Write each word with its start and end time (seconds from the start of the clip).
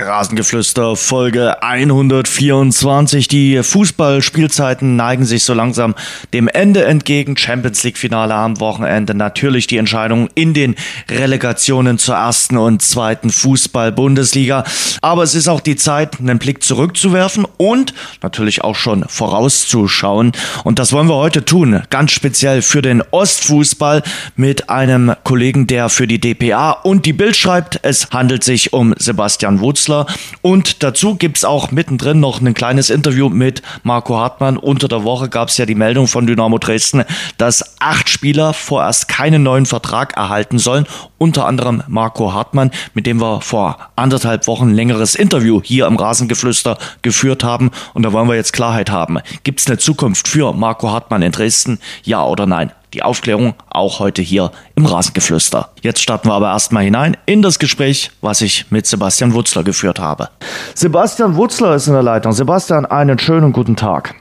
Rasengeflüster 0.00 0.94
Folge 0.94 1.62
124. 1.62 3.26
Die 3.26 3.62
Fußballspielzeiten 3.62 4.94
neigen 4.94 5.24
sich 5.24 5.42
so 5.42 5.54
langsam 5.54 5.94
dem 6.32 6.46
Ende 6.46 6.84
entgegen. 6.84 7.36
Champions 7.36 7.82
League 7.82 7.98
Finale 7.98 8.34
am 8.34 8.60
Wochenende. 8.60 9.14
Natürlich 9.14 9.66
die 9.66 9.76
Entscheidung 9.76 10.28
in 10.34 10.54
den 10.54 10.76
Relegationen 11.10 11.98
zur 11.98 12.14
ersten 12.14 12.56
und 12.58 12.80
zweiten 12.80 13.30
Fußball-Bundesliga. 13.30 14.64
Aber 15.02 15.24
es 15.24 15.34
ist 15.34 15.48
auch 15.48 15.60
die 15.60 15.76
Zeit, 15.76 16.20
einen 16.20 16.38
Blick 16.38 16.62
zurückzuwerfen 16.62 17.46
und 17.56 17.92
natürlich 18.22 18.62
auch 18.62 18.76
schon 18.76 19.04
vorauszuschauen. 19.08 20.32
Und 20.62 20.78
das 20.78 20.92
wollen 20.92 21.08
wir 21.08 21.16
heute 21.16 21.44
tun. 21.44 21.82
Ganz 21.90 22.12
speziell 22.12 22.62
für 22.62 22.82
den 22.82 23.02
Ostfußball 23.10 24.02
mit 24.36 24.70
einem 24.70 25.14
Kollegen, 25.24 25.66
der 25.66 25.88
für 25.88 26.06
die 26.06 26.20
DPA 26.20 26.70
und 26.70 27.04
die 27.04 27.12
Bild 27.12 27.36
schreibt. 27.36 27.80
Es 27.82 28.10
handelt 28.10 28.44
sich 28.44 28.72
um 28.72 28.94
Sebastian 28.96 29.60
Wutzler. 29.60 29.87
Künstler. 29.88 30.06
Und 30.42 30.82
dazu 30.82 31.14
gibt 31.16 31.38
es 31.38 31.44
auch 31.44 31.70
mittendrin 31.70 32.20
noch 32.20 32.40
ein 32.40 32.54
kleines 32.54 32.90
Interview 32.90 33.28
mit 33.28 33.62
Marco 33.82 34.16
Hartmann. 34.16 34.56
Unter 34.56 34.88
der 34.88 35.04
Woche 35.04 35.28
gab 35.28 35.48
es 35.48 35.56
ja 35.56 35.66
die 35.66 35.74
Meldung 35.74 36.06
von 36.06 36.26
Dynamo 36.26 36.58
Dresden, 36.58 37.04
dass 37.38 37.76
acht 37.80 38.08
Spieler 38.08 38.52
vorerst 38.52 39.08
keinen 39.08 39.42
neuen 39.42 39.66
Vertrag 39.66 40.16
erhalten 40.16 40.58
sollen. 40.58 40.86
Unter 41.16 41.46
anderem 41.46 41.82
Marco 41.88 42.32
Hartmann, 42.32 42.70
mit 42.94 43.06
dem 43.06 43.20
wir 43.20 43.40
vor 43.40 43.78
anderthalb 43.96 44.46
Wochen 44.46 44.68
ein 44.68 44.74
längeres 44.74 45.14
Interview 45.14 45.60
hier 45.64 45.86
im 45.86 45.96
Rasengeflüster 45.96 46.78
geführt 47.02 47.42
haben. 47.42 47.70
Und 47.94 48.02
da 48.04 48.12
wollen 48.12 48.28
wir 48.28 48.36
jetzt 48.36 48.52
Klarheit 48.52 48.90
haben. 48.90 49.18
Gibt 49.42 49.60
es 49.60 49.66
eine 49.66 49.78
Zukunft 49.78 50.28
für 50.28 50.52
Marco 50.52 50.90
Hartmann 50.90 51.22
in 51.22 51.32
Dresden? 51.32 51.78
Ja 52.04 52.24
oder 52.24 52.46
nein? 52.46 52.72
Die 52.94 53.02
Aufklärung 53.02 53.54
auch 53.68 53.98
heute 53.98 54.22
hier 54.22 54.50
im 54.74 54.86
Rasengeflüster. 54.86 55.70
Jetzt 55.82 56.02
starten 56.02 56.28
wir 56.28 56.34
aber 56.34 56.48
erstmal 56.48 56.84
hinein 56.84 57.16
in 57.26 57.42
das 57.42 57.58
Gespräch, 57.58 58.10
was 58.22 58.40
ich 58.40 58.70
mit 58.70 58.86
Sebastian 58.86 59.34
Wutzler 59.34 59.62
geführt 59.62 59.98
habe. 59.98 60.30
Sebastian 60.74 61.36
Wutzler 61.36 61.74
ist 61.74 61.86
in 61.86 61.92
der 61.92 62.02
Leitung. 62.02 62.32
Sebastian, 62.32 62.86
einen 62.86 63.18
schönen 63.18 63.52
guten 63.52 63.76
Tag. 63.76 64.14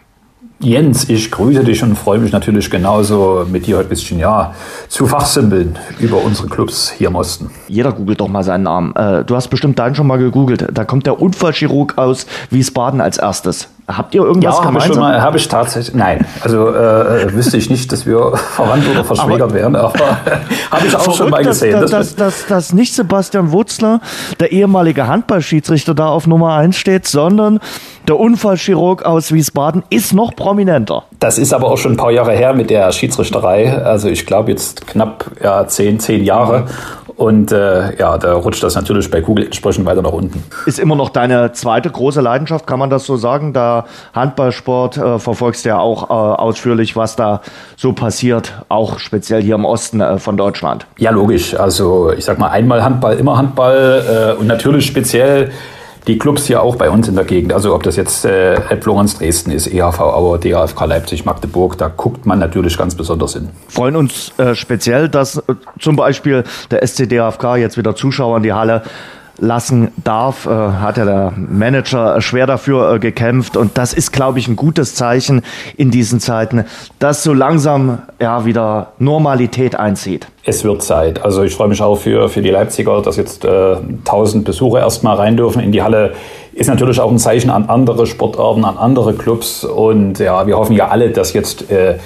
Jens, 0.59 1.07
ich 1.07 1.29
grüße 1.29 1.63
dich 1.63 1.83
und 1.83 1.95
freue 1.95 2.17
mich 2.17 2.31
natürlich 2.31 2.71
genauso 2.71 3.45
mit 3.49 3.67
dir 3.67 3.77
heute 3.77 3.87
ein 3.87 3.89
bisschen 3.89 4.17
ja, 4.17 4.55
zu 4.87 5.05
fachsimpeln 5.05 5.77
über 5.99 6.17
unsere 6.23 6.47
Clubs 6.47 6.89
hier 6.89 7.09
im 7.09 7.15
Osten. 7.15 7.51
Jeder 7.67 7.91
googelt 7.91 8.19
doch 8.19 8.27
mal 8.27 8.43
seinen 8.43 8.63
Namen. 8.63 8.95
Äh, 8.95 9.23
du 9.23 9.35
hast 9.35 9.49
bestimmt 9.49 9.77
deinen 9.77 9.93
schon 9.93 10.07
mal 10.07 10.17
gegoogelt. 10.17 10.67
Da 10.73 10.83
kommt 10.83 11.05
der 11.05 11.21
Unfallchirurg 11.21 11.99
aus 11.99 12.25
Wiesbaden 12.49 13.01
als 13.01 13.19
erstes. 13.19 13.69
Habt 13.87 14.13
ihr 14.13 14.21
irgendwas 14.21 14.57
ja, 14.57 14.65
gemeinsam? 14.65 15.03
Habe 15.05 15.15
ich, 15.15 15.23
hab 15.23 15.35
ich 15.35 15.47
tatsächlich. 15.47 15.95
Nein, 15.95 16.25
also 16.41 16.75
äh, 16.75 17.33
wüsste 17.33 17.55
ich 17.55 17.69
nicht, 17.69 17.89
dass 17.93 18.05
wir 18.05 18.35
verwandt 18.55 18.83
oder 18.89 19.05
verschwägert 19.05 19.53
wären, 19.53 19.77
aber 19.77 19.93
habe 20.71 20.87
ich 20.87 20.93
auch 20.93 21.15
schon 21.15 21.29
mal 21.29 21.41
gesehen. 21.41 21.79
Dass, 21.79 21.91
dass, 21.91 22.15
dass, 22.15 22.45
dass 22.47 22.73
nicht 22.73 22.93
Sebastian 22.93 23.53
Wutzler, 23.53 24.01
der 24.41 24.51
ehemalige 24.51 25.07
Handballschiedsrichter, 25.07 25.95
da 25.95 26.09
auf 26.09 26.27
Nummer 26.27 26.55
1 26.55 26.75
steht, 26.75 27.07
sondern 27.07 27.61
der 28.09 28.19
Unfallchirurg 28.19 29.03
aus 29.03 29.31
Wiesbaden 29.31 29.83
ist 29.89 30.13
noch 30.13 30.35
prominenter. 30.35 31.03
Das 31.19 31.37
ist 31.37 31.53
aber 31.53 31.67
auch 31.67 31.77
schon 31.77 31.93
ein 31.93 31.97
paar 31.97 32.11
Jahre 32.11 32.33
her 32.33 32.53
mit 32.53 32.69
der 32.69 32.91
Schiedsrichterei. 32.91 33.81
Also 33.83 34.09
ich 34.09 34.25
glaube 34.25 34.51
jetzt 34.51 34.85
knapp 34.85 35.31
ja, 35.41 35.65
zehn, 35.65 36.01
zehn 36.01 36.25
Jahre. 36.25 36.65
Und 37.17 37.51
äh, 37.51 37.97
ja, 37.97 38.19
da 38.19 38.33
rutscht 38.33 38.61
das 38.61 38.75
natürlich 38.75 39.09
bei 39.09 39.21
Google 39.21 39.45
entsprechend 39.45 39.85
weiter 39.87 40.03
nach 40.03 40.11
unten. 40.11 40.43
Ist 40.67 40.77
immer 40.77 40.95
noch 40.95 41.09
deine 41.09 41.51
zweite 41.51 41.89
große 41.89 42.21
Leidenschaft, 42.21 42.67
kann 42.67 42.77
man 42.77 42.91
das 42.91 43.05
so 43.05 43.17
sagen? 43.17 43.53
Da 43.53 43.85
Handballsport 44.13 44.97
äh, 44.97 45.17
verfolgst 45.17 45.65
du 45.65 45.69
ja 45.69 45.79
auch 45.79 46.11
äh, 46.11 46.13
ausführlich, 46.13 46.95
was 46.95 47.15
da 47.15 47.41
so 47.75 47.93
passiert, 47.93 48.53
auch 48.69 48.99
speziell 48.99 49.41
hier 49.41 49.55
im 49.55 49.65
Osten 49.65 49.99
äh, 49.99 50.19
von 50.19 50.37
Deutschland. 50.37 50.85
Ja, 50.99 51.09
logisch. 51.09 51.59
Also 51.59 52.11
ich 52.11 52.23
sag 52.23 52.37
mal, 52.37 52.49
einmal 52.49 52.83
Handball, 52.83 53.17
immer 53.17 53.35
Handball 53.35 54.35
äh, 54.37 54.39
und 54.39 54.45
natürlich 54.45 54.85
speziell 54.85 55.49
die 56.07 56.17
Clubs 56.17 56.45
hier 56.47 56.61
auch 56.61 56.77
bei 56.77 56.89
uns 56.89 57.07
in 57.07 57.15
der 57.15 57.25
Gegend, 57.25 57.53
also 57.53 57.75
ob 57.75 57.83
das 57.83 57.97
jetzt 57.97 58.23
äh, 58.25 58.55
Florenz 58.81 59.17
Dresden 59.17 59.51
ist, 59.51 59.67
EHV 59.67 59.99
Auer, 59.99 60.39
DAFK 60.39 60.85
Leipzig, 60.85 61.25
Magdeburg, 61.25 61.77
da 61.77 61.89
guckt 61.89 62.25
man 62.25 62.39
natürlich 62.39 62.77
ganz 62.77 62.95
besonders 62.95 63.33
hin. 63.33 63.49
Freuen 63.67 63.95
uns 63.97 64.31
äh, 64.37 64.55
speziell, 64.55 65.09
dass 65.09 65.37
äh, 65.37 65.55
zum 65.79 65.97
Beispiel 65.97 66.45
der 66.71 66.85
SC 66.87 67.09
DAFK 67.09 67.57
jetzt 67.57 67.77
wieder 67.77 67.95
Zuschauer 67.95 68.37
in 68.37 68.43
die 68.43 68.53
Halle 68.53 68.83
lassen 69.39 69.89
darf, 70.03 70.45
äh, 70.45 70.49
hat 70.49 70.97
ja 70.97 71.05
der 71.05 71.33
Manager 71.35 72.21
schwer 72.21 72.47
dafür 72.47 72.93
äh, 72.93 72.99
gekämpft 72.99 73.57
und 73.57 73.77
das 73.77 73.93
ist, 73.93 74.11
glaube 74.11 74.39
ich, 74.39 74.47
ein 74.47 74.55
gutes 74.55 74.95
Zeichen 74.95 75.41
in 75.75 75.91
diesen 75.91 76.19
Zeiten, 76.19 76.65
dass 76.99 77.23
so 77.23 77.33
langsam 77.33 77.99
ja 78.19 78.45
wieder 78.45 78.93
Normalität 78.99 79.75
einzieht. 79.77 80.27
Es 80.43 80.63
wird 80.63 80.81
Zeit. 80.81 81.23
Also 81.23 81.43
ich 81.43 81.53
freue 81.55 81.67
mich 81.67 81.81
auch 81.81 81.97
für, 81.97 82.29
für 82.29 82.41
die 82.41 82.49
Leipziger, 82.49 83.01
dass 83.01 83.17
jetzt 83.17 83.45
äh, 83.45 83.75
1000 84.05 84.45
Besucher 84.45 84.79
erstmal 84.79 85.17
rein 85.17 85.37
dürfen 85.37 85.61
in 85.61 85.71
die 85.71 85.83
Halle. 85.83 86.13
Ist 86.53 86.67
natürlich 86.67 86.99
auch 86.99 87.11
ein 87.11 87.19
Zeichen 87.19 87.49
an 87.49 87.65
andere 87.69 88.07
Sportarten, 88.07 88.65
an 88.65 88.77
andere 88.77 89.13
Clubs 89.13 89.63
und 89.63 90.19
ja, 90.19 90.47
wir 90.47 90.57
hoffen 90.57 90.75
ja 90.75 90.87
alle, 90.87 91.11
dass 91.11 91.33
jetzt 91.33 91.69
äh, 91.69 91.97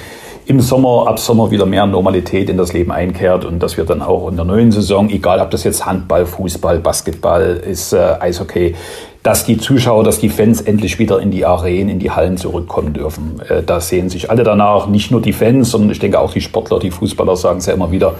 im 0.51 0.59
Sommer, 0.59 1.07
ab 1.07 1.17
Sommer 1.17 1.49
wieder 1.49 1.65
mehr 1.65 1.85
Normalität 1.85 2.49
in 2.49 2.57
das 2.57 2.73
Leben 2.73 2.91
einkehrt 2.91 3.45
und 3.45 3.63
dass 3.63 3.77
wir 3.77 3.85
dann 3.85 4.01
auch 4.01 4.27
in 4.29 4.35
der 4.35 4.43
neuen 4.43 4.73
Saison, 4.73 5.09
egal 5.09 5.39
ob 5.39 5.49
das 5.49 5.63
jetzt 5.63 5.85
Handball, 5.85 6.25
Fußball, 6.25 6.79
Basketball 6.79 7.61
ist, 7.65 7.93
äh, 7.93 8.15
Eishockey, 8.19 8.75
dass 9.23 9.45
die 9.45 9.57
Zuschauer, 9.57 10.03
dass 10.03 10.19
die 10.19 10.27
Fans 10.27 10.59
endlich 10.59 10.99
wieder 10.99 11.21
in 11.21 11.31
die 11.31 11.45
Arenen, 11.45 11.87
in 11.87 11.99
die 11.99 12.11
Hallen 12.11 12.35
zurückkommen 12.35 12.91
dürfen. 12.91 13.41
Äh, 13.47 13.63
da 13.63 13.79
sehen 13.79 14.09
sich 14.09 14.29
alle 14.29 14.43
danach, 14.43 14.87
nicht 14.87 15.09
nur 15.09 15.21
die 15.21 15.31
Fans, 15.31 15.71
sondern 15.71 15.91
ich 15.91 15.99
denke 15.99 16.19
auch 16.19 16.33
die 16.33 16.41
Sportler, 16.41 16.79
die 16.79 16.91
Fußballer 16.91 17.37
sagen 17.37 17.59
es 17.59 17.67
ja 17.67 17.73
immer 17.73 17.91
wieder, 17.91 18.15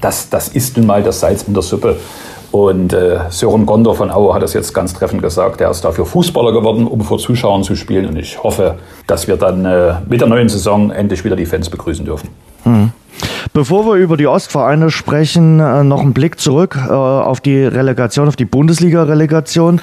das, 0.00 0.30
das 0.30 0.48
ist 0.48 0.78
nun 0.78 0.86
mal 0.86 1.02
das 1.02 1.20
Salz 1.20 1.42
in 1.42 1.52
der 1.52 1.62
Suppe. 1.62 1.96
Und 2.54 2.92
äh, 2.92 3.18
Sören 3.30 3.66
Gondor 3.66 3.96
von 3.96 4.12
Aue 4.12 4.32
hat 4.32 4.40
das 4.40 4.52
jetzt 4.52 4.72
ganz 4.72 4.94
treffend 4.94 5.20
gesagt. 5.20 5.60
Er 5.60 5.72
ist 5.72 5.84
dafür 5.84 6.06
Fußballer 6.06 6.52
geworden, 6.52 6.86
um 6.86 7.00
vor 7.00 7.18
Zuschauern 7.18 7.64
zu 7.64 7.74
spielen. 7.74 8.06
Und 8.06 8.16
ich 8.16 8.40
hoffe, 8.44 8.76
dass 9.08 9.26
wir 9.26 9.36
dann 9.36 9.64
äh, 9.64 9.94
mit 10.08 10.20
der 10.20 10.28
neuen 10.28 10.48
Saison 10.48 10.92
endlich 10.92 11.24
wieder 11.24 11.34
die 11.34 11.46
Fans 11.46 11.68
begrüßen 11.68 12.04
dürfen. 12.04 12.28
Mhm. 12.64 12.92
Bevor 13.52 13.86
wir 13.86 13.94
über 13.94 14.16
die 14.16 14.28
Ostvereine 14.28 14.92
sprechen, 14.92 15.58
äh, 15.58 15.82
noch 15.82 16.00
ein 16.00 16.14
Blick 16.14 16.38
zurück 16.38 16.78
äh, 16.80 16.92
auf 16.92 17.40
die 17.40 17.64
Relegation, 17.64 18.28
auf 18.28 18.36
die 18.36 18.44
Bundesliga-Relegation. 18.44 19.80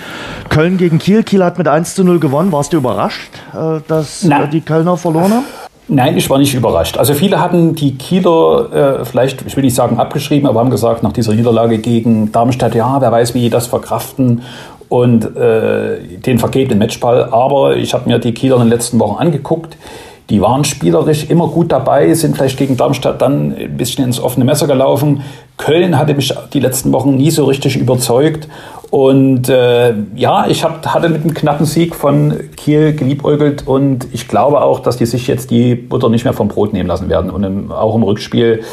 Köln 0.48 0.78
gegen 0.78 0.98
Kiel. 0.98 1.24
Kiel 1.24 1.44
hat 1.44 1.58
mit 1.58 1.68
1 1.68 1.96
zu 1.96 2.06
0 2.06 2.22
gewonnen. 2.22 2.54
Warst 2.54 2.72
du 2.72 2.78
überrascht, 2.78 3.34
äh, 3.54 3.82
dass 3.86 4.24
Na. 4.24 4.46
die 4.46 4.62
Kölner 4.62 4.96
verloren 4.96 5.34
haben? 5.34 5.46
Nein, 5.94 6.16
ich 6.16 6.30
war 6.30 6.38
nicht 6.38 6.54
überrascht. 6.54 6.98
Also 6.98 7.14
viele 7.14 7.42
hatten 7.42 7.76
die 7.76 7.98
Kieler 7.98 9.02
äh, 9.02 9.06
vielleicht, 9.06 9.42
ich 9.46 9.58
will 9.58 9.64
nicht 9.66 9.76
sagen 9.76 10.00
abgeschrieben, 10.00 10.48
aber 10.48 10.62
haben 10.62 10.70
gesagt, 10.70 11.04
nach 11.04 11.12
dieser 11.12 11.34
Niederlage 11.34 11.80
gegen 11.80 12.32
Darmstadt, 12.32 12.76
ja, 12.76 13.02
wer 13.02 13.12
weiß, 13.12 13.34
wie 13.34 13.42
die 13.42 13.50
das 13.50 13.68
verkraften 13.68 14.42
und 14.88 15.36
äh, 15.36 15.98
den 16.26 16.40
vergebenen 16.40 16.80
Matchball. 16.80 17.26
Aber 17.32 17.76
ich 17.76 17.94
habe 17.94 18.10
mir 18.10 18.20
die 18.20 18.34
Kieler 18.34 18.56
in 18.56 18.62
den 18.62 18.70
letzten 18.70 19.02
Wochen 19.02 19.20
angeguckt. 19.20 19.76
Die 20.32 20.42
waren 20.42 20.64
spielerisch 20.64 21.30
immer 21.30 21.50
gut 21.50 21.74
dabei, 21.74 22.14
sind 22.14 22.38
vielleicht 22.38 22.58
gegen 22.58 22.78
Darmstadt 22.78 23.22
dann 23.22 23.54
ein 23.54 23.76
bisschen 23.76 24.06
ins 24.06 24.18
offene 24.18 24.46
Messer 24.46 24.66
gelaufen. 24.66 25.24
Köln 25.58 25.98
hatte 25.98 26.14
mich 26.14 26.34
die 26.54 26.62
letzten 26.62 26.94
Wochen 26.94 27.18
nie 27.18 27.32
so 27.32 27.44
richtig 27.44 27.76
überzeugt. 27.76 28.48
Und 28.90 29.50
äh, 29.50 29.94
ja, 30.16 30.48
ich 30.48 30.64
hab, 30.64 30.88
hatte 30.88 31.10
mit 31.10 31.24
einem 31.24 31.34
knappen 31.34 31.66
Sieg 31.66 31.96
von 31.96 32.40
Kiel 32.56 32.94
geliebäugelt 32.94 33.68
und 33.68 34.08
ich 34.14 34.30
glaube 34.30 34.62
auch, 34.62 34.80
dass 34.80 34.96
die 34.96 35.06
sich 35.06 35.28
jetzt 35.28 35.52
die 35.52 35.76
Butter 35.76 36.08
nicht 36.08 36.24
mehr 36.24 36.34
vom 36.34 36.48
Brot 36.48 36.72
nehmen 36.72 36.88
lassen 36.88 37.10
werden 37.10 37.30
und 37.30 37.44
im, 37.44 37.72
auch 37.72 37.96
im 37.96 38.04
Rückspiel 38.04 38.64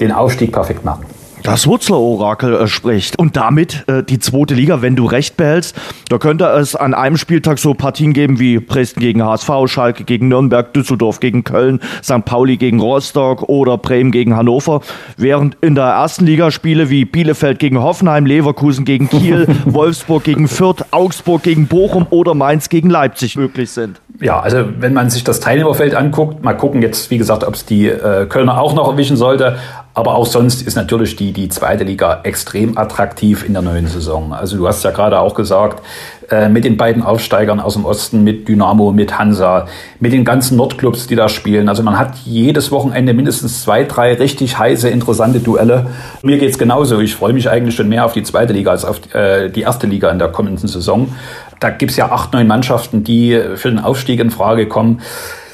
den 0.00 0.12
Aufstieg 0.12 0.50
perfekt 0.50 0.82
machen. 0.82 1.04
Das 1.42 1.66
Wurzler-Orakel 1.66 2.54
äh, 2.54 2.68
spricht. 2.68 3.18
Und 3.18 3.36
damit 3.36 3.84
äh, 3.88 4.04
die 4.04 4.20
zweite 4.20 4.54
Liga, 4.54 4.80
wenn 4.80 4.94
du 4.94 5.06
recht 5.06 5.36
behältst, 5.36 5.74
da 6.08 6.18
könnte 6.18 6.44
es 6.44 6.76
an 6.76 6.94
einem 6.94 7.16
Spieltag 7.16 7.58
so 7.58 7.74
Partien 7.74 8.12
geben 8.12 8.38
wie 8.38 8.64
Dresden 8.64 9.00
gegen 9.00 9.24
HSV, 9.24 9.50
Schalke 9.66 10.04
gegen 10.04 10.28
Nürnberg, 10.28 10.72
Düsseldorf 10.72 11.18
gegen 11.18 11.42
Köln, 11.42 11.80
St. 12.02 12.24
Pauli 12.24 12.56
gegen 12.58 12.80
Rostock 12.80 13.42
oder 13.48 13.76
Bremen 13.76 14.12
gegen 14.12 14.36
Hannover. 14.36 14.82
Während 15.16 15.56
in 15.60 15.74
der 15.74 15.86
ersten 15.86 16.26
Liga 16.26 16.52
Spiele 16.52 16.90
wie 16.90 17.04
Bielefeld 17.04 17.58
gegen 17.58 17.82
Hoffenheim, 17.82 18.24
Leverkusen 18.24 18.84
gegen 18.84 19.08
Kiel, 19.08 19.48
Wolfsburg 19.64 20.22
gegen 20.22 20.46
Fürth, 20.46 20.84
Augsburg 20.92 21.42
gegen 21.42 21.66
Bochum 21.66 22.06
oder 22.10 22.34
Mainz 22.34 22.68
gegen 22.68 22.88
Leipzig 22.88 23.36
möglich 23.36 23.70
sind. 23.70 24.00
Ja, 24.20 24.40
also 24.40 24.64
wenn 24.78 24.92
man 24.92 25.10
sich 25.10 25.24
das 25.24 25.40
Teilnehmerfeld 25.40 25.94
anguckt, 25.94 26.44
mal 26.44 26.52
gucken 26.52 26.82
jetzt, 26.82 27.10
wie 27.10 27.18
gesagt, 27.18 27.44
ob 27.44 27.54
es 27.54 27.64
die 27.64 27.88
äh, 27.88 28.26
Kölner 28.26 28.60
auch 28.60 28.74
noch 28.74 28.88
erwischen 28.88 29.16
sollte. 29.16 29.56
Aber 29.94 30.14
auch 30.14 30.26
sonst 30.26 30.62
ist 30.62 30.74
natürlich 30.74 31.16
die, 31.16 31.32
die 31.32 31.48
zweite 31.50 31.84
Liga 31.84 32.20
extrem 32.22 32.78
attraktiv 32.78 33.44
in 33.44 33.52
der 33.52 33.62
neuen 33.62 33.86
Saison. 33.86 34.32
Also 34.32 34.56
du 34.56 34.66
hast 34.66 34.82
ja 34.84 34.90
gerade 34.90 35.18
auch 35.18 35.34
gesagt, 35.34 35.82
äh, 36.30 36.48
mit 36.48 36.64
den 36.64 36.78
beiden 36.78 37.02
Aufsteigern 37.02 37.60
aus 37.60 37.74
dem 37.74 37.84
Osten, 37.84 38.24
mit 38.24 38.48
Dynamo, 38.48 38.90
mit 38.90 39.18
Hansa, 39.18 39.66
mit 40.00 40.14
den 40.14 40.24
ganzen 40.24 40.56
Nordclubs, 40.56 41.08
die 41.08 41.16
da 41.16 41.28
spielen. 41.28 41.68
Also 41.68 41.82
man 41.82 41.98
hat 41.98 42.16
jedes 42.24 42.70
Wochenende 42.70 43.12
mindestens 43.12 43.62
zwei, 43.62 43.84
drei 43.84 44.14
richtig 44.14 44.58
heiße, 44.58 44.88
interessante 44.88 45.40
Duelle. 45.40 45.88
Mir 46.22 46.38
geht's 46.38 46.58
genauso. 46.58 46.98
Ich 47.00 47.14
freue 47.14 47.34
mich 47.34 47.50
eigentlich 47.50 47.74
schon 47.74 47.90
mehr 47.90 48.06
auf 48.06 48.14
die 48.14 48.22
zweite 48.22 48.54
Liga 48.54 48.70
als 48.70 48.86
auf 48.86 49.14
äh, 49.14 49.50
die 49.50 49.60
erste 49.60 49.86
Liga 49.86 50.10
in 50.10 50.18
der 50.18 50.28
kommenden 50.28 50.68
Saison. 50.68 51.14
Da 51.62 51.70
gibt's 51.70 51.96
ja 51.96 52.10
acht, 52.10 52.32
neun 52.32 52.46
Mannschaften, 52.46 53.04
die 53.04 53.40
für 53.54 53.70
den 53.70 53.78
Aufstieg 53.78 54.20
in 54.20 54.30
Frage 54.30 54.66
kommen. 54.66 55.00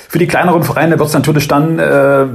Für 0.09 0.19
die 0.19 0.27
kleineren 0.27 0.63
Vereine 0.63 0.99
wird 0.99 1.09
es 1.09 1.15
natürlich 1.15 1.49
dann 1.49 1.79
äh, 1.79 2.27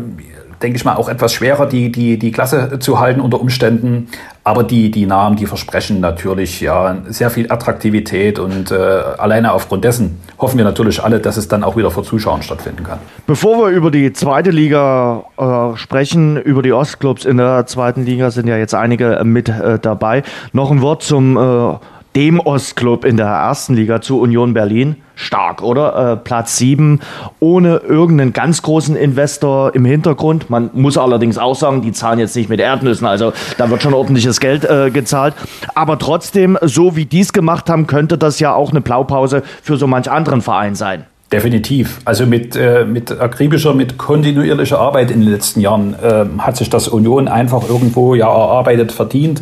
denke 0.63 0.77
ich 0.77 0.85
mal, 0.85 0.95
auch 0.95 1.09
etwas 1.09 1.33
schwerer, 1.33 1.65
die, 1.65 1.91
die, 1.91 2.17
die 2.17 2.31
Klasse 2.31 2.79
zu 2.79 2.99
halten 2.99 3.19
unter 3.19 3.39
Umständen. 3.39 4.07
Aber 4.45 4.63
die, 4.63 4.91
die 4.91 5.05
Namen, 5.05 5.35
die 5.35 5.45
versprechen 5.45 5.99
natürlich 5.99 6.59
ja 6.61 6.97
sehr 7.07 7.29
viel 7.29 7.51
Attraktivität 7.51 8.39
und 8.39 8.71
äh, 8.71 8.75
alleine 8.75 9.53
aufgrund 9.53 9.83
dessen 9.83 10.19
hoffen 10.37 10.57
wir 10.57 10.65
natürlich 10.65 11.03
alle, 11.03 11.19
dass 11.19 11.37
es 11.37 11.47
dann 11.47 11.63
auch 11.63 11.77
wieder 11.77 11.91
vor 11.91 12.03
Zuschauern 12.03 12.41
stattfinden 12.41 12.83
kann. 12.83 12.99
Bevor 13.25 13.57
wir 13.59 13.69
über 13.69 13.91
die 13.91 14.11
zweite 14.11 14.51
Liga 14.51 15.23
äh, 15.37 15.77
sprechen, 15.77 16.37
über 16.37 16.61
die 16.61 16.73
Ostclubs 16.73 17.23
in 17.25 17.37
der 17.37 17.65
zweiten 17.67 18.03
Liga 18.03 18.31
sind 18.31 18.47
ja 18.47 18.57
jetzt 18.57 18.73
einige 18.73 19.21
mit 19.23 19.47
äh, 19.49 19.79
dabei. 19.79 20.23
Noch 20.51 20.71
ein 20.71 20.81
Wort 20.81 21.03
zum 21.03 21.37
äh, 21.37 21.75
dem 22.15 22.39
Ostclub 22.39 23.05
in 23.05 23.17
der 23.17 23.27
ersten 23.27 23.73
Liga 23.73 24.01
zu 24.01 24.19
Union 24.19 24.53
Berlin. 24.53 24.97
Stark, 25.15 25.61
oder? 25.61 26.13
Äh, 26.13 26.17
Platz 26.17 26.57
7, 26.57 26.99
ohne 27.39 27.77
irgendeinen 27.77 28.33
ganz 28.33 28.61
großen 28.63 28.95
Investor 28.95 29.75
im 29.75 29.85
Hintergrund. 29.85 30.49
Man 30.49 30.71
muss 30.73 30.97
allerdings 30.97 31.37
auch 31.37 31.55
sagen, 31.55 31.81
die 31.81 31.91
zahlen 31.91 32.19
jetzt 32.19 32.35
nicht 32.35 32.49
mit 32.49 32.59
Erdnüssen, 32.59 33.05
also 33.05 33.31
da 33.57 33.69
wird 33.69 33.83
schon 33.83 33.93
ordentliches 33.93 34.39
Geld 34.39 34.65
äh, 34.65 34.89
gezahlt. 34.89 35.35
Aber 35.75 35.99
trotzdem, 35.99 36.57
so 36.61 36.95
wie 36.95 37.05
die 37.05 37.19
es 37.19 37.31
gemacht 37.31 37.69
haben, 37.69 37.85
könnte 37.85 38.17
das 38.17 38.39
ja 38.39 38.53
auch 38.55 38.71
eine 38.71 38.81
Blaupause 38.81 39.43
für 39.61 39.77
so 39.77 39.85
manch 39.85 40.09
anderen 40.09 40.41
Verein 40.41 40.73
sein. 40.73 41.05
Definitiv. 41.33 41.99
Also 42.05 42.27
mit, 42.27 42.55
äh, 42.55 42.85
mit 42.85 43.19
akribischer, 43.19 43.73
mit 43.73 43.97
kontinuierlicher 43.97 44.77
Arbeit 44.77 45.09
in 45.09 45.21
den 45.21 45.31
letzten 45.31 45.61
Jahren 45.61 45.95
äh, 45.95 46.25
hat 46.37 46.57
sich 46.57 46.69
das 46.69 46.87
Union 46.87 47.27
einfach 47.27 47.67
irgendwo 47.67 48.13
ja 48.13 48.27
erarbeitet, 48.27 48.91
verdient. 48.91 49.41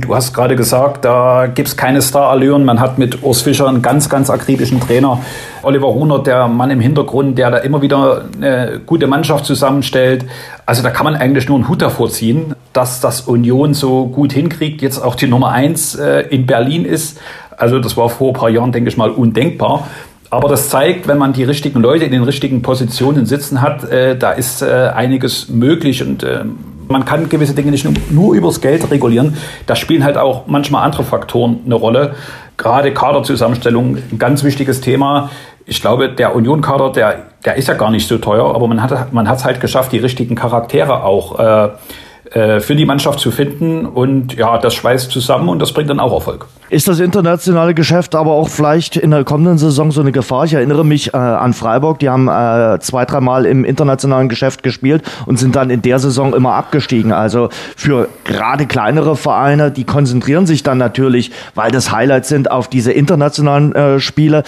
Du 0.00 0.14
hast 0.14 0.34
gerade 0.34 0.54
gesagt, 0.54 1.04
da 1.04 1.48
gibt 1.52 1.66
es 1.66 1.76
keine 1.76 2.00
Starallüren. 2.00 2.64
Man 2.64 2.78
hat 2.78 2.98
mit 2.98 3.24
Urs 3.24 3.42
Fischer 3.42 3.66
einen 3.66 3.82
ganz, 3.82 4.08
ganz 4.08 4.30
akribischen 4.30 4.78
Trainer. 4.78 5.18
Oliver 5.64 5.88
Runer, 5.88 6.20
der 6.20 6.46
Mann 6.46 6.70
im 6.70 6.78
Hintergrund, 6.78 7.36
der 7.36 7.50
da 7.50 7.56
immer 7.56 7.82
wieder 7.82 8.26
eine 8.36 8.80
gute 8.86 9.08
Mannschaft 9.08 9.44
zusammenstellt. 9.44 10.24
Also 10.64 10.84
da 10.84 10.90
kann 10.90 11.02
man 11.02 11.16
eigentlich 11.16 11.48
nur 11.48 11.58
einen 11.58 11.68
Hut 11.68 11.82
davor 11.82 12.08
ziehen, 12.08 12.54
dass 12.72 13.00
das 13.00 13.22
Union 13.22 13.74
so 13.74 14.06
gut 14.06 14.32
hinkriegt, 14.32 14.80
jetzt 14.80 15.00
auch 15.00 15.16
die 15.16 15.26
Nummer 15.26 15.50
eins 15.50 15.96
äh, 15.96 16.20
in 16.30 16.46
Berlin 16.46 16.84
ist. 16.84 17.18
Also 17.56 17.80
das 17.80 17.96
war 17.96 18.08
vor 18.08 18.28
ein 18.28 18.34
paar 18.34 18.48
Jahren, 18.48 18.70
denke 18.70 18.88
ich 18.88 18.96
mal, 18.96 19.10
undenkbar. 19.10 19.88
Aber 20.32 20.48
das 20.48 20.70
zeigt, 20.70 21.08
wenn 21.08 21.18
man 21.18 21.34
die 21.34 21.44
richtigen 21.44 21.82
Leute 21.82 22.06
in 22.06 22.10
den 22.10 22.22
richtigen 22.22 22.62
Positionen 22.62 23.26
sitzen 23.26 23.60
hat, 23.60 23.84
äh, 23.90 24.16
da 24.16 24.30
ist 24.32 24.62
äh, 24.62 24.90
einiges 24.94 25.50
möglich 25.50 26.02
und 26.02 26.22
äh, 26.22 26.44
man 26.88 27.04
kann 27.04 27.28
gewisse 27.28 27.52
Dinge 27.52 27.70
nicht 27.70 27.84
nur, 27.84 27.92
nur 28.08 28.34
übers 28.34 28.62
Geld 28.62 28.90
regulieren. 28.90 29.36
Da 29.66 29.76
spielen 29.76 30.02
halt 30.02 30.16
auch 30.16 30.46
manchmal 30.46 30.84
andere 30.84 31.04
Faktoren 31.04 31.60
eine 31.66 31.74
Rolle. 31.74 32.14
Gerade 32.56 32.94
Kaderzusammenstellung, 32.94 33.98
ein 34.10 34.18
ganz 34.18 34.42
wichtiges 34.42 34.80
Thema. 34.80 35.28
Ich 35.66 35.82
glaube, 35.82 36.08
der 36.08 36.34
Union-Kader, 36.34 36.92
der, 36.92 37.26
der 37.44 37.56
ist 37.56 37.68
ja 37.68 37.74
gar 37.74 37.90
nicht 37.90 38.08
so 38.08 38.16
teuer, 38.16 38.54
aber 38.54 38.66
man 38.68 38.82
hat 38.82 39.12
man 39.12 39.26
es 39.26 39.44
halt 39.44 39.60
geschafft, 39.60 39.92
die 39.92 39.98
richtigen 39.98 40.34
Charaktere 40.34 41.04
auch 41.04 41.38
äh, 41.38 41.68
für 42.32 42.74
die 42.74 42.86
Mannschaft 42.86 43.20
zu 43.20 43.30
finden. 43.30 43.86
Und 43.86 44.34
ja, 44.34 44.58
das 44.58 44.74
schweißt 44.74 45.10
zusammen 45.10 45.48
und 45.48 45.58
das 45.58 45.72
bringt 45.72 45.90
dann 45.90 46.00
auch 46.00 46.12
Erfolg. 46.12 46.46
Ist 46.72 46.88
das 46.88 47.00
internationale 47.00 47.74
Geschäft 47.74 48.14
aber 48.14 48.30
auch 48.30 48.48
vielleicht 48.48 48.96
in 48.96 49.10
der 49.10 49.24
kommenden 49.24 49.58
Saison 49.58 49.92
so 49.92 50.00
eine 50.00 50.10
Gefahr? 50.10 50.46
Ich 50.46 50.54
erinnere 50.54 50.86
mich 50.86 51.12
äh, 51.12 51.18
an 51.18 51.52
Freiburg, 51.52 51.98
die 51.98 52.08
haben 52.08 52.28
äh, 52.28 52.80
zwei, 52.80 53.04
dreimal 53.04 53.44
im 53.44 53.66
internationalen 53.66 54.30
Geschäft 54.30 54.62
gespielt 54.62 55.02
und 55.26 55.38
sind 55.38 55.54
dann 55.54 55.68
in 55.68 55.82
der 55.82 55.98
Saison 55.98 56.32
immer 56.32 56.54
abgestiegen. 56.54 57.12
Also 57.12 57.50
für 57.76 58.08
gerade 58.24 58.64
kleinere 58.64 59.16
Vereine, 59.16 59.70
die 59.70 59.84
konzentrieren 59.84 60.46
sich 60.46 60.62
dann 60.62 60.78
natürlich, 60.78 61.30
weil 61.54 61.70
das 61.70 61.92
Highlights 61.92 62.30
sind, 62.30 62.50
auf 62.50 62.68
diese 62.68 62.92
internationalen 62.92 63.74
äh, 63.74 64.00
Spiele. 64.00 64.42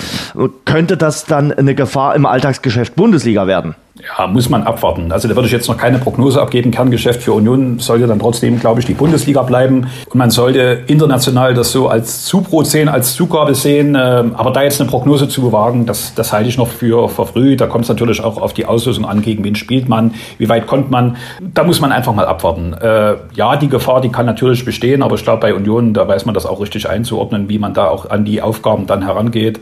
Könnte 0.64 0.96
das 0.96 1.26
dann 1.26 1.52
eine 1.52 1.75
Gefahr 1.75 2.14
im 2.14 2.25
Alltagsgeschäft 2.25 2.96
Bundesliga 2.96 3.46
werden? 3.46 3.75
Ja, 4.06 4.26
muss 4.26 4.50
man 4.50 4.64
abwarten. 4.64 5.12
Also 5.12 5.28
da 5.28 5.34
würde 5.34 5.46
ich 5.46 5.52
jetzt 5.52 5.68
noch 5.68 5.78
keine 5.78 5.98
Prognose 5.98 6.40
abgeben. 6.40 6.70
Kerngeschäft 6.70 7.22
für 7.22 7.32
Union 7.32 7.78
sollte 7.78 8.06
dann 8.06 8.18
trotzdem, 8.18 8.60
glaube 8.60 8.80
ich, 8.80 8.86
die 8.86 8.94
Bundesliga 8.94 9.42
bleiben. 9.42 9.86
Und 10.06 10.14
man 10.14 10.30
sollte 10.30 10.82
international 10.86 11.54
das 11.54 11.72
so 11.72 11.88
als 11.88 12.24
Zubrot 12.24 12.66
sehen, 12.66 12.88
als 12.88 13.14
Zugabe 13.14 13.54
sehen. 13.54 13.96
Ähm, 13.98 14.34
aber 14.34 14.50
da 14.50 14.62
jetzt 14.62 14.80
eine 14.80 14.90
Prognose 14.90 15.28
zu 15.28 15.52
wagen, 15.52 15.86
das, 15.86 16.14
das 16.14 16.32
halte 16.32 16.48
ich 16.48 16.58
noch 16.58 16.68
für 16.68 17.08
verfrüht. 17.08 17.60
Da 17.60 17.66
kommt 17.66 17.84
es 17.84 17.88
natürlich 17.88 18.22
auch 18.22 18.40
auf 18.40 18.52
die 18.52 18.66
Auslösung 18.66 19.06
an, 19.06 19.22
gegen 19.22 19.42
wen 19.42 19.54
spielt 19.54 19.88
man, 19.88 20.14
wie 20.38 20.48
weit 20.48 20.66
kommt 20.66 20.90
man. 20.90 21.16
Da 21.40 21.64
muss 21.64 21.80
man 21.80 21.90
einfach 21.90 22.14
mal 22.14 22.26
abwarten. 22.26 22.74
Äh, 22.74 23.14
ja, 23.34 23.56
die 23.56 23.68
Gefahr, 23.68 24.00
die 24.00 24.10
kann 24.10 24.26
natürlich 24.26 24.64
bestehen, 24.64 25.02
aber 25.02 25.14
ich 25.14 25.24
glaube, 25.24 25.40
bei 25.40 25.54
Union, 25.54 25.94
da 25.94 26.06
weiß 26.06 26.26
man 26.26 26.34
das 26.34 26.46
auch 26.46 26.60
richtig 26.60 26.88
einzuordnen, 26.88 27.48
wie 27.48 27.58
man 27.58 27.72
da 27.72 27.88
auch 27.88 28.10
an 28.10 28.24
die 28.24 28.42
Aufgaben 28.42 28.86
dann 28.86 29.02
herangeht. 29.02 29.60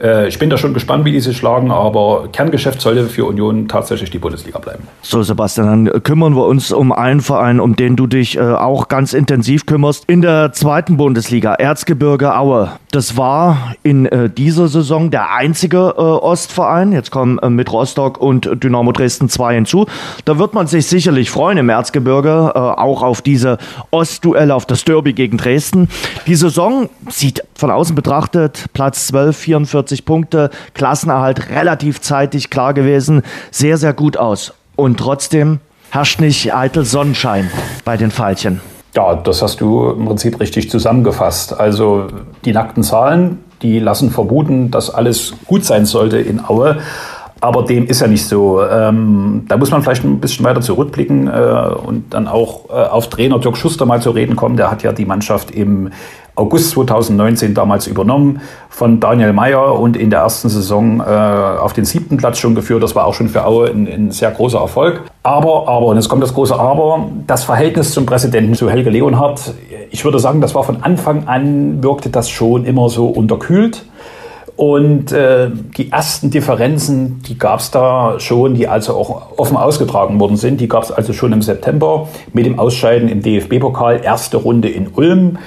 Äh, 0.00 0.28
ich 0.28 0.38
bin 0.38 0.50
da 0.50 0.56
schon 0.56 0.74
gespannt, 0.74 1.04
wie 1.04 1.12
die 1.12 1.20
sich 1.20 1.36
schlagen, 1.36 1.70
aber 1.70 2.28
Kerngeschäft 2.32 2.80
sollte 2.80 3.06
für 3.06 3.24
Union 3.24 3.68
tatsächlich 3.68 4.10
die 4.10 4.18
Bundesliga 4.18 4.58
bleiben. 4.58 4.86
So, 5.02 5.22
Sebastian, 5.22 5.86
dann 5.86 6.02
kümmern 6.02 6.34
wir 6.34 6.46
uns 6.46 6.72
um 6.72 6.92
einen 6.92 7.20
Verein, 7.20 7.60
um 7.60 7.76
den 7.76 7.96
du 7.96 8.06
dich 8.06 8.36
äh, 8.36 8.40
auch 8.40 8.88
ganz 8.88 9.12
intensiv 9.12 9.66
kümmerst. 9.66 10.04
In 10.06 10.22
der 10.22 10.52
zweiten 10.52 10.96
Bundesliga, 10.96 11.54
Erzgebirge 11.54 12.36
Aue. 12.36 12.72
Das 12.90 13.16
war 13.16 13.74
in 13.82 14.06
äh, 14.06 14.28
dieser 14.28 14.68
Saison 14.68 15.10
der 15.10 15.34
einzige 15.34 15.96
Ostverein. 15.96 16.92
Jetzt 16.92 17.10
kommen 17.10 17.38
mit 17.54 17.72
Rostock 17.72 18.20
und 18.20 18.48
Dynamo 18.62 18.92
Dresden 18.92 19.28
zwei 19.28 19.54
hinzu. 19.54 19.86
Da 20.24 20.38
wird 20.38 20.54
man 20.54 20.66
sich 20.66 20.86
sicherlich 20.86 21.30
freuen 21.30 21.58
im 21.58 21.68
Erzgebirge, 21.68 22.54
auch 22.54 23.02
auf 23.02 23.22
diese 23.22 23.58
Ostduelle, 23.90 24.54
auf 24.54 24.66
das 24.66 24.84
Derby 24.84 25.12
gegen 25.12 25.38
Dresden. 25.38 25.88
Die 26.26 26.34
Saison 26.34 26.88
sieht 27.08 27.42
von 27.54 27.70
außen 27.70 27.94
betrachtet 27.94 28.66
Platz 28.72 29.06
12, 29.08 29.36
44 29.36 29.81
45 29.82 30.04
Punkte, 30.04 30.50
Klassenerhalt 30.74 31.50
relativ 31.50 32.00
zeitig 32.00 32.50
klar 32.50 32.74
gewesen, 32.74 33.22
sehr, 33.50 33.76
sehr 33.76 33.92
gut 33.92 34.16
aus. 34.16 34.54
Und 34.76 34.98
trotzdem 34.98 35.60
herrscht 35.90 36.20
nicht 36.20 36.54
eitel 36.54 36.84
Sonnenschein 36.84 37.50
bei 37.84 37.96
den 37.96 38.10
Pfeilchen. 38.10 38.60
Ja, 38.94 39.14
das 39.14 39.42
hast 39.42 39.60
du 39.60 39.90
im 39.90 40.06
Prinzip 40.06 40.38
richtig 40.40 40.70
zusammengefasst. 40.70 41.58
Also 41.58 42.08
die 42.44 42.52
nackten 42.52 42.82
Zahlen, 42.82 43.38
die 43.62 43.78
lassen 43.78 44.10
vermuten, 44.10 44.70
dass 44.70 44.90
alles 44.90 45.34
gut 45.46 45.64
sein 45.64 45.86
sollte 45.86 46.18
in 46.18 46.44
Aue. 46.44 46.78
Aber 47.40 47.64
dem 47.64 47.86
ist 47.86 48.00
ja 48.00 48.06
nicht 48.06 48.24
so. 48.24 48.62
Ähm, 48.62 49.46
da 49.48 49.56
muss 49.56 49.72
man 49.72 49.82
vielleicht 49.82 50.04
ein 50.04 50.20
bisschen 50.20 50.44
weiter 50.44 50.60
zurückblicken 50.60 51.26
äh, 51.26 51.74
und 51.84 52.14
dann 52.14 52.28
auch 52.28 52.68
äh, 52.68 52.72
auf 52.72 53.08
Trainer 53.08 53.40
Dirk 53.40 53.56
Schuster 53.56 53.84
mal 53.84 54.00
zu 54.00 54.10
reden 54.10 54.36
kommen. 54.36 54.56
Der 54.56 54.70
hat 54.70 54.84
ja 54.84 54.92
die 54.92 55.06
Mannschaft 55.06 55.50
im 55.50 55.90
August 56.34 56.70
2019 56.70 57.52
damals 57.54 57.86
übernommen 57.86 58.40
von 58.70 59.00
Daniel 59.00 59.34
Mayer 59.34 59.78
und 59.78 59.96
in 59.96 60.08
der 60.08 60.20
ersten 60.20 60.48
Saison 60.48 61.00
äh, 61.00 61.02
auf 61.02 61.74
den 61.74 61.84
siebten 61.84 62.16
Platz 62.16 62.38
schon 62.38 62.54
geführt. 62.54 62.82
Das 62.82 62.94
war 62.94 63.04
auch 63.04 63.12
schon 63.12 63.28
für 63.28 63.44
Aue 63.44 63.68
ein, 63.68 63.86
ein, 63.86 64.10
sehr 64.10 64.30
großer 64.30 64.58
Erfolg. 64.58 65.02
Aber, 65.22 65.68
aber, 65.68 65.86
und 65.86 65.96
jetzt 65.96 66.08
kommt 66.08 66.22
das 66.22 66.32
große 66.32 66.58
Aber, 66.58 67.06
das 67.26 67.44
Verhältnis 67.44 67.92
zum 67.92 68.06
Präsidenten, 68.06 68.54
zu 68.54 68.70
Helge 68.70 68.88
Leonhardt, 68.88 69.52
ich 69.90 70.04
würde 70.04 70.18
sagen, 70.18 70.40
das 70.40 70.54
war 70.54 70.64
von 70.64 70.82
Anfang 70.82 71.28
an, 71.28 71.82
wirkte 71.82 72.08
das 72.08 72.30
schon 72.30 72.64
immer 72.64 72.88
so 72.88 73.06
unterkühlt. 73.06 73.84
Und 74.56 75.12
äh, 75.12 75.50
die 75.76 75.90
ersten 75.90 76.30
Differenzen, 76.30 77.22
die 77.22 77.38
gab 77.38 77.60
es 77.60 77.70
da 77.70 78.20
schon, 78.20 78.54
die 78.54 78.68
also 78.68 78.94
auch 78.94 79.38
offen 79.38 79.56
ausgetragen 79.56 80.20
worden 80.20 80.36
sind. 80.36 80.60
Die 80.60 80.68
gab 80.68 80.82
es 80.82 80.92
also 80.92 81.12
schon 81.12 81.32
im 81.32 81.42
September 81.42 82.08
mit 82.32 82.46
dem 82.46 82.58
Ausscheiden 82.58 83.08
im 83.08 83.22
DFB-Pokal, 83.22 84.00
erste 84.02 84.36
Runde 84.36 84.68
in 84.68 84.88
Ulm. 84.94 85.38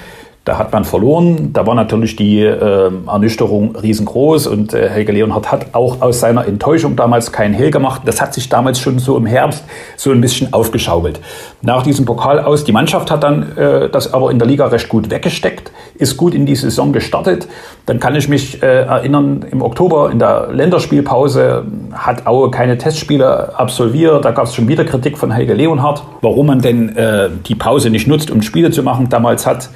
Da 0.46 0.58
hat 0.58 0.72
man 0.72 0.84
verloren. 0.84 1.52
Da 1.52 1.66
war 1.66 1.74
natürlich 1.74 2.14
die 2.14 2.40
äh, 2.40 2.90
Ernüchterung 3.04 3.74
riesengroß 3.74 4.46
und 4.46 4.74
äh, 4.74 4.88
Helge 4.88 5.10
Leonhardt 5.10 5.50
hat 5.50 5.66
auch 5.74 6.00
aus 6.00 6.20
seiner 6.20 6.46
Enttäuschung 6.46 6.94
damals 6.94 7.32
keinen 7.32 7.52
Hehl 7.52 7.72
gemacht. 7.72 8.02
Das 8.04 8.20
hat 8.20 8.32
sich 8.32 8.48
damals 8.48 8.78
schon 8.78 9.00
so 9.00 9.16
im 9.16 9.26
Herbst 9.26 9.64
so 9.96 10.12
ein 10.12 10.20
bisschen 10.20 10.52
aufgeschaukelt. 10.52 11.18
Nach 11.62 11.82
diesem 11.82 12.04
Pokal 12.04 12.38
aus, 12.38 12.62
die 12.62 12.70
Mannschaft 12.70 13.10
hat 13.10 13.24
dann 13.24 13.56
äh, 13.56 13.88
das 13.88 14.14
aber 14.14 14.30
in 14.30 14.38
der 14.38 14.46
Liga 14.46 14.66
recht 14.66 14.88
gut 14.88 15.10
weggesteckt, 15.10 15.72
ist 15.96 16.16
gut 16.16 16.32
in 16.32 16.46
die 16.46 16.54
Saison 16.54 16.92
gestartet. 16.92 17.48
Dann 17.86 17.98
kann 17.98 18.14
ich 18.14 18.28
mich 18.28 18.62
äh, 18.62 18.82
erinnern, 18.82 19.44
im 19.50 19.62
Oktober 19.62 20.12
in 20.12 20.20
der 20.20 20.50
Länderspielpause 20.52 21.64
hat 21.92 22.24
Aue 22.28 22.52
keine 22.52 22.78
Testspiele 22.78 23.58
absolviert. 23.58 24.24
Da 24.24 24.30
gab 24.30 24.44
es 24.44 24.54
schon 24.54 24.68
wieder 24.68 24.84
Kritik 24.84 25.18
von 25.18 25.32
Helge 25.32 25.54
Leonhardt, 25.54 26.04
warum 26.20 26.46
man 26.46 26.60
denn 26.60 26.94
äh, 26.96 27.30
die 27.46 27.56
Pause 27.56 27.90
nicht 27.90 28.06
nutzt, 28.06 28.30
um 28.30 28.42
Spiele 28.42 28.70
zu 28.70 28.84
machen. 28.84 29.08
Damals 29.08 29.44
hat 29.44 29.70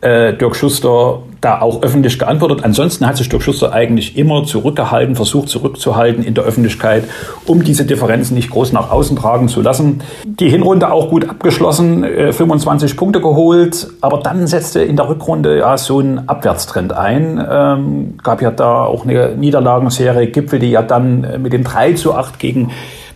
äh, 0.00 0.34
Dirk 0.34 0.56
Schuster 0.56 1.20
da 1.40 1.60
auch 1.60 1.82
öffentlich 1.82 2.18
geantwortet. 2.18 2.60
Ansonsten 2.62 3.06
hat 3.06 3.16
sich 3.16 3.28
Dirk 3.28 3.42
Schuster 3.42 3.72
eigentlich 3.72 4.16
immer 4.16 4.44
zurückgehalten, 4.44 5.14
versucht 5.16 5.48
zurückzuhalten 5.48 6.22
in 6.22 6.34
der 6.34 6.44
Öffentlichkeit, 6.44 7.04
um 7.46 7.62
diese 7.64 7.84
Differenzen 7.84 8.34
nicht 8.34 8.50
groß 8.50 8.72
nach 8.72 8.90
außen 8.90 9.16
tragen 9.16 9.48
zu 9.48 9.60
lassen. 9.60 10.02
Die 10.24 10.48
Hinrunde 10.48 10.90
auch 10.92 11.08
gut 11.08 11.28
abgeschlossen, 11.28 12.04
äh, 12.04 12.32
25 12.32 12.96
Punkte 12.96 13.20
geholt, 13.20 13.88
aber 14.00 14.18
dann 14.18 14.46
setzte 14.46 14.82
in 14.82 14.96
der 14.96 15.08
Rückrunde 15.08 15.58
ja 15.58 15.76
so 15.76 16.00
ein 16.00 16.28
Abwärtstrend 16.28 16.92
ein. 16.92 17.44
Ähm, 17.50 18.14
gab 18.22 18.42
ja 18.42 18.50
da 18.50 18.84
auch 18.84 19.04
eine 19.04 19.34
Niederlagenserie, 19.36 20.28
gipfelte 20.28 20.66
ja 20.66 20.82
dann 20.82 21.24
äh, 21.24 21.38
mit 21.38 21.52
dem 21.52 21.64
3 21.64 21.94
zu 21.94 22.14
8 22.14 22.38
gegen 22.38 22.70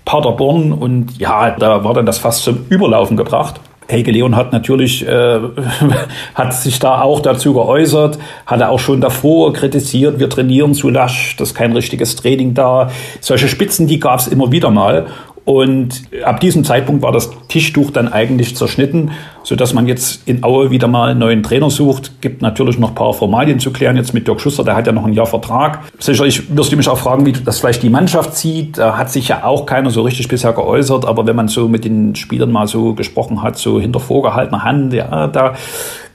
Paderborn 0.05 0.73
und 0.73 1.19
ja, 1.19 1.51
da 1.59 1.83
war 1.83 1.95
dann 1.95 2.05
das 2.05 2.19
fast 2.19 2.45
zum 2.45 2.67
Überlaufen 2.69 3.17
gebracht. 3.17 3.61
Helge 3.87 4.11
Leon 4.11 4.37
hat 4.37 4.53
natürlich 4.53 5.07
äh, 5.07 5.41
hat 6.35 6.55
sich 6.55 6.79
da 6.79 7.03
auch 7.03 7.21
dazu 7.21 7.55
geäußert, 7.55 8.19
hat 8.47 8.61
er 8.61 8.71
auch 8.71 8.79
schon 8.79 9.01
davor 9.01 9.53
kritisiert, 9.53 10.19
wir 10.19 10.29
trainieren 10.29 10.75
zu 10.75 10.89
lasch, 10.89 11.37
das 11.37 11.51
ist 11.51 11.55
kein 11.55 11.73
richtiges 11.73 12.17
Training 12.17 12.55
da. 12.55 12.91
Solche 13.21 13.49
Spitzen, 13.49 13.87
die 13.87 14.01
gab 14.01 14.21
es 14.21 14.29
immer 14.29 14.51
wieder 14.53 14.71
mal. 14.71 15.07
Und 15.45 16.05
ab 16.25 16.41
diesem 16.41 16.65
Zeitpunkt 16.65 17.03
war 17.03 17.13
das 17.13 17.31
Tischtuch 17.49 17.91
dann 17.91 18.11
eigentlich 18.11 18.57
zerschnitten, 18.57 19.11
so 19.43 19.57
dass 19.57 19.75
man 19.75 19.87
jetzt 19.87 20.27
in 20.27 20.43
Aue 20.43 20.71
wieder 20.71 20.89
mal 20.89 21.11
einen 21.11 21.21
neuen 21.21 21.43
Trainer 21.43 21.69
sucht. 21.69 22.23
Gibt 22.23 22.41
natürlich 22.41 22.79
noch 22.79 22.91
ein 22.91 22.95
paar 22.95 23.13
Formalien 23.13 23.61
zu 23.61 23.71
klären 23.71 23.97
jetzt 23.97 24.15
mit 24.15 24.27
Dirk 24.27 24.41
Schuster, 24.41 24.65
der 24.65 24.75
hat 24.75 24.87
ja 24.87 24.93
noch 24.93 25.05
ein 25.05 25.13
Jahr 25.13 25.27
Vertrag. 25.27 25.81
Sicherlich 25.99 26.57
wirst 26.57 26.73
du 26.73 26.77
mich 26.77 26.89
auch 26.89 26.97
fragen, 26.97 27.27
wie 27.27 27.33
das 27.33 27.61
vielleicht 27.61 27.83
die 27.83 27.91
Mannschaft 27.91 28.35
sieht. 28.37 28.79
Da 28.79 28.97
hat 28.97 29.11
sich 29.11 29.29
ja 29.29 29.45
auch 29.45 29.67
keiner 29.67 29.91
so 29.91 30.01
richtig 30.01 30.29
bisher 30.29 30.55
geäußert, 30.55 31.05
aber 31.05 31.27
wenn 31.27 31.37
man 31.37 31.49
so 31.49 31.69
mit 31.69 31.85
den 31.85 32.15
Spielern 32.15 32.51
mal 32.51 32.67
so 32.67 32.95
gesprochen 32.95 33.43
hat, 33.43 33.59
so 33.59 33.79
hinter 33.79 34.01
vorgehaltener 34.01 34.65
Hand, 34.65 34.95
ja, 34.95 35.27
da 35.27 35.57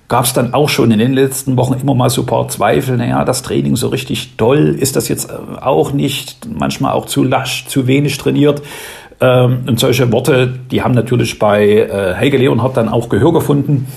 gab 0.07 0.25
es 0.25 0.33
dann 0.33 0.55
auch 0.55 0.69
schon 0.69 0.89
in 0.89 0.98
den 0.98 1.13
letzten 1.13 1.55
Wochen 1.55 1.75
immer 1.79 1.93
mal 1.93 2.09
so 2.09 2.24
ein 2.24 2.25
paar 2.25 2.48
Zweifel. 2.48 2.98
Naja, 2.98 3.24
das 3.24 3.43
Training 3.43 3.75
so 3.75 3.89
richtig 3.89 4.38
toll 4.38 4.75
ist 4.77 4.95
das 4.95 5.07
jetzt 5.07 5.31
auch 5.62 5.93
nicht. 5.93 6.48
Manchmal 6.51 6.93
auch 6.93 7.05
zu 7.05 7.24
lasch, 7.24 7.67
zu 7.67 7.86
wenig 7.86 8.17
trainiert. 8.17 8.63
Ähm, 9.22 9.64
und 9.68 9.80
solche 9.80 10.12
Worte, 10.12 10.54
die 10.72 10.82
haben 10.82 10.94
natürlich 10.94 11.40
bei 11.40 11.66
äh, 11.68 12.14
Helge 12.14 12.38
Leonhardt 12.38 12.78
dann 12.78 12.90
auch 12.90 13.10
Gehör 13.10 13.34
gefunden. 13.34 13.88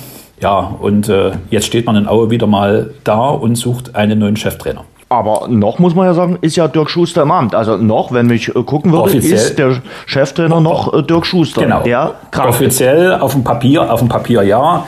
Ja, 0.41 0.75
und 0.81 1.09
äh, 1.09 1.33
jetzt 1.51 1.67
steht 1.67 1.87
man 1.87 1.95
in 1.95 2.09
Aue 2.09 2.31
wieder 2.31 2.49
mal 2.49 2.91
da 3.05 3.29
und 3.29 3.55
sucht 3.55 3.95
einen 3.95 4.19
neuen 4.19 4.37
Cheftrainer. 4.37 4.85
Aber 5.09 5.47
noch 5.47 5.79
muss 5.79 5.95
man 5.95 6.07
ja 6.07 6.15
sagen, 6.15 6.39
ist 6.41 6.57
ja 6.57 6.67
Dirk 6.67 6.89
Schuster 6.89 7.23
im 7.23 7.31
Amt. 7.31 7.55
Also 7.55 7.77
noch, 7.77 8.13
wenn 8.13 8.27
mich 8.27 8.49
äh, 8.49 8.63
gucken 8.63 8.93
würde, 8.93 9.05
Offiziell. 9.05 9.35
ist 9.35 9.59
der 9.59 9.77
Cheftrainer 10.07 10.61
noch 10.61 10.93
äh, 10.95 11.03
Dirk 11.03 11.27
Schuster. 11.27 11.61
Genau. 11.61 11.83
Der 11.83 12.15
Offiziell 12.39 13.15
auf 13.15 13.33
dem 13.33 13.45
Papier, 13.45 13.93
auf 13.93 14.01
dem 14.01 14.09
Papier 14.09 14.43
ja. 14.43 14.87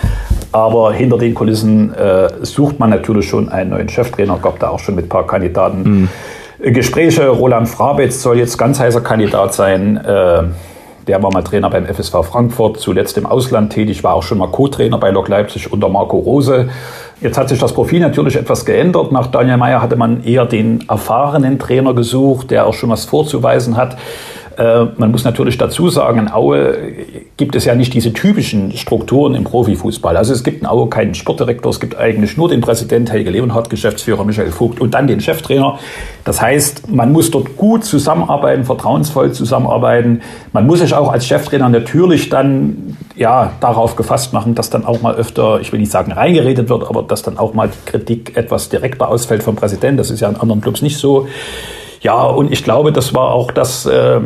Aber 0.50 0.92
hinter 0.92 1.18
den 1.18 1.34
Kulissen 1.34 1.92
äh, 1.94 2.28
sucht 2.42 2.78
man 2.80 2.90
natürlich 2.90 3.28
schon 3.28 3.48
einen 3.48 3.70
neuen 3.70 3.88
Cheftrainer. 3.88 4.38
Gab 4.40 4.58
da 4.60 4.70
auch 4.70 4.78
schon 4.78 4.94
mit 4.94 5.06
ein 5.06 5.08
paar 5.08 5.26
Kandidaten. 5.26 5.82
Mhm. 5.82 6.08
Gespräche. 6.72 7.28
Roland 7.28 7.68
Frabetz 7.68 8.22
soll 8.22 8.38
jetzt 8.38 8.56
ganz 8.56 8.80
heißer 8.80 9.02
Kandidat 9.02 9.54
sein. 9.54 9.96
Äh, 9.98 10.44
der 11.06 11.22
war 11.22 11.30
mal 11.30 11.42
Trainer 11.42 11.68
beim 11.68 11.84
FSV 11.86 12.24
Frankfurt, 12.24 12.78
zuletzt 12.78 13.18
im 13.18 13.26
Ausland 13.26 13.72
tätig, 13.72 14.02
war 14.02 14.14
auch 14.14 14.22
schon 14.22 14.38
mal 14.38 14.46
Co-Trainer 14.48 14.96
bei 14.96 15.10
Lok 15.10 15.28
Leipzig 15.28 15.70
unter 15.70 15.90
Marco 15.90 16.16
Rose. 16.16 16.70
Jetzt 17.20 17.36
hat 17.36 17.50
sich 17.50 17.58
das 17.58 17.74
Profil 17.74 18.00
natürlich 18.00 18.36
etwas 18.36 18.64
geändert. 18.64 19.12
Nach 19.12 19.26
Daniel 19.26 19.58
Meyer 19.58 19.82
hatte 19.82 19.96
man 19.96 20.24
eher 20.24 20.46
den 20.46 20.88
erfahrenen 20.88 21.58
Trainer 21.58 21.92
gesucht, 21.92 22.50
der 22.50 22.66
auch 22.66 22.74
schon 22.74 22.88
was 22.88 23.04
vorzuweisen 23.04 23.76
hat. 23.76 23.98
Äh, 24.56 24.86
man 24.96 25.10
muss 25.10 25.24
natürlich 25.24 25.58
dazu 25.58 25.88
sagen, 25.88 26.20
in 26.20 26.30
Aue 26.30 26.76
gibt 27.36 27.56
es 27.56 27.64
ja 27.64 27.74
nicht 27.74 27.94
diese 27.94 28.12
typischen 28.12 28.72
Strukturen 28.72 29.34
im 29.34 29.44
Profifußball. 29.44 30.16
Also 30.16 30.32
es 30.32 30.44
gibt 30.44 30.60
in 30.60 30.66
Aue 30.66 30.88
keinen 30.88 31.14
Sportdirektor, 31.14 31.70
es 31.70 31.80
gibt 31.80 31.96
eigentlich 31.96 32.36
nur 32.36 32.48
den 32.48 32.60
Präsident 32.60 33.10
Helge 33.10 33.30
Leonhardt, 33.30 33.70
Geschäftsführer 33.70 34.24
Michael 34.24 34.52
Vogt 34.52 34.80
und 34.80 34.94
dann 34.94 35.06
den 35.06 35.20
Cheftrainer. 35.20 35.78
Das 36.24 36.40
heißt, 36.40 36.90
man 36.90 37.12
muss 37.12 37.30
dort 37.30 37.56
gut 37.56 37.84
zusammenarbeiten, 37.84 38.64
vertrauensvoll 38.64 39.32
zusammenarbeiten. 39.32 40.22
Man 40.52 40.66
muss 40.66 40.80
sich 40.80 40.94
auch 40.94 41.10
als 41.10 41.26
Cheftrainer 41.26 41.68
natürlich 41.68 42.28
dann 42.28 42.96
ja, 43.16 43.52
darauf 43.60 43.96
gefasst 43.96 44.32
machen, 44.32 44.54
dass 44.54 44.70
dann 44.70 44.84
auch 44.84 45.02
mal 45.02 45.14
öfter, 45.14 45.60
ich 45.60 45.72
will 45.72 45.80
nicht 45.80 45.92
sagen 45.92 46.12
reingeredet 46.12 46.68
wird, 46.68 46.88
aber 46.88 47.02
dass 47.02 47.22
dann 47.22 47.38
auch 47.38 47.54
mal 47.54 47.68
die 47.68 47.90
Kritik 47.90 48.36
etwas 48.36 48.68
direkter 48.68 49.08
ausfällt 49.08 49.42
vom 49.42 49.56
Präsidenten. 49.56 49.96
Das 49.96 50.10
ist 50.10 50.20
ja 50.20 50.28
in 50.28 50.36
anderen 50.36 50.60
Clubs 50.60 50.82
nicht 50.82 50.98
so. 50.98 51.26
Ja, 52.04 52.22
und 52.22 52.52
ich 52.52 52.62
glaube, 52.62 52.92
das 52.92 53.14
war 53.14 53.30
auch 53.30 53.50
das 53.50 53.86
äh, 53.86 54.20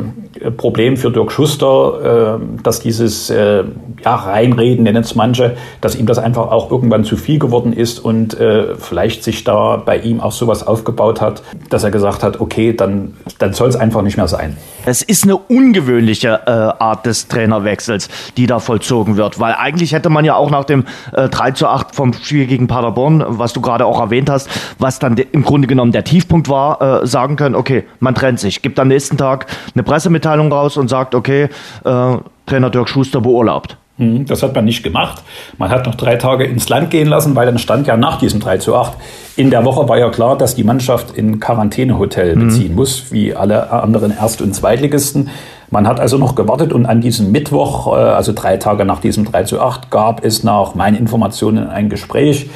Problem 0.57 0.97
für 0.97 1.11
Dirk 1.11 1.33
Schuster, 1.33 2.39
äh, 2.39 2.63
dass 2.63 2.81
dieses 2.81 3.31
äh, 3.31 3.65
ja, 4.05 4.15
Reinreden, 4.15 4.85
nennen 4.85 5.03
es 5.03 5.15
manche, 5.15 5.57
dass 5.81 5.97
ihm 5.97 6.07
das 6.07 6.19
einfach 6.19 6.51
auch 6.51 6.71
irgendwann 6.71 7.05
zu 7.05 7.17
viel 7.17 7.39
geworden 7.39 7.73
ist 7.73 7.99
und 7.99 8.39
äh, 8.39 8.77
vielleicht 8.77 9.25
sich 9.25 9.45
da 9.45 9.77
bei 9.77 9.99
ihm 9.99 10.21
auch 10.21 10.33
sowas 10.33 10.67
aufgebaut 10.67 11.21
hat, 11.21 11.43
dass 11.71 11.85
er 11.85 11.91
gesagt 11.91 12.23
hat, 12.23 12.41
okay, 12.41 12.73
dann, 12.73 13.15
dann 13.39 13.53
soll 13.53 13.69
es 13.69 13.77
einfach 13.77 14.03
nicht 14.03 14.17
mehr 14.17 14.29
sein. 14.29 14.57
Es 14.87 15.03
ist 15.03 15.25
eine 15.25 15.37
ungewöhnliche 15.37 16.41
äh, 16.47 16.51
Art 16.51 17.05
des 17.05 17.29
Trainerwechsels, 17.29 18.09
die 18.37 18.47
da 18.47 18.59
vollzogen 18.59 19.17
wird, 19.17 19.39
weil 19.39 19.55
eigentlich 19.55 19.93
hätte 19.93 20.09
man 20.09 20.25
ja 20.25 20.35
auch 20.37 20.51
nach 20.51 20.65
dem 20.65 20.85
äh, 21.13 21.29
3 21.29 21.51
zu 21.51 21.67
8 21.67 21.95
vom 21.95 22.13
Spiel 22.13 22.47
gegen 22.47 22.69
Paderborn, 22.69 23.25
was 23.27 23.53
du 23.53 23.61
gerade 23.61 23.85
auch 23.85 24.01
erwähnt 24.01 24.31
hast, 24.31 24.49
was 24.79 24.99
dann 24.99 25.17
im 25.17 25.43
Grunde 25.43 25.69
genommen 25.69 25.93
der 25.93 26.05
Tiefpunkt 26.05 26.49
war, 26.49 27.03
äh, 27.03 27.07
sagen 27.07 27.37
können, 27.37 27.55
okay, 27.55 27.85
man 28.01 28.15
trennt 28.15 28.41
sich, 28.41 28.63
gibt 28.63 28.79
am 28.79 28.89
nächsten 28.89 29.17
Tag 29.17 29.47
eine 29.75 29.83
Pressemitteilung 29.83 30.28
raus 30.29 30.77
und 30.77 30.89
sagt, 30.89 31.15
okay, 31.15 31.49
äh, 31.85 32.17
Trainer 32.47 32.71
Dirk 32.71 32.89
Schuster 32.89 33.21
beurlaubt. 33.21 33.77
Hm, 33.99 34.27
das 34.27 34.43
hat 34.43 34.55
man 34.55 34.65
nicht 34.65 34.83
gemacht. 34.85 35.23
Man 35.59 35.71
hat 35.71 35.87
noch 35.87 35.97
drei 35.97 36.17
Tage 36.17 36.45
ins 36.45 36.69
Land 36.69 36.91
gehen 36.91 37.09
lassen, 37.09 37.35
weil 37.35 37.47
dann 37.47 37.59
stand 37.59 37.87
ja 37.89 37.97
nach 37.97 38.19
diesem 38.19 38.39
3 38.39 38.59
zu 38.59 38.77
8. 38.77 38.93
In 39.37 39.51
der 39.51 39.65
Woche 39.65 39.89
war 39.89 39.99
ja 39.99 40.09
klar, 40.11 40.39
dass 40.39 40.55
die 40.55 40.63
Mannschaft 40.63 41.17
in 41.17 41.41
Quarantänehotel 41.41 42.37
mhm. 42.37 42.47
beziehen 42.47 42.75
muss, 42.77 43.11
wie 43.11 43.35
alle 43.35 43.71
anderen 43.71 44.17
Erst- 44.17 44.41
und 44.41 44.55
Zweitligisten. 44.55 45.31
Man 45.71 45.87
hat 45.87 45.99
also 45.99 46.17
noch 46.17 46.37
gewartet 46.37 46.73
und 46.73 46.87
an 46.87 47.01
diesem 47.01 47.33
Mittwoch, 47.33 47.89
äh, 47.89 48.01
also 48.01 48.33
drei 48.33 48.57
Tage 48.57 48.85
nach 48.85 49.01
diesem 49.01 49.25
3 49.25 49.43
zu 49.45 49.61
8, 49.61 49.91
gab 49.91 50.25
es 50.25 50.45
nach 50.45 50.77
meinen 50.77 50.97
Informationen 50.97 51.69
ein 51.69 51.89
Gespräch 51.89 52.49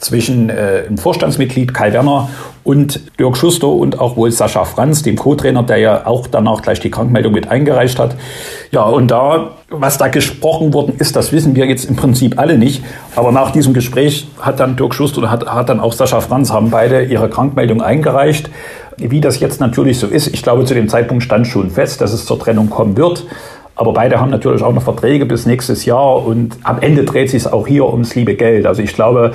zwischen 0.00 0.48
äh, 0.50 0.84
dem 0.84 0.98
Vorstandsmitglied 0.98 1.72
Kai 1.74 1.92
Werner 1.92 2.28
und 2.64 3.00
Dirk 3.18 3.36
Schuster 3.36 3.68
und 3.68 3.98
auch 3.98 4.16
wohl 4.16 4.30
Sascha 4.30 4.64
Franz, 4.64 5.02
dem 5.02 5.16
Co-Trainer, 5.16 5.62
der 5.62 5.76
ja 5.78 6.06
auch 6.06 6.26
danach 6.26 6.62
gleich 6.62 6.80
die 6.80 6.90
Krankmeldung 6.90 7.32
mit 7.32 7.48
eingereicht 7.48 7.98
hat. 7.98 8.16
Ja, 8.70 8.82
und 8.82 9.10
da, 9.10 9.52
was 9.68 9.98
da 9.98 10.08
gesprochen 10.08 10.72
worden 10.72 10.94
ist, 10.98 11.16
das 11.16 11.32
wissen 11.32 11.54
wir 11.54 11.66
jetzt 11.66 11.84
im 11.84 11.96
Prinzip 11.96 12.38
alle 12.38 12.58
nicht. 12.58 12.82
Aber 13.16 13.32
nach 13.32 13.50
diesem 13.50 13.74
Gespräch 13.74 14.28
hat 14.40 14.60
dann 14.60 14.76
Dirk 14.76 14.94
Schuster 14.94 15.18
und 15.18 15.30
hat, 15.30 15.46
hat 15.46 15.68
dann 15.68 15.80
auch 15.80 15.92
Sascha 15.92 16.20
Franz, 16.20 16.52
haben 16.52 16.70
beide 16.70 17.04
ihre 17.04 17.28
Krankmeldung 17.28 17.82
eingereicht. 17.82 18.50
Wie 18.96 19.20
das 19.20 19.40
jetzt 19.40 19.60
natürlich 19.60 19.98
so 19.98 20.06
ist, 20.06 20.28
ich 20.28 20.42
glaube, 20.42 20.64
zu 20.64 20.74
dem 20.74 20.88
Zeitpunkt 20.88 21.22
stand 21.22 21.46
schon 21.46 21.70
fest, 21.70 22.00
dass 22.00 22.12
es 22.12 22.26
zur 22.26 22.38
Trennung 22.38 22.68
kommen 22.68 22.96
wird. 22.96 23.26
Aber 23.80 23.94
beide 23.94 24.20
haben 24.20 24.30
natürlich 24.30 24.62
auch 24.62 24.74
noch 24.74 24.82
Verträge 24.82 25.24
bis 25.24 25.46
nächstes 25.46 25.86
Jahr 25.86 26.22
und 26.26 26.58
am 26.64 26.80
Ende 26.80 27.04
dreht 27.04 27.30
sich 27.30 27.44
es 27.44 27.50
auch 27.50 27.66
hier 27.66 27.86
ums 27.86 28.14
liebe 28.14 28.34
Geld. 28.34 28.66
Also 28.66 28.82
ich 28.82 28.92
glaube, 28.92 29.32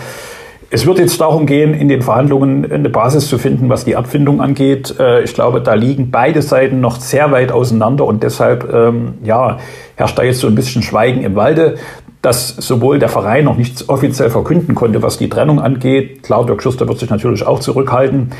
es 0.76 0.86
wird 0.86 1.00
jetzt 1.00 1.22
darum 1.22 1.46
gehen, 1.46 1.74
in 1.74 1.88
den 1.88 2.02
Verhandlungen 2.02 2.70
eine 2.70 2.90
Basis 2.90 3.30
zu 3.30 3.38
finden, 3.38 3.70
was 3.70 3.86
die 3.86 3.96
Abfindung 3.96 4.42
angeht. 4.42 4.94
Äh, 5.00 5.24
ich 5.24 5.34
glaube, 5.34 5.62
da 5.62 5.74
liegen 5.74 6.12
beide 6.12 6.42
Seiten 6.42 6.82
noch 6.82 7.00
sehr 7.00 7.32
weit 7.32 7.54
auseinander 7.54 8.06
und 8.06 8.24
deshalb 8.24 8.74
ähm, 8.74 9.14
ja, 9.24 9.58
herrscht 9.96 10.18
da 10.18 10.24
jetzt 10.24 10.42
so 10.42 10.48
ein 10.48 10.56
bisschen 10.56 10.84
Schweigen 10.84 11.24
im 11.24 11.36
Walde 11.36 11.76
dass 12.22 12.56
sowohl 12.56 12.98
der 12.98 13.10
Verein 13.10 13.46
noch 13.46 13.56
nichts 13.56 13.88
offiziell 13.88 14.32
verkünden 14.32 14.74
konnte, 14.74 15.04
was 15.04 15.20
die 15.20 15.30
Trennung 15.30 15.62
angeht. 15.62 16.24
Klar, 16.24 16.44
Dirk 16.44 16.64
Schuster 16.64 16.88
wird 16.88 16.98
sich 16.98 17.12
natürlich 17.12 17.46
auch 17.46 17.60
zurückhalten. 17.60 18.32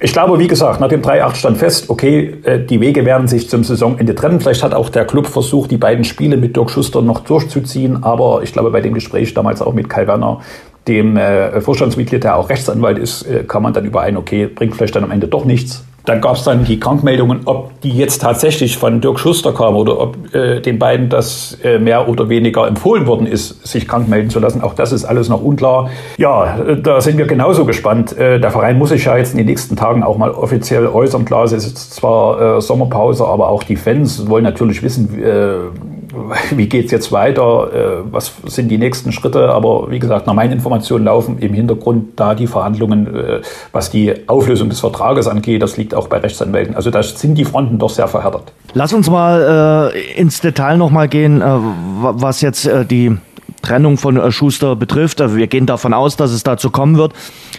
Ich 0.00 0.14
glaube, 0.14 0.38
wie 0.38 0.46
gesagt, 0.46 0.80
nach 0.80 0.88
dem 0.88 1.02
3-8 1.02 1.34
stand 1.34 1.58
fest, 1.58 1.90
okay, 1.90 2.38
äh, 2.44 2.58
die 2.58 2.80
Wege 2.80 3.04
werden 3.04 3.28
sich 3.28 3.50
zum 3.50 3.62
Saisonende 3.62 4.14
trennen. 4.14 4.40
Vielleicht 4.40 4.62
hat 4.62 4.72
auch 4.72 4.88
der 4.88 5.04
Club 5.04 5.26
versucht, 5.26 5.70
die 5.70 5.76
beiden 5.76 6.04
Spiele 6.04 6.38
mit 6.38 6.56
Dirk 6.56 6.70
Schuster 6.70 7.02
noch 7.02 7.20
durchzuziehen. 7.20 8.02
Aber 8.02 8.40
ich 8.42 8.54
glaube, 8.54 8.70
bei 8.70 8.80
dem 8.80 8.94
Gespräch 8.94 9.34
damals 9.34 9.60
auch 9.60 9.74
mit 9.74 9.90
Kai 9.90 10.06
Werner 10.06 10.40
dem 10.88 11.16
äh, 11.16 11.60
Vorstandsmitglied, 11.60 12.24
der 12.24 12.36
auch 12.36 12.48
Rechtsanwalt 12.48 12.98
ist, 12.98 13.22
äh, 13.22 13.44
kann 13.44 13.62
man 13.62 13.72
dann 13.72 13.84
überein, 13.84 14.16
okay, 14.16 14.46
bringt 14.46 14.74
vielleicht 14.74 14.96
dann 14.96 15.04
am 15.04 15.10
Ende 15.10 15.28
doch 15.28 15.44
nichts. 15.44 15.84
Dann 16.06 16.20
gab 16.20 16.36
es 16.36 16.44
dann 16.44 16.64
die 16.64 16.80
Krankmeldungen, 16.80 17.42
ob 17.44 17.78
die 17.82 17.90
jetzt 17.90 18.22
tatsächlich 18.22 18.78
von 18.78 19.00
Dirk 19.00 19.20
Schuster 19.20 19.52
kamen 19.52 19.76
oder 19.76 20.00
ob 20.00 20.34
äh, 20.34 20.60
den 20.60 20.78
beiden 20.78 21.10
das 21.10 21.58
äh, 21.62 21.78
mehr 21.78 22.08
oder 22.08 22.28
weniger 22.28 22.66
empfohlen 22.66 23.06
worden 23.06 23.26
ist, 23.26 23.66
sich 23.66 23.86
krank 23.86 24.08
melden 24.08 24.30
zu 24.30 24.40
lassen. 24.40 24.62
Auch 24.62 24.74
das 24.74 24.92
ist 24.92 25.04
alles 25.04 25.28
noch 25.28 25.42
unklar. 25.42 25.90
Ja, 26.16 26.58
äh, 26.58 26.80
da 26.80 27.02
sind 27.02 27.18
wir 27.18 27.26
genauso 27.26 27.66
gespannt. 27.66 28.16
Äh, 28.16 28.40
der 28.40 28.50
Verein 28.50 28.78
muss 28.78 28.88
sich 28.88 29.04
ja 29.04 29.16
jetzt 29.16 29.32
in 29.32 29.38
den 29.38 29.46
nächsten 29.46 29.76
Tagen 29.76 30.02
auch 30.02 30.16
mal 30.16 30.30
offiziell 30.30 30.86
äußern. 30.86 31.26
Klar, 31.26 31.44
es 31.44 31.52
ist 31.52 31.94
zwar 31.94 32.60
Sommerpause, 32.60 33.26
aber 33.26 33.48
auch 33.48 33.62
die 33.62 33.76
Fans 33.76 34.28
wollen 34.28 34.44
natürlich 34.44 34.82
wissen, 34.82 35.10
wie 36.50 36.68
geht 36.68 36.86
es 36.86 36.90
jetzt 36.90 37.12
weiter, 37.12 37.72
äh, 37.72 38.12
was 38.12 38.32
sind 38.46 38.68
die 38.68 38.78
nächsten 38.78 39.12
Schritte. 39.12 39.50
Aber 39.50 39.90
wie 39.90 39.98
gesagt, 39.98 40.26
nach 40.26 40.34
meinen 40.34 40.52
Informationen 40.52 41.04
laufen 41.04 41.38
im 41.38 41.54
Hintergrund 41.54 42.18
da 42.18 42.34
die 42.34 42.46
Verhandlungen, 42.46 43.14
äh, 43.14 43.40
was 43.72 43.90
die 43.90 44.28
Auflösung 44.28 44.68
des 44.68 44.80
Vertrages 44.80 45.28
angeht. 45.28 45.62
Das 45.62 45.76
liegt 45.76 45.94
auch 45.94 46.08
bei 46.08 46.18
Rechtsanwälten. 46.18 46.74
Also 46.74 46.90
da 46.90 47.02
sind 47.02 47.36
die 47.36 47.44
Fronten 47.44 47.78
doch 47.78 47.90
sehr 47.90 48.08
verhärtet. 48.08 48.52
Lass 48.74 48.92
uns 48.92 49.10
mal 49.10 49.92
äh, 49.94 50.20
ins 50.20 50.40
Detail 50.40 50.76
nochmal 50.76 51.08
gehen, 51.08 51.40
äh, 51.40 51.44
was 51.44 52.40
jetzt 52.40 52.66
äh, 52.66 52.84
die 52.84 53.16
Trennung 53.62 53.98
von 53.98 54.16
äh, 54.16 54.30
Schuster 54.32 54.76
betrifft. 54.76 55.20
Also 55.20 55.36
wir 55.36 55.46
gehen 55.46 55.66
davon 55.66 55.94
aus, 55.94 56.16
dass 56.16 56.30
es 56.30 56.42
dazu 56.42 56.70
kommen 56.70 56.96
wird. 56.96 57.12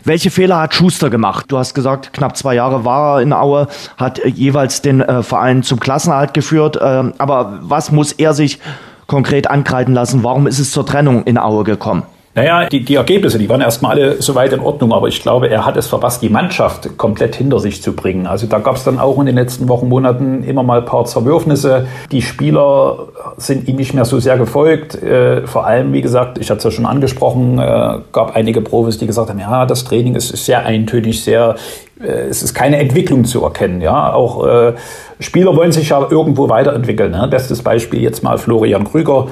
Welche 0.04 0.32
Fehler 0.32 0.60
hat 0.60 0.74
Schuster 0.74 1.10
gemacht? 1.10 1.46
Du 1.50 1.58
hast 1.58 1.74
gesagt, 1.74 2.14
knapp 2.14 2.38
zwei 2.38 2.56
Jahre 2.56 2.86
war 2.86 3.18
er 3.18 3.22
in 3.22 3.34
Aue, 3.34 3.68
hat 3.98 4.20
äh, 4.20 4.28
jeweils 4.28 4.82
den 4.82 5.02
äh, 5.02 5.24
Verein 5.24 5.64
zum 5.64 5.80
Klassenerhalt 5.80 6.34
geführt. 6.34 6.80
Ähm, 6.82 7.14
aber 7.18 7.60
was 7.62 7.92
muss 7.92 8.12
er 8.12 8.34
sich 8.34 8.60
konkret 9.08 9.50
ankreiden 9.50 9.94
lassen? 9.94 10.24
Warum 10.24 10.48
ist 10.48 10.60
es 10.60 10.72
zur 10.72 10.86
Trennung 10.86 11.24
in 11.24 11.38
Aue 11.38 11.64
gekommen? 11.64 12.04
Naja, 12.34 12.70
die, 12.70 12.86
die 12.86 12.96
Ergebnisse, 12.96 13.38
die 13.38 13.50
waren 13.50 13.60
erstmal 13.60 13.92
alle 13.92 14.22
soweit 14.22 14.54
in 14.54 14.62
Ordnung, 14.62 14.94
aber 14.94 15.10
ich 15.10 15.22
glaube, 15.22 15.50
er 15.50 15.66
hat 15.66 15.76
es 15.76 15.88
verpasst, 15.88 16.22
die 16.22 16.30
Mannschaft 16.30 16.98
komplett 16.98 17.36
hinter 17.36 17.60
sich 17.60 17.82
zu 17.82 17.94
bringen. 17.94 18.26
Also 18.26 18.48
da 18.48 18.60
gab 18.60 18.78
es 18.78 18.86
dann 18.86 19.00
auch 19.00 19.20
in 19.20 19.26
den 19.26 19.36
letzten 19.36 19.68
Wochen, 19.68 19.90
Monaten 19.90 20.44
immer 20.44 20.64
mal 20.64 20.80
ein 20.80 20.86
paar 20.86 21.04
Zerwürfnisse. 21.04 21.88
Die 22.12 22.22
Spieler 22.22 23.08
sind 23.36 23.68
ihm 23.68 23.76
nicht 23.76 23.94
mehr 23.94 24.06
so 24.06 24.20
sehr 24.20 24.38
gefolgt. 24.38 24.96
Äh, 24.96 25.46
vor 25.46 25.66
allem, 25.66 25.92
wie 25.92 26.02
gesagt, 26.02 26.38
ich 26.38 26.50
hatte 26.50 26.60
es 26.60 26.64
ja 26.64 26.72
schon 26.72 26.86
angesprochen, 26.86 27.60
äh, 27.60 28.00
gab 28.14 28.34
einige 28.34 28.62
Profis, 28.62 28.98
die 28.98 29.08
gesagt 29.08 29.30
haben, 29.30 29.40
ja, 29.40 29.66
das 29.66 29.84
Training 29.84 30.16
ist 30.16 30.30
sehr 30.30 30.66
eintönig, 30.66 31.22
sehr 31.22 31.56
äh, 32.02 32.30
es 32.30 32.44
ist 32.44 32.54
keine 32.54 32.78
Entwicklung 32.78 33.26
zu 33.26 33.44
erkennen. 33.44 33.82
Ja, 33.82 34.14
auch 34.14 34.46
äh, 34.46 34.74
Spieler 35.20 35.56
wollen 35.56 35.72
sich 35.72 35.90
ja 35.90 36.08
irgendwo 36.10 36.50
weiterentwickeln. 36.50 37.12
Ne? 37.12 37.28
Bestes 37.30 37.62
Beispiel 37.62 38.02
jetzt 38.02 38.24
mal 38.24 38.38
Florian 38.38 38.86
Krüger, 38.90 39.28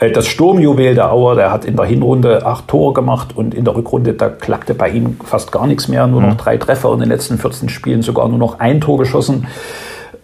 das 0.00 0.26
Sturmjuwel 0.26 0.94
der 0.94 1.12
Auer, 1.12 1.34
der 1.34 1.52
hat 1.52 1.64
in 1.64 1.76
der 1.76 1.84
Hinrunde 1.84 2.44
acht 2.44 2.68
Tore 2.68 2.94
gemacht 2.94 3.36
und 3.36 3.54
in 3.54 3.64
der 3.64 3.76
Rückrunde, 3.76 4.14
da 4.14 4.28
klappte 4.28 4.74
bei 4.74 4.88
ihm 4.90 5.16
fast 5.24 5.52
gar 5.52 5.66
nichts 5.66 5.88
mehr, 5.88 6.06
nur 6.06 6.20
noch 6.20 6.32
mhm. 6.32 6.38
drei 6.38 6.56
Treffer 6.56 6.90
und 6.90 6.96
in 6.96 7.00
den 7.00 7.10
letzten 7.10 7.38
14 7.38 7.68
Spielen 7.68 8.02
sogar 8.02 8.28
nur 8.28 8.38
noch 8.38 8.58
ein 8.58 8.80
Tor 8.80 8.98
geschossen. 8.98 9.46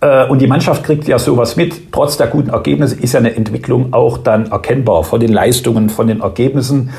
Äh, 0.00 0.26
und 0.26 0.40
die 0.40 0.46
Mannschaft 0.46 0.84
kriegt 0.84 1.06
ja 1.06 1.18
sowas 1.18 1.56
mit. 1.56 1.92
Trotz 1.92 2.16
der 2.16 2.26
guten 2.26 2.50
Ergebnisse 2.50 3.00
ist 3.00 3.12
ja 3.12 3.20
eine 3.20 3.34
Entwicklung 3.34 3.92
auch 3.92 4.18
dann 4.18 4.50
erkennbar 4.50 5.04
von 5.04 5.20
den 5.20 5.32
Leistungen, 5.32 5.88
von 5.88 6.06
den 6.06 6.20
Ergebnissen. 6.20 6.90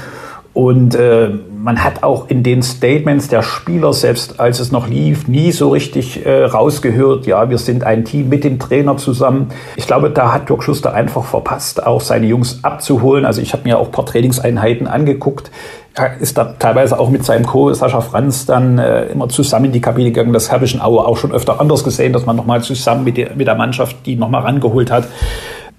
Und 0.53 0.95
äh, 0.95 1.29
man 1.63 1.83
hat 1.83 2.03
auch 2.03 2.27
in 2.27 2.43
den 2.43 2.63
Statements 2.63 3.27
der 3.27 3.43
Spieler, 3.43 3.93
selbst 3.93 4.39
als 4.39 4.59
es 4.59 4.71
noch 4.71 4.87
lief, 4.87 5.27
nie 5.27 5.51
so 5.51 5.69
richtig 5.69 6.25
äh, 6.25 6.45
rausgehört, 6.45 7.27
ja, 7.27 7.49
wir 7.49 7.57
sind 7.57 7.83
ein 7.83 8.03
Team 8.03 8.29
mit 8.29 8.43
dem 8.43 8.57
Trainer 8.57 8.97
zusammen. 8.97 9.49
Ich 9.75 9.85
glaube, 9.85 10.09
da 10.09 10.33
hat 10.33 10.49
Dirk 10.49 10.63
Schuster 10.63 10.93
einfach 10.93 11.23
verpasst, 11.23 11.85
auch 11.85 12.01
seine 12.01 12.25
Jungs 12.25 12.63
abzuholen. 12.63 13.25
Also 13.25 13.41
ich 13.41 13.53
habe 13.53 13.63
mir 13.63 13.77
auch 13.77 13.87
ein 13.87 13.91
paar 13.91 14.05
Trainingseinheiten 14.05 14.87
angeguckt. 14.87 15.51
Er 15.93 16.19
ist 16.19 16.37
da 16.37 16.55
teilweise 16.57 16.99
auch 16.99 17.09
mit 17.09 17.25
seinem 17.25 17.45
Co. 17.45 17.71
Sascha 17.73 18.01
Franz 18.01 18.45
dann 18.45 18.79
äh, 18.79 19.05
immer 19.07 19.29
zusammen 19.29 19.65
in 19.65 19.71
die 19.71 19.81
Kabine 19.81 20.11
gegangen. 20.11 20.33
Das 20.33 20.51
habe 20.51 20.65
ich 20.65 20.73
in 20.73 20.81
Aue 20.81 21.05
auch 21.05 21.17
schon 21.17 21.31
öfter 21.31 21.59
anders 21.61 21.83
gesehen, 21.83 22.13
dass 22.13 22.25
man 22.25 22.35
nochmal 22.35 22.63
zusammen 22.63 23.03
mit 23.03 23.17
der, 23.17 23.35
mit 23.35 23.45
der 23.45 23.55
Mannschaft 23.55 23.97
die 24.05 24.15
nochmal 24.15 24.41
rangeholt 24.41 24.89
hat. 24.89 25.07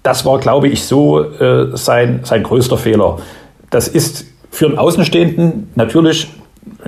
Das 0.01 0.25
war, 0.25 0.39
glaube 0.39 0.67
ich, 0.67 0.83
so 0.85 1.23
äh, 1.23 1.75
sein, 1.75 2.21
sein 2.23 2.43
größter 2.43 2.77
Fehler. 2.77 3.17
Das 3.69 3.87
ist 3.87 4.25
für 4.53 4.67
einen 4.67 4.77
Außenstehenden 4.77 5.71
natürlich 5.73 6.27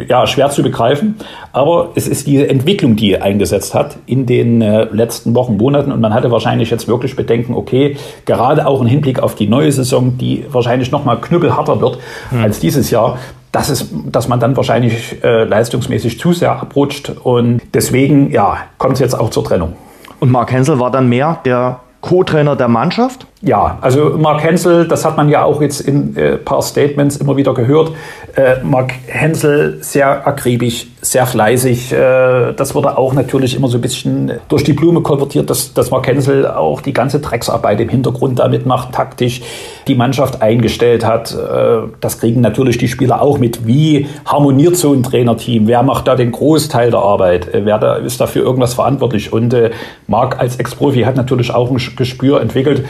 ja, 0.07 0.27
schwer 0.27 0.50
zu 0.51 0.62
begreifen, 0.62 1.15
aber 1.51 1.89
es 1.95 2.07
ist 2.07 2.27
diese 2.27 2.48
Entwicklung, 2.48 2.95
die 2.95 3.13
er 3.13 3.24
eingesetzt 3.24 3.74
hat 3.74 3.98
in 4.05 4.25
den 4.25 4.62
äh, 4.62 4.84
letzten 4.86 5.36
Wochen, 5.36 5.57
Monaten 5.57 5.91
und 5.91 6.00
man 6.00 6.13
hatte 6.13 6.31
wahrscheinlich 6.31 6.69
jetzt 6.69 6.88
wirklich 6.88 7.15
Bedenken, 7.15 7.55
okay, 7.55 7.98
gerade 8.25 8.67
auch 8.67 8.81
im 8.81 8.88
Hinblick 8.88 9.19
auf 9.19 9.36
die 9.36 9.48
neue 9.48 9.72
Saison, 9.72 10.17
die 10.17 10.45
wahrscheinlich 10.50 10.91
noch 10.91 11.05
mal 11.05 11.15
knüppelharter 11.15 11.81
wird 11.81 11.98
mhm. 12.31 12.43
als 12.43 12.60
dieses 12.60 12.91
Jahr, 12.91 13.17
dass, 13.51 13.69
es, 13.69 13.89
dass 14.05 14.27
man 14.27 14.39
dann 14.39 14.55
wahrscheinlich 14.55 15.24
äh, 15.24 15.43
leistungsmäßig 15.43 16.19
zu 16.19 16.34
sehr 16.34 16.51
abrutscht 16.51 17.10
und 17.24 17.62
deswegen 17.74 18.31
ja, 18.31 18.57
kommt 18.77 18.93
es 18.93 19.00
jetzt 19.00 19.19
auch 19.19 19.31
zur 19.31 19.43
Trennung. 19.43 19.74
Und 20.19 20.31
Mark 20.31 20.51
Hensel 20.51 20.79
war 20.79 20.91
dann 20.91 21.10
mehr 21.10 21.39
der 21.45 21.79
Co-Trainer 22.01 22.55
der 22.55 22.67
Mannschaft? 22.67 23.25
Ja, 23.42 23.77
also 23.82 24.15
Mark 24.18 24.42
Hensel, 24.44 24.88
das 24.88 25.04
hat 25.04 25.18
man 25.18 25.27
ja 25.27 25.44
auch 25.44 25.62
jetzt 25.62 25.82
in 25.82 26.15
äh, 26.15 26.38
paar 26.38 26.62
Statements 26.62 27.18
immer 27.18 27.36
wieder 27.36 27.54
gehört. 27.54 27.92
Äh, 28.36 28.63
Mark 28.63 28.94
Hensel 29.08 29.77
sehr 29.82 30.25
akribisch, 30.25 30.88
sehr 31.01 31.27
fleißig. 31.27 31.92
Äh, 31.92 32.54
das 32.54 32.74
wurde 32.74 32.98
auch 32.98 33.13
natürlich 33.13 33.56
immer 33.56 33.68
so 33.68 33.77
ein 33.77 33.82
bisschen 33.82 34.32
durch 34.48 34.63
die 34.63 34.72
Blume 34.72 35.01
konvertiert, 35.01 35.50
dass, 35.50 35.74
dass 35.74 35.92
Mark 35.92 36.08
Hensel 36.08 36.48
auch 36.48 36.80
die 36.80 36.94
ganze 36.94 37.20
Drecksarbeit 37.20 37.82
im 37.82 37.89
Hintergrund 37.89 38.39
damit 38.39 38.65
macht, 38.65 38.94
taktisch 38.94 39.42
die 39.86 39.96
Mannschaft 39.96 40.42
eingestellt 40.42 41.06
hat. 41.06 41.34
Äh, 41.34 41.89
das 42.00 42.20
kriegen 42.20 42.39
natürlich 42.39 42.77
die 42.77 42.88
Spieler 42.88 43.22
auch 43.22 43.38
mit. 43.38 43.68
Wie 43.68 44.08
harmoniert 44.25 44.77
so 44.77 44.94
ein 44.94 45.04
Trainerteam? 45.04 45.68
Wer 45.68 45.84
macht 45.84 46.08
da 46.08 46.15
den 46.15 46.32
Großteil 46.32 46.89
der 46.89 47.01
Arbeit? 47.01 47.54
Äh, 47.54 47.65
wer 47.65 47.80
da, 47.80 47.96
ist 47.98 48.22
dafür 48.22 48.44
irgendwas 48.44 48.75
verantwortlich? 48.75 49.34
Und 49.34 49.54
äh, 49.54 49.72
Mark 50.08 50.39
als 50.39 50.56
Ex-Profi 50.56 51.01
hat 51.01 51.18
natürlich 51.18 51.54
auch 51.54 51.70
ein 51.70 51.82
Gespür 51.98 52.39
entwickelt 52.39 52.86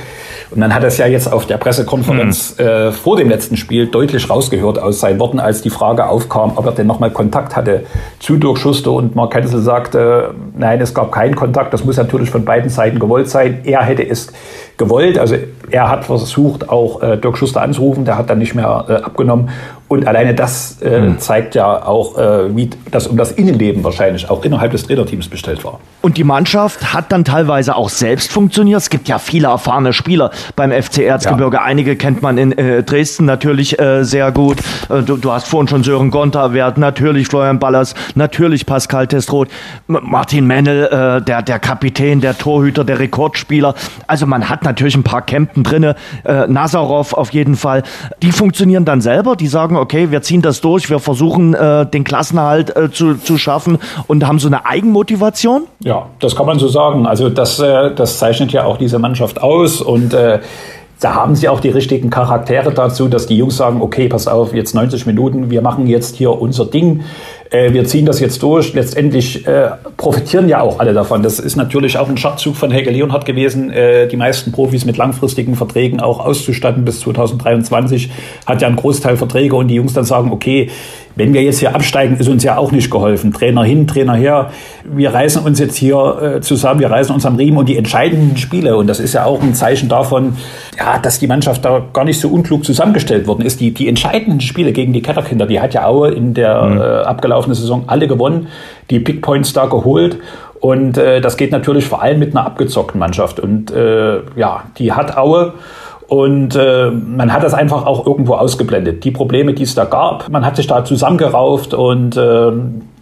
und 0.51 0.61
dann 0.61 0.73
hat 0.73 0.83
er 0.83 0.87
es 0.87 0.97
ja 0.97 1.07
jetzt 1.07 1.31
auf 1.31 1.45
der 1.45 1.57
Pressekonferenz 1.57 2.57
mhm. 2.57 2.65
äh, 2.65 2.91
vor 2.91 3.17
dem 3.17 3.29
letzten 3.29 3.57
Spiel 3.57 3.87
deutlich 3.87 4.29
rausgehört 4.29 4.79
aus 4.79 4.99
seinen 4.99 5.19
Worten, 5.19 5.39
als 5.39 5.61
die 5.61 5.69
Frage 5.69 6.07
aufkam, 6.07 6.53
ob 6.55 6.65
er 6.65 6.71
denn 6.71 6.87
nochmal 6.87 7.11
Kontakt 7.11 7.55
hatte 7.55 7.85
zu 8.19 8.37
Dirk 8.37 8.57
Schuster. 8.57 8.91
Und 8.91 9.15
Mark 9.15 9.33
Hensel 9.35 9.61
sagte, 9.61 10.33
nein, 10.57 10.79
es 10.81 10.93
gab 10.93 11.11
keinen 11.11 11.35
Kontakt, 11.35 11.73
das 11.73 11.83
muss 11.83 11.97
natürlich 11.97 12.29
von 12.29 12.45
beiden 12.45 12.69
Seiten 12.69 12.99
gewollt 12.99 13.29
sein. 13.29 13.61
Er 13.63 13.83
hätte 13.83 14.07
es 14.07 14.31
gewollt, 14.77 15.17
also 15.17 15.35
er 15.71 15.89
hat 15.89 16.05
versucht, 16.05 16.69
auch 16.69 17.01
äh, 17.01 17.17
Dirk 17.17 17.37
Schuster 17.37 17.61
anzurufen, 17.61 18.05
der 18.05 18.17
hat 18.17 18.29
dann 18.29 18.39
nicht 18.39 18.55
mehr 18.55 18.85
äh, 18.87 18.93
abgenommen 18.93 19.49
und 19.95 20.07
alleine 20.07 20.33
das 20.33 20.81
äh, 20.81 20.99
mhm. 20.99 21.19
zeigt 21.19 21.55
ja 21.55 21.85
auch, 21.85 22.17
äh, 22.17 22.55
wie 22.55 22.69
das 22.91 23.07
um 23.07 23.17
das 23.17 23.31
Innenleben 23.31 23.83
wahrscheinlich 23.83 24.29
auch 24.29 24.43
innerhalb 24.43 24.71
des 24.71 24.85
Trainerteams 24.85 25.27
bestellt 25.27 25.63
war. 25.63 25.79
Und 26.01 26.17
die 26.17 26.23
Mannschaft 26.23 26.93
hat 26.93 27.11
dann 27.11 27.25
teilweise 27.25 27.75
auch 27.75 27.89
selbst 27.89 28.31
funktioniert. 28.31 28.79
Es 28.79 28.89
gibt 28.89 29.07
ja 29.07 29.17
viele 29.17 29.47
erfahrene 29.47 29.91
Spieler 29.91 30.31
beim 30.55 30.71
FC 30.71 30.99
Erzgebirge. 30.99 31.57
Ja. 31.57 31.63
Einige 31.63 31.95
kennt 31.95 32.21
man 32.21 32.37
in 32.37 32.51
äh, 32.51 32.83
Dresden 32.83 33.25
natürlich 33.25 33.79
äh, 33.79 34.03
sehr 34.03 34.31
gut. 34.31 34.59
Äh, 34.89 35.01
du, 35.01 35.17
du, 35.17 35.31
hast 35.31 35.47
vorhin 35.47 35.67
schon 35.67 35.83
Sören 35.83 36.11
Gonter 36.11 36.41
erwähnt, 36.41 36.77
natürlich 36.77 37.27
Florian 37.27 37.57
Ballers, 37.57 37.95
natürlich 38.13 38.65
Pascal 38.65 39.07
Testroth, 39.07 39.47
Martin 39.87 40.45
Mennel, 40.45 40.85
äh, 40.85 41.21
der, 41.23 41.41
der 41.41 41.59
Kapitän, 41.59 42.21
der 42.21 42.37
Torhüter, 42.37 42.83
der 42.83 42.99
Rekordspieler. 42.99 43.73
Also 44.05 44.27
man 44.27 44.49
hat 44.49 44.63
natürlich 44.63 44.95
ein 44.95 45.03
paar 45.03 45.23
Campen 45.23 45.63
drinne. 45.63 45.95
Äh, 46.23 46.47
Nazarov 46.47 47.13
auf 47.13 47.31
jeden 47.31 47.55
Fall. 47.55 47.83
Die 48.21 48.31
funktionieren 48.31 48.85
dann 48.85 49.01
selber. 49.01 49.35
Die 49.35 49.47
sagen, 49.47 49.75
okay, 49.85 50.09
wir 50.09 50.23
ziehen 50.23 50.41
das 50.41 50.61
durch, 50.61 50.89
wir 50.89 50.97
versuchen 50.97 51.53
äh, 51.53 51.85
den 51.85 52.03
Klassenhalt 52.03 52.75
äh, 52.75 52.89
zu, 52.91 53.13
zu 53.13 53.37
schaffen 53.37 53.77
und 54.07 54.25
haben 54.25 54.39
so 54.39 54.47
eine 54.47 54.65
Eigenmotivation? 54.65 55.67
Ja, 55.83 56.07
das 56.19 56.35
kann 56.35 56.47
man 56.47 56.57
so 56.57 56.67
sagen. 56.67 57.05
Also 57.05 57.29
das, 57.29 57.59
äh, 57.59 57.93
das 57.93 58.17
zeichnet 58.17 58.51
ja 58.51 58.63
auch 58.63 58.77
diese 58.77 58.97
Mannschaft 58.97 59.43
aus 59.43 59.79
und 59.81 60.15
äh, 60.15 60.39
da 60.99 61.13
haben 61.13 61.35
sie 61.35 61.49
auch 61.49 61.59
die 61.59 61.69
richtigen 61.69 62.09
Charaktere 62.09 62.73
dazu, 62.73 63.07
dass 63.07 63.27
die 63.27 63.37
Jungs 63.37 63.57
sagen, 63.57 63.81
okay, 63.81 64.07
pass 64.07 64.27
auf, 64.27 64.55
jetzt 64.55 64.73
90 64.73 65.05
Minuten, 65.05 65.51
wir 65.51 65.61
machen 65.61 65.85
jetzt 65.85 66.15
hier 66.15 66.31
unser 66.31 66.65
Ding. 66.65 67.03
Äh, 67.51 67.73
wir 67.73 67.85
ziehen 67.85 68.05
das 68.05 68.19
jetzt 68.19 68.41
durch. 68.41 68.73
Letztendlich 68.73 69.45
äh, 69.47 69.69
profitieren 69.97 70.49
ja 70.49 70.61
auch 70.61 70.79
alle 70.79 70.93
davon. 70.93 71.23
Das 71.23 71.39
ist 71.39 71.55
natürlich 71.55 71.97
auch 71.97 72.09
ein 72.09 72.17
Schachzug 72.17 72.55
von 72.55 72.71
Helge 72.71 72.91
Leonhardt 72.91 73.25
gewesen, 73.25 73.69
äh, 73.69 74.07
die 74.07 74.17
meisten 74.17 74.51
Profis 74.51 74.85
mit 74.85 74.97
langfristigen 74.97 75.55
Verträgen 75.55 75.99
auch 75.99 76.19
auszustatten 76.19 76.85
bis 76.85 76.99
2023. 77.01 78.09
Hat 78.45 78.61
ja 78.61 78.67
einen 78.67 78.77
Großteil 78.77 79.17
Verträge 79.17 79.55
und 79.55 79.67
die 79.67 79.75
Jungs 79.75 79.93
dann 79.93 80.05
sagen, 80.05 80.31
okay, 80.31 80.69
wenn 81.15 81.33
wir 81.33 81.41
jetzt 81.41 81.59
hier 81.59 81.73
absteigen, 81.73 82.17
ist 82.17 82.27
uns 82.27 82.43
ja 82.43 82.57
auch 82.57 82.71
nicht 82.71 82.91
geholfen. 82.91 83.33
Trainer 83.33 83.63
hin, 83.63 83.87
Trainer 83.87 84.15
her. 84.15 84.51
Wir 84.83 85.13
reißen 85.13 85.43
uns 85.43 85.59
jetzt 85.59 85.75
hier 85.75 86.37
äh, 86.37 86.41
zusammen, 86.41 86.79
wir 86.79 86.91
reißen 86.91 87.13
uns 87.13 87.25
am 87.25 87.35
Riemen 87.35 87.57
und 87.57 87.69
die 87.69 87.77
entscheidenden 87.77 88.37
Spiele, 88.37 88.75
und 88.77 88.87
das 88.87 88.99
ist 88.99 89.13
ja 89.13 89.25
auch 89.25 89.41
ein 89.41 89.53
Zeichen 89.53 89.89
davon, 89.89 90.35
ja, 90.77 90.99
dass 90.99 91.19
die 91.19 91.27
Mannschaft 91.27 91.63
da 91.63 91.81
gar 91.93 92.03
nicht 92.03 92.19
so 92.19 92.29
unklug 92.29 92.65
zusammengestellt 92.65 93.27
worden 93.27 93.43
ist. 93.43 93.59
Die, 93.61 93.73
die 93.73 93.87
entscheidenden 93.87 94.41
Spiele 94.41 94.73
gegen 94.73 94.93
die 94.93 95.01
Ketterkinder, 95.01 95.45
die 95.45 95.59
hat 95.59 95.73
ja 95.73 95.85
Aue 95.85 96.11
in 96.11 96.33
der 96.33 96.61
mhm. 96.63 96.77
äh, 96.77 96.83
abgelaufenen 96.83 97.55
Saison 97.55 97.85
alle 97.87 98.07
gewonnen, 98.07 98.47
die 98.89 98.99
Big 98.99 99.21
Points 99.21 99.53
da 99.53 99.65
geholt. 99.65 100.17
Und 100.59 100.97
äh, 100.97 101.21
das 101.21 101.37
geht 101.37 101.51
natürlich 101.51 101.85
vor 101.85 102.01
allem 102.01 102.19
mit 102.19 102.35
einer 102.35 102.45
abgezockten 102.45 102.99
Mannschaft. 102.99 103.39
Und 103.39 103.71
äh, 103.71 104.21
ja, 104.35 104.63
die 104.77 104.93
hat 104.93 105.15
Aue 105.15 105.53
und 106.07 106.55
äh, 106.55 106.91
man 106.91 107.33
hat 107.33 107.43
das 107.43 107.53
einfach 107.53 107.85
auch 107.85 108.05
irgendwo 108.05 108.33
ausgeblendet. 108.33 109.03
Die 109.03 109.11
Probleme, 109.11 109.53
die 109.53 109.63
es 109.63 109.75
da 109.75 109.85
gab, 109.85 110.29
man 110.29 110.45
hat 110.45 110.55
sich 110.55 110.67
da 110.67 110.85
zusammengerauft 110.85 111.73
und 111.73 112.15
äh, 112.15 112.51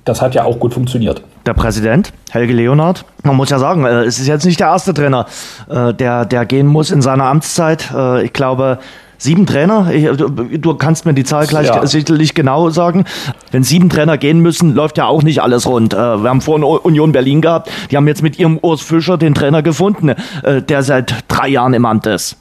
das 0.06 0.22
hat 0.22 0.36
ja 0.36 0.44
auch 0.44 0.60
gut 0.60 0.74
funktioniert. 0.74 1.22
Der 1.46 1.54
Präsident, 1.54 2.14
Helge 2.32 2.54
Leonard, 2.54 3.06
man 3.24 3.36
muss 3.36 3.50
ja 3.50 3.60
sagen, 3.60 3.86
äh, 3.86 4.04
es 4.04 4.20
ist 4.20 4.28
jetzt 4.28 4.46
nicht 4.46 4.60
der 4.60 4.68
erste 4.68 4.94
Trainer, 4.94 5.26
äh, 5.70 5.94
der, 5.94 6.26
der 6.26 6.46
gehen 6.46 6.68
muss 6.68 6.92
in 6.92 7.02
seiner 7.02 7.26
Amtszeit. 7.26 7.92
Äh, 7.94 8.24
ich 8.24 8.34
glaube, 8.34 8.80
sieben 9.18 9.46
Trainer, 9.46 9.90
du 10.58 10.74
kannst 10.74 11.06
mir 11.06 11.14
die 11.14 11.24
Zahl 11.24 11.48
gleich 11.48 11.68
ja. 11.68 11.86
sicherlich 11.86 12.34
genau 12.34 12.70
sagen. 12.70 13.06
Wenn 13.52 13.64
sieben 13.64 13.90
Trainer 13.90 14.18
gehen 14.18 14.40
müssen, 14.40 14.74
läuft 14.76 14.98
ja 14.98 15.06
auch 15.06 15.24
nicht 15.24 15.42
alles 15.42 15.66
rund. 15.66 15.94
Wir 15.94 16.30
haben 16.30 16.42
vorhin 16.42 16.66
Union 16.66 17.14
Berlin 17.14 17.40
gehabt, 17.40 17.72
die 17.90 17.96
haben 17.96 18.08
jetzt 18.08 18.22
mit 18.22 18.38
ihrem 18.38 18.58
Urs 18.62 18.82
Fischer 18.82 19.18
den 19.18 19.34
Trainer 19.34 19.62
gefunden, 19.62 20.14
der 20.44 20.84
seit 20.84 21.24
drei 21.30 21.48
Jahren 21.48 21.74
im 21.74 21.86
Amt 21.86 22.06
ist. 22.06 22.38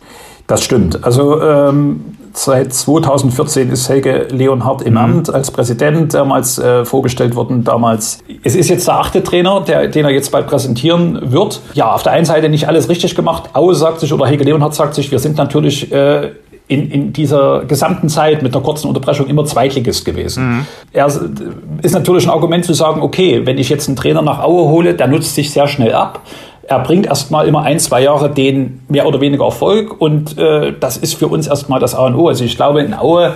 Das 0.52 0.62
stimmt. 0.62 1.02
Also 1.02 1.40
ähm, 1.40 2.04
seit 2.34 2.74
2014 2.74 3.70
ist 3.70 3.88
Helge 3.88 4.28
Leonhardt 4.30 4.82
im 4.82 4.92
mhm. 4.92 4.98
Amt 4.98 5.34
als 5.34 5.50
Präsident 5.50 6.12
damals 6.12 6.58
äh, 6.58 6.84
vorgestellt 6.84 7.34
worden. 7.36 7.64
Damals. 7.64 8.18
Es 8.44 8.54
ist 8.54 8.68
jetzt 8.68 8.86
der 8.86 8.96
achte 8.96 9.22
Trainer, 9.22 9.62
der, 9.62 9.88
den 9.88 10.04
er 10.04 10.10
jetzt 10.10 10.30
bald 10.30 10.46
präsentieren 10.48 11.32
wird. 11.32 11.62
Ja, 11.72 11.94
auf 11.94 12.02
der 12.02 12.12
einen 12.12 12.26
Seite 12.26 12.50
nicht 12.50 12.68
alles 12.68 12.90
richtig 12.90 13.14
gemacht. 13.14 13.44
Aue 13.54 13.74
sagt 13.74 14.00
sich 14.00 14.12
oder 14.12 14.26
Helge 14.26 14.44
Leonhardt 14.44 14.74
sagt 14.74 14.94
sich, 14.94 15.10
wir 15.10 15.20
sind 15.20 15.38
natürlich 15.38 15.90
äh, 15.90 16.32
in, 16.68 16.90
in 16.90 17.12
dieser 17.14 17.64
gesamten 17.64 18.10
Zeit 18.10 18.42
mit 18.42 18.54
einer 18.54 18.62
kurzen 18.62 18.88
Unterbrechung 18.88 19.28
immer 19.28 19.46
Zweitligist 19.46 20.04
gewesen. 20.04 20.50
Mhm. 20.50 20.66
Er 20.92 21.06
ist 21.80 21.94
natürlich 21.94 22.26
ein 22.26 22.30
Argument 22.30 22.66
zu 22.66 22.74
sagen, 22.74 23.00
okay, 23.00 23.46
wenn 23.46 23.56
ich 23.56 23.70
jetzt 23.70 23.88
einen 23.88 23.96
Trainer 23.96 24.20
nach 24.20 24.40
Aue 24.42 24.68
hole, 24.68 24.92
der 24.92 25.06
nutzt 25.06 25.34
sich 25.34 25.50
sehr 25.50 25.66
schnell 25.66 25.94
ab 25.94 26.20
er 26.64 26.78
bringt 26.80 27.06
erstmal 27.06 27.46
immer 27.46 27.62
ein, 27.62 27.78
zwei 27.78 28.02
Jahre 28.02 28.30
den 28.30 28.82
mehr 28.88 29.06
oder 29.06 29.20
weniger 29.20 29.44
Erfolg 29.44 30.00
und 30.00 30.38
äh, 30.38 30.72
das 30.78 30.96
ist 30.96 31.14
für 31.14 31.28
uns 31.28 31.46
erstmal 31.46 31.80
das 31.80 31.94
A 31.94 32.06
und 32.06 32.14
O. 32.14 32.28
Also 32.28 32.44
ich 32.44 32.56
glaube, 32.56 32.82
in 32.82 32.94
Aue 32.94 33.34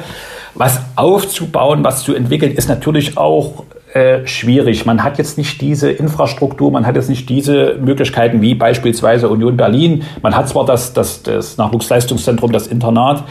was 0.58 0.80
aufzubauen, 0.96 1.84
was 1.84 2.02
zu 2.02 2.14
entwickeln, 2.14 2.52
ist 2.52 2.68
natürlich 2.68 3.18
auch 3.18 3.64
äh, 3.92 4.26
schwierig. 4.26 4.86
Man 4.86 5.02
hat 5.02 5.18
jetzt 5.18 5.38
nicht 5.38 5.60
diese 5.60 5.90
Infrastruktur, 5.90 6.70
man 6.70 6.86
hat 6.86 6.96
jetzt 6.96 7.08
nicht 7.08 7.28
diese 7.28 7.76
Möglichkeiten 7.80 8.40
wie 8.40 8.54
beispielsweise 8.54 9.28
Union 9.28 9.56
Berlin. 9.56 10.04
Man 10.22 10.34
hat 10.36 10.48
zwar 10.48 10.64
das, 10.64 10.92
das, 10.92 11.22
das 11.22 11.56
Nachwuchsleistungszentrum, 11.56 12.52
das 12.52 12.66
Internat, 12.66 13.24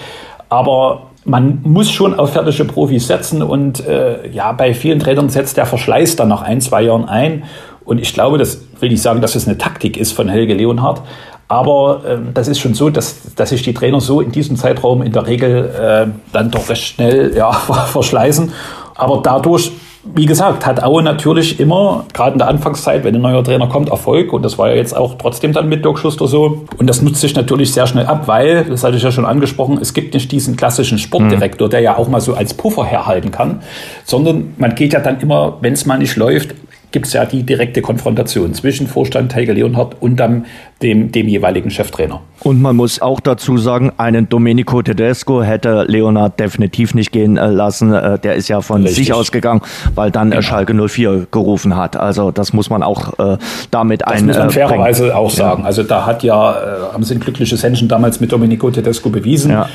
aber 0.50 1.08
man 1.26 1.60
muss 1.64 1.90
schon 1.90 2.14
auf 2.14 2.34
fertige 2.34 2.66
Profis 2.66 3.08
setzen 3.08 3.42
und 3.42 3.86
äh, 3.86 4.30
ja, 4.30 4.52
bei 4.52 4.76
vielen 4.76 5.00
Trainern 5.00 5.30
setzt 5.30 5.58
der 5.58 5.66
Verschleiß 5.66 6.16
dann 6.16 6.30
nach 6.30 6.44
ein, 6.44 6.62
zwei 6.62 6.84
Jahren 6.84 7.06
ein. 7.06 7.46
Und 7.86 8.00
ich 8.00 8.14
glaube, 8.14 8.38
das 8.38 8.62
will 8.80 8.92
ich 8.92 9.02
sagen, 9.02 9.22
dass 9.22 9.36
es 9.36 9.48
eine 9.48 9.58
Taktik 9.58 9.98
ist 9.98 10.12
von 10.12 10.28
Helge 10.28 10.54
Leonhardt. 10.54 11.02
Aber 11.48 12.02
äh, 12.06 12.18
das 12.34 12.48
ist 12.48 12.60
schon 12.60 12.74
so, 12.74 12.90
dass, 12.90 13.36
dass 13.36 13.50
sich 13.50 13.62
die 13.62 13.74
Trainer 13.74 14.02
so 14.02 14.20
in 14.20 14.32
diesem 14.32 14.58
Zeitraum 14.58 15.04
in 15.04 15.12
der 15.12 15.28
Regel 15.28 15.66
äh, 15.66 16.08
dann 16.34 16.52
doch 16.52 16.70
recht 16.70 16.84
schnell 16.84 17.34
ja, 17.38 17.52
verschleißen. 17.52 18.52
Aber 18.96 19.22
dadurch 19.24 19.72
wie 20.14 20.28
gesagt, 20.28 20.66
hat 20.66 20.84
Aue 20.84 21.02
natürlich 21.02 21.60
immer, 21.60 22.06
gerade 22.14 22.34
in 22.34 22.38
der 22.38 22.48
Anfangszeit, 22.48 23.04
wenn 23.04 23.16
ein 23.16 23.22
neuer 23.22 23.44
Trainer 23.44 23.68
kommt, 23.68 23.90
Erfolg. 23.90 24.34
Und 24.34 24.44
das 24.44 24.58
war 24.58 24.70
ja 24.70 24.76
jetzt 24.76 24.96
auch 24.96 25.16
trotzdem 25.18 25.52
dann 25.52 25.68
mit 25.68 25.84
Dirk 25.84 25.98
Schuster 25.98 26.28
so. 26.28 26.66
Und 26.78 26.88
das 26.88 27.02
nutzt 27.02 27.22
sich 27.22 27.36
natürlich 27.36 27.74
sehr 27.74 27.88
schnell 27.88 28.06
ab, 28.06 28.28
weil, 28.28 28.66
das 28.66 28.84
hatte 28.84 28.98
ich 28.98 29.04
ja 29.04 29.12
schon 29.12 29.26
angesprochen, 29.26 29.80
es 29.82 29.94
gibt 29.94 30.14
nicht 30.14 30.32
diesen 30.32 30.56
klassischen 30.56 31.00
Sportdirektor, 31.00 31.70
der 31.70 31.80
ja 31.80 31.98
auch 31.98 32.08
mal 32.08 32.22
so 32.22 32.36
als 32.36 32.54
Puffer 32.54 32.86
herhalten 32.86 33.32
kann, 33.32 33.64
sondern 34.04 34.54
man 34.58 34.76
geht 34.76 34.94
ja 34.94 35.00
dann 35.00 35.20
immer, 35.22 35.58
wenn 35.62 35.74
es 35.74 35.88
mal 35.88 35.98
nicht 35.98 36.16
läuft, 36.18 36.54
gibt 36.96 37.08
es 37.08 37.14
ja 37.14 37.26
die 37.26 37.44
direkte 37.44 37.82
Konfrontation 37.82 38.54
zwischen 38.54 38.88
Vorstand 38.88 39.36
Heike 39.36 39.52
Leonhardt 39.52 39.98
und 40.00 40.16
dann 40.16 40.46
dem, 40.82 41.12
dem 41.12 41.28
jeweiligen 41.28 41.70
Cheftrainer. 41.70 42.22
Und 42.42 42.62
man 42.62 42.76
muss 42.78 43.02
auch 43.02 43.20
dazu 43.20 43.58
sagen, 43.58 43.92
einen 43.98 44.30
Domenico 44.30 44.82
Tedesco 44.82 45.42
hätte 45.42 45.84
Leonhardt 45.88 46.40
definitiv 46.40 46.94
nicht 46.94 47.12
gehen 47.12 47.36
äh, 47.36 47.48
lassen. 47.48 47.94
Äh, 47.94 48.20
der 48.20 48.36
ist 48.36 48.48
ja 48.48 48.62
von 48.62 48.84
Richtig. 48.84 49.08
sich 49.08 49.14
ausgegangen, 49.14 49.62
weil 49.94 50.10
dann 50.10 50.30
genau. 50.30 50.42
Schalke 50.42 50.74
04 50.74 51.28
gerufen 51.32 51.76
hat. 51.76 51.98
Also 51.98 52.32
das 52.32 52.54
muss 52.54 52.70
man 52.70 52.82
auch 52.82 53.20
äh, 53.20 53.38
damit 53.72 54.08
ein. 54.08 54.28
Das 54.28 54.38
muss 54.38 54.38
man 54.38 54.50
fairerweise 54.52 55.18
auch 55.18 55.30
sagen. 55.30 55.64
Ja. 55.64 55.68
Also 55.68 55.84
da 55.84 56.06
hat 56.06 56.24
ja, 56.24 56.56
haben 56.94 57.04
sie 57.04 57.16
ein 57.16 57.20
glückliches 57.20 57.62
Händchen 57.62 57.90
damals 57.90 58.22
mit 58.22 58.32
Domenico 58.32 58.72
Tedesco 58.72 59.10
bewiesen. 59.10 59.52
Ja. 59.52 59.68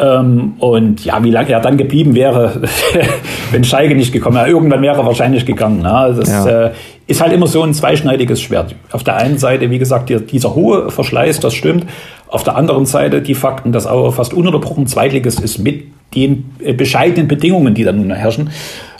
Ähm, 0.00 0.54
und 0.58 1.04
ja, 1.04 1.22
wie 1.22 1.30
lange 1.30 1.50
er 1.50 1.60
dann 1.60 1.76
geblieben 1.76 2.14
wäre, 2.14 2.62
wenn 3.52 3.62
Schalke 3.64 3.94
nicht 3.94 4.12
gekommen 4.12 4.36
wäre, 4.36 4.48
irgendwann 4.48 4.82
wäre 4.82 4.96
er 4.96 5.06
wahrscheinlich 5.06 5.46
gegangen. 5.46 5.82
Ne? 5.82 6.14
Das 6.16 6.30
ja. 6.30 6.63
äh, 6.63 6.63
ist 7.06 7.20
halt 7.20 7.32
immer 7.32 7.46
so 7.46 7.62
ein 7.62 7.74
zweischneidiges 7.74 8.40
Schwert. 8.40 8.74
Auf 8.90 9.04
der 9.04 9.16
einen 9.16 9.38
Seite, 9.38 9.70
wie 9.70 9.78
gesagt, 9.78 10.10
dieser 10.30 10.54
hohe 10.54 10.90
Verschleiß, 10.90 11.40
das 11.40 11.54
stimmt. 11.54 11.86
Auf 12.28 12.44
der 12.44 12.56
anderen 12.56 12.86
Seite 12.86 13.22
die 13.22 13.34
Fakten, 13.34 13.72
dass 13.72 13.86
Auer 13.86 14.12
fast 14.12 14.34
ununterbrochen 14.34 14.86
Zweitliges 14.86 15.38
ist 15.38 15.58
mit 15.58 15.84
den 16.14 16.50
äh, 16.60 16.72
bescheidenen 16.72 17.28
Bedingungen, 17.28 17.74
die 17.74 17.84
da 17.84 17.92
nun 17.92 18.10
herrschen. 18.10 18.50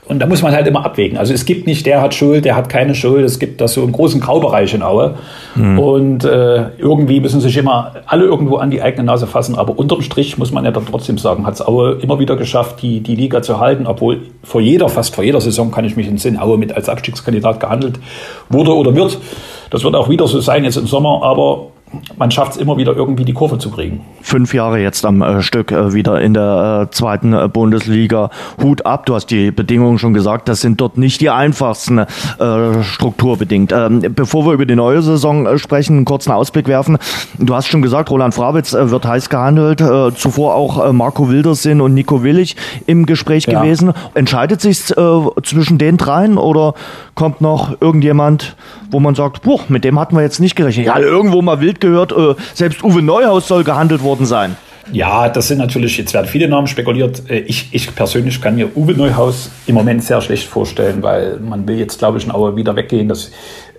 Und 0.06 0.18
da 0.18 0.26
muss 0.26 0.42
man 0.42 0.52
halt 0.52 0.66
immer 0.66 0.84
abwägen. 0.84 1.16
Also 1.16 1.32
es 1.32 1.46
gibt 1.46 1.66
nicht, 1.66 1.86
der 1.86 2.02
hat 2.02 2.14
Schuld, 2.14 2.44
der 2.44 2.56
hat 2.56 2.68
keine 2.68 2.94
Schuld. 2.94 3.24
Es 3.24 3.38
gibt 3.38 3.60
da 3.62 3.68
so 3.68 3.82
einen 3.82 3.92
großen 3.92 4.20
Graubereich 4.20 4.74
in 4.74 4.82
Aue. 4.82 5.14
Mhm. 5.54 5.78
Und 5.78 6.24
äh, 6.24 6.66
irgendwie 6.76 7.20
müssen 7.20 7.40
sich 7.40 7.56
immer 7.56 7.92
alle 8.04 8.24
irgendwo 8.24 8.56
an 8.56 8.70
die 8.70 8.82
eigene 8.82 9.04
Nase 9.04 9.26
fassen. 9.26 9.54
Aber 9.54 9.78
unterm 9.78 10.02
Strich 10.02 10.36
muss 10.36 10.52
man 10.52 10.66
ja 10.66 10.72
dann 10.72 10.84
trotzdem 10.84 11.16
sagen, 11.16 11.46
hat 11.46 11.54
es 11.54 11.66
Aue 11.66 11.98
immer 12.02 12.18
wieder 12.18 12.36
geschafft, 12.36 12.82
die, 12.82 13.00
die 13.00 13.14
Liga 13.14 13.40
zu 13.40 13.60
halten, 13.60 13.86
obwohl 13.86 14.20
vor 14.42 14.60
jeder, 14.60 14.90
fast 14.90 15.14
vor 15.14 15.24
jeder 15.24 15.40
Saison 15.40 15.70
kann 15.70 15.86
ich 15.86 15.96
mich 15.96 16.06
in 16.06 16.18
Sinn, 16.18 16.38
Aue 16.38 16.58
mit 16.58 16.74
als 16.74 16.90
Abstiegskandidat 16.90 17.58
gehandelt 17.60 17.98
wurde 18.50 18.74
oder 18.74 18.94
wird. 18.94 19.18
Das 19.70 19.84
wird 19.84 19.94
auch 19.96 20.10
wieder 20.10 20.26
so 20.26 20.38
sein 20.40 20.64
jetzt 20.64 20.76
im 20.76 20.86
Sommer. 20.86 21.22
Aber 21.22 21.68
man 22.16 22.30
schafft 22.30 22.52
es 22.52 22.56
immer 22.58 22.76
wieder 22.76 22.94
irgendwie 22.94 23.24
die 23.24 23.32
Kurve 23.32 23.58
zu 23.58 23.70
kriegen. 23.70 24.00
Fünf 24.22 24.54
Jahre 24.54 24.80
jetzt 24.80 25.04
am 25.04 25.22
äh, 25.22 25.42
Stück 25.42 25.72
äh, 25.72 25.92
wieder 25.92 26.20
in 26.20 26.34
der 26.34 26.88
äh, 26.88 26.94
zweiten 26.94 27.32
äh, 27.32 27.48
Bundesliga. 27.48 28.30
Hut 28.62 28.86
ab, 28.86 29.06
du 29.06 29.14
hast 29.14 29.26
die 29.26 29.50
Bedingungen 29.50 29.98
schon 29.98 30.14
gesagt, 30.14 30.48
das 30.48 30.60
sind 30.60 30.80
dort 30.80 30.98
nicht 30.98 31.20
die 31.20 31.30
einfachsten 31.30 31.98
äh, 31.98 32.82
strukturbedingt. 32.82 33.72
Ähm, 33.72 34.00
bevor 34.14 34.46
wir 34.46 34.52
über 34.52 34.66
die 34.66 34.76
neue 34.76 35.02
Saison 35.02 35.46
äh, 35.46 35.58
sprechen, 35.58 35.96
einen 35.96 36.04
kurzen 36.04 36.32
Ausblick 36.32 36.68
werfen. 36.68 36.98
Du 37.38 37.54
hast 37.54 37.66
schon 37.68 37.82
gesagt, 37.82 38.10
Roland 38.10 38.34
Frabitz 38.34 38.72
wird 38.72 39.04
heiß 39.06 39.28
gehandelt. 39.28 39.82
zuvor 40.16 40.54
auch 40.54 40.92
Marco 40.92 41.28
Wildersinn 41.28 41.80
und 41.80 41.94
Nico 41.94 42.22
Willig 42.22 42.56
im 42.86 43.06
Gespräch 43.06 43.46
ja. 43.46 43.60
gewesen. 43.60 43.92
Entscheidet 44.14 44.60
sich 44.60 44.84
zwischen 45.42 45.78
den 45.78 45.96
dreien 45.96 46.38
oder 46.38 46.74
kommt 47.14 47.40
noch 47.40 47.80
irgendjemand, 47.80 48.56
wo 48.90 49.00
man 49.00 49.14
sagt, 49.14 49.42
puh, 49.42 49.60
mit 49.68 49.84
dem 49.84 49.98
hatten 49.98 50.16
wir 50.16 50.22
jetzt 50.22 50.40
nicht 50.40 50.56
gerechnet. 50.56 50.86
Ja, 50.86 50.98
irgendwo 50.98 51.42
mal 51.42 51.60
wild 51.60 51.80
gehört, 51.84 52.12
äh, 52.12 52.34
selbst 52.54 52.82
Uwe 52.82 53.02
Neuhaus 53.02 53.48
soll 53.48 53.64
gehandelt 53.64 54.02
worden 54.02 54.26
sein. 54.26 54.56
Ja, 54.92 55.28
das 55.30 55.48
sind 55.48 55.58
natürlich, 55.58 55.96
jetzt 55.96 56.12
werden 56.12 56.26
viele 56.26 56.46
Namen 56.46 56.66
spekuliert. 56.66 57.22
Äh, 57.30 57.40
ich, 57.40 57.68
ich 57.72 57.94
persönlich 57.94 58.40
kann 58.40 58.56
mir 58.56 58.76
Uwe 58.76 58.92
Neuhaus 58.92 59.50
im 59.66 59.74
Moment 59.74 60.04
sehr 60.04 60.20
schlecht 60.20 60.46
vorstellen, 60.46 61.02
weil 61.02 61.38
man 61.40 61.66
will 61.66 61.78
jetzt, 61.78 61.98
glaube 61.98 62.18
ich, 62.18 62.30
Aue 62.30 62.56
wieder 62.56 62.76
weggehen, 62.76 63.08
dass, 63.08 63.30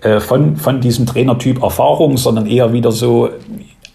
äh, 0.02 0.20
von, 0.20 0.56
von 0.56 0.80
diesem 0.80 1.06
Trainertyp 1.06 1.62
Erfahrung, 1.62 2.16
sondern 2.16 2.46
eher 2.46 2.72
wieder 2.72 2.90
so 2.90 3.30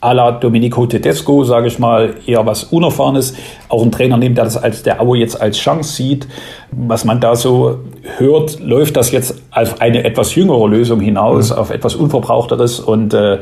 à 0.01 0.13
la 0.13 0.31
Domenico 0.31 0.87
Tedesco, 0.87 1.43
sage 1.43 1.67
ich 1.67 1.77
mal, 1.77 2.15
eher 2.25 2.45
was 2.45 2.63
Unerfahrenes. 2.63 3.35
Auch 3.69 3.83
ein 3.83 3.91
Trainer 3.91 4.17
nimmt, 4.17 4.37
der 4.37 4.45
das 4.45 4.57
als 4.57 4.81
der 4.81 4.99
Aue 4.99 5.19
jetzt 5.19 5.39
als 5.39 5.57
Chance 5.57 5.93
sieht. 5.93 6.27
Was 6.71 7.05
man 7.05 7.19
da 7.19 7.35
so 7.35 7.79
hört, 8.17 8.59
läuft 8.59 8.97
das 8.97 9.11
jetzt 9.11 9.39
auf 9.51 9.79
eine 9.79 10.03
etwas 10.03 10.33
jüngere 10.33 10.67
Lösung 10.67 10.99
hinaus, 11.01 11.51
mhm. 11.51 11.57
auf 11.57 11.69
etwas 11.69 11.95
Unverbrauchteres 11.95 12.79
und 12.79 13.13
äh, 13.13 13.39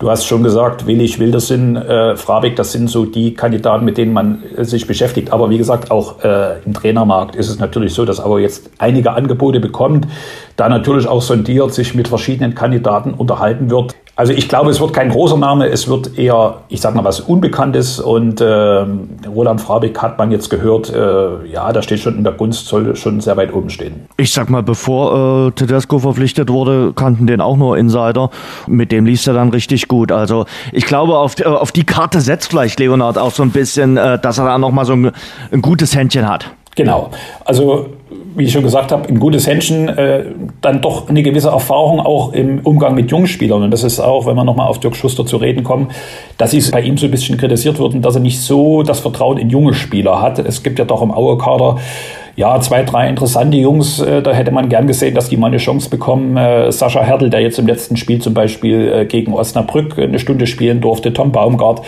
Du 0.00 0.08
hast 0.08 0.24
schon 0.24 0.42
gesagt, 0.42 0.86
Willig, 0.86 1.18
Wildersinn, 1.18 1.76
äh, 1.76 2.16
Frabig, 2.16 2.56
das 2.56 2.72
sind 2.72 2.88
so 2.88 3.04
die 3.04 3.34
Kandidaten, 3.34 3.84
mit 3.84 3.98
denen 3.98 4.14
man 4.14 4.42
äh, 4.56 4.64
sich 4.64 4.86
beschäftigt. 4.86 5.30
Aber 5.30 5.50
wie 5.50 5.58
gesagt, 5.58 5.90
auch 5.90 6.24
äh, 6.24 6.58
im 6.64 6.72
Trainermarkt 6.72 7.36
ist 7.36 7.50
es 7.50 7.58
natürlich 7.58 7.92
so, 7.92 8.06
dass 8.06 8.18
aber 8.18 8.40
jetzt 8.40 8.70
einige 8.78 9.12
Angebote 9.12 9.60
bekommt, 9.60 10.06
da 10.56 10.70
natürlich 10.70 11.06
auch 11.06 11.20
sondiert, 11.20 11.74
sich 11.74 11.94
mit 11.94 12.08
verschiedenen 12.08 12.54
Kandidaten 12.54 13.12
unterhalten 13.12 13.70
wird. 13.70 13.94
Also 14.20 14.34
ich 14.34 14.50
glaube, 14.50 14.68
es 14.68 14.78
wird 14.78 14.92
kein 14.92 15.08
großer 15.08 15.38
Name, 15.38 15.68
es 15.68 15.88
wird 15.88 16.18
eher, 16.18 16.58
ich 16.68 16.82
sage 16.82 16.94
mal, 16.94 17.04
was 17.04 17.20
Unbekanntes. 17.20 17.98
Und 17.98 18.42
äh, 18.42 18.84
Roland 19.26 19.62
Frabig 19.62 19.96
hat 20.02 20.18
man 20.18 20.30
jetzt 20.30 20.50
gehört, 20.50 20.92
äh, 20.94 21.46
ja, 21.50 21.72
da 21.72 21.80
steht 21.80 22.00
schon 22.00 22.18
in 22.18 22.24
der 22.24 22.34
Gunst, 22.34 22.66
soll 22.66 22.94
schon 22.96 23.22
sehr 23.22 23.38
weit 23.38 23.50
oben 23.50 23.70
stehen. 23.70 24.10
Ich 24.18 24.34
sag 24.34 24.50
mal, 24.50 24.62
bevor 24.62 25.46
äh, 25.46 25.50
Tedesco 25.52 26.00
verpflichtet 26.00 26.50
wurde, 26.50 26.92
kannten 26.94 27.26
den 27.26 27.40
auch 27.40 27.56
nur 27.56 27.78
Insider. 27.78 28.28
Mit 28.66 28.92
dem 28.92 29.06
liest 29.06 29.26
er 29.26 29.32
dann 29.32 29.48
richtig 29.48 29.88
gut. 29.88 30.12
Also 30.12 30.44
ich 30.72 30.84
glaube, 30.84 31.16
auf, 31.16 31.40
äh, 31.40 31.44
auf 31.44 31.72
die 31.72 31.84
Karte 31.84 32.20
setzt 32.20 32.50
vielleicht 32.50 32.78
Leonard 32.78 33.16
auch 33.16 33.32
so 33.32 33.42
ein 33.42 33.52
bisschen, 33.52 33.96
äh, 33.96 34.18
dass 34.18 34.36
er 34.36 34.44
da 34.44 34.58
nochmal 34.58 34.84
so 34.84 34.92
ein, 34.92 35.12
ein 35.50 35.62
gutes 35.62 35.96
Händchen 35.96 36.28
hat. 36.28 36.44
Genau. 36.76 37.10
Also 37.46 37.86
wie 38.36 38.44
ich 38.44 38.52
schon 38.52 38.62
gesagt 38.62 38.92
habe, 38.92 39.08
ein 39.08 39.18
gutes 39.18 39.46
Händchen, 39.46 39.88
äh, 39.88 40.24
dann 40.60 40.80
doch 40.80 41.08
eine 41.08 41.22
gewisse 41.22 41.48
Erfahrung 41.48 42.00
auch 42.00 42.32
im 42.32 42.60
Umgang 42.60 42.94
mit 42.94 43.10
Jungspielern. 43.10 43.62
Und 43.62 43.70
das 43.70 43.84
ist 43.84 44.00
auch, 44.00 44.26
wenn 44.26 44.36
wir 44.36 44.44
nochmal 44.44 44.68
auf 44.68 44.80
Dirk 44.80 44.96
Schuster 44.96 45.26
zu 45.26 45.36
reden 45.36 45.64
kommen, 45.64 45.88
dass 46.38 46.52
es 46.52 46.70
bei 46.70 46.80
ihm 46.80 46.96
so 46.96 47.06
ein 47.06 47.10
bisschen 47.10 47.36
kritisiert 47.36 47.78
wird, 47.78 48.04
dass 48.04 48.14
er 48.14 48.20
nicht 48.20 48.40
so 48.40 48.82
das 48.82 49.00
Vertrauen 49.00 49.38
in 49.38 49.50
junge 49.50 49.74
Spieler 49.74 50.20
hat. 50.20 50.38
Es 50.38 50.62
gibt 50.62 50.78
ja 50.78 50.84
doch 50.84 51.02
im 51.02 51.10
Aue-Kader 51.10 51.76
ja, 52.36 52.58
zwei, 52.60 52.84
drei 52.84 53.08
interessante 53.08 53.58
Jungs, 53.58 54.00
äh, 54.00 54.22
da 54.22 54.32
hätte 54.32 54.50
man 54.50 54.70
gern 54.70 54.86
gesehen, 54.86 55.14
dass 55.14 55.28
die 55.28 55.36
mal 55.36 55.48
eine 55.48 55.58
Chance 55.58 55.90
bekommen. 55.90 56.38
Äh, 56.38 56.72
Sascha 56.72 57.02
Hertel, 57.02 57.28
der 57.28 57.40
jetzt 57.40 57.58
im 57.58 57.66
letzten 57.66 57.96
Spiel 57.98 58.20
zum 58.20 58.32
Beispiel 58.32 58.92
äh, 58.92 59.04
gegen 59.04 59.34
Osnabrück 59.34 59.98
eine 59.98 60.18
Stunde 60.18 60.46
spielen 60.46 60.80
durfte, 60.80 61.12
Tom 61.12 61.32
Baumgart, 61.32 61.82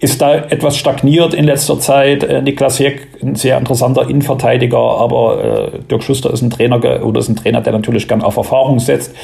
ist 0.00 0.22
da 0.22 0.34
etwas 0.34 0.78
stagniert 0.78 1.34
in 1.34 1.44
letzter 1.44 1.78
Zeit. 1.78 2.24
Äh, 2.24 2.40
Niklas 2.40 2.78
Jeck, 2.78 3.08
ein 3.22 3.34
sehr 3.34 3.58
interessanter 3.58 4.08
Innenverteidiger, 4.08 4.78
aber 4.78 5.72
äh, 5.74 5.78
Dirk 5.90 6.02
Schuster 6.02 6.32
ist 6.32 6.40
ein 6.40 6.50
Trainer 6.50 6.80
oder 7.04 7.20
ist 7.20 7.28
ein 7.28 7.36
Trainer, 7.36 7.60
der 7.60 7.74
natürlich 7.74 8.08
gern 8.08 8.22
auf 8.22 8.36
Erfahrung 8.38 8.80
setzt. 8.80 9.14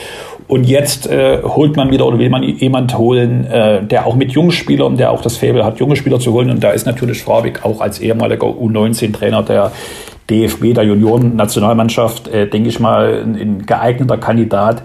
Und 0.48 0.64
jetzt 0.64 1.08
äh, 1.08 1.42
holt 1.42 1.76
man 1.76 1.90
wieder 1.90 2.06
oder 2.06 2.18
will 2.18 2.30
man 2.30 2.42
jemand 2.42 2.96
holen, 2.96 3.46
äh, 3.46 3.82
der 3.84 4.06
auch 4.06 4.14
mit 4.14 4.32
Jungspielern, 4.32 4.96
der 4.96 5.10
auch 5.10 5.22
das 5.22 5.38
Faible 5.38 5.64
hat, 5.64 5.80
junge 5.80 5.96
Spieler 5.96 6.20
zu 6.20 6.32
holen. 6.32 6.50
Und 6.50 6.62
da 6.62 6.70
ist 6.70 6.86
natürlich 6.86 7.22
Frabig 7.22 7.64
auch 7.64 7.80
als 7.80 7.98
ehemaliger 7.98 8.46
U19-Trainer 8.46 9.42
der 9.42 9.72
DFB, 10.30 10.74
der 10.74 10.84
Junioren-Nationalmannschaft, 10.84 12.28
äh, 12.28 12.48
denke 12.48 12.68
ich 12.68 12.78
mal, 12.78 13.22
ein, 13.22 13.34
ein 13.34 13.66
geeigneter 13.66 14.18
Kandidat 14.18 14.82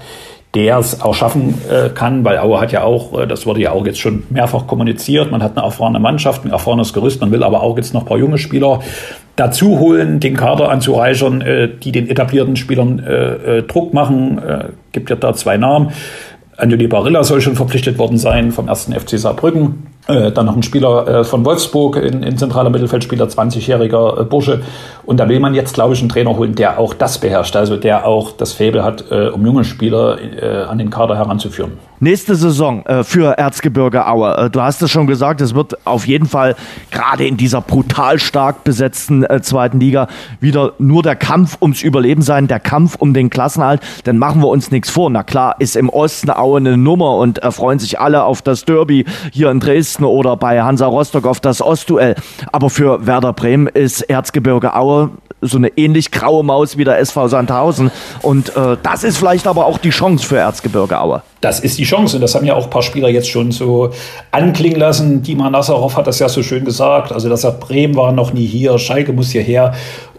der 0.54 0.80
es 0.80 1.02
auch 1.02 1.16
schaffen 1.16 1.56
äh, 1.70 1.90
kann, 1.90 2.26
weil 2.26 2.38
Aue 2.38 2.60
hat 2.60 2.72
ja 2.72 2.84
auch, 2.84 3.18
äh, 3.18 3.28
das 3.28 3.46
wurde 3.46 3.62
ja 3.62 3.72
auch 3.72 3.86
jetzt 3.86 4.00
schon 4.00 4.24
mehrfach 4.30 4.68
kommuniziert, 4.68 5.32
man 5.32 5.42
hat 5.42 5.58
eine 5.58 5.66
erfahrene 5.66 6.00
Mannschaft, 6.00 6.44
ein 6.44 6.52
erfahrenes 6.52 6.92
Gerüst, 6.92 7.22
man 7.22 7.32
will 7.32 7.44
aber 7.44 7.64
auch 7.64 7.78
jetzt 7.78 7.94
noch 7.94 8.02
ein 8.02 8.08
paar 8.08 8.18
junge 8.18 8.38
Spieler 8.38 8.82
dazu 9.38 9.80
holen, 9.80 10.20
den 10.20 10.36
Kader 10.36 10.70
anzureichern, 10.70 11.42
äh, 11.42 11.70
die 11.70 11.92
den 11.92 12.10
etablierten 12.10 12.58
Spielern 12.58 13.00
äh, 13.00 13.60
äh, 13.60 13.64
Druck 13.64 13.94
machen. 13.94 14.40
Äh, 14.40 14.66
gibt 14.92 15.10
ja 15.10 15.16
da 15.16 15.34
zwei 15.34 15.58
Namen. 15.58 15.92
Anthony 16.58 16.88
Barilla 16.88 17.24
soll 17.24 17.42
schon 17.42 17.56
verpflichtet 17.56 17.98
worden 17.98 18.18
sein 18.18 18.52
vom 18.52 18.68
ersten 18.68 18.94
FC 18.94 19.18
Saarbrücken. 19.18 19.91
Äh, 20.08 20.32
dann 20.32 20.48
noch 20.48 20.56
ein 20.56 20.64
Spieler 20.64 21.08
äh, 21.08 21.24
von 21.24 21.46
Wolfsburg, 21.46 21.96
in, 21.98 22.24
in 22.24 22.38
zentraler 22.38 22.70
Mittelfeldspieler, 22.70 23.26
20-jähriger 23.26 24.22
äh, 24.22 24.24
Bursche. 24.24 24.62
Und 25.06 25.20
da 25.20 25.30
will 25.30 25.40
man 25.40 25.54
jetzt, 25.54 25.74
glaube 25.76 25.94
ich, 25.94 26.00
einen 26.00 26.10
Trainer 26.10 26.36
holen, 26.36 26.56
der 26.56 26.80
auch 26.80 26.94
das 26.94 27.20
beherrscht, 27.20 27.56
also 27.56 27.78
der 27.78 28.08
auch 28.08 28.32
das 28.32 28.54
Faible 28.54 28.84
hat, 28.84 29.06
äh, 29.12 29.28
um 29.28 29.46
junge 29.46 29.64
Spieler 29.64 30.18
an 30.68 30.78
den 30.78 30.90
Kader 30.90 31.16
heranzuführen. 31.16 31.78
Nächste 32.04 32.34
Saison 32.34 32.84
äh, 32.88 33.04
für 33.04 33.38
Erzgebirge 33.38 34.08
Aue. 34.08 34.36
Äh, 34.36 34.50
du 34.50 34.60
hast 34.60 34.82
es 34.82 34.90
schon 34.90 35.06
gesagt, 35.06 35.40
es 35.40 35.54
wird 35.54 35.86
auf 35.86 36.08
jeden 36.08 36.26
Fall 36.26 36.56
gerade 36.90 37.28
in 37.28 37.38
dieser 37.38 37.62
brutal 37.62 38.18
stark 38.18 38.64
besetzten 38.64 39.24
äh, 39.24 39.40
zweiten 39.44 39.80
Liga 39.80 40.08
wieder 40.40 40.74
nur 40.80 41.04
der 41.04 41.16
Kampf 41.16 41.60
ums 41.62 41.84
Überleben 41.84 42.24
sein, 42.24 42.48
der 42.48 42.60
Kampf 42.60 42.96
um 42.96 43.14
den 43.14 43.30
Klassenhalt. 43.30 43.82
Dann 44.06 44.18
machen 44.18 44.42
wir 44.42 44.48
uns 44.48 44.72
nichts 44.72 44.90
vor. 44.90 45.12
Na 45.12 45.22
klar, 45.22 45.58
ist 45.60 45.76
im 45.76 45.90
Osten 45.90 46.32
Aue 46.32 46.58
eine 46.58 46.76
Nummer 46.76 47.18
und 47.18 47.40
freuen 47.52 47.78
sich 47.78 48.00
alle 48.00 48.24
auf 48.24 48.42
das 48.42 48.66
Derby 48.66 49.06
hier 49.32 49.52
in 49.52 49.60
Dresden 49.60 50.04
oder 50.04 50.38
bei 50.38 50.60
Hansa 50.64 50.88
Rostock 50.88 51.28
auf 51.28 51.40
das 51.40 51.62
Ostduell. 51.62 52.16
Aber 52.52 52.72
für 52.72 53.06
Werder 53.06 53.34
Bremen 53.34 53.68
ist 53.68 54.02
Erzgebirge 54.02 54.74
Aue 54.74 55.12
so 55.42 55.58
eine 55.58 55.70
ähnlich 55.78 56.12
graue 56.12 56.44
Maus 56.44 56.78
wie 56.78 56.84
der 56.84 57.00
SV 57.00 57.28
Sandhausen. 57.28 57.92
Und 58.22 58.56
äh, 58.56 58.78
das 58.82 59.04
ist 59.04 59.18
vielleicht 59.18 59.48
aber 59.48 59.66
auch 59.66 59.78
die 59.78 59.90
Chance 59.90 60.26
für 60.26 60.38
Erzgebirge 60.38 61.00
Aue 61.00 61.24
das 61.42 61.60
ist 61.60 61.80
die 61.80 61.84
Chance. 61.84 62.18
Und 62.18 62.22
das 62.22 62.36
haben 62.36 62.46
ja 62.46 62.54
auch 62.54 62.66
ein 62.66 62.70
paar 62.70 62.84
Spieler 62.84 63.10
jetzt 63.10 63.30
schon 63.30 63.52
so 63.52 63.90
anklingen 64.30 64.80
lassen. 64.80 65.24
Dima 65.24 65.50
Nasserov 65.50 65.98
hat 65.98 66.08
das 66.08 66.20
ja 66.20 66.30
so 66.30 66.44
schön 66.44 66.64
gesagt. 66.64 67.12
Also, 67.12 67.28
dass 67.30 67.44
er 67.44 67.52
Bremen 67.52 67.96
war 67.96 68.12
noch 68.12 68.32
nie 68.32 68.46
hier, 68.46 68.78
Schalke 68.78 69.12
muss 69.12 69.32
hierher. 69.32 69.74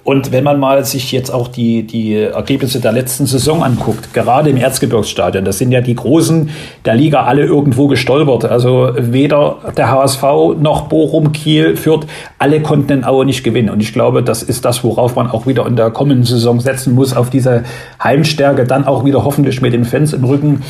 Und 0.04 0.32
wenn 0.32 0.42
man 0.42 0.58
mal 0.58 0.84
sich 0.84 1.12
jetzt 1.12 1.30
auch 1.30 1.46
die, 1.46 1.84
die 1.84 2.16
Ergebnisse 2.16 2.80
der 2.80 2.90
letzten 2.90 3.26
Saison 3.26 3.62
anguckt, 3.62 4.12
gerade 4.12 4.50
im 4.50 4.56
Erzgebirgsstadion, 4.56 5.44
das 5.44 5.58
sind 5.58 5.70
ja 5.70 5.80
die 5.80 5.94
Großen 5.94 6.50
der 6.84 6.96
Liga 6.96 7.22
alle 7.22 7.44
irgendwo 7.44 7.86
gestolpert. 7.86 8.44
Also 8.44 8.90
weder 8.96 9.58
der 9.76 9.92
HSV 9.92 10.22
noch 10.60 10.88
Bochum, 10.88 11.30
Kiel, 11.30 11.76
Fürth, 11.76 12.06
alle 12.38 12.60
konnten 12.60 12.92
in 12.92 13.04
Aue 13.04 13.24
nicht 13.24 13.44
gewinnen. 13.44 13.70
Und 13.70 13.80
ich 13.80 13.92
glaube, 13.92 14.24
das 14.24 14.42
ist 14.42 14.64
das, 14.64 14.82
worauf 14.82 15.14
man 15.14 15.30
auch 15.30 15.46
wieder 15.46 15.66
in 15.66 15.76
der 15.76 15.90
kommenden 15.90 16.24
Saison 16.24 16.58
setzen 16.58 16.96
muss, 16.96 17.14
auf 17.14 17.30
diese 17.30 17.62
Heimstärke, 18.02 18.64
dann 18.64 18.84
auch 18.84 19.04
wieder 19.04 19.24
hoffentlich 19.24 19.62
mit 19.62 19.72
den 19.72 19.84
Fans 19.84 20.12
im 20.12 20.24
Rücken 20.24 20.62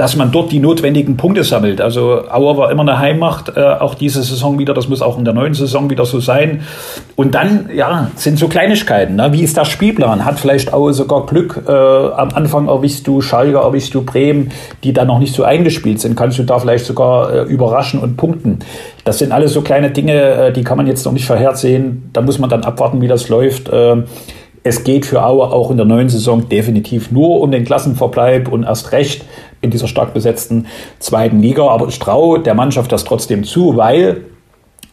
dass 0.00 0.16
man 0.16 0.32
dort 0.32 0.50
die 0.50 0.60
notwendigen 0.60 1.18
Punkte 1.18 1.44
sammelt. 1.44 1.82
Also 1.82 2.22
Auer 2.30 2.56
war 2.56 2.70
immer 2.70 2.80
eine 2.80 2.98
Heimmacht, 2.98 3.52
äh, 3.54 3.60
auch 3.60 3.94
diese 3.94 4.22
Saison 4.22 4.58
wieder, 4.58 4.72
das 4.72 4.88
muss 4.88 5.02
auch 5.02 5.18
in 5.18 5.26
der 5.26 5.34
neuen 5.34 5.52
Saison 5.52 5.90
wieder 5.90 6.06
so 6.06 6.20
sein. 6.20 6.62
Und 7.16 7.34
dann, 7.34 7.68
ja, 7.76 8.10
sind 8.14 8.38
so 8.38 8.48
Kleinigkeiten. 8.48 9.16
Ne? 9.16 9.30
Wie 9.34 9.42
ist 9.42 9.58
der 9.58 9.66
Spielplan? 9.66 10.24
Hat 10.24 10.40
vielleicht 10.40 10.72
Aue 10.72 10.94
sogar 10.94 11.26
Glück? 11.26 11.64
Äh, 11.68 11.70
am 11.70 12.30
Anfang 12.30 12.68
erwischst 12.68 13.06
du 13.06 13.20
Schalke, 13.20 13.58
erwischst 13.58 13.92
du 13.92 14.00
Bremen, 14.00 14.52
die 14.84 14.94
dann 14.94 15.08
noch 15.08 15.18
nicht 15.18 15.34
so 15.34 15.44
eingespielt 15.44 16.00
sind. 16.00 16.16
Kannst 16.16 16.38
du 16.38 16.44
da 16.44 16.58
vielleicht 16.58 16.86
sogar 16.86 17.30
äh, 17.30 17.42
überraschen 17.42 18.00
und 18.00 18.16
punkten? 18.16 18.60
Das 19.04 19.18
sind 19.18 19.32
alles 19.32 19.52
so 19.52 19.60
kleine 19.60 19.90
Dinge, 19.90 20.14
äh, 20.14 20.52
die 20.54 20.64
kann 20.64 20.78
man 20.78 20.86
jetzt 20.86 21.04
noch 21.04 21.12
nicht 21.12 21.26
vorhersehen. 21.26 22.08
Da 22.14 22.22
muss 22.22 22.38
man 22.38 22.48
dann 22.48 22.64
abwarten, 22.64 23.02
wie 23.02 23.08
das 23.08 23.28
läuft. 23.28 23.68
Es 24.62 24.84
geht 24.84 25.06
für 25.06 25.24
Aue 25.24 25.50
auch 25.50 25.70
in 25.70 25.78
der 25.78 25.86
neuen 25.86 26.08
Saison 26.08 26.48
definitiv 26.48 27.10
nur 27.10 27.40
um 27.40 27.50
den 27.50 27.64
Klassenverbleib 27.64 28.48
und 28.48 28.64
erst 28.64 28.92
recht 28.92 29.24
in 29.62 29.70
dieser 29.70 29.88
stark 29.88 30.12
besetzten 30.12 30.66
zweiten 30.98 31.40
Liga. 31.40 31.66
Aber 31.66 31.88
ich 31.88 31.98
traue 31.98 32.40
der 32.40 32.54
Mannschaft 32.54 32.92
das 32.92 33.04
trotzdem 33.04 33.44
zu, 33.44 33.76
weil 33.76 34.24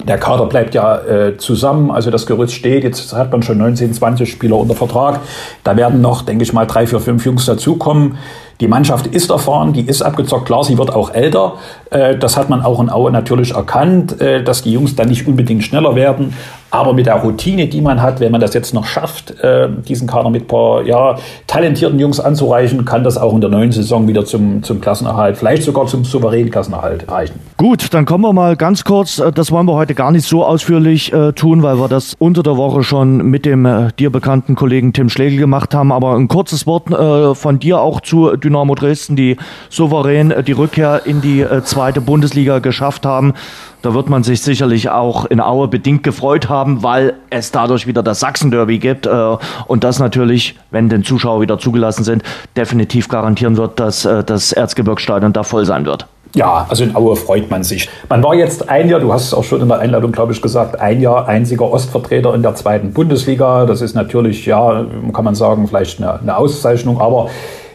der 0.06 0.18
Kader 0.18 0.46
bleibt 0.46 0.76
ja 0.76 1.00
äh, 1.00 1.38
zusammen, 1.38 1.90
also 1.90 2.12
das 2.12 2.26
Gerüst 2.28 2.54
steht. 2.54 2.84
Jetzt 2.84 3.14
hat 3.14 3.32
man 3.32 3.42
schon 3.42 3.58
19, 3.58 3.94
20 3.94 4.30
Spieler 4.30 4.58
unter 4.58 4.76
Vertrag. 4.76 5.22
Da 5.64 5.76
werden 5.76 6.02
noch, 6.02 6.22
denke 6.22 6.44
ich 6.44 6.54
mal, 6.54 6.66
drei, 6.66 6.86
vier, 6.86 7.00
fünf 7.00 7.26
Jungs 7.26 7.46
dazukommen. 7.46 8.18
Die 8.60 8.68
Mannschaft 8.68 9.08
ist 9.08 9.30
erfahren, 9.32 9.74
die 9.74 9.82
ist 9.82 10.02
abgezockt. 10.02 10.46
Klar, 10.46 10.64
sie 10.64 10.78
wird 10.78 10.94
auch 10.94 11.14
älter. 11.14 11.56
Äh, 11.90 12.16
das 12.16 12.38
hat 12.38 12.50
man 12.50 12.62
auch 12.62 12.80
in 12.80 12.90
Aue 12.90 13.12
natürlich 13.12 13.54
erkannt, 13.54 14.22
äh, 14.22 14.44
dass 14.44 14.62
die 14.62 14.72
Jungs 14.72 14.96
dann 14.96 15.10
nicht 15.10 15.28
unbedingt 15.28 15.64
schneller 15.64 15.96
werden. 15.96 16.34
Aber 16.70 16.94
mit 16.94 17.06
der 17.06 17.16
Routine, 17.16 17.68
die 17.68 17.82
man 17.82 18.02
hat, 18.02 18.20
wenn 18.20 18.32
man 18.32 18.42
das 18.42 18.54
jetzt 18.54 18.74
noch 18.74 18.86
schafft, 18.86 19.40
äh, 19.42 19.70
diesen 19.88 20.08
Kader 20.08 20.30
mit 20.30 20.44
ein 20.44 20.48
paar 20.48 20.84
ja, 20.84 21.18
talentierten 21.48 22.00
Jungs 22.00 22.20
anzureichen, 22.20 22.84
kann 22.84 23.04
das 23.04 23.18
auch 23.18 23.34
in 23.34 23.42
der 23.42 23.50
neuen 23.50 23.72
Saison 23.72 24.08
wieder 24.08 24.26
zum, 24.26 24.64
zum 24.64 24.82
Klassenerhalt, 24.82 25.38
vielleicht 25.38 25.64
sogar 25.64 25.88
zum 25.88 26.04
souveränen 26.04 26.52
Klassenerhalt 26.52 27.10
reichen. 27.10 27.40
Gut, 27.58 27.94
dann 27.94 28.06
kommen 28.06 28.24
wir 28.24 28.34
mal 28.34 28.56
ganz 28.56 28.84
kurz, 28.84 29.22
das 29.34 29.52
wollen 29.52 29.66
wir 29.66 29.74
heute 29.74 29.96
gar 29.96 30.12
nicht 30.12 30.28
so 30.28 30.46
ausführlich 30.46 31.14
äh, 31.14 31.32
tun, 31.34 31.64
weil 31.64 31.80
wir 31.80 31.88
das 31.88 32.16
unter 32.20 32.44
der 32.44 32.58
Woche 32.58 32.84
schon 32.84 33.18
mit 33.30 33.46
dem 33.46 33.66
äh, 33.66 33.88
dir 33.98 34.12
bekannten 34.12 34.56
Kollegen 34.56 34.94
Tim 34.94 35.10
Schlegel 35.10 35.40
gemacht 35.40 35.74
haben. 35.74 35.92
Aber 35.92 36.16
ein 36.16 36.28
kurzes 36.28 36.68
Wort 36.68 36.92
äh, 36.92 37.34
von 37.34 37.60
dir 37.60 37.80
auch 37.80 38.02
zu 38.02 38.36
Dynamo 38.36 38.76
Dresden, 38.76 39.16
die 39.16 39.38
souverän 39.70 40.32
äh, 40.32 40.44
die 40.44 40.52
Rückkehr 40.52 41.02
in 41.06 41.22
die 41.22 41.42
äh, 41.42 41.64
zweite 41.64 42.02
Bundesliga 42.02 42.60
geschafft 42.60 43.06
haben. 43.06 43.34
Da 43.82 43.94
wird 43.94 44.10
man 44.10 44.24
sich 44.24 44.42
sicherlich 44.42 44.90
auch 44.90 45.26
in 45.26 45.40
Aue 45.40 45.68
bedingt 45.68 46.04
gefreut 46.04 46.50
haben, 46.50 46.84
weil 46.84 47.14
es 47.30 47.52
dadurch 47.52 47.88
wieder 47.88 48.04
das 48.04 48.20
Sachsen-Derby 48.20 48.80
gibt 48.80 49.06
äh, 49.06 49.38
und 49.68 49.84
das 49.84 50.00
natürlich, 50.00 50.56
wenn 50.72 50.90
den 50.90 51.04
Zuschauer 51.04 51.42
wieder 51.42 51.60
zugelassen 51.60 52.04
sind, 52.04 52.24
definitiv 52.56 53.08
garantieren 53.08 53.58
wird, 53.58 53.80
dass 53.80 54.04
das 54.04 54.52
Erzgebirgsstadion 54.52 55.34
da 55.34 55.44
voll 55.44 55.66
sein 55.66 55.86
wird. 55.86 56.08
Ja, 56.36 56.66
also 56.70 56.84
in 56.84 56.96
Aue 56.96 57.16
freut 57.16 57.50
man 57.50 57.64
sich. 57.64 57.90
Man 58.10 58.24
war 58.24 58.36
jetzt 58.36 58.70
ein 58.70 58.90
Jahr, 58.90 59.00
du 59.00 59.12
hast 59.12 59.26
es 59.26 59.34
auch 59.34 59.44
schon 59.44 59.62
in 59.62 59.68
der 59.68 59.80
Einladung, 59.80 60.12
glaube 60.12 60.34
ich, 60.34 60.42
gesagt, 60.42 60.80
ein 60.80 61.02
Jahr 61.02 61.28
einziger 61.28 61.72
Ostvertreter 61.72 62.34
in 62.36 62.42
der 62.42 62.56
zweiten 62.56 62.94
Bundesliga. 62.94 63.66
Das 63.66 63.82
ist 63.82 63.96
natürlich, 63.96 64.46
ja, 64.46 64.86
kann 65.14 65.26
man 65.26 65.36
sagen, 65.36 65.68
vielleicht 65.68 66.00
eine, 66.00 66.20
eine 66.20 66.38
Auszeichnung, 66.38 67.00
aber 67.00 67.30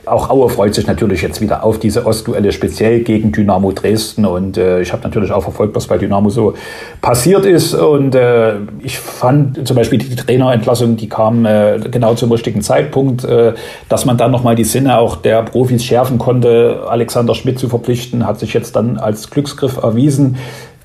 auch 0.06 0.30
Aue 0.30 0.48
freut 0.48 0.74
sich 0.74 0.86
natürlich 0.86 1.22
jetzt 1.22 1.40
wieder 1.40 1.62
auf 1.64 1.78
diese 1.78 2.06
Ostduelle, 2.06 2.52
speziell 2.52 3.00
gegen 3.00 3.30
Dynamo 3.30 3.72
Dresden. 3.72 4.26
Und 4.26 4.56
äh, 4.56 4.80
ich 4.80 4.92
habe 4.92 5.02
natürlich 5.02 5.30
auch 5.30 5.42
verfolgt, 5.42 5.76
was 5.76 5.86
bei 5.86 5.98
Dynamo 5.98 6.28
so 6.28 6.54
passiert 7.00 7.46
ist. 7.46 7.74
Und 7.74 8.14
äh, 8.14 8.54
ich 8.82 8.98
fand 8.98 9.66
zum 9.66 9.76
Beispiel 9.76 9.98
die 9.98 10.16
Trainerentlassung, 10.16 10.96
die 10.96 11.08
kam 11.08 11.46
äh, 11.46 11.78
genau 11.90 12.14
zum 12.14 12.32
richtigen 12.32 12.62
Zeitpunkt, 12.62 13.24
äh, 13.24 13.54
dass 13.88 14.04
man 14.04 14.16
dann 14.16 14.32
nochmal 14.32 14.56
die 14.56 14.64
Sinne 14.64 14.98
auch 14.98 15.16
der 15.16 15.42
Profis 15.42 15.84
schärfen 15.84 16.18
konnte. 16.18 16.84
Alexander 16.88 17.34
Schmidt 17.34 17.58
zu 17.58 17.68
verpflichten, 17.68 18.26
hat 18.26 18.40
sich 18.40 18.54
jetzt 18.54 18.74
dann 18.74 18.98
als 18.98 19.30
Glücksgriff 19.30 19.76
erwiesen 19.76 20.36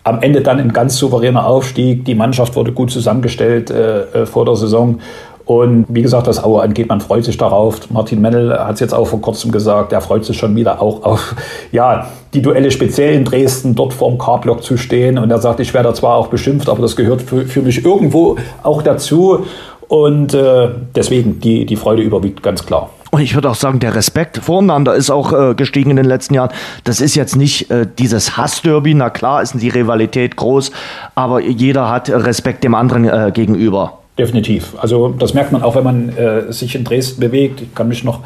am 0.08 0.22
Ende 0.22 0.42
dann 0.42 0.60
ein 0.60 0.72
ganz 0.72 0.96
souveräner 0.98 1.46
Aufstieg. 1.46 2.06
Die 2.06 2.16
Mannschaft 2.16 2.56
wurde 2.56 2.72
gut 2.72 2.92
zusammengestellt 2.92 3.70
äh, 3.70 4.04
äh 4.04 4.26
vor 4.26 4.46
der 4.46 4.56
Saison. 4.56 5.00
Und 5.48 5.86
wie 5.88 6.02
gesagt, 6.02 6.28
das 6.28 6.44
Aue 6.44 6.62
angeht, 6.62 6.90
man 6.90 7.00
freut 7.00 7.24
sich 7.24 7.38
darauf. 7.38 7.90
Martin 7.90 8.20
Mennel 8.20 8.54
hat 8.60 8.74
es 8.76 8.82
jetzt 8.82 8.94
auch 8.94 9.08
vor 9.08 9.22
kurzem 9.22 9.50
gesagt, 9.50 9.94
er 9.94 10.02
freut 10.02 10.26
sich 10.26 10.38
schon 10.38 10.54
wieder 10.58 10.82
auch 10.82 11.04
auf 11.04 11.36
ja, 11.72 12.08
die 12.34 12.42
Duelle 12.42 12.70
speziell 12.70 13.14
in 13.14 13.24
Dresden, 13.24 13.74
dort 13.74 13.94
vorm 13.94 14.18
K-Block 14.18 14.62
zu 14.62 14.76
stehen. 14.76 15.18
Und 15.18 15.32
er 15.32 15.40
sagt, 15.40 15.62
ich 15.62 15.74
werde 15.74 15.94
zwar 15.94 16.18
auch 16.18 16.28
beschimpft, 16.28 16.68
aber 16.68 16.82
das 16.82 16.98
gehört 16.98 17.22
für, 17.22 17.46
für 17.46 17.62
mich 17.62 17.86
irgendwo 17.86 18.36
auch 18.62 18.82
dazu. 18.82 19.46
Und 19.88 20.34
äh, 20.34 20.68
deswegen, 20.94 21.40
die, 21.40 21.66
die 21.66 21.78
Freude 21.78 22.02
überwiegt 22.02 22.44
ganz 22.44 22.66
klar. 22.66 22.90
Und 23.12 23.22
ich 23.22 23.34
würde 23.36 23.50
auch 23.50 23.56
sagen, 23.56 23.80
der 23.80 23.96
Respekt 23.96 24.38
voreinander 24.40 24.96
ist 24.96 25.10
auch 25.10 25.32
äh, 25.32 25.56
gestiegen 25.56 25.92
in 25.92 25.96
den 25.96 26.06
letzten 26.06 26.34
Jahren. 26.34 26.50
Das 26.84 27.00
ist 27.00 27.16
jetzt 27.16 27.38
nicht 27.38 27.72
äh, 27.72 27.88
dieses 27.98 28.36
Hassderby, 28.36 28.94
na 28.94 29.10
klar 29.10 29.42
ist 29.42 29.54
die 29.62 29.70
Rivalität 29.70 30.36
groß, 30.36 30.72
aber 31.16 31.40
jeder 31.40 31.90
hat 31.90 32.10
Respekt 32.10 32.66
dem 32.66 32.76
anderen 32.76 33.06
äh, 33.06 33.32
gegenüber. 33.34 33.97
Definitiv. 34.18 34.74
Also 34.80 35.10
das 35.10 35.36
merkt 35.36 35.52
man 35.52 35.62
auch, 35.62 35.76
wenn 35.76 35.84
man 35.84 36.10
äh, 36.10 36.52
sich 36.52 36.74
in 36.74 36.84
Dresden 36.84 37.22
bewegt. 37.22 37.62
Ich 37.62 37.76
kann 37.76 37.88
mich 37.88 38.04
noch 38.04 38.22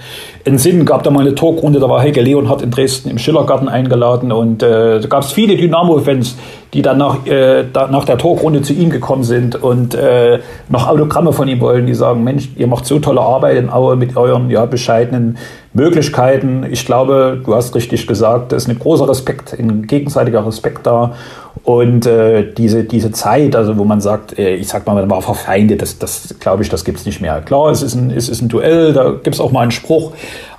entsinnen, 0.45 0.86
gab 0.86 1.04
da 1.04 1.12
mal 1.12 1.19
eine 1.19 1.36
Talkrunde, 1.36 1.82
da 1.82 1.89
war 1.89 2.01
Helge 2.01 2.21
Leonhardt 2.21 2.62
in 2.62 2.71
Dresden 2.71 3.10
im 3.10 3.17
Schillergarten 3.17 3.67
eingeladen 3.67 4.32
und 4.32 4.63
äh, 4.63 5.01
da 5.01 5.08
gab 5.10 5.23
es 5.23 5.34
viele 5.34 5.58
Dynamo-Fans, 5.58 6.38
die 6.73 6.81
dann 6.81 6.97
nach, 6.97 7.25
äh, 7.25 7.65
da, 7.71 7.88
nach 7.88 8.05
der 8.05 8.17
Talkrunde 8.17 8.62
zu 8.62 8.73
ihm 8.73 8.89
gekommen 8.89 9.23
sind 9.23 9.62
und 9.62 9.93
äh, 9.93 10.39
noch 10.69 10.88
Autogramme 10.88 11.34
von 11.34 11.47
ihm 11.47 11.60
wollen, 11.60 11.86
die 11.86 11.93
sagen, 11.93 12.23
Mensch, 12.23 12.49
ihr 12.55 12.67
macht 12.67 12.86
so 12.86 12.99
tolle 12.99 13.19
Arbeit 13.19 13.57
in 13.57 13.69
Aue 13.69 13.97
mit 13.97 14.15
euren 14.15 14.49
ja, 14.49 14.65
bescheidenen 14.65 15.38
Möglichkeiten. 15.73 16.65
Ich 16.69 16.86
glaube, 16.86 17.41
du 17.43 17.55
hast 17.55 17.75
richtig 17.75 18.07
gesagt, 18.07 18.51
da 18.51 18.55
ist 18.55 18.69
ein 18.69 18.79
großer 18.79 19.07
Respekt, 19.07 19.53
ein 19.57 19.86
gegenseitiger 19.86 20.45
Respekt 20.45 20.88
da. 20.88 21.13
Und 21.63 22.05
äh, 22.05 22.53
diese, 22.53 22.86
diese 22.86 23.12
Zeit, 23.12 23.55
also 23.55 23.77
wo 23.77 23.84
man 23.84 23.99
sagt, 23.99 24.39
äh, 24.39 24.55
ich 24.55 24.69
sag 24.69 24.88
mal, 24.88 24.95
man 24.95 25.10
war 25.10 25.21
verfeindet, 25.21 25.81
das, 25.81 25.99
das 25.99 26.36
glaube 26.39 26.63
ich, 26.63 26.69
das 26.69 26.86
gibt 26.86 26.99
es 26.99 27.05
nicht 27.05 27.21
mehr. 27.21 27.41
Klar, 27.41 27.69
es 27.69 27.84
ist 27.84 27.95
ein, 27.95 28.12
es 28.12 28.29
ist 28.29 28.41
ein 28.41 28.47
Duell, 28.47 28.93
da 28.93 29.12
gibt 29.12 29.36
es 29.36 29.41
auch 29.41 29.51
mal 29.51 29.62
einen 29.62 29.71
Spruch. 29.71 30.13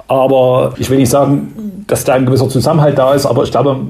Aber 0.09 0.75
ich 0.77 0.90
will 0.90 0.98
nicht 0.98 1.09
sagen, 1.09 1.85
dass 1.87 2.05
da 2.05 2.12
ein 2.12 2.27
gewisser 2.27 2.48
Zusammenhalt 2.48 2.98
da 2.98 3.14
ist, 3.14 3.25
aber 3.25 3.44
ich 3.44 3.51
glaube, 3.51 3.81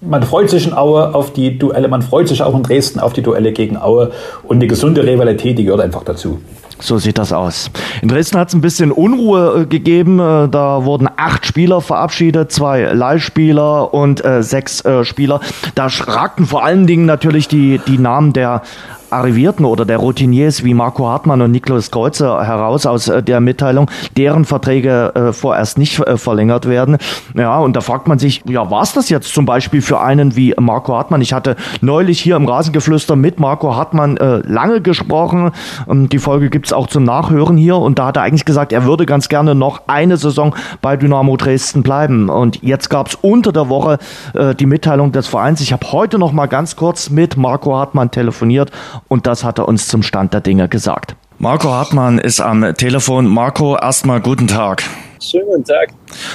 man 0.00 0.22
freut 0.22 0.50
sich 0.50 0.66
in 0.66 0.74
Aue 0.74 1.14
auf 1.14 1.32
die 1.32 1.58
Duelle, 1.58 1.88
man 1.88 2.02
freut 2.02 2.28
sich 2.28 2.42
auch 2.42 2.54
in 2.54 2.62
Dresden 2.62 3.00
auf 3.00 3.12
die 3.12 3.22
Duelle 3.22 3.52
gegen 3.52 3.76
Aue 3.76 4.12
und 4.42 4.56
eine 4.56 4.66
gesunde 4.66 5.04
Rivalität, 5.04 5.58
die 5.58 5.64
gehört 5.64 5.80
einfach 5.80 6.04
dazu. 6.04 6.40
So 6.78 6.98
sieht 6.98 7.16
das 7.16 7.32
aus. 7.32 7.70
In 8.02 8.08
Dresden 8.08 8.38
hat 8.38 8.48
es 8.48 8.54
ein 8.54 8.60
bisschen 8.60 8.92
Unruhe 8.92 9.62
äh, 9.62 9.66
gegeben. 9.66 10.18
Äh, 10.18 10.48
da 10.48 10.84
wurden 10.84 11.08
acht 11.16 11.46
Spieler 11.46 11.80
verabschiedet, 11.80 12.52
zwei 12.52 12.82
Leihspieler 12.92 13.94
und 13.94 14.22
äh, 14.24 14.42
sechs 14.42 14.84
äh, 14.84 15.04
Spieler. 15.04 15.40
Da 15.74 15.88
schrakten 15.88 16.44
vor 16.44 16.64
allen 16.64 16.86
Dingen 16.86 17.06
natürlich 17.06 17.48
die, 17.48 17.80
die 17.86 17.96
Namen 17.96 18.34
der 18.34 18.62
Arrivierten 19.16 19.64
oder 19.64 19.84
der 19.84 19.96
Routiniers 19.96 20.62
wie 20.62 20.74
Marco 20.74 21.08
Hartmann 21.08 21.40
und 21.40 21.50
Niklas 21.50 21.90
Kreuzer 21.90 22.44
heraus 22.44 22.84
aus 22.84 23.08
äh, 23.08 23.22
der 23.22 23.40
Mitteilung, 23.40 23.90
deren 24.16 24.44
Verträge 24.44 25.12
äh, 25.14 25.32
vorerst 25.32 25.78
nicht 25.78 25.98
äh, 26.00 26.18
verlängert 26.18 26.68
werden. 26.68 26.98
Ja, 27.34 27.58
und 27.58 27.74
da 27.74 27.80
fragt 27.80 28.08
man 28.08 28.18
sich, 28.18 28.42
ja, 28.46 28.70
war 28.70 28.82
es 28.82 28.92
das 28.92 29.08
jetzt 29.08 29.32
zum 29.32 29.46
Beispiel 29.46 29.80
für 29.80 30.00
einen 30.00 30.36
wie 30.36 30.54
Marco 30.60 30.94
Hartmann? 30.94 31.22
Ich 31.22 31.32
hatte 31.32 31.56
neulich 31.80 32.20
hier 32.20 32.36
im 32.36 32.46
Rasengeflüster 32.46 33.16
mit 33.16 33.40
Marco 33.40 33.74
Hartmann 33.74 34.18
äh, 34.18 34.42
lange 34.46 34.80
gesprochen. 34.82 35.52
Ähm, 35.88 36.08
die 36.08 36.18
Folge 36.18 36.50
gibt's 36.50 36.72
auch 36.72 36.86
zum 36.86 37.04
Nachhören 37.04 37.56
hier 37.56 37.76
und 37.76 37.98
da 37.98 38.06
hat 38.06 38.16
er 38.16 38.22
eigentlich 38.22 38.44
gesagt, 38.44 38.72
er 38.72 38.84
würde 38.84 39.06
ganz 39.06 39.28
gerne 39.28 39.54
noch 39.54 39.82
eine 39.86 40.18
Saison 40.18 40.54
bei 40.82 40.96
Dynamo 40.96 41.36
Dresden 41.36 41.82
bleiben. 41.82 42.28
Und 42.28 42.62
jetzt 42.62 42.90
gab's 42.90 43.16
unter 43.20 43.52
der 43.52 43.68
Woche 43.70 43.98
äh, 44.34 44.54
die 44.54 44.66
Mitteilung 44.66 45.12
des 45.12 45.26
Vereins. 45.26 45.60
Ich 45.60 45.72
habe 45.72 45.90
heute 45.90 46.18
noch 46.18 46.32
mal 46.32 46.46
ganz 46.46 46.76
kurz 46.76 47.08
mit 47.08 47.36
Marco 47.36 47.74
Hartmann 47.74 48.10
telefoniert 48.10 48.70
und 49.08 49.26
das 49.26 49.44
hat 49.44 49.58
er 49.58 49.68
uns 49.68 49.88
zum 49.88 50.02
Stand 50.02 50.34
der 50.34 50.40
Dinge 50.40 50.68
gesagt. 50.68 51.16
Marco 51.38 51.70
Hartmann 51.70 52.18
ist 52.18 52.40
am 52.40 52.74
Telefon. 52.76 53.26
Marco, 53.26 53.76
erstmal 53.76 54.20
guten 54.20 54.48
Tag. 54.48 54.82
Schönen 55.20 55.46
guten 55.46 55.64
Tag. 55.64 55.92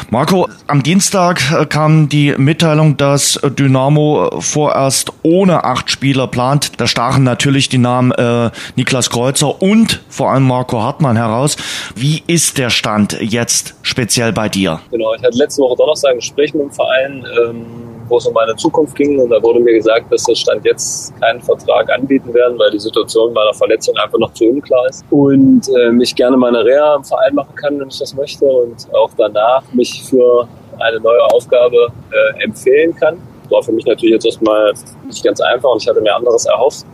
Marco, 0.10 0.48
am 0.68 0.84
Dienstag 0.84 1.42
äh, 1.52 1.66
kam 1.66 2.10
die 2.10 2.34
Mitteilung, 2.38 2.98
dass 2.98 3.40
Dynamo 3.44 4.30
vorerst 4.40 5.12
ohne 5.24 5.64
acht 5.64 5.90
Spieler 5.90 6.28
plant. 6.28 6.80
Da 6.80 6.88
stachen 6.88 7.24
natürlich 7.24 7.70
die 7.70 7.78
Namen 7.78 8.12
äh, 8.12 8.52
Niklas 8.76 9.10
Kreuzer 9.10 9.62
und 9.62 10.02
vor 10.10 10.32
allem 10.32 10.44
Marco 10.44 10.82
Hartmann 10.82 11.16
heraus. 11.16 11.58
Wie 11.96 12.24
ist 12.28 12.58
der 12.58 12.70
Stand 12.70 13.18
jetzt 13.22 13.76
speziell 13.82 14.34
bei 14.34 14.50
dir? 14.50 14.80
Genau, 14.92 15.14
ich 15.16 15.24
hatte 15.24 15.38
letzte 15.38 15.62
Woche 15.62 15.78
Donnerstag 15.78 16.12
ein 16.12 16.18
Gespräch 16.18 16.54
mit 16.54 16.64
dem 16.64 16.72
Verein. 16.72 17.26
Ähm 17.48 17.90
wo 18.08 18.18
es 18.18 18.26
um 18.26 18.34
meine 18.34 18.56
Zukunft 18.56 18.96
ging. 18.96 19.20
Und 19.20 19.30
da 19.30 19.42
wurde 19.42 19.60
mir 19.60 19.74
gesagt, 19.74 20.12
dass 20.12 20.24
das 20.24 20.40
Stand 20.40 20.66
jetzt 20.66 21.14
keinen 21.20 21.42
Vertrag 21.42 21.92
anbieten 21.92 22.34
werden, 22.34 22.58
weil 22.60 22.72
die 22.72 22.80
Situation 22.80 23.34
meiner 23.34 23.54
Verletzung 23.54 23.96
einfach 23.98 24.20
noch 24.20 24.34
zu 24.34 24.46
unklar 24.46 24.88
ist. 24.90 25.06
Und 25.10 25.68
äh, 25.70 25.92
mich 25.92 26.16
gerne 26.16 26.38
meine 26.38 26.64
Reha 26.64 26.96
im 26.96 27.04
Verein 27.04 27.36
machen 27.36 27.56
kann, 27.56 27.80
wenn 27.80 27.88
ich 27.88 28.00
das 28.00 28.14
möchte. 28.14 28.46
Und 28.46 28.88
auch 28.94 29.12
danach 29.18 29.64
mich 29.74 30.04
für 30.04 30.48
eine 30.80 31.00
neue 31.00 31.24
Aufgabe 31.26 31.92
äh, 32.12 32.44
empfehlen 32.44 32.96
kann. 32.96 33.18
War 33.50 33.62
für 33.62 33.72
mich 33.72 33.86
natürlich 33.86 34.14
jetzt 34.14 34.26
erstmal 34.26 34.74
nicht 35.06 35.24
ganz 35.24 35.42
einfach 35.42 35.70
und 35.70 35.82
ich 35.82 35.88
hatte 35.88 36.02
mir 36.02 36.16
anderes 36.16 36.46
erhofft 36.46 36.86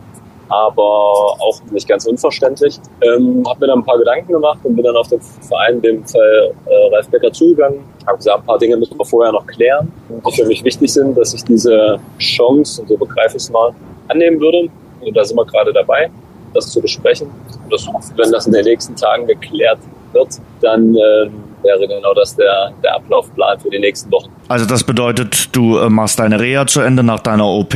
aber 0.48 0.82
auch 0.82 1.60
nicht 1.70 1.88
ganz 1.88 2.06
unverständlich. 2.06 2.78
Ähm, 3.02 3.44
habe 3.48 3.60
mir 3.60 3.66
dann 3.68 3.80
ein 3.80 3.84
paar 3.84 3.98
Gedanken 3.98 4.32
gemacht 4.32 4.58
und 4.64 4.76
bin 4.76 4.84
dann 4.84 4.96
auf 4.96 5.08
den 5.08 5.20
Verein, 5.20 5.76
in 5.76 5.82
dem 5.82 6.04
Fall 6.04 6.52
äh, 6.66 6.94
Ralf 6.94 7.08
Becker, 7.08 7.32
zugegangen. 7.32 7.80
Habe 8.06 8.18
gesagt, 8.18 8.40
ein 8.40 8.46
paar 8.46 8.58
Dinge 8.58 8.76
müssen 8.76 8.98
wir 8.98 9.04
vorher 9.04 9.32
noch 9.32 9.46
klären, 9.46 9.92
die 10.08 10.36
für 10.36 10.46
mich 10.46 10.64
wichtig 10.64 10.92
sind, 10.92 11.16
dass 11.16 11.34
ich 11.34 11.44
diese 11.44 11.98
Chance, 12.18 12.82
und 12.82 12.88
so 12.88 12.96
begreife 12.96 13.36
ich 13.36 13.42
es 13.42 13.50
mal, 13.50 13.72
annehmen 14.08 14.40
würde. 14.40 14.68
Und 15.00 15.16
da 15.16 15.24
sind 15.24 15.36
wir 15.36 15.44
gerade 15.44 15.72
dabei, 15.72 16.10
das 16.54 16.70
zu 16.70 16.80
besprechen. 16.80 17.28
Und 17.64 17.72
das, 17.72 17.86
wenn 18.16 18.32
das 18.32 18.46
in 18.46 18.52
den 18.52 18.64
nächsten 18.64 18.96
Tagen 18.96 19.26
geklärt 19.26 19.78
wird, 20.12 20.28
dann 20.60 20.94
äh, 20.96 21.30
wäre 21.62 21.86
genau 21.86 22.14
das 22.14 22.36
der, 22.36 22.72
der 22.82 22.96
Ablaufplan 22.96 23.60
für 23.60 23.70
die 23.70 23.78
nächsten 23.78 24.10
Wochen. 24.10 24.30
Also 24.48 24.66
das 24.66 24.84
bedeutet, 24.84 25.54
du 25.54 25.78
äh, 25.78 25.88
machst 25.88 26.18
deine 26.18 26.40
Reha 26.40 26.66
zu 26.66 26.80
Ende 26.80 27.02
nach 27.02 27.20
deiner 27.20 27.46
OP 27.46 27.74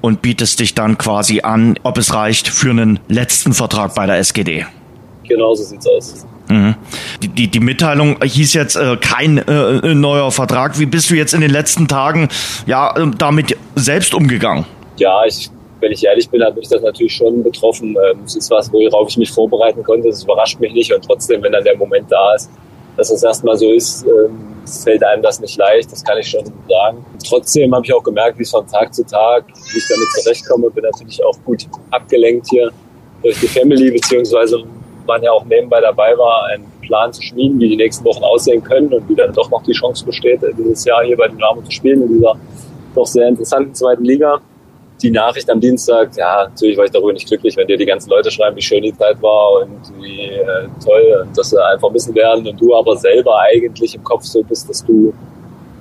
und 0.00 0.22
bietest 0.22 0.60
dich 0.60 0.74
dann 0.74 0.98
quasi 0.98 1.40
an, 1.40 1.78
ob 1.82 1.98
es 1.98 2.14
reicht 2.14 2.48
für 2.48 2.70
einen 2.70 3.00
letzten 3.08 3.52
Vertrag 3.52 3.94
bei 3.94 4.06
der 4.06 4.18
SGD. 4.18 4.66
Genau 5.24 5.54
so 5.54 5.64
sieht's 5.64 5.86
aus. 5.86 6.26
Mhm. 6.48 6.76
Die, 7.22 7.28
die, 7.28 7.48
die 7.48 7.60
Mitteilung 7.60 8.22
hieß 8.22 8.54
jetzt 8.54 8.76
äh, 8.76 8.96
kein 8.96 9.38
äh, 9.38 9.94
neuer 9.94 10.30
Vertrag. 10.30 10.78
Wie 10.78 10.86
bist 10.86 11.10
du 11.10 11.14
jetzt 11.14 11.34
in 11.34 11.40
den 11.40 11.50
letzten 11.50 11.88
Tagen 11.88 12.28
ja 12.66 12.96
äh, 12.96 13.10
damit 13.18 13.56
selbst 13.74 14.14
umgegangen? 14.14 14.64
Ja, 14.96 15.24
ich, 15.26 15.50
wenn 15.80 15.92
ich 15.92 16.04
ehrlich 16.04 16.28
bin, 16.30 16.42
hat 16.42 16.56
mich 16.56 16.68
das 16.68 16.82
natürlich 16.82 17.14
schon 17.14 17.42
betroffen. 17.42 17.96
Ähm, 18.10 18.20
es 18.24 18.36
ist 18.36 18.50
was, 18.50 18.72
worauf 18.72 19.08
ich 19.08 19.16
mich 19.16 19.30
vorbereiten 19.30 19.82
konnte. 19.82 20.08
Es 20.08 20.22
überrascht 20.22 20.60
mich 20.60 20.72
nicht 20.72 20.92
und 20.92 21.04
trotzdem, 21.04 21.42
wenn 21.42 21.52
dann 21.52 21.64
der 21.64 21.76
Moment 21.76 22.10
da 22.10 22.34
ist, 22.34 22.50
dass 22.96 23.10
es 23.10 23.22
erstmal 23.22 23.56
so 23.56 23.70
ist, 23.72 24.04
ähm, 24.06 24.54
fällt 24.82 25.04
einem 25.04 25.22
das 25.22 25.40
nicht 25.40 25.56
leicht, 25.58 25.92
das 25.92 26.02
kann 26.02 26.18
ich 26.18 26.28
schon 26.28 26.44
sagen. 26.68 27.04
Trotzdem 27.28 27.74
habe 27.74 27.84
ich 27.84 27.92
auch 27.92 28.02
gemerkt, 28.02 28.38
wie 28.38 28.42
es 28.42 28.50
von 28.50 28.66
Tag 28.66 28.94
zu 28.94 29.04
Tag, 29.04 29.44
wie 29.48 29.78
ich 29.78 29.88
damit 29.88 30.08
zurechtkomme, 30.12 30.70
bin 30.70 30.84
natürlich 30.84 31.22
auch 31.24 31.36
gut 31.44 31.66
abgelenkt 31.90 32.48
hier 32.50 32.70
durch 33.22 33.38
die 33.40 33.48
Family, 33.48 33.90
beziehungsweise 33.90 34.62
man 35.06 35.22
ja 35.22 35.30
auch 35.30 35.44
nebenbei 35.44 35.80
dabei 35.80 36.16
war, 36.18 36.46
einen 36.46 36.64
Plan 36.82 37.12
zu 37.12 37.22
schmieden, 37.22 37.60
wie 37.60 37.68
die 37.68 37.76
nächsten 37.76 38.04
Wochen 38.04 38.24
aussehen 38.24 38.62
können 38.62 38.92
und 38.92 39.08
wie 39.08 39.14
dann 39.14 39.32
doch 39.32 39.50
noch 39.50 39.62
die 39.62 39.72
Chance 39.72 40.04
besteht, 40.04 40.40
dieses 40.58 40.84
Jahr 40.84 41.04
hier 41.04 41.16
bei 41.16 41.28
den 41.28 41.36
Dynamo 41.36 41.62
zu 41.62 41.70
spielen 41.70 42.02
in 42.02 42.08
dieser 42.08 42.34
doch 42.94 43.06
sehr 43.06 43.28
interessanten 43.28 43.74
zweiten 43.74 44.04
Liga 44.04 44.40
die 45.02 45.10
Nachricht 45.10 45.48
am 45.50 45.60
Dienstag, 45.60 46.16
ja, 46.16 46.44
natürlich 46.48 46.76
war 46.76 46.84
ich 46.84 46.90
darüber 46.90 47.12
nicht 47.12 47.28
glücklich, 47.28 47.56
wenn 47.56 47.66
dir 47.66 47.76
die 47.76 47.86
ganzen 47.86 48.10
Leute 48.10 48.30
schreiben, 48.30 48.56
wie 48.56 48.62
schön 48.62 48.82
die 48.82 48.96
Zeit 48.96 49.20
war 49.20 49.62
und 49.62 50.02
wie 50.02 50.26
äh, 50.26 50.68
toll 50.82 51.24
und 51.26 51.36
dass 51.36 51.50
sie 51.50 51.64
einfach 51.64 51.90
missen 51.90 52.14
werden 52.14 52.46
und 52.46 52.60
du 52.60 52.74
aber 52.74 52.96
selber 52.96 53.38
eigentlich 53.40 53.94
im 53.94 54.02
Kopf 54.02 54.24
so 54.24 54.42
bist, 54.42 54.68
dass 54.68 54.84
du 54.84 55.12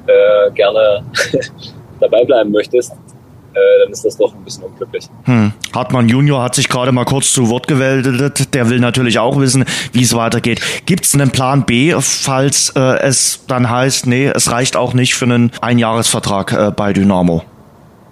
äh, 0.07 0.51
gerne 0.51 1.03
dabei 1.99 2.25
bleiben 2.25 2.51
möchtest, 2.51 2.91
äh, 2.91 3.83
dann 3.83 3.91
ist 3.93 4.03
das 4.03 4.17
doch 4.17 4.33
ein 4.33 4.43
bisschen 4.43 4.65
unglücklich. 4.65 5.07
Hm. 5.23 5.53
Hartmann 5.73 6.09
Junior 6.09 6.43
hat 6.43 6.55
sich 6.55 6.67
gerade 6.67 6.91
mal 6.91 7.05
kurz 7.05 7.31
zu 7.31 7.49
Wort 7.49 7.67
gewählt. 7.67 8.05
Der 8.53 8.69
will 8.69 8.79
natürlich 8.79 9.19
auch 9.19 9.39
wissen, 9.39 9.63
wie 9.93 10.03
es 10.03 10.13
weitergeht. 10.13 10.61
Gibt 10.85 11.05
es 11.05 11.13
einen 11.13 11.31
Plan 11.31 11.65
B, 11.65 11.95
falls 11.99 12.73
äh, 12.75 12.99
es 12.99 13.45
dann 13.47 13.69
heißt, 13.69 14.07
nee, 14.07 14.27
es 14.27 14.51
reicht 14.51 14.75
auch 14.75 14.93
nicht 14.93 15.15
für 15.15 15.25
einen 15.25 15.51
Einjahresvertrag 15.61 16.51
äh, 16.51 16.71
bei 16.71 16.91
Dynamo? 16.91 17.43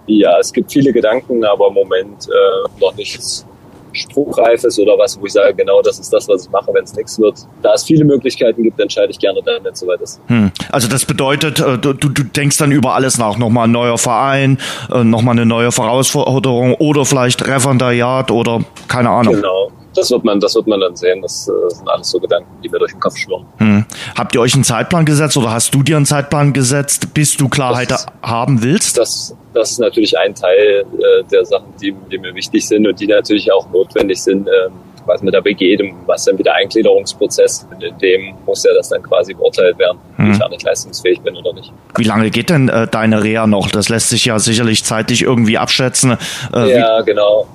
Ja, 0.07 0.37
es 0.39 0.51
gibt 0.51 0.71
viele 0.71 0.91
Gedanken, 0.91 1.43
aber 1.45 1.67
im 1.67 1.73
Moment 1.73 2.27
äh, 2.27 2.79
noch 2.79 2.95
nichts 2.95 3.45
Spruchreifes 3.93 4.79
oder 4.79 4.97
was, 4.97 5.19
wo 5.19 5.25
ich 5.25 5.33
sage, 5.33 5.53
genau 5.53 5.81
das 5.81 5.99
ist 5.99 6.11
das, 6.11 6.27
was 6.27 6.45
ich 6.45 6.51
mache, 6.51 6.73
wenn 6.73 6.83
es 6.83 6.95
nichts 6.95 7.19
wird. 7.19 7.35
Da 7.61 7.73
es 7.73 7.83
viele 7.83 8.03
Möglichkeiten 8.03 8.63
gibt, 8.63 8.79
entscheide 8.79 9.11
ich 9.11 9.19
gerne 9.19 9.39
dann, 9.45 9.63
wenn 9.63 9.73
es 9.73 9.79
soweit 9.79 10.01
ist. 10.01 10.19
Hm. 10.27 10.51
Also 10.71 10.87
das 10.87 11.05
bedeutet, 11.05 11.59
äh, 11.59 11.77
du, 11.77 11.93
du 11.93 12.09
denkst 12.09 12.57
dann 12.57 12.71
über 12.71 12.95
alles 12.95 13.17
nach. 13.17 13.37
Nochmal 13.37 13.67
ein 13.67 13.71
neuer 13.71 13.97
Verein, 13.97 14.57
äh, 14.91 15.03
nochmal 15.03 15.33
eine 15.33 15.45
neue 15.45 15.69
Herausforderung 15.69 16.73
oder 16.75 17.05
vielleicht 17.05 17.45
Referendariat 17.47 18.31
oder 18.31 18.61
keine 18.87 19.09
Ahnung. 19.09 19.35
Genau 19.35 19.71
das 19.93 20.11
wird 20.11 20.23
man, 20.23 20.39
das 20.39 20.55
wird 20.55 20.67
man 20.67 20.79
dann 20.79 20.95
sehen. 20.95 21.21
Das 21.21 21.47
äh, 21.47 21.69
sind 21.69 21.87
alles 21.89 22.09
so 22.09 22.19
Gedanken, 22.19 22.49
die 22.63 22.69
mir 22.69 22.79
durch 22.79 22.91
den 22.91 22.99
Kopf 22.99 23.17
schwirren. 23.17 23.45
Hm. 23.57 23.85
Habt 24.17 24.35
ihr 24.35 24.41
euch 24.41 24.53
einen 24.53 24.63
Zeitplan 24.63 25.05
gesetzt 25.05 25.37
oder 25.37 25.51
hast 25.51 25.73
du 25.73 25.83
dir 25.83 25.97
einen 25.97 26.05
Zeitplan 26.05 26.53
gesetzt, 26.53 27.13
bis 27.13 27.37
du 27.37 27.49
Klarheit 27.49 27.91
das, 27.91 28.05
haben 28.21 28.63
willst? 28.63 28.97
Das, 28.97 29.35
das 29.53 29.71
ist 29.71 29.79
natürlich 29.79 30.17
ein 30.17 30.35
Teil 30.35 30.85
äh, 30.97 31.23
der 31.31 31.45
Sachen, 31.45 31.73
die, 31.81 31.93
die, 32.11 32.17
mir 32.17 32.33
wichtig 32.35 32.67
sind 32.67 32.87
und 32.87 32.99
die 32.99 33.07
natürlich 33.07 33.51
auch 33.51 33.69
notwendig 33.71 34.21
sind. 34.21 34.47
Ähm, 34.47 34.73
was 35.05 35.21
mit 35.21 35.33
der 35.33 35.41
BG, 35.41 35.77
was 36.05 36.23
dann 36.23 36.37
wieder 36.37 36.53
Eingliederungsprozess, 36.53 37.67
in 37.81 37.97
dem 37.97 38.35
muss 38.45 38.63
ja 38.63 38.71
das 38.73 38.87
dann 38.87 39.03
quasi 39.03 39.33
beurteilt 39.33 39.77
werden, 39.77 39.97
hm. 40.15 40.31
ich 40.31 40.49
nicht 40.49 40.63
leistungsfähig 40.63 41.19
bin 41.19 41.35
oder 41.35 41.51
nicht. 41.51 41.73
Wie 41.97 42.05
lange 42.05 42.29
geht 42.29 42.49
denn 42.49 42.69
äh, 42.69 42.87
deine 42.87 43.21
Reha 43.21 43.45
noch? 43.45 43.69
Das 43.69 43.89
lässt 43.89 44.07
sich 44.07 44.23
ja 44.23 44.39
sicherlich 44.39 44.85
zeitlich 44.85 45.23
irgendwie 45.23 45.57
abschätzen. 45.57 46.17
Äh, 46.53 46.77
ja, 46.77 47.01
genau 47.01 47.47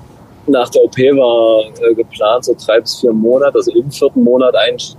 nach 0.48 0.68
der 0.70 0.82
OP 0.82 0.96
war 0.96 1.64
äh, 1.82 1.94
geplant 1.94 2.44
so 2.44 2.54
drei 2.54 2.80
bis 2.80 3.00
vier 3.00 3.12
Monate, 3.12 3.54
also 3.54 3.72
im 3.72 3.90
vierten 3.90 4.22
Monat 4.24 4.54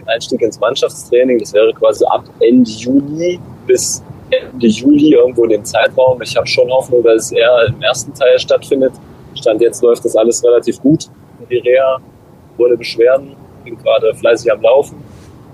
Einstieg 0.06 0.42
ins 0.42 0.60
Mannschaftstraining. 0.60 1.40
Das 1.40 1.54
wäre 1.54 1.74
quasi 1.74 2.06
ab 2.06 2.24
Ende 2.40 2.70
Juni 2.70 3.40
bis 3.66 4.04
Ende 4.32 4.68
Juli 4.68 5.14
irgendwo 5.14 5.44
in 5.44 5.50
dem 5.50 5.66
Zeitraum. 5.66 6.22
Ich 6.22 6.36
habe 6.36 6.48
schon 6.48 6.70
Hoffnung, 6.70 7.04
dass 7.04 7.26
es 7.26 7.32
eher 7.32 7.68
im 7.68 7.82
ersten 7.82 8.14
Teil 8.14 8.38
stattfindet. 8.40 8.94
Stand 9.36 9.62
jetzt 9.62 9.82
läuft 9.82 10.06
das 10.06 10.16
alles 10.16 10.44
relativ 10.44 10.80
gut. 10.82 11.08
Die 11.50 11.58
Reha 11.58 12.00
ohne 12.58 12.78
Beschwerden. 12.78 13.36
Bin 13.64 13.78
gerade 13.78 14.14
fleißig 14.16 14.52
am 14.52 14.62
Laufen. 14.62 15.04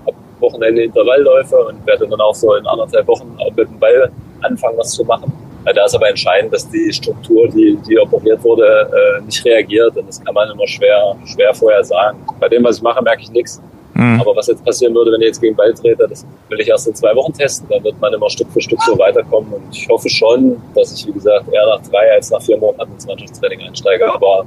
Habe 0.06 0.16
Wochenende 0.40 0.82
Intervallläufe 0.84 1.56
und 1.66 1.86
werde 1.86 2.06
dann 2.06 2.20
auch 2.20 2.34
so 2.34 2.54
in 2.54 2.66
anderthalb 2.66 3.06
Wochen 3.08 3.36
mit 3.56 3.68
dem 3.68 3.78
Ball 3.78 4.10
anfangen, 4.42 4.76
was 4.76 4.90
zu 4.92 5.04
machen. 5.04 5.32
Da 5.74 5.84
ist 5.84 5.94
aber 5.94 6.08
entscheidend, 6.08 6.52
dass 6.52 6.68
die 6.70 6.92
Struktur, 6.92 7.48
die, 7.48 7.76
die 7.88 7.98
operiert 7.98 8.42
wurde, 8.44 8.88
äh, 9.18 9.20
nicht 9.22 9.44
reagiert. 9.44 9.96
Und 9.96 10.08
das 10.08 10.22
kann 10.24 10.32
man 10.32 10.48
immer 10.50 10.66
schwer, 10.66 11.16
schwer 11.24 11.52
vorher 11.52 11.82
sagen. 11.82 12.18
Bei 12.38 12.48
dem, 12.48 12.62
was 12.62 12.76
ich 12.76 12.82
mache, 12.82 13.02
merke 13.02 13.22
ich 13.22 13.30
nichts. 13.30 13.60
Mhm. 13.94 14.20
Aber 14.20 14.36
was 14.36 14.46
jetzt 14.46 14.64
passieren 14.64 14.94
würde, 14.94 15.10
wenn 15.10 15.22
ich 15.22 15.28
jetzt 15.28 15.40
gegen 15.40 15.56
Ball 15.56 15.72
trete, 15.74 16.06
das 16.06 16.24
will 16.48 16.60
ich 16.60 16.68
erst 16.68 16.86
in 16.86 16.94
zwei 16.94 17.14
Wochen 17.16 17.32
testen. 17.32 17.66
Dann 17.68 17.82
wird 17.82 18.00
man 18.00 18.12
immer 18.12 18.30
Stück 18.30 18.48
für 18.52 18.60
Stück 18.60 18.80
so 18.82 18.96
weiterkommen. 18.98 19.52
Und 19.54 19.74
ich 19.74 19.88
hoffe 19.88 20.08
schon, 20.08 20.62
dass 20.74 20.92
ich, 20.92 21.06
wie 21.06 21.12
gesagt, 21.12 21.52
eher 21.52 21.66
nach 21.66 21.82
drei 21.90 22.12
als 22.12 22.30
nach 22.30 22.42
vier 22.42 22.58
Monaten 22.58 22.92
ins 22.92 23.06
Mannschaftstraining 23.06 23.60
einsteige. 23.62 24.12
Aber 24.12 24.46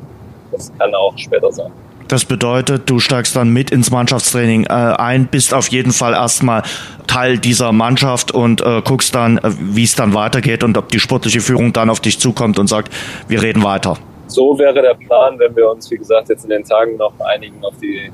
das 0.51 0.71
kann 0.77 0.95
auch 0.95 1.17
später 1.17 1.51
sein. 1.51 1.71
Das 2.09 2.25
bedeutet, 2.25 2.89
du 2.89 2.99
steigst 2.99 3.35
dann 3.35 3.49
mit 3.49 3.69
ins 3.69 3.91
Mannschaftstraining 3.91 4.65
äh, 4.65 4.69
ein, 4.69 5.27
bist 5.27 5.53
auf 5.53 5.67
jeden 5.67 5.93
Fall 5.93 6.13
erstmal 6.13 6.63
Teil 7.05 7.37
dieser 7.37 7.71
Mannschaft 7.71 8.31
und 8.31 8.61
äh, 8.61 8.81
guckst 8.83 9.13
dann, 9.13 9.37
äh, 9.37 9.51
wie 9.59 9.83
es 9.83 9.93
dann 9.95 10.15
weitergeht 10.15 10.63
und 10.63 10.75
ob 10.75 10.89
die 10.89 10.99
sportliche 10.99 11.39
Führung 11.39 11.71
dann 11.71 11.89
auf 11.89 11.99
dich 11.99 12.19
zukommt 12.19 12.57
und 12.57 12.67
sagt, 12.67 12.91
wir 13.27 13.43
reden 13.43 13.63
weiter. 13.63 13.95
So 14.25 14.57
wäre 14.57 14.81
der 14.81 14.95
Plan, 14.95 15.37
wenn 15.37 15.55
wir 15.55 15.69
uns, 15.69 15.89
wie 15.91 15.97
gesagt, 15.97 16.29
jetzt 16.29 16.43
in 16.43 16.49
den 16.49 16.63
Tagen 16.63 16.97
noch 16.97 17.13
einigen 17.19 17.63
auf 17.63 17.75
die 17.79 18.11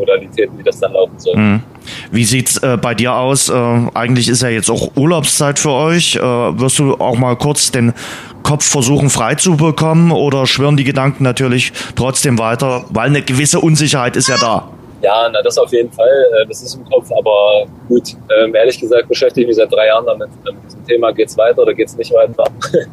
Modalitäten, 0.00 0.56
wie 0.58 0.62
das 0.62 0.78
dann 0.78 0.92
laufen 0.92 1.18
soll. 1.18 1.36
Mhm. 1.36 1.62
Wie 2.10 2.24
sieht's 2.24 2.58
äh, 2.58 2.78
bei 2.80 2.94
dir 2.94 3.14
aus? 3.14 3.48
Äh, 3.48 3.52
eigentlich 3.94 4.28
ist 4.28 4.42
ja 4.42 4.48
jetzt 4.48 4.70
auch 4.70 4.96
Urlaubszeit 4.96 5.58
für 5.58 5.70
euch. 5.70 6.16
Äh, 6.16 6.20
wirst 6.20 6.78
du 6.78 6.94
auch 6.94 7.16
mal 7.16 7.36
kurz 7.36 7.70
den 7.70 7.92
Kopf 8.42 8.64
versuchen 8.64 9.10
frei 9.10 9.34
zu 9.34 9.56
bekommen 9.56 10.12
oder 10.12 10.46
schwirren 10.46 10.76
die 10.76 10.84
Gedanken 10.84 11.24
natürlich 11.24 11.72
trotzdem 11.96 12.38
weiter, 12.38 12.84
weil 12.90 13.08
eine 13.08 13.22
gewisse 13.22 13.60
Unsicherheit 13.60 14.16
ist 14.16 14.28
ja 14.28 14.36
da? 14.38 14.68
Ja, 15.02 15.28
na 15.32 15.40
das 15.40 15.56
auf 15.56 15.72
jeden 15.72 15.90
Fall. 15.90 16.08
Äh, 16.08 16.46
das 16.46 16.62
ist 16.62 16.74
im 16.74 16.84
Kopf, 16.84 17.10
aber 17.18 17.66
gut, 17.88 18.16
ähm, 18.38 18.54
ehrlich 18.54 18.78
gesagt 18.78 19.08
beschäftige 19.08 19.42
ich 19.42 19.48
mich 19.48 19.56
seit 19.56 19.72
drei 19.72 19.86
Jahren 19.86 20.04
damit. 20.04 20.28
Mit 20.44 20.54
diesem 20.66 20.84
Thema 20.86 21.10
geht's 21.12 21.36
weiter 21.38 21.62
oder 21.62 21.72
geht's 21.72 21.96
nicht 21.96 22.12
weiter. 22.12 22.44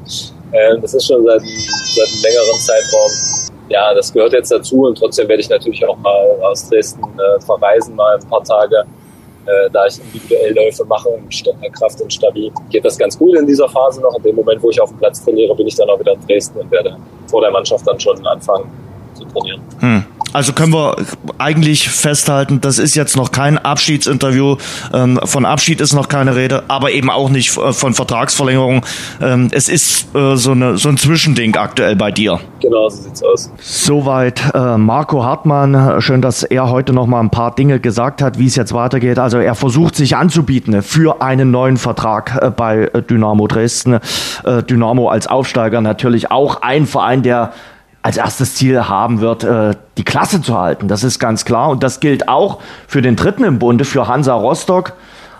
ähm, 0.53 0.81
das 0.81 0.93
ist 0.93 1.05
schon 1.05 1.25
seit, 1.25 1.41
seit 1.41 2.07
einem 2.07 2.21
längeren 2.23 2.59
Zeitraum. 2.59 3.11
Ja, 3.69 3.93
das 3.93 4.13
gehört 4.13 4.31
jetzt 4.31 4.51
dazu 4.51 4.83
und 4.83 4.97
trotzdem 4.97 5.27
werde 5.27 5.41
ich 5.41 5.49
natürlich 5.49 5.85
auch 5.85 5.97
mal 5.97 6.37
aus 6.41 6.69
Dresden 6.69 7.03
äh, 7.03 7.41
verreisen, 7.41 7.95
mal 7.95 8.15
ein 8.15 8.29
paar 8.29 8.43
Tage, 8.43 8.85
äh, 9.47 9.69
da 9.71 9.85
ich 9.87 9.99
individuell 9.99 10.53
Läufe 10.53 10.85
mache 10.85 11.09
und 11.09 11.47
äh, 11.61 11.69
Kraft 11.69 12.01
und 12.01 12.11
Stabil. 12.11 12.51
Geht 12.69 12.85
das 12.85 12.97
ganz 12.97 13.17
gut 13.17 13.37
in 13.37 13.47
dieser 13.47 13.67
Phase 13.69 14.01
noch. 14.01 14.15
In 14.17 14.23
dem 14.23 14.35
Moment, 14.35 14.61
wo 14.61 14.69
ich 14.69 14.79
auf 14.81 14.89
dem 14.89 14.99
Platz 14.99 15.23
trainiere, 15.23 15.55
bin 15.55 15.67
ich 15.67 15.75
dann 15.75 15.89
auch 15.89 15.99
wieder 15.99 16.13
in 16.13 16.21
Dresden 16.27 16.59
und 16.59 16.71
werde 16.71 16.97
vor 17.27 17.41
der 17.41 17.51
Mannschaft 17.51 17.87
dann 17.87 17.99
schon 17.99 18.25
anfangen 18.25 18.86
trainieren. 19.39 19.61
Hm. 19.79 20.03
Also 20.33 20.53
können 20.53 20.73
wir 20.73 20.97
eigentlich 21.37 21.89
festhalten, 21.89 22.59
das 22.61 22.79
ist 22.79 22.95
jetzt 22.95 23.15
noch 23.15 23.31
kein 23.31 23.57
Abschiedsinterview. 23.57 24.57
Ähm, 24.93 25.19
von 25.23 25.45
Abschied 25.45 25.79
ist 25.79 25.93
noch 25.93 26.09
keine 26.09 26.35
Rede, 26.35 26.63
aber 26.67 26.91
eben 26.91 27.09
auch 27.09 27.29
nicht 27.29 27.57
äh, 27.57 27.71
von 27.71 27.93
Vertragsverlängerung. 27.93 28.85
Ähm, 29.21 29.47
es 29.51 29.69
ist 29.69 30.13
äh, 30.15 30.35
so, 30.35 30.51
eine, 30.51 30.77
so 30.77 30.89
ein 30.89 30.97
Zwischending 30.97 31.55
aktuell 31.55 31.95
bei 31.95 32.11
dir. 32.11 32.39
Genau, 32.59 32.89
so 32.89 33.03
sieht's 33.03 33.23
aus. 33.23 33.51
Soweit 33.61 34.53
äh, 34.53 34.77
Marco 34.77 35.23
Hartmann. 35.23 36.01
Schön, 36.01 36.21
dass 36.21 36.43
er 36.43 36.69
heute 36.69 36.91
noch 36.91 37.07
mal 37.07 37.21
ein 37.21 37.29
paar 37.29 37.55
Dinge 37.55 37.79
gesagt 37.79 38.21
hat, 38.21 38.37
wie 38.37 38.47
es 38.47 38.55
jetzt 38.55 38.73
weitergeht. 38.73 39.19
Also 39.19 39.39
er 39.39 39.55
versucht 39.55 39.95
sich 39.95 40.17
anzubieten 40.17 40.81
für 40.81 41.21
einen 41.21 41.51
neuen 41.51 41.77
Vertrag 41.77 42.55
bei 42.57 42.91
Dynamo 43.09 43.47
Dresden. 43.47 43.99
Dynamo 44.45 45.09
als 45.09 45.27
Aufsteiger 45.27 45.81
natürlich 45.81 46.31
auch 46.31 46.61
ein 46.61 46.85
Verein, 46.85 47.23
der 47.23 47.53
als 48.07 48.15
erstes 48.15 48.55
Ziel 48.55 48.87
haben 48.87 49.19
wird, 49.19 49.43
äh, 49.43 49.73
die 49.97 50.05
Klasse 50.05 50.41
zu 50.41 50.57
halten. 50.57 50.87
Das 50.87 51.03
ist 51.03 51.19
ganz 51.19 51.43
klar. 51.43 51.67
Und 51.67 51.83
das 51.83 51.99
gilt 51.99 52.29
auch 52.29 52.59
für 52.87 53.01
den 53.01 53.17
dritten 53.17 53.43
im 53.43 53.59
Bunde, 53.59 53.83
für 53.83 54.07
Hansa 54.07 54.33
Rostock. 54.33 54.93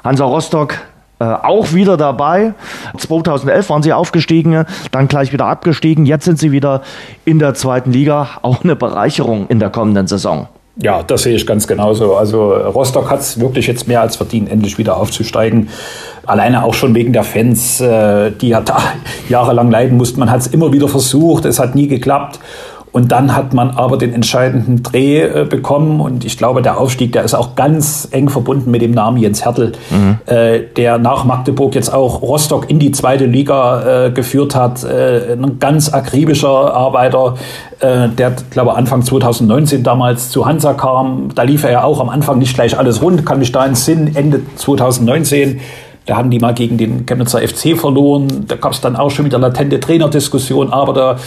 Hansa 0.03 0.25
Rostock 0.25 0.73
äh, 1.19 1.23
auch 1.23 1.71
wieder 1.71 1.95
dabei. 1.95 2.55
2011 2.97 3.69
waren 3.69 3.83
sie 3.83 3.93
aufgestiegen, 3.93 4.65
dann 4.91 5.07
gleich 5.07 5.31
wieder 5.31 5.45
abgestiegen. 5.45 6.05
Jetzt 6.05 6.25
sind 6.25 6.39
sie 6.39 6.51
wieder 6.51 6.81
in 7.23 7.39
der 7.39 7.53
zweiten 7.53 7.93
Liga. 7.93 8.31
Auch 8.41 8.65
eine 8.65 8.75
Bereicherung 8.75 9.47
in 9.47 9.59
der 9.59 9.69
kommenden 9.69 10.07
Saison. 10.07 10.49
Ja, 10.79 11.01
das 11.01 11.23
sehe 11.23 11.35
ich 11.35 11.47
ganz 11.47 11.65
genauso. 11.65 12.15
Also 12.15 12.53
Rostock 12.53 13.09
hat 13.09 13.21
es 13.21 13.39
wirklich 13.39 13.65
jetzt 13.65 13.87
mehr 13.87 14.01
als 14.01 14.15
verdient, 14.15 14.51
endlich 14.51 14.77
wieder 14.77 14.97
aufzusteigen. 14.97 15.69
Alleine 16.25 16.63
auch 16.63 16.75
schon 16.75 16.93
wegen 16.93 17.13
der 17.13 17.23
Fans, 17.23 17.81
äh, 17.81 18.31
die 18.31 18.49
ja 18.49 18.61
da 18.61 18.77
jahrelang 19.29 19.71
leiden 19.71 19.97
mussten. 19.97 20.19
Man 20.19 20.29
hat 20.29 20.41
es 20.41 20.47
immer 20.47 20.71
wieder 20.71 20.87
versucht, 20.87 21.45
es 21.45 21.57
hat 21.57 21.73
nie 21.73 21.87
geklappt. 21.87 22.39
Und 22.97 23.11
dann 23.11 23.35
hat 23.35 23.53
man 23.53 23.69
aber 23.69 23.99
den 23.99 24.11
entscheidenden 24.11 24.81
Dreh 24.81 25.21
äh, 25.21 25.45
bekommen. 25.47 26.01
Und 26.01 26.25
ich 26.25 26.35
glaube, 26.35 26.63
der 26.63 26.79
Aufstieg, 26.79 27.11
der 27.11 27.23
ist 27.23 27.35
auch 27.35 27.53
ganz 27.53 28.07
eng 28.09 28.27
verbunden 28.27 28.71
mit 28.71 28.81
dem 28.81 28.89
Namen 28.89 29.17
Jens 29.17 29.45
Hertel, 29.45 29.73
mhm. 29.91 30.17
äh, 30.25 30.61
der 30.75 30.97
nach 30.97 31.23
Magdeburg 31.23 31.75
jetzt 31.75 31.93
auch 31.93 32.23
Rostock 32.23 32.71
in 32.71 32.79
die 32.79 32.91
zweite 32.91 33.27
Liga 33.27 34.07
äh, 34.07 34.09
geführt 34.09 34.55
hat. 34.55 34.83
Äh, 34.83 35.33
ein 35.33 35.59
ganz 35.59 35.93
akribischer 35.93 36.73
Arbeiter, 36.73 37.35
äh, 37.81 38.09
der, 38.09 38.33
glaube 38.49 38.75
Anfang 38.75 39.03
2019 39.03 39.83
damals 39.83 40.31
zu 40.31 40.47
Hansa 40.47 40.73
kam. 40.73 41.29
Da 41.35 41.43
lief 41.43 41.65
er 41.65 41.71
ja 41.71 41.83
auch 41.83 41.99
am 41.99 42.09
Anfang 42.09 42.39
nicht 42.39 42.55
gleich 42.55 42.79
alles 42.79 43.03
rund, 43.03 43.27
kann 43.27 43.37
mich 43.37 43.51
da 43.51 43.63
in 43.63 43.75
Sinn, 43.75 44.15
Ende 44.15 44.41
2019 44.55 45.59
da 46.07 46.15
haben 46.15 46.29
die 46.29 46.39
mal 46.39 46.53
gegen 46.53 46.77
den 46.77 47.05
Chemnitzer 47.05 47.45
FC 47.45 47.77
verloren. 47.77 48.45
Da 48.47 48.55
gab 48.55 48.71
es 48.71 48.79
dann 48.79 48.95
auch 48.95 49.11
schon 49.11 49.25
wieder 49.25 49.39
latente 49.39 49.77
Trainerdiskussion, 49.77 50.71
aber 50.71 50.93
da 50.93 51.17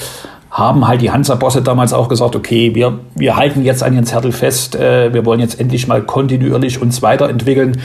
haben 0.51 0.87
halt 0.89 1.01
die 1.01 1.11
Hansa-Bosse 1.11 1.63
damals 1.63 1.93
auch 1.93 2.09
gesagt, 2.09 2.35
okay, 2.35 2.75
wir, 2.75 2.99
wir 3.15 3.37
halten 3.37 3.65
jetzt 3.65 3.83
an 3.83 3.95
Jens 3.95 4.13
Hertel 4.13 4.33
fest, 4.33 4.75
äh, 4.75 5.13
wir 5.15 5.25
wollen 5.25 5.41
jetzt 5.41 5.61
endlich 5.61 5.87
mal 5.87 6.03
kontinuierlich 6.03 6.83
uns 6.83 7.03
weiterentwickeln. 7.03 7.81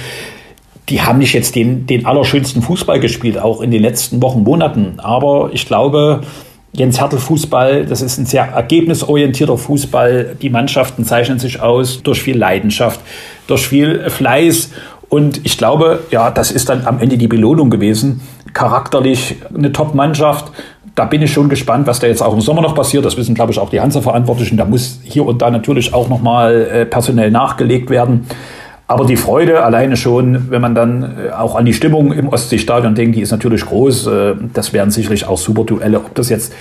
Die 0.90 1.02
haben 1.02 1.20
nicht 1.20 1.34
jetzt 1.34 1.56
den, 1.56 1.88
den 1.88 2.06
allerschönsten 2.06 2.62
Fußball 2.62 3.00
gespielt, 3.00 3.40
auch 3.40 3.62
in 3.62 3.72
den 3.72 3.82
letzten 3.82 4.22
Wochen, 4.22 4.44
Monaten. 4.44 4.96
Aber 4.98 5.50
ich 5.52 5.68
glaube, 5.68 6.22
Jens 6.74 7.00
Hertel 7.00 7.20
Fußball, 7.20 7.86
das 7.86 8.02
ist 8.02 8.18
ein 8.18 8.26
sehr 8.26 8.44
ergebnisorientierter 8.44 9.58
Fußball. 9.58 10.36
Die 10.42 10.50
Mannschaften 10.50 11.06
zeichnen 11.06 11.40
sich 11.40 11.62
aus 11.62 12.04
durch 12.04 12.22
viel 12.22 12.38
Leidenschaft, 12.38 13.00
durch 13.48 13.68
viel 13.68 14.10
Fleiß. 14.10 14.72
Und 15.08 15.46
ich 15.46 15.58
glaube, 15.58 16.04
ja, 16.12 16.32
das 16.32 16.52
ist 16.52 16.70
dann 16.70 16.86
am 16.86 17.00
Ende 17.00 17.18
die 17.18 17.28
Belohnung 17.28 17.70
gewesen. 17.70 18.22
Charakterlich 18.54 19.36
eine 19.56 19.72
Top-Mannschaft, 19.72 20.52
da 20.96 21.06
bin 21.06 21.22
ich 21.22 21.32
schon 21.32 21.50
gespannt, 21.50 21.88
was 21.88 22.00
da 22.00 22.08
jetzt 22.08 22.24
auch 22.24 22.34
im 22.34 22.42
Sommer 22.42 22.62
noch 22.62 22.74
passiert. 22.74 23.04
Das 23.04 23.18
wissen, 23.18 23.36
glaube 23.36 23.52
ich, 23.52 23.60
auch 23.60 23.70
die 23.70 23.82
Hansa-Verantwortlichen. 23.82 24.58
Da 24.58 24.66
muss 24.66 25.00
hier 25.04 25.26
und 25.26 25.42
da 25.42 25.52
natürlich 25.52 25.94
auch 25.94 26.08
nochmal 26.08 26.68
äh, 26.72 26.86
personell 26.86 27.32
nachgelegt 27.32 27.90
werden. 27.90 28.26
Aber 28.88 29.06
die 29.06 29.18
Freude 29.18 29.64
alleine 29.64 29.98
schon, 29.98 30.52
wenn 30.52 30.62
man 30.62 30.76
dann 30.76 31.04
äh, 31.04 31.32
auch 31.32 31.56
an 31.56 31.66
die 31.66 31.74
Stimmung 31.74 32.14
im 32.14 32.30
Ostseestadion 32.30 32.96
denkt, 32.96 33.18
die 33.18 33.22
ist 33.22 33.32
natürlich 33.32 33.66
groß. 33.66 34.08
Äh, 34.08 34.36
das 34.54 34.72
wären 34.74 34.90
sicherlich 34.90 35.28
auch 35.28 35.38
super 35.38 35.66
Duelle, 35.66 35.98
ob 35.98 36.16
das 36.16 36.30
jetzt 36.30 36.54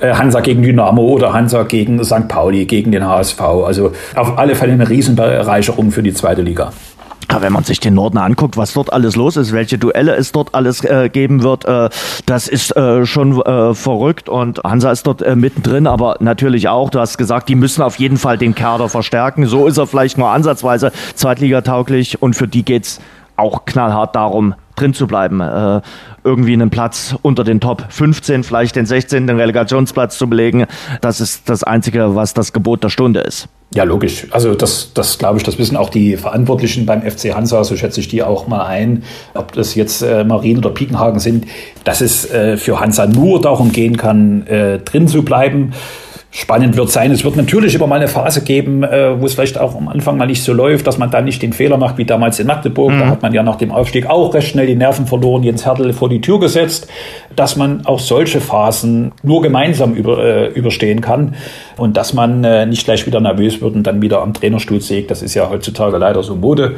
äh, 0.00 0.12
Hansa 0.12 0.40
gegen 0.40 0.62
Dynamo 0.62 1.02
oder 1.02 1.32
Hansa 1.32 1.62
gegen 1.62 2.02
St. 2.04 2.28
Pauli, 2.28 2.66
gegen 2.66 2.92
den 2.92 3.06
HSV. 3.06 3.40
Also 3.40 3.92
auf 4.16 4.36
alle 4.36 4.54
Fälle 4.54 4.72
eine 4.72 4.88
Riesenbereicherung 4.88 5.92
für 5.92 6.02
die 6.02 6.12
zweite 6.12 6.42
Liga. 6.42 6.72
Wenn 7.40 7.52
man 7.52 7.64
sich 7.64 7.80
den 7.80 7.94
Norden 7.94 8.18
anguckt, 8.18 8.56
was 8.56 8.72
dort 8.72 8.92
alles 8.92 9.16
los 9.16 9.36
ist, 9.36 9.52
welche 9.52 9.78
Duelle 9.78 10.14
es 10.16 10.32
dort 10.32 10.54
alles 10.54 10.84
äh, 10.84 11.08
geben 11.08 11.42
wird, 11.42 11.64
äh, 11.64 11.88
das 12.26 12.48
ist 12.48 12.76
äh, 12.76 13.06
schon 13.06 13.40
äh, 13.40 13.74
verrückt 13.74 14.28
und 14.28 14.60
Hansa 14.64 14.90
ist 14.90 15.06
dort 15.06 15.22
äh, 15.22 15.36
mittendrin, 15.36 15.86
aber 15.86 16.16
natürlich 16.20 16.68
auch, 16.68 16.90
du 16.90 17.00
hast 17.00 17.18
gesagt, 17.18 17.48
die 17.48 17.54
müssen 17.54 17.82
auf 17.82 17.96
jeden 17.98 18.16
Fall 18.16 18.38
den 18.38 18.54
Kader 18.54 18.88
verstärken. 18.88 19.46
So 19.46 19.66
ist 19.66 19.78
er 19.78 19.86
vielleicht 19.86 20.18
nur 20.18 20.30
ansatzweise 20.30 20.92
zweitligatauglich 21.14 22.22
und 22.22 22.34
für 22.34 22.48
die 22.48 22.64
geht's 22.64 23.00
auch 23.36 23.64
knallhart 23.64 24.16
darum, 24.16 24.54
drin 24.74 24.94
zu 24.94 25.06
bleiben, 25.06 25.40
äh, 25.40 25.80
irgendwie 26.24 26.52
einen 26.52 26.70
Platz 26.70 27.14
unter 27.22 27.44
den 27.44 27.60
Top 27.60 27.84
15, 27.88 28.44
vielleicht 28.44 28.76
den 28.76 28.86
16. 28.86 29.26
den 29.26 29.38
Relegationsplatz 29.38 30.18
zu 30.18 30.28
belegen. 30.28 30.66
Das 31.00 31.20
ist 31.20 31.48
das 31.48 31.62
Einzige, 31.62 32.14
was 32.14 32.34
das 32.34 32.52
Gebot 32.52 32.82
der 32.84 32.88
Stunde 32.88 33.20
ist. 33.20 33.48
Ja, 33.74 33.84
logisch. 33.84 34.26
Also 34.30 34.54
das, 34.54 34.92
das 34.94 35.18
glaube 35.18 35.36
ich, 35.36 35.44
das 35.44 35.58
wissen 35.58 35.76
auch 35.76 35.90
die 35.90 36.16
Verantwortlichen 36.16 36.86
beim 36.86 37.02
FC 37.02 37.34
Hansa, 37.34 37.64
so 37.64 37.76
schätze 37.76 38.00
ich 38.00 38.08
die 38.08 38.22
auch 38.22 38.46
mal 38.46 38.64
ein, 38.64 39.02
ob 39.34 39.52
das 39.52 39.74
jetzt 39.74 40.00
äh, 40.00 40.24
Marien 40.24 40.58
oder 40.58 40.70
Piekenhagen 40.70 41.20
sind, 41.20 41.46
dass 41.84 42.00
es 42.00 42.30
äh, 42.30 42.56
für 42.56 42.80
Hansa 42.80 43.06
nur 43.06 43.42
darum 43.42 43.70
gehen 43.70 43.98
kann, 43.98 44.46
äh, 44.46 44.78
drin 44.78 45.06
zu 45.06 45.22
bleiben. 45.22 45.74
Spannend 46.30 46.76
wird 46.76 46.90
sein. 46.90 47.10
Es 47.10 47.24
wird 47.24 47.36
natürlich 47.36 47.74
immer 47.74 47.86
mal 47.86 47.96
eine 47.96 48.08
Phase 48.08 48.42
geben, 48.42 48.82
äh, 48.82 49.18
wo 49.20 49.26
es 49.26 49.34
vielleicht 49.34 49.58
auch 49.58 49.74
am 49.74 49.88
Anfang 49.88 50.18
mal 50.18 50.26
nicht 50.26 50.42
so 50.42 50.52
läuft, 50.52 50.86
dass 50.86 50.98
man 50.98 51.10
dann 51.10 51.24
nicht 51.24 51.42
den 51.42 51.52
Fehler 51.54 51.78
macht 51.78 51.96
wie 51.98 52.04
damals 52.04 52.38
in 52.38 52.46
Magdeburg. 52.46 52.92
Mhm. 52.92 52.98
Da 52.98 53.06
hat 53.06 53.22
man 53.22 53.32
ja 53.32 53.42
nach 53.42 53.56
dem 53.56 53.70
Aufstieg 53.70 54.06
auch 54.06 54.32
recht 54.34 54.48
schnell 54.48 54.66
die 54.66 54.76
Nerven 54.76 55.06
verloren, 55.06 55.42
Jens 55.42 55.64
Hertel 55.64 55.92
vor 55.92 56.08
die 56.08 56.20
Tür 56.20 56.38
gesetzt, 56.38 56.86
dass 57.38 57.54
man 57.54 57.86
auch 57.86 58.00
solche 58.00 58.40
Phasen 58.40 59.12
nur 59.22 59.42
gemeinsam 59.42 59.94
über, 59.94 60.18
äh, 60.18 60.48
überstehen 60.48 61.00
kann 61.00 61.36
und 61.76 61.96
dass 61.96 62.12
man 62.12 62.42
äh, 62.42 62.66
nicht 62.66 62.84
gleich 62.84 63.06
wieder 63.06 63.20
nervös 63.20 63.60
wird 63.60 63.76
und 63.76 63.84
dann 63.84 64.02
wieder 64.02 64.22
am 64.22 64.34
Trainerstuhl 64.34 64.80
sägt. 64.80 65.12
Das 65.12 65.22
ist 65.22 65.34
ja 65.34 65.48
heutzutage 65.48 65.96
leider 65.98 66.24
so 66.24 66.34
Mode. 66.34 66.74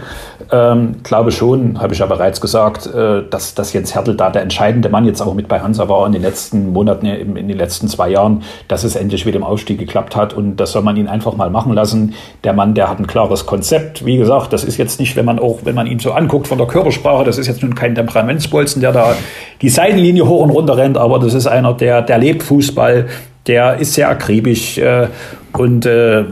Ähm, 0.53 0.97
glaube 1.03 1.33
schon, 1.33 1.81
habe 1.81 1.95
ich 1.95 2.01
ja 2.01 2.07
bereits 2.07 2.43
gesagt, 2.43 2.87
äh, 2.87 3.23
dass, 3.31 3.55
dass 3.55 3.73
Jens 3.73 3.95
Hertel 3.95 4.17
da 4.17 4.29
der 4.29 4.43
entscheidende 4.43 4.91
Mann 4.91 5.07
jetzt 5.07 5.23
auch 5.23 5.33
mit 5.33 5.49
bei 5.49 5.61
Hansa 5.61 5.89
war 5.89 6.07
in 6.07 6.13
den 6.13 6.21
letzten 6.21 6.75
Monaten, 6.75 7.07
in, 7.07 7.37
in 7.37 7.49
den 7.49 7.57
letzten 7.57 7.89
zwei 7.89 8.11
Jahren, 8.11 8.43
dass 8.69 8.85
es 8.85 8.97
endlich 8.97 9.25
wieder 9.25 9.37
im 9.37 9.45
Aufstieg 9.45 9.79
geklappt 9.79 10.15
hat 10.15 10.35
und 10.35 10.57
das 10.57 10.73
soll 10.73 10.83
man 10.83 10.97
ihn 10.99 11.09
einfach 11.09 11.35
mal 11.37 11.49
machen 11.49 11.73
lassen. 11.73 12.15
Der 12.45 12.53
Mann, 12.53 12.75
der 12.75 12.91
hat 12.91 12.99
ein 12.99 13.07
klares 13.07 13.47
Konzept. 13.47 14.05
Wie 14.05 14.19
gesagt, 14.19 14.53
das 14.53 14.65
ist 14.65 14.77
jetzt 14.77 15.01
nicht, 15.01 15.17
wenn 15.17 15.25
man 15.25 15.39
auch, 15.39 15.61
wenn 15.65 15.75
man 15.75 15.87
ihn 15.87 16.01
so 16.01 16.13
anguckt 16.13 16.49
von 16.49 16.59
der 16.59 16.67
Körpersprache, 16.67 17.25
das 17.25 17.39
ist 17.39 17.47
jetzt 17.47 17.63
nun 17.63 17.75
kein 17.75 17.95
Temperamentsbolzen, 17.95 18.83
der 18.83 18.93
da 18.93 19.15
die 19.63 19.71
Seitenlinie 19.71 20.27
hoch 20.27 20.43
und 20.43 20.50
runter 20.51 20.77
rennt, 20.77 20.99
aber 20.99 21.19
das 21.19 21.35
ist 21.35 21.47
einer, 21.47 21.75
der, 21.75 22.03
der 22.03 22.19
lebt 22.19 22.43
Fußball, 22.43 23.07
der 23.47 23.79
ist 23.79 23.95
sehr 23.95 24.09
akribisch 24.09 24.79
äh, 24.79 25.09
und 25.53 25.87
äh, 25.87 26.25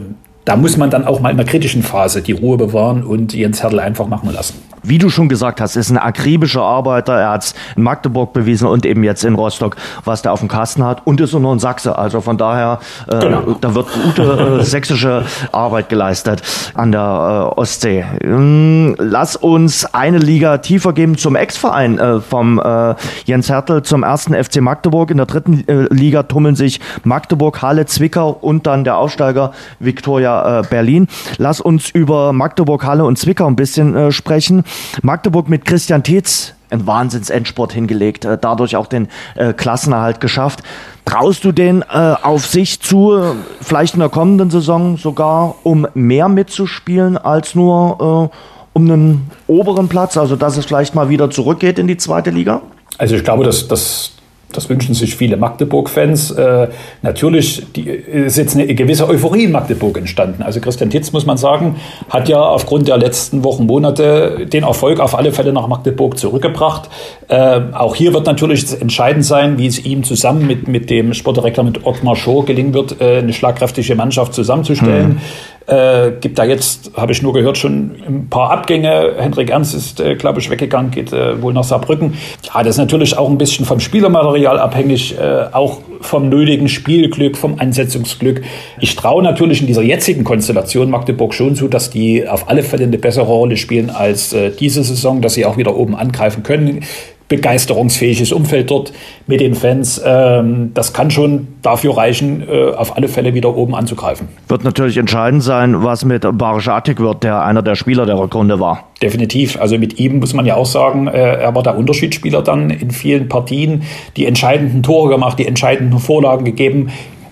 da 0.45 0.55
muss 0.55 0.77
man 0.77 0.89
dann 0.89 1.05
auch 1.05 1.19
mal 1.19 1.29
in 1.29 1.37
der 1.37 1.45
kritischen 1.45 1.83
Phase 1.83 2.21
die 2.21 2.31
Ruhe 2.31 2.57
bewahren 2.57 3.03
und 3.03 3.33
Jens 3.33 3.61
Hertel 3.61 3.79
einfach 3.79 4.07
machen 4.07 4.31
lassen. 4.33 4.55
Wie 4.83 4.97
du 4.97 5.09
schon 5.09 5.29
gesagt 5.29 5.61
hast, 5.61 5.75
ist 5.75 5.89
ein 5.89 5.97
akribischer 5.97 6.61
Arbeiter. 6.61 7.13
Er 7.13 7.31
hat 7.31 7.43
es 7.43 7.55
in 7.75 7.83
Magdeburg 7.83 8.33
bewiesen 8.33 8.67
und 8.67 8.85
eben 8.85 9.03
jetzt 9.03 9.23
in 9.23 9.35
Rostock, 9.35 9.75
was 10.05 10.21
der 10.21 10.33
auf 10.33 10.39
dem 10.39 10.47
Kasten 10.47 10.83
hat. 10.83 11.05
Und 11.05 11.21
ist 11.21 11.33
auch 11.35 11.39
noch 11.39 11.51
ein 11.51 11.59
Sachse. 11.59 11.97
Also 11.97 12.21
von 12.21 12.37
daher, 12.37 12.79
äh, 13.07 13.19
genau. 13.19 13.57
da 13.59 13.75
wird 13.75 13.87
gute 13.91 14.59
äh, 14.61 14.63
sächsische 14.63 15.23
Arbeit 15.51 15.89
geleistet 15.89 16.41
an 16.73 16.91
der 16.91 17.51
äh, 17.55 17.59
Ostsee. 17.59 18.05
Ähm, 18.21 18.95
lass 18.97 19.35
uns 19.35 19.85
eine 19.93 20.17
Liga 20.17 20.57
tiefer 20.59 20.93
geben 20.93 21.17
zum 21.17 21.35
Ex-Verein 21.35 21.99
äh, 21.99 22.19
vom 22.21 22.59
äh, 22.59 22.95
Jens 23.25 23.49
Hertel 23.49 23.83
zum 23.83 24.03
ersten 24.03 24.33
FC 24.33 24.61
Magdeburg. 24.61 25.11
In 25.11 25.17
der 25.17 25.25
dritten 25.25 25.67
äh, 25.67 25.93
Liga 25.93 26.23
tummeln 26.23 26.55
sich 26.55 26.79
Magdeburg, 27.03 27.61
Halle, 27.61 27.85
Zwickau 27.85 28.29
und 28.29 28.67
dann 28.67 28.83
der 28.83 28.97
Aufsteiger 28.97 29.51
Viktoria 29.79 30.61
Berlin. 30.69 31.07
Lass 31.37 31.61
uns 31.61 31.89
über 31.89 32.33
Magdeburg, 32.33 32.85
Halle 32.85 33.05
und 33.05 33.17
Zwickau 33.17 33.47
ein 33.47 33.55
bisschen 33.55 34.11
sprechen. 34.11 34.63
Magdeburg 35.01 35.49
mit 35.49 35.65
Christian 35.65 36.03
Tietz 36.03 36.53
einen 36.69 36.85
Wahnsinns-Endsport 36.85 37.73
hingelegt, 37.73 38.25
äh, 38.25 38.37
dadurch 38.39 38.75
auch 38.75 38.87
den 38.87 39.07
äh, 39.35 39.53
Klassenerhalt 39.53 40.19
geschafft. 40.19 40.61
Traust 41.05 41.43
du 41.43 41.51
den 41.51 41.81
äh, 41.81 42.15
auf 42.21 42.45
sich 42.45 42.79
zu, 42.79 43.35
vielleicht 43.61 43.95
in 43.95 43.99
der 43.99 44.09
kommenden 44.09 44.51
Saison 44.51 44.97
sogar, 44.97 45.55
um 45.63 45.87
mehr 45.93 46.29
mitzuspielen 46.29 47.17
als 47.17 47.55
nur 47.55 48.31
äh, 48.31 48.37
um 48.73 48.83
einen 48.83 49.31
oberen 49.47 49.87
Platz, 49.87 50.15
also 50.17 50.35
dass 50.35 50.57
es 50.57 50.65
vielleicht 50.65 50.95
mal 50.95 51.09
wieder 51.09 51.31
zurückgeht 51.31 51.79
in 51.79 51.87
die 51.87 51.97
zweite 51.97 52.29
Liga? 52.29 52.61
Also 52.97 53.15
ich 53.15 53.23
glaube, 53.23 53.43
dass, 53.43 53.67
dass 53.67 54.11
das 54.51 54.69
wünschen 54.69 54.95
sich 54.95 55.15
viele 55.15 55.37
Magdeburg-Fans. 55.37 56.31
Äh, 56.31 56.69
natürlich 57.01 57.63
die, 57.75 57.83
ist 57.83 58.37
jetzt 58.37 58.55
eine 58.55 58.73
gewisse 58.73 59.07
Euphorie 59.07 59.43
in 59.43 59.51
Magdeburg 59.51 59.97
entstanden. 59.97 60.41
Also 60.41 60.59
Christian 60.59 60.89
Titz, 60.89 61.11
muss 61.11 61.25
man 61.25 61.37
sagen, 61.37 61.75
hat 62.09 62.29
ja 62.29 62.41
aufgrund 62.41 62.87
der 62.87 62.97
letzten 62.97 63.43
Wochen, 63.43 63.65
Monate 63.65 64.47
den 64.51 64.63
Erfolg 64.63 64.99
auf 64.99 65.15
alle 65.15 65.31
Fälle 65.31 65.53
nach 65.53 65.67
Magdeburg 65.67 66.17
zurückgebracht. 66.17 66.89
Äh, 67.27 67.61
auch 67.73 67.95
hier 67.95 68.13
wird 68.13 68.25
natürlich 68.25 68.81
entscheidend 68.81 69.25
sein, 69.25 69.57
wie 69.59 69.67
es 69.67 69.85
ihm 69.85 70.03
zusammen 70.03 70.47
mit, 70.47 70.67
mit 70.67 70.89
dem 70.89 71.13
Sportdirektor 71.13 71.63
mit 71.63 71.85
Ottmar 71.85 72.15
Schor 72.15 72.45
gelingen 72.45 72.73
wird, 72.73 72.99
äh, 72.99 73.19
eine 73.19 73.33
schlagkräftige 73.33 73.95
Mannschaft 73.95 74.33
zusammenzustellen. 74.33 75.19
Äh, 75.67 76.13
gibt 76.19 76.39
da 76.39 76.45
jetzt, 76.45 76.91
habe 76.95 77.11
ich 77.11 77.21
nur 77.21 77.33
gehört, 77.33 77.57
schon 77.57 77.91
ein 78.07 78.27
paar 78.29 78.51
Abgänge. 78.51 79.13
Hendrik 79.17 79.51
Ernst 79.51 79.75
ist, 79.75 79.99
äh, 79.99 80.15
glaube 80.15 80.39
ich, 80.39 80.49
weggegangen, 80.49 80.89
geht 80.89 81.13
äh, 81.13 81.41
wohl 81.41 81.53
nach 81.53 81.63
Saarbrücken. 81.63 82.15
Ja, 82.41 82.63
das 82.63 82.75
ist 82.75 82.79
natürlich 82.79 83.17
auch 83.17 83.29
ein 83.29 83.37
bisschen 83.37 83.65
vom 83.65 83.79
Spielermaterial 83.79 84.59
abhängig, 84.59 85.17
äh, 85.19 85.45
auch 85.51 85.79
vom 86.01 86.29
nötigen 86.29 86.69
Spielglück, 86.69 87.37
vom 87.37 87.59
Ansetzungsglück. 87.59 88.41
Ich 88.79 88.95
traue 88.95 89.21
natürlich 89.21 89.61
in 89.61 89.67
dieser 89.67 89.83
jetzigen 89.83 90.23
Konstellation 90.23 90.89
Magdeburg 90.89 91.33
schon 91.33 91.55
zu, 91.55 91.67
dass 91.67 91.89
die 91.91 92.27
auf 92.27 92.49
alle 92.49 92.63
Fälle 92.63 92.85
eine 92.85 92.97
bessere 92.97 93.25
Rolle 93.25 93.57
spielen 93.57 93.91
als 93.91 94.33
äh, 94.33 94.51
diese 94.51 94.83
Saison, 94.83 95.21
dass 95.21 95.35
sie 95.35 95.45
auch 95.45 95.57
wieder 95.57 95.75
oben 95.75 95.95
angreifen 95.95 96.41
können 96.41 96.83
begeisterungsfähiges 97.29 98.31
Umfeld 98.31 98.69
dort 98.71 98.91
mit 99.27 99.39
den 99.39 99.53
Fans. 99.55 100.01
Ähm, 100.03 100.71
das 100.73 100.93
kann 100.93 101.11
schon 101.11 101.47
dafür 101.61 101.95
reichen, 101.95 102.43
äh, 102.47 102.71
auf 102.73 102.97
alle 102.97 103.07
Fälle 103.07 103.33
wieder 103.33 103.55
oben 103.55 103.75
anzugreifen. 103.75 104.27
Wird 104.47 104.63
natürlich 104.63 104.97
entscheidend 104.97 105.43
sein, 105.43 105.83
was 105.83 106.03
mit 106.03 106.25
Barisch 106.37 106.67
Atik 106.67 106.99
wird, 106.99 107.23
der 107.23 107.43
einer 107.43 107.61
der 107.61 107.75
Spieler 107.75 108.05
der 108.05 108.17
Rückrunde 108.17 108.59
war. 108.59 108.89
Definitiv. 109.01 109.61
Also 109.61 109.77
mit 109.77 109.99
ihm 109.99 110.19
muss 110.19 110.33
man 110.33 110.45
ja 110.45 110.55
auch 110.55 110.65
sagen, 110.65 111.07
äh, 111.07 111.35
er 111.35 111.55
war 111.55 111.63
der 111.63 111.77
Unterschiedsspieler 111.77 112.41
dann 112.41 112.71
in 112.71 112.91
vielen 112.91 113.29
Partien, 113.29 113.83
die 114.17 114.25
entscheidenden 114.25 114.83
Tore 114.83 115.09
gemacht, 115.09 115.37
die 115.39 115.47
entscheidenden 115.47 115.99
Vorlagen 115.99 116.43
gegeben 116.43 116.89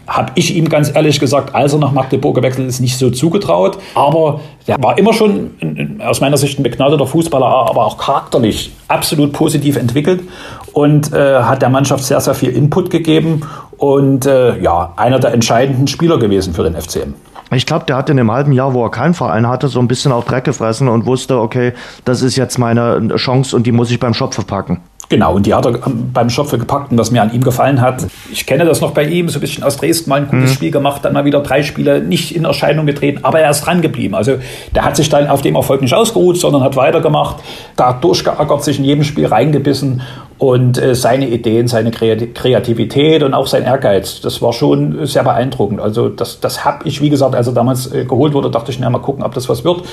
habe 0.08 0.32
ich 0.36 0.56
ihm 0.56 0.70
ganz 0.70 0.94
ehrlich 0.94 1.20
gesagt, 1.20 1.54
als 1.54 1.74
er 1.74 1.80
nach 1.80 1.92
Magdeburg 1.92 2.36
gewechselt 2.36 2.68
ist, 2.68 2.80
nicht 2.80 2.98
so 2.98 3.10
zugetraut. 3.10 3.78
Aber 3.94 4.40
der 4.68 4.82
war 4.82 4.98
immer 4.98 5.14
schon 5.14 6.00
aus 6.06 6.22
meiner 6.22 6.38
Sicht 6.38 6.60
ein 6.60 6.64
begnadeter 6.64 7.06
Fußballer, 7.06 7.46
aber 7.46 7.86
auch 7.86 7.98
charakterlich 7.98 8.72
absolut 8.88 9.34
positiv 9.34 9.76
entwickelt 9.76 10.22
und 10.74 11.14
äh, 11.14 11.42
hat 11.42 11.62
der 11.62 11.70
Mannschaft 11.70 12.04
sehr, 12.04 12.22
sehr 12.22 12.34
viel 12.34 12.50
Input 12.50 12.90
gegeben 12.90 13.42
und 13.78 14.26
äh, 14.26 14.60
ja, 14.60 14.94
einer 14.96 15.20
der 15.20 15.34
entscheidenden 15.34 15.88
Spieler 15.88 16.18
gewesen 16.18 16.54
für 16.54 16.64
den 16.64 16.76
FCM. 16.76 17.14
Ich 17.52 17.66
glaube, 17.66 17.86
der 17.86 17.96
hat 17.96 18.10
in 18.10 18.18
dem 18.18 18.30
halben 18.32 18.52
Jahr, 18.52 18.74
wo 18.74 18.84
er 18.84 18.92
keinen 18.92 19.14
Verein 19.14 19.48
hatte, 19.48 19.70
so 19.70 19.80
ein 19.80 19.88
bisschen 19.88 20.12
auf 20.12 20.26
Dreck 20.26 20.44
gefressen 20.44 20.90
und 20.90 21.06
wusste, 21.06 21.40
okay, 21.40 21.74
das 22.04 22.22
ist 22.22 22.36
jetzt 22.36 22.58
meine 22.58 23.16
Chance 23.16 23.56
und 23.56 23.66
die 23.66 23.72
muss 23.72 23.90
ich 23.90 24.00
beim 24.00 24.14
Schopf 24.14 24.46
packen. 24.46 24.82
Genau, 25.10 25.36
und 25.36 25.46
die 25.46 25.54
hat 25.54 25.66
er 25.66 25.80
beim 26.14 26.30
Schopfe 26.30 26.58
gepackt 26.58 26.92
und 26.92 26.98
was 26.98 27.12
mir 27.12 27.22
an 27.22 27.34
ihm 27.34 27.42
gefallen 27.42 27.80
hat, 27.80 28.06
ich 28.30 28.46
kenne 28.46 28.66
das 28.66 28.82
noch 28.82 28.92
bei 28.92 29.06
ihm, 29.06 29.30
so 29.30 29.38
ein 29.38 29.42
bisschen 29.42 29.64
aus 29.64 29.78
Dresden 29.78 30.10
mal 30.10 30.18
ein 30.18 30.28
gutes 30.28 30.50
mhm. 30.50 30.56
Spiel 30.56 30.72
gemacht, 30.72 31.06
dann 31.06 31.14
mal 31.14 31.24
wieder 31.24 31.40
drei 31.40 31.64
Spiele 31.64 32.02
nicht 32.02 32.36
in 32.36 32.44
Erscheinung 32.44 32.86
getreten, 32.86 33.20
aber 33.24 33.40
er 33.40 33.50
ist 33.50 33.62
dran 33.62 33.82
geblieben. 33.82 34.16
Also 34.16 34.36
der 34.76 34.84
hat 34.84 34.98
sich 34.98 35.08
dann 35.08 35.28
auf 35.28 35.42
dem 35.42 35.56
Erfolg 35.56 35.82
nicht 35.82 35.94
ausgeruht, 35.94 36.38
sondern 36.38 36.62
hat 36.62 36.76
weitergemacht, 36.76 37.38
da 37.78 37.94
durchgeackert, 37.94 38.64
sich 38.66 38.80
in 38.80 38.86
jedem 38.86 39.06
Spiel 39.06 39.28
reingebissen 39.28 40.02
und 40.38 40.78
äh, 40.78 40.94
seine 40.94 41.30
Ideen, 41.30 41.68
seine 41.68 41.92
Kreativität 41.92 43.24
und 43.24 43.34
auch 43.34 43.48
sein 43.48 43.64
Ehrgeiz, 43.64 44.22
das 44.22 44.42
war 44.42 44.54
schon 44.54 45.06
sehr 45.06 45.24
beeindruckend. 45.24 45.80
Also 45.80 46.10
das, 46.10 46.42
das 46.42 46.66
habe 46.66 46.88
ich, 46.88 47.02
wie 47.02 47.10
gesagt, 47.10 47.34
als 47.34 47.48
er 47.48 47.54
damals 47.54 47.92
äh, 47.94 48.06
geholt 48.06 48.34
wurde, 48.34 48.52
dachte 48.52 48.72
ich, 48.72 48.80
na, 48.80 48.90
mal 48.90 49.00
gucken, 49.00 49.24
ob 49.24 49.34
das 49.34 49.48
was 49.48 49.64
wird, 49.64 49.84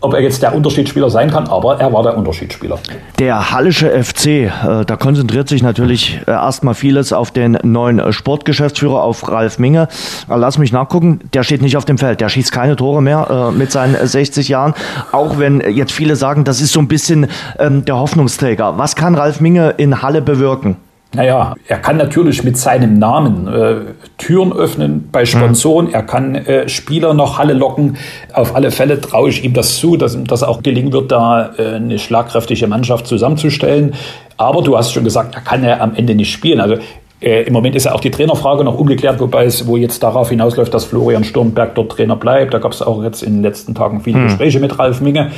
ob 0.00 0.14
er 0.14 0.20
jetzt 0.20 0.42
der 0.42 0.54
Unterschiedsspieler 0.54 1.10
sein 1.10 1.30
kann, 1.30 1.48
aber 1.48 1.80
er 1.80 1.92
war 1.92 2.02
der 2.02 2.16
Unterschiedsspieler. 2.16 2.78
Der 3.18 3.50
Hallische 3.50 3.90
FC, 3.90 4.26
äh, 4.26 4.50
da 4.86 4.96
konzentriert 4.96 5.48
sich 5.48 5.62
natürlich 5.62 6.20
äh, 6.26 6.30
erstmal 6.30 6.74
vieles 6.74 7.12
auf 7.12 7.30
den 7.32 7.58
neuen 7.62 7.98
äh, 7.98 8.12
Sportgeschäftsführer, 8.12 9.02
auf 9.02 9.28
Ralf 9.28 9.58
Minge. 9.58 9.88
Äh, 10.28 10.36
lass 10.36 10.58
mich 10.58 10.72
nachgucken, 10.72 11.20
der 11.34 11.42
steht 11.42 11.62
nicht 11.62 11.76
auf 11.76 11.84
dem 11.84 11.98
Feld, 11.98 12.20
der 12.20 12.28
schießt 12.28 12.52
keine 12.52 12.76
Tore 12.76 13.02
mehr 13.02 13.52
mit 13.56 13.72
seinen 13.72 13.94
60 14.06 14.48
Jahren, 14.48 14.74
auch 15.12 15.38
wenn 15.38 15.60
jetzt 15.60 15.92
viele 15.92 16.16
sagen, 16.16 16.44
das 16.44 16.60
ist 16.60 16.72
so 16.72 16.80
ein 16.80 16.88
bisschen 16.88 17.26
ähm, 17.58 17.84
der 17.84 17.98
Hoffnungsträger. 17.98 18.78
Was 18.78 18.94
kann 18.94 19.14
Ralf 19.14 19.40
Minge 19.40 19.74
in 19.76 19.88
in 19.88 20.02
Halle 20.02 20.22
bewirken? 20.22 20.76
Naja, 21.14 21.54
er 21.66 21.78
kann 21.78 21.96
natürlich 21.96 22.44
mit 22.44 22.58
seinem 22.58 22.98
Namen 22.98 23.48
äh, 23.48 23.76
Türen 24.18 24.52
öffnen 24.52 25.08
bei 25.10 25.24
Sponsoren. 25.24 25.86
Mhm. 25.86 25.94
Er 25.94 26.02
kann 26.02 26.34
äh, 26.34 26.68
Spieler 26.68 27.14
nach 27.14 27.38
Halle 27.38 27.54
locken. 27.54 27.96
Auf 28.34 28.54
alle 28.54 28.70
Fälle 28.70 29.00
traue 29.00 29.30
ich 29.30 29.42
ihm 29.42 29.54
das 29.54 29.78
zu, 29.78 29.96
dass 29.96 30.14
ihm 30.14 30.26
das 30.26 30.42
auch 30.42 30.62
gelingen 30.62 30.92
wird, 30.92 31.10
da 31.10 31.54
äh, 31.56 31.76
eine 31.76 31.98
schlagkräftige 31.98 32.66
Mannschaft 32.66 33.06
zusammenzustellen. 33.06 33.94
Aber 34.36 34.62
du 34.62 34.76
hast 34.76 34.92
schon 34.92 35.04
gesagt, 35.04 35.34
er 35.34 35.40
kann 35.40 35.64
ja 35.64 35.80
am 35.80 35.94
Ende 35.94 36.14
nicht 36.14 36.30
spielen. 36.30 36.60
Also 36.60 36.76
äh, 37.20 37.42
Im 37.42 37.52
Moment 37.52 37.74
ist 37.74 37.84
ja 37.84 37.94
auch 37.94 38.00
die 38.00 38.10
Trainerfrage 38.10 38.62
noch 38.62 38.78
ungeklärt, 38.78 39.18
wobei 39.18 39.44
es 39.44 39.66
wo 39.66 39.76
jetzt 39.76 40.02
darauf 40.02 40.28
hinausläuft, 40.28 40.72
dass 40.72 40.84
Florian 40.84 41.24
Sturmberg 41.24 41.74
dort 41.74 41.92
Trainer 41.92 42.14
bleibt. 42.14 42.54
Da 42.54 42.58
gab 42.58 42.72
es 42.72 42.80
auch 42.80 43.02
jetzt 43.02 43.22
in 43.22 43.34
den 43.34 43.42
letzten 43.42 43.74
Tagen 43.74 44.02
viele 44.02 44.18
hm. 44.18 44.24
Gespräche 44.28 44.60
mit 44.60 44.78
Ralf 44.78 45.00
Minge. 45.00 45.32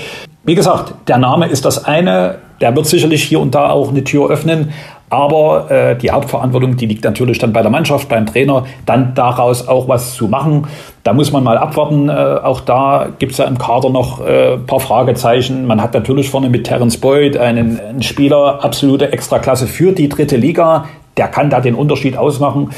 Wie 0.45 0.55
gesagt, 0.55 0.95
der 1.09 1.19
Name 1.19 1.47
ist 1.47 1.65
das 1.65 1.85
eine. 1.85 2.37
Der 2.61 2.77
wird 2.77 2.87
sicherlich 2.87 3.23
hier 3.23 3.41
und 3.41 3.55
da 3.55 3.71
auch 3.71 3.89
eine 3.89 4.05
Tür 4.05 4.31
öffnen. 4.31 4.73
Aber 5.11 5.71
äh, 5.71 5.99
die 5.99 6.11
Hauptverantwortung, 6.11 6.77
die 6.77 6.87
liegt 6.87 7.05
natürlich 7.05 7.39
dann 7.39 7.53
bei 7.53 7.63
der 7.63 7.71
Mannschaft, 7.71 8.09
beim 8.09 8.27
Trainer, 8.27 8.65
dann 8.87 9.15
daraus 9.15 9.69
auch 9.69 9.89
was 9.89 10.15
zu 10.15 10.29
machen. 10.29 10.69
Da 11.03 11.13
muss 11.13 11.33
man 11.33 11.45
mal 11.45 11.59
abwarten. 11.59 12.09
Äh, 12.09 12.13
auch 12.13 12.61
da 12.61 13.09
gibt 13.19 13.33
es 13.33 13.39
ja 13.39 13.45
im 13.45 13.59
Kader 13.59 13.91
noch 13.91 14.25
äh, 14.25 14.57
paar 14.57 14.81
Fragezeichen. 14.81 15.67
Man 15.67 15.83
hat 15.83 15.93
natürlich 15.93 16.31
vorne 16.31 16.49
mit 16.49 16.65
Terence 16.65 16.97
Boyd 16.97 17.37
einen, 17.37 17.79
einen 17.81 18.03
Spieler 18.03 18.65
absolute 18.65 19.13
Extraklasse 19.13 19.67
für 19.67 19.93
die 19.93 20.09
dritte 20.09 20.37
Liga 20.37 20.87
der 21.21 21.29
kann 21.29 21.51
da 21.51 21.61
den 21.61 21.75
Unterschied 21.75 22.17
ausmachen. 22.17 22.71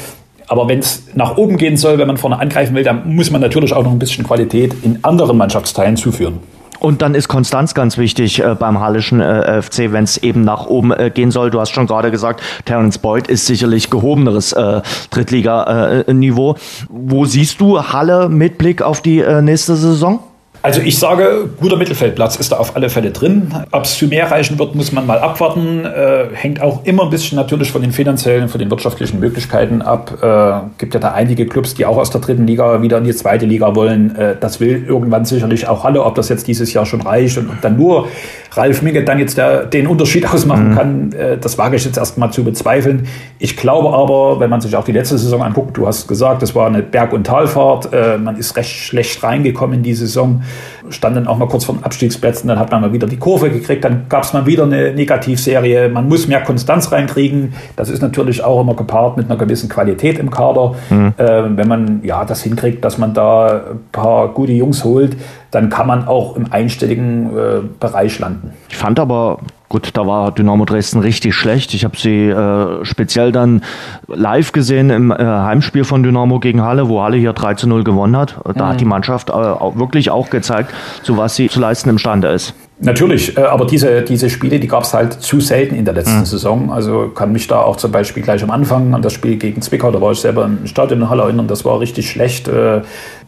Aber 0.47 0.67
wenn 0.67 0.79
es 0.79 1.07
nach 1.15 1.37
oben 1.37 1.57
gehen 1.57 1.77
soll, 1.77 1.97
wenn 1.97 2.07
man 2.07 2.17
vorne 2.17 2.39
angreifen 2.39 2.75
will, 2.75 2.83
dann 2.83 3.15
muss 3.15 3.31
man 3.31 3.39
natürlich 3.39 3.73
auch 3.73 3.83
noch 3.83 3.91
ein 3.91 3.99
bisschen 3.99 4.25
Qualität 4.25 4.75
in 4.83 4.99
anderen 5.03 5.37
Mannschaftsteilen 5.37 5.95
zuführen. 5.95 6.39
Und 6.83 7.01
dann 7.01 7.15
ist 7.15 7.29
Konstanz 7.29 7.73
ganz 7.73 7.97
wichtig 7.97 8.43
äh, 8.43 8.55
beim 8.59 8.81
Hallischen 8.81 9.21
äh, 9.21 9.61
FC, 9.61 9.93
wenn 9.93 10.03
es 10.03 10.17
eben 10.17 10.41
nach 10.41 10.65
oben 10.65 10.91
äh, 10.91 11.11
gehen 11.11 11.31
soll. 11.31 11.49
Du 11.49 11.61
hast 11.61 11.69
schon 11.69 11.87
gerade 11.87 12.11
gesagt, 12.11 12.41
Terence 12.65 12.97
Boyd 12.97 13.29
ist 13.29 13.45
sicherlich 13.45 13.89
gehobeneres 13.89 14.51
äh, 14.51 14.81
Drittliga-Niveau. 15.09 16.55
Äh, 16.55 16.85
Wo 16.89 17.23
siehst 17.23 17.61
du 17.61 17.81
Halle 17.81 18.27
mit 18.27 18.57
Blick 18.57 18.81
auf 18.81 18.99
die 18.99 19.19
äh, 19.21 19.41
nächste 19.41 19.77
Saison? 19.77 20.19
Also 20.63 20.79
ich 20.79 20.97
sage, 20.97 21.49
guter 21.59 21.75
Mittelfeldplatz 21.75 22.37
ist 22.37 22.53
da 22.53 22.55
auf 22.55 22.77
alle 22.77 22.89
Fälle 22.89 23.11
drin. 23.11 23.53
Ob 23.71 23.83
es 23.83 23.97
zu 23.97 24.07
mehr 24.07 24.31
reichen 24.31 24.57
wird, 24.57 24.75
muss 24.75 24.93
man 24.93 25.05
mal 25.05 25.19
abwarten. 25.19 25.83
Äh, 25.83 26.27
hängt 26.31 26.61
auch 26.61 26.85
immer 26.85 27.03
ein 27.03 27.09
bisschen 27.09 27.35
natürlich 27.35 27.69
von 27.69 27.81
den 27.81 27.91
finanziellen, 27.91 28.47
von 28.47 28.59
den 28.59 28.71
wirtschaftlichen 28.71 29.19
Möglichkeiten 29.19 29.81
ab. 29.81 30.19
Äh, 30.21 30.69
gibt 30.77 30.93
ja 30.93 31.01
da 31.01 31.11
einige 31.11 31.47
Clubs, 31.47 31.73
die 31.73 31.85
auch 31.85 31.97
aus 31.97 32.11
der 32.11 32.21
dritten 32.21 32.47
Liga 32.47 32.81
wieder 32.81 32.97
in 32.99 33.03
die 33.03 33.13
zweite 33.13 33.45
Liga 33.45 33.75
wollen. 33.75 34.15
Äh, 34.15 34.37
das 34.39 34.61
will 34.61 34.85
irgendwann 34.87 35.25
sicherlich 35.25 35.67
auch 35.67 35.83
Halle, 35.83 36.01
ob 36.01 36.15
das 36.15 36.29
jetzt 36.29 36.47
dieses 36.47 36.71
Jahr 36.71 36.85
schon 36.85 37.01
reicht 37.01 37.37
und 37.37 37.49
ob 37.49 37.59
dann 37.59 37.75
nur 37.75 38.07
Ralf 38.53 38.81
Minge 38.83 39.03
dann 39.03 39.19
jetzt 39.19 39.37
der, 39.37 39.65
den 39.65 39.85
Unterschied 39.85 40.25
ausmachen 40.33 40.69
mhm. 40.69 40.75
kann, 40.75 41.11
äh, 41.11 41.37
das 41.37 41.57
wage 41.57 41.75
ich 41.75 41.83
jetzt 41.83 41.97
erstmal 41.97 42.31
zu 42.31 42.45
bezweifeln. 42.45 43.07
Ich 43.37 43.57
glaube 43.57 43.89
aber, 43.93 44.39
wenn 44.39 44.49
man 44.49 44.61
sich 44.61 44.77
auch 44.77 44.85
die 44.85 44.93
letzte 44.93 45.17
Saison 45.17 45.43
anguckt, 45.43 45.75
du 45.75 45.87
hast 45.87 46.07
gesagt, 46.07 46.41
es 46.41 46.55
war 46.55 46.67
eine 46.67 46.83
Berg- 46.83 47.11
und 47.11 47.25
Talfahrt, 47.25 47.91
äh, 47.91 48.17
man 48.17 48.37
ist 48.37 48.55
recht 48.55 48.71
schlecht 48.71 49.21
reingekommen 49.23 49.79
in 49.79 49.83
die 49.83 49.93
Saison. 49.93 50.41
Stand 50.89 51.15
dann 51.15 51.27
auch 51.27 51.37
mal 51.37 51.47
kurz 51.47 51.65
vor 51.65 51.75
den 51.75 51.83
Abstiegsplätzen, 51.83 52.47
dann 52.47 52.59
hat 52.59 52.71
man 52.71 52.81
mal 52.81 52.93
wieder 52.93 53.07
die 53.07 53.17
Kurve 53.17 53.49
gekriegt, 53.49 53.83
dann 53.83 54.05
gab 54.09 54.23
es 54.23 54.33
mal 54.33 54.45
wieder 54.45 54.63
eine 54.63 54.93
Negativserie. 54.93 55.89
Man 55.89 56.07
muss 56.07 56.27
mehr 56.27 56.41
Konstanz 56.41 56.91
reinkriegen. 56.91 57.53
Das 57.75 57.89
ist 57.89 58.01
natürlich 58.01 58.43
auch 58.43 58.61
immer 58.61 58.75
gepaart 58.75 59.17
mit 59.17 59.29
einer 59.29 59.37
gewissen 59.37 59.69
Qualität 59.69 60.19
im 60.19 60.29
Kader. 60.29 60.75
Mhm. 60.89 61.13
Äh, 61.17 61.57
wenn 61.57 61.67
man 61.67 62.01
ja 62.03 62.25
das 62.25 62.43
hinkriegt, 62.43 62.83
dass 62.83 62.97
man 62.97 63.13
da 63.13 63.61
ein 63.71 63.79
paar 63.91 64.29
gute 64.29 64.51
Jungs 64.51 64.83
holt, 64.83 65.17
dann 65.51 65.69
kann 65.69 65.87
man 65.87 66.07
auch 66.07 66.35
im 66.35 66.51
einstelligen 66.51 67.29
äh, 67.29 67.61
Bereich 67.79 68.19
landen. 68.19 68.53
Ich 68.69 68.77
fand 68.77 68.99
aber 68.99 69.39
Gut, 69.73 69.89
da 69.93 70.05
war 70.05 70.31
Dynamo 70.31 70.65
Dresden 70.65 70.99
richtig 70.99 71.33
schlecht. 71.33 71.73
Ich 71.73 71.83
habe 71.83 71.97
sie 71.97 72.29
äh, 72.29 72.85
speziell 72.85 73.31
dann 73.31 73.63
live 74.05 74.51
gesehen 74.51 74.91
im 74.91 75.09
äh, 75.09 75.15
Heimspiel 75.15 75.83
von 75.83 76.03
Dynamo 76.03 76.39
gegen 76.39 76.61
Halle, 76.61 76.89
wo 76.89 77.01
Halle 77.01 77.17
hier 77.17 77.33
3 77.33 77.55
zu 77.55 77.67
0 77.67 77.83
gewonnen 77.83 78.15
hat. 78.15 78.35
Da 78.45 78.65
mhm. 78.65 78.67
hat 78.69 78.81
die 78.81 78.85
Mannschaft 78.85 79.29
äh, 79.29 79.33
auch 79.33 79.75
wirklich 79.75 80.11
auch 80.11 80.29
gezeigt, 80.29 80.71
zu 81.01 81.17
was 81.17 81.35
sie 81.35 81.49
zu 81.49 81.59
leisten 81.59 81.89
imstande 81.89 82.27
ist. 82.27 82.53
Natürlich, 82.81 83.35
äh, 83.35 83.41
aber 83.41 83.65
diese, 83.65 84.03
diese 84.03 84.29
Spiele, 84.29 84.59
die 84.59 84.67
gab 84.67 84.83
es 84.83 84.93
halt 84.93 85.13
zu 85.13 85.39
selten 85.39 85.73
in 85.73 85.85
der 85.85 85.95
letzten 85.95 86.19
mhm. 86.19 86.25
Saison. 86.25 86.71
Also 86.71 87.07
kann 87.07 87.31
mich 87.31 87.47
da 87.47 87.61
auch 87.61 87.77
zum 87.77 87.91
Beispiel 87.91 88.21
gleich 88.21 88.43
am 88.43 88.51
Anfang 88.51 88.93
an 88.93 89.01
das 89.01 89.13
Spiel 89.13 89.37
gegen 89.37 89.63
Zwickau, 89.63 89.89
da 89.89 89.99
war 89.99 90.11
ich 90.11 90.19
selber 90.19 90.45
im 90.45 90.67
Stadion 90.67 91.01
in 91.01 91.09
Halle 91.09 91.23
erinnern, 91.23 91.47
das 91.47 91.65
war 91.65 91.79
richtig 91.79 92.11
schlecht. 92.11 92.47
Äh, 92.47 92.81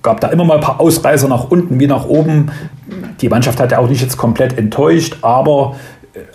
gab 0.03 0.19
da 0.19 0.27
immer 0.27 0.45
mal 0.45 0.55
ein 0.55 0.61
paar 0.61 0.79
Ausreißer 0.79 1.27
nach 1.27 1.49
unten 1.49 1.79
wie 1.79 1.87
nach 1.87 2.05
oben. 2.05 2.51
Die 3.21 3.29
Mannschaft 3.29 3.59
hat 3.59 3.71
ja 3.71 3.79
auch 3.79 3.89
nicht 3.89 4.01
jetzt 4.01 4.17
komplett 4.17 4.57
enttäuscht, 4.57 5.17
aber 5.23 5.75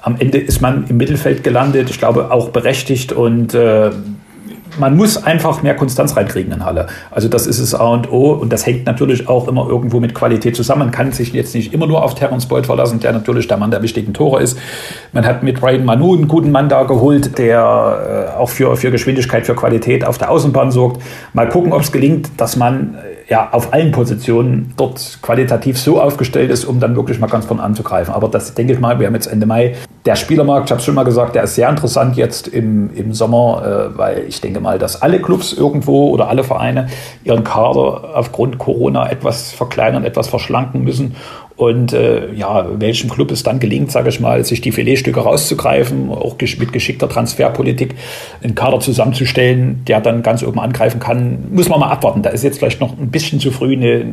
am 0.02 0.16
Ende 0.18 0.38
ist 0.38 0.60
man 0.60 0.84
im 0.88 0.96
Mittelfeld 0.96 1.44
gelandet, 1.44 1.90
ich 1.90 1.98
glaube 1.98 2.30
auch 2.30 2.50
berechtigt 2.50 3.12
und 3.12 3.54
äh, 3.54 3.90
man 4.78 4.96
muss 4.96 5.22
einfach 5.22 5.62
mehr 5.62 5.74
Konstanz 5.74 6.16
reinkriegen 6.16 6.52
in 6.52 6.64
Halle. 6.64 6.86
Also 7.10 7.28
das 7.28 7.46
ist 7.46 7.58
es 7.58 7.74
A 7.74 7.88
und 7.88 8.10
O 8.10 8.32
und 8.32 8.52
das 8.52 8.66
hängt 8.66 8.86
natürlich 8.86 9.28
auch 9.28 9.48
immer 9.48 9.68
irgendwo 9.68 10.00
mit 10.00 10.14
Qualität 10.14 10.56
zusammen. 10.56 10.80
Man 10.80 10.90
kann 10.90 11.12
sich 11.12 11.32
jetzt 11.32 11.54
nicht 11.54 11.72
immer 11.72 11.86
nur 11.86 12.02
auf 12.04 12.14
Terence 12.14 12.46
Boyd 12.46 12.66
verlassen, 12.66 13.00
der 13.00 13.12
natürlich 13.12 13.48
der 13.48 13.56
Mann 13.56 13.70
der 13.70 13.82
wichtigen 13.82 14.12
Tore 14.12 14.40
ist. 14.40 14.58
Man 15.12 15.26
hat 15.26 15.42
mit 15.42 15.62
Ryan 15.62 15.84
Manu 15.84 16.14
einen 16.14 16.28
guten 16.28 16.50
Mann 16.50 16.68
da 16.68 16.84
geholt, 16.84 17.38
der 17.38 18.30
äh, 18.34 18.38
auch 18.38 18.48
für, 18.48 18.76
für 18.76 18.90
Geschwindigkeit, 18.90 19.46
für 19.46 19.54
Qualität 19.54 20.04
auf 20.04 20.18
der 20.18 20.30
Außenbahn 20.30 20.70
sorgt. 20.70 21.02
Mal 21.32 21.48
gucken, 21.48 21.72
ob 21.72 21.82
es 21.82 21.92
gelingt, 21.92 22.30
dass 22.36 22.56
man 22.56 22.94
äh, 22.94 23.19
ja 23.30 23.48
auf 23.52 23.72
allen 23.72 23.92
Positionen 23.92 24.74
dort 24.76 25.20
qualitativ 25.22 25.78
so 25.78 26.00
aufgestellt 26.00 26.50
ist, 26.50 26.64
um 26.64 26.80
dann 26.80 26.96
wirklich 26.96 27.20
mal 27.20 27.28
ganz 27.28 27.46
vorne 27.46 27.62
anzugreifen. 27.62 28.12
Aber 28.12 28.28
das 28.28 28.54
denke 28.54 28.72
ich 28.72 28.80
mal, 28.80 28.98
wir 28.98 29.06
haben 29.06 29.14
jetzt 29.14 29.28
Ende 29.28 29.46
Mai. 29.46 29.76
Der 30.04 30.16
Spielermarkt, 30.16 30.66
ich 30.66 30.72
habe 30.72 30.80
es 30.80 30.84
schon 30.84 30.96
mal 30.96 31.04
gesagt, 31.04 31.36
der 31.36 31.44
ist 31.44 31.54
sehr 31.54 31.68
interessant 31.68 32.16
jetzt 32.16 32.48
im, 32.48 32.92
im 32.92 33.14
Sommer, 33.14 33.90
äh, 33.94 33.98
weil 33.98 34.24
ich 34.26 34.40
denke 34.40 34.60
mal, 34.60 34.80
dass 34.80 35.00
alle 35.00 35.20
Clubs 35.22 35.52
irgendwo 35.52 36.10
oder 36.10 36.28
alle 36.28 36.42
Vereine 36.42 36.88
ihren 37.22 37.44
Kader 37.44 38.16
aufgrund 38.16 38.58
Corona 38.58 39.08
etwas 39.08 39.52
verkleinern, 39.52 40.04
etwas 40.04 40.26
verschlanken 40.28 40.82
müssen 40.82 41.14
und 41.60 41.92
äh, 41.92 42.32
ja, 42.32 42.66
welchem 42.80 43.10
Club 43.10 43.30
es 43.30 43.42
dann 43.42 43.60
gelingt, 43.60 43.92
sage 43.92 44.08
ich 44.08 44.18
mal, 44.18 44.42
sich 44.46 44.62
die 44.62 44.72
Filetstücke 44.72 45.20
rauszugreifen, 45.20 46.08
auch 46.08 46.36
mit 46.40 46.72
geschickter 46.72 47.06
Transferpolitik 47.06 47.96
einen 48.42 48.54
Kader 48.54 48.80
zusammenzustellen, 48.80 49.82
der 49.86 50.00
dann 50.00 50.22
ganz 50.22 50.42
oben 50.42 50.58
angreifen 50.58 51.00
kann, 51.00 51.48
muss 51.52 51.68
man 51.68 51.80
mal 51.80 51.90
abwarten. 51.90 52.22
Da 52.22 52.30
ist 52.30 52.44
jetzt 52.44 52.60
vielleicht 52.60 52.80
noch 52.80 52.96
ein 52.96 53.10
bisschen 53.10 53.40
zu 53.40 53.50
früh, 53.50 53.74
eine, 53.74 54.06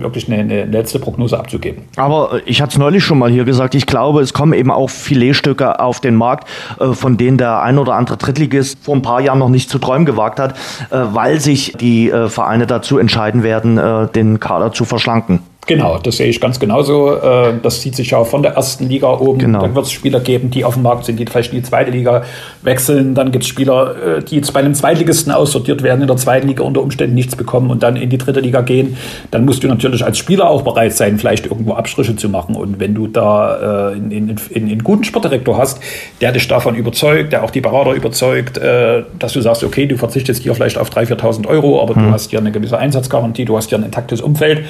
wirklich 0.00 0.26
eine, 0.26 0.42
eine 0.42 0.64
letzte 0.64 0.98
Prognose 0.98 1.38
abzugeben. 1.38 1.84
Aber 1.94 2.40
ich 2.46 2.60
hatte 2.60 2.72
es 2.72 2.78
neulich 2.78 3.04
schon 3.04 3.18
mal 3.18 3.30
hier 3.30 3.44
gesagt, 3.44 3.76
ich 3.76 3.86
glaube, 3.86 4.20
es 4.20 4.32
kommen 4.32 4.52
eben 4.52 4.72
auch 4.72 4.90
Filetstücke 4.90 5.78
auf 5.78 6.00
den 6.00 6.16
Markt, 6.16 6.48
äh, 6.80 6.94
von 6.94 7.16
denen 7.16 7.38
der 7.38 7.62
ein 7.62 7.78
oder 7.78 7.94
andere 7.94 8.16
Drittligist 8.16 8.76
vor 8.82 8.96
ein 8.96 9.02
paar 9.02 9.20
Jahren 9.20 9.38
noch 9.38 9.50
nicht 9.50 9.70
zu 9.70 9.78
träumen 9.78 10.04
gewagt 10.04 10.40
hat, 10.40 10.56
äh, 10.90 10.96
weil 11.12 11.38
sich 11.38 11.74
die 11.80 12.10
äh, 12.10 12.28
Vereine 12.28 12.66
dazu 12.66 12.98
entscheiden 12.98 13.44
werden, 13.44 14.08
den 14.14 14.40
Kader 14.40 14.72
zu 14.72 14.84
verschlanken. 14.84 15.40
Genau, 15.68 15.98
das 15.98 16.16
sehe 16.16 16.28
ich 16.28 16.40
ganz 16.40 16.58
genauso. 16.58 17.14
Äh, 17.14 17.52
das 17.62 17.82
zieht 17.82 17.94
sich 17.94 18.10
ja 18.10 18.24
von 18.24 18.42
der 18.42 18.52
ersten 18.52 18.88
Liga 18.88 19.12
oben. 19.12 19.38
Genau. 19.38 19.60
Dann 19.60 19.74
wird 19.74 19.84
es 19.84 19.92
Spieler 19.92 20.18
geben, 20.18 20.48
die 20.48 20.64
auf 20.64 20.74
dem 20.74 20.82
Markt 20.82 21.04
sind, 21.04 21.20
die 21.20 21.26
vielleicht 21.26 21.52
in 21.52 21.58
die 21.58 21.62
zweite 21.62 21.90
Liga 21.90 22.24
wechseln. 22.62 23.14
Dann 23.14 23.32
gibt 23.32 23.44
es 23.44 23.50
Spieler, 23.50 24.16
äh, 24.16 24.24
die 24.24 24.36
jetzt 24.36 24.50
bei 24.54 24.60
einem 24.60 24.72
Zweitligisten 24.72 25.30
aussortiert 25.30 25.82
werden, 25.82 26.00
in 26.00 26.06
der 26.06 26.16
zweiten 26.16 26.48
Liga 26.48 26.64
unter 26.64 26.80
Umständen 26.80 27.14
nichts 27.14 27.36
bekommen 27.36 27.70
und 27.70 27.82
dann 27.82 27.96
in 27.96 28.08
die 28.08 28.16
dritte 28.16 28.40
Liga 28.40 28.62
gehen. 28.62 28.96
Dann 29.30 29.44
musst 29.44 29.62
du 29.62 29.68
natürlich 29.68 30.02
als 30.02 30.16
Spieler 30.16 30.48
auch 30.48 30.62
bereit 30.62 30.94
sein, 30.94 31.18
vielleicht 31.18 31.44
irgendwo 31.44 31.74
Abstriche 31.74 32.16
zu 32.16 32.30
machen. 32.30 32.56
Und 32.56 32.80
wenn 32.80 32.94
du 32.94 33.06
da 33.06 33.90
einen 33.92 34.10
in, 34.10 34.36
in, 34.48 34.70
in 34.70 34.82
guten 34.82 35.04
Sportdirektor 35.04 35.58
hast, 35.58 35.80
der 36.22 36.32
dich 36.32 36.48
davon 36.48 36.76
überzeugt, 36.76 37.34
der 37.34 37.44
auch 37.44 37.50
die 37.50 37.60
Berater 37.60 37.92
überzeugt, 37.92 38.56
äh, 38.56 39.02
dass 39.18 39.34
du 39.34 39.42
sagst, 39.42 39.62
okay, 39.62 39.86
du 39.86 39.98
verzichtest 39.98 40.42
hier 40.42 40.54
vielleicht 40.54 40.78
auf 40.78 40.88
3.000, 40.88 41.20
4.000 41.20 41.46
Euro, 41.46 41.82
aber 41.82 41.94
hm. 41.94 42.04
du 42.04 42.10
hast 42.10 42.30
hier 42.30 42.38
eine 42.38 42.52
gewisse 42.52 42.78
Einsatzgarantie, 42.78 43.44
du 43.44 43.54
hast 43.54 43.68
hier 43.68 43.76
ein 43.76 43.84
intaktes 43.84 44.22
Umfeld 44.22 44.64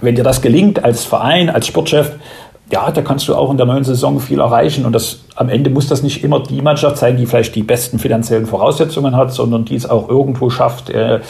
wenn 0.00 0.14
dir 0.14 0.24
das 0.24 0.42
gelingt 0.42 0.84
als 0.84 1.04
Verein, 1.04 1.50
als 1.50 1.66
Sportchef, 1.66 2.12
ja, 2.70 2.90
da 2.90 3.00
kannst 3.00 3.28
du 3.28 3.34
auch 3.34 3.50
in 3.50 3.56
der 3.56 3.66
neuen 3.66 3.84
Saison 3.84 4.20
viel 4.20 4.40
erreichen. 4.40 4.84
Und 4.84 4.92
das, 4.92 5.20
am 5.36 5.48
Ende 5.48 5.70
muss 5.70 5.88
das 5.88 6.02
nicht 6.02 6.22
immer 6.22 6.40
die 6.42 6.60
Mannschaft 6.60 6.98
sein, 6.98 7.16
die 7.16 7.26
vielleicht 7.26 7.54
die 7.54 7.62
besten 7.62 7.98
finanziellen 7.98 8.46
Voraussetzungen 8.46 9.16
hat, 9.16 9.32
sondern 9.32 9.64
die 9.64 9.74
es 9.74 9.88
auch 9.88 10.08
irgendwo 10.08 10.50
schafft, 10.50 10.90
äh, 10.90 11.20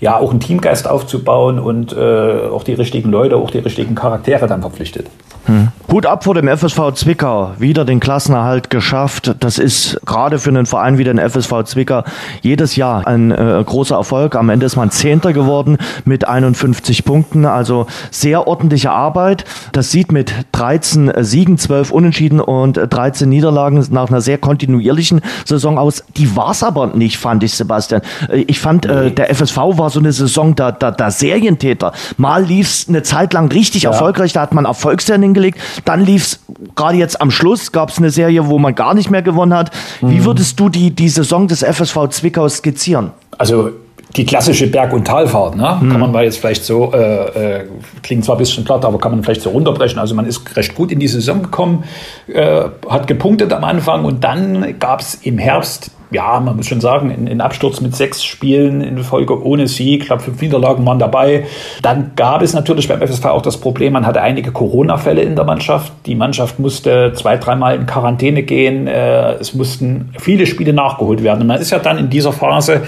ja, 0.00 0.16
auch 0.16 0.30
einen 0.30 0.40
Teamgeist 0.40 0.88
aufzubauen 0.88 1.58
und 1.58 1.92
äh, 1.92 2.48
auch 2.50 2.62
die 2.62 2.74
richtigen 2.74 3.10
Leute, 3.10 3.36
auch 3.36 3.50
die 3.50 3.58
richtigen 3.58 3.94
Charaktere 3.94 4.46
dann 4.46 4.60
verpflichtet. 4.62 5.08
Hm. 5.48 5.68
Hut 5.90 6.04
ab 6.04 6.24
vor 6.24 6.34
dem 6.34 6.46
FSV 6.46 6.92
Zwickau, 6.92 7.52
wieder 7.58 7.86
den 7.86 8.00
Klassenerhalt 8.00 8.68
geschafft. 8.68 9.34
Das 9.40 9.58
ist 9.58 9.98
gerade 10.04 10.38
für 10.38 10.50
einen 10.50 10.66
Verein 10.66 10.98
wie 10.98 11.04
den 11.04 11.18
FSV 11.18 11.64
Zwickau 11.64 12.04
jedes 12.42 12.76
Jahr 12.76 13.06
ein 13.06 13.30
äh, 13.30 13.64
großer 13.64 13.96
Erfolg. 13.96 14.36
Am 14.36 14.50
Ende 14.50 14.66
ist 14.66 14.76
man 14.76 14.90
Zehnter 14.90 15.32
geworden 15.32 15.78
mit 16.04 16.28
51 16.28 17.06
Punkten, 17.06 17.46
also 17.46 17.86
sehr 18.10 18.46
ordentliche 18.46 18.90
Arbeit. 18.90 19.46
Das 19.72 19.90
sieht 19.90 20.12
mit 20.12 20.34
13 20.52 21.10
Siegen, 21.20 21.56
12 21.56 21.90
Unentschieden 21.90 22.40
und 22.40 22.78
13 22.90 23.26
Niederlagen 23.26 23.82
nach 23.90 24.10
einer 24.10 24.20
sehr 24.20 24.36
kontinuierlichen 24.36 25.22
Saison 25.46 25.78
aus. 25.78 26.04
Die 26.18 26.36
war 26.36 26.50
es 26.50 26.62
aber 26.62 26.88
nicht, 26.88 27.16
fand 27.16 27.42
ich, 27.42 27.54
Sebastian. 27.54 28.02
Äh, 28.28 28.40
ich 28.46 28.60
fand, 28.60 28.84
äh, 28.84 29.10
der 29.10 29.34
FSV 29.34 29.56
war 29.56 29.88
so 29.88 30.00
eine 30.00 30.12
Saison 30.12 30.54
der, 30.54 30.72
der, 30.72 30.92
der 30.92 31.10
Serientäter. 31.10 31.92
Mal 32.18 32.44
lief 32.44 32.68
es 32.68 32.88
eine 32.90 33.02
Zeit 33.02 33.32
lang 33.32 33.50
richtig 33.50 33.84
ja. 33.84 33.90
erfolgreich, 33.90 34.34
da 34.34 34.42
hat 34.42 34.52
man 34.52 34.66
Erfolgsserien 34.66 35.37
hingelegt. 35.38 35.58
Dann 35.84 36.04
lief 36.04 36.24
es 36.24 36.40
gerade 36.74 36.98
jetzt 36.98 37.20
am 37.20 37.30
Schluss, 37.30 37.72
gab 37.72 37.90
es 37.90 37.98
eine 37.98 38.10
Serie, 38.10 38.46
wo 38.48 38.58
man 38.58 38.74
gar 38.74 38.94
nicht 38.94 39.10
mehr 39.10 39.22
gewonnen 39.22 39.54
hat. 39.54 39.70
Mhm. 40.00 40.10
Wie 40.10 40.24
würdest 40.24 40.58
du 40.60 40.68
die, 40.68 40.90
die 40.90 41.08
Saison 41.08 41.48
des 41.48 41.62
FSV 41.62 42.08
Zwickau 42.10 42.48
skizzieren? 42.48 43.12
Also 43.36 43.70
die 44.16 44.24
klassische 44.24 44.68
Berg- 44.68 44.94
und 44.94 45.06
Talfahrt, 45.06 45.56
ne? 45.56 45.78
Mhm. 45.80 45.90
kann 45.90 46.00
man 46.00 46.12
mal 46.12 46.24
jetzt 46.24 46.38
vielleicht 46.38 46.64
so, 46.64 46.92
äh, 46.94 47.58
äh, 47.58 47.64
klingt 48.02 48.24
zwar 48.24 48.36
ein 48.36 48.38
bisschen 48.38 48.64
platt, 48.64 48.84
aber 48.84 48.98
kann 48.98 49.12
man 49.12 49.22
vielleicht 49.22 49.42
so 49.42 49.50
runterbrechen. 49.50 49.98
Also 49.98 50.14
man 50.14 50.26
ist 50.26 50.56
recht 50.56 50.74
gut 50.74 50.90
in 50.90 50.98
die 50.98 51.08
Saison 51.08 51.42
gekommen, 51.42 51.84
äh, 52.26 52.62
hat 52.88 53.06
gepunktet 53.06 53.52
am 53.52 53.64
Anfang 53.64 54.04
und 54.04 54.24
dann 54.24 54.78
gab 54.78 55.00
es 55.00 55.14
im 55.14 55.38
Herbst 55.38 55.90
ja, 56.10 56.40
man 56.40 56.56
muss 56.56 56.66
schon 56.66 56.80
sagen, 56.80 57.10
in, 57.10 57.26
in 57.26 57.40
Absturz 57.40 57.80
mit 57.80 57.94
sechs 57.94 58.24
Spielen 58.24 58.80
in 58.80 58.98
Folge 59.04 59.42
ohne 59.44 59.68
Sieg, 59.68 60.02
ich 60.02 60.06
glaube 60.06 60.22
fünf 60.22 60.40
Niederlagen 60.40 60.84
waren 60.86 60.98
dabei. 60.98 61.46
Dann 61.82 62.12
gab 62.16 62.42
es 62.42 62.54
natürlich 62.54 62.88
beim 62.88 63.00
FSV 63.00 63.26
auch 63.26 63.42
das 63.42 63.58
Problem, 63.58 63.92
man 63.92 64.06
hatte 64.06 64.22
einige 64.22 64.52
Corona-Fälle 64.52 65.22
in 65.22 65.36
der 65.36 65.44
Mannschaft. 65.44 65.92
Die 66.06 66.14
Mannschaft 66.14 66.58
musste 66.58 67.12
zwei, 67.14 67.36
dreimal 67.36 67.76
in 67.76 67.86
Quarantäne 67.86 68.42
gehen. 68.42 68.86
Äh, 68.86 69.34
es 69.34 69.54
mussten 69.54 70.10
viele 70.18 70.46
Spiele 70.46 70.72
nachgeholt 70.72 71.22
werden. 71.22 71.42
Und 71.42 71.48
man 71.48 71.60
ist 71.60 71.70
ja 71.70 71.78
dann 71.78 71.98
in 71.98 72.10
dieser 72.10 72.32
Phase 72.32 72.82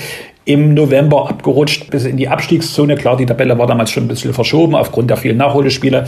im 0.44 0.74
November 0.74 1.28
abgerutscht 1.28 1.90
bis 1.90 2.04
in 2.04 2.16
die 2.16 2.28
Abstiegszone. 2.28 2.96
Klar, 2.96 3.16
die 3.16 3.26
Tabelle 3.26 3.58
war 3.58 3.66
damals 3.66 3.90
schon 3.90 4.04
ein 4.04 4.08
bisschen 4.08 4.32
verschoben 4.32 4.74
aufgrund 4.74 5.10
der 5.10 5.16
vielen 5.16 5.36
Nachholspiele. 5.36 6.06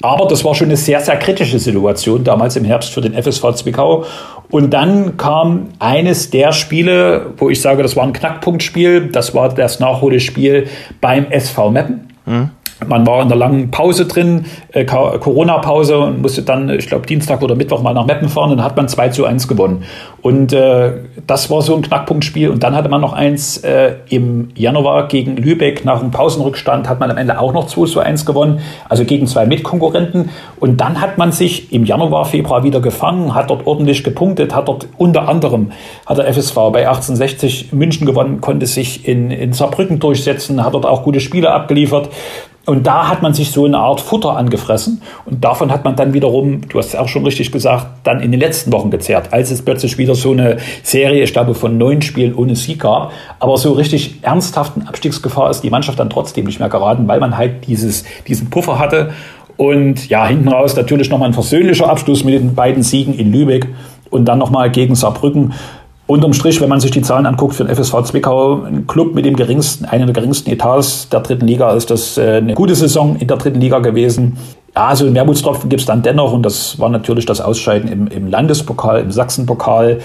Aber 0.00 0.26
das 0.26 0.44
war 0.44 0.54
schon 0.54 0.68
eine 0.68 0.76
sehr, 0.76 1.00
sehr 1.00 1.16
kritische 1.16 1.58
Situation 1.58 2.24
damals 2.24 2.56
im 2.56 2.64
Herbst 2.64 2.92
für 2.92 3.00
den 3.00 3.14
FSV 3.14 3.54
Zwickau. 3.54 4.04
Und 4.50 4.70
dann 4.70 5.16
kam 5.16 5.68
eines 5.78 6.30
der 6.30 6.52
Spiele, 6.52 7.32
wo 7.36 7.50
ich 7.50 7.60
sage, 7.60 7.82
das 7.82 7.96
war 7.96 8.04
ein 8.04 8.12
Knackpunktspiel. 8.12 9.08
Das 9.08 9.34
war 9.34 9.48
das 9.48 9.80
Nachholspiel 9.80 10.68
beim 11.00 11.26
SV 11.30 11.70
Meppen. 11.70 12.08
Mhm. 12.26 12.50
Man 12.86 13.06
war 13.06 13.22
in 13.22 13.28
der 13.28 13.38
langen 13.38 13.70
Pause 13.70 14.06
drin, 14.06 14.46
äh, 14.72 14.84
Corona-Pause 14.84 15.98
und 15.98 16.22
musste 16.22 16.42
dann, 16.42 16.70
ich 16.70 16.86
glaube, 16.86 17.06
Dienstag 17.06 17.42
oder 17.42 17.54
Mittwoch 17.54 17.82
mal 17.82 17.94
nach 17.94 18.06
Meppen 18.06 18.28
fahren 18.28 18.50
und 18.50 18.58
dann 18.58 18.66
hat 18.66 18.76
man 18.76 18.88
2 18.88 19.08
zu 19.10 19.24
1 19.24 19.48
gewonnen. 19.48 19.84
Und 20.22 20.52
äh, 20.52 20.92
das 21.26 21.50
war 21.50 21.62
so 21.62 21.74
ein 21.74 21.82
Knackpunktspiel. 21.82 22.48
Und 22.48 22.62
dann 22.62 22.74
hatte 22.74 22.88
man 22.88 23.00
noch 23.00 23.12
eins 23.12 23.58
äh, 23.58 23.94
im 24.08 24.48
Januar 24.54 25.08
gegen 25.08 25.36
Lübeck. 25.36 25.84
Nach 25.84 26.00
einem 26.00 26.10
Pausenrückstand 26.10 26.88
hat 26.88 27.00
man 27.00 27.10
am 27.10 27.16
Ende 27.16 27.38
auch 27.38 27.52
noch 27.52 27.66
2 27.66 27.86
zu 27.86 28.00
1 28.00 28.26
gewonnen, 28.26 28.60
also 28.88 29.04
gegen 29.04 29.26
zwei 29.26 29.46
Mitkonkurrenten. 29.46 30.30
Und 30.60 30.80
dann 30.80 31.00
hat 31.00 31.18
man 31.18 31.32
sich 31.32 31.72
im 31.72 31.84
Januar, 31.84 32.24
Februar 32.24 32.62
wieder 32.62 32.80
gefangen, 32.80 33.34
hat 33.34 33.50
dort 33.50 33.66
ordentlich 33.66 34.04
gepunktet, 34.04 34.54
hat 34.54 34.68
dort 34.68 34.88
unter 34.96 35.28
anderem, 35.28 35.72
hat 36.06 36.18
der 36.18 36.32
FSV 36.32 36.54
bei 36.72 36.88
1860 36.88 37.72
München 37.72 38.06
gewonnen, 38.06 38.40
konnte 38.40 38.66
sich 38.66 39.08
in, 39.08 39.30
in 39.30 39.52
Saarbrücken 39.52 39.98
durchsetzen, 39.98 40.64
hat 40.64 40.74
dort 40.74 40.86
auch 40.86 41.02
gute 41.02 41.20
Spiele 41.20 41.50
abgeliefert. 41.50 42.08
Und 42.64 42.86
da 42.86 43.08
hat 43.08 43.22
man 43.22 43.34
sich 43.34 43.50
so 43.50 43.64
eine 43.64 43.78
Art 43.78 44.00
Futter 44.00 44.36
angefressen 44.36 45.02
und 45.24 45.42
davon 45.42 45.72
hat 45.72 45.84
man 45.84 45.96
dann 45.96 46.12
wiederum, 46.12 46.60
du 46.68 46.78
hast 46.78 46.88
es 46.88 46.96
auch 46.96 47.08
schon 47.08 47.24
richtig 47.24 47.50
gesagt, 47.50 47.86
dann 48.04 48.20
in 48.20 48.30
den 48.30 48.38
letzten 48.38 48.72
Wochen 48.72 48.90
gezerrt, 48.90 49.32
als 49.32 49.50
es 49.50 49.62
plötzlich 49.62 49.98
wieder 49.98 50.14
so 50.14 50.30
eine 50.30 50.58
Serie, 50.84 51.24
ich 51.24 51.32
glaube, 51.32 51.56
von 51.56 51.76
neun 51.76 52.02
Spielen 52.02 52.34
ohne 52.36 52.54
Sieg 52.54 52.80
gab. 52.80 53.10
Aber 53.40 53.58
so 53.58 53.72
richtig 53.72 54.22
ernsthaften 54.22 54.86
Abstiegsgefahr 54.86 55.50
ist 55.50 55.62
die 55.62 55.70
Mannschaft 55.70 55.98
dann 55.98 56.08
trotzdem 56.08 56.44
nicht 56.44 56.60
mehr 56.60 56.68
geraten, 56.68 57.08
weil 57.08 57.18
man 57.18 57.36
halt 57.36 57.66
dieses, 57.66 58.04
diesen 58.28 58.48
Puffer 58.48 58.78
hatte 58.78 59.10
Und 59.56 60.08
ja, 60.08 60.26
hinten 60.26 60.48
raus 60.48 60.76
natürlich 60.76 61.10
nochmal 61.10 61.28
ein 61.28 61.34
versöhnlicher 61.34 61.88
Abschluss 61.88 62.24
mit 62.24 62.34
den 62.34 62.54
beiden 62.54 62.82
Siegen 62.82 63.14
in 63.14 63.32
Lübeck 63.32 63.68
und 64.10 64.24
dann 64.24 64.38
nochmal 64.38 64.70
gegen 64.70 64.94
Saarbrücken. 64.94 65.52
Unterm 66.06 66.32
Strich, 66.32 66.60
wenn 66.60 66.68
man 66.68 66.80
sich 66.80 66.90
die 66.90 67.02
Zahlen 67.02 67.26
anguckt, 67.26 67.54
für 67.54 67.64
den 67.64 67.74
FSV 67.74 68.02
Zwickau, 68.02 68.62
ein 68.64 68.86
Club 68.86 69.14
mit 69.14 69.24
dem 69.24 69.36
geringsten, 69.36 69.84
einer 69.84 70.04
der 70.04 70.14
geringsten 70.14 70.50
Etats 70.50 71.08
der 71.08 71.20
dritten 71.20 71.46
Liga, 71.46 71.72
ist 71.72 71.90
das 71.90 72.18
äh, 72.18 72.38
eine 72.38 72.54
gute 72.54 72.74
Saison 72.74 73.16
in 73.16 73.28
der 73.28 73.36
dritten 73.36 73.60
Liga 73.60 73.78
gewesen. 73.78 74.36
Ja, 74.74 74.88
also 74.88 75.06
einen 75.06 75.14
Wermutstropfen 75.14 75.70
gibt 75.70 75.80
es 75.80 75.86
dann 75.86 76.02
dennoch 76.02 76.32
und 76.32 76.44
das 76.44 76.78
war 76.78 76.88
natürlich 76.88 77.24
das 77.24 77.40
Ausscheiden 77.40 77.90
im, 77.90 78.06
im 78.08 78.26
Landespokal, 78.28 79.00
im 79.00 79.12
Sachsenpokal 79.12 80.00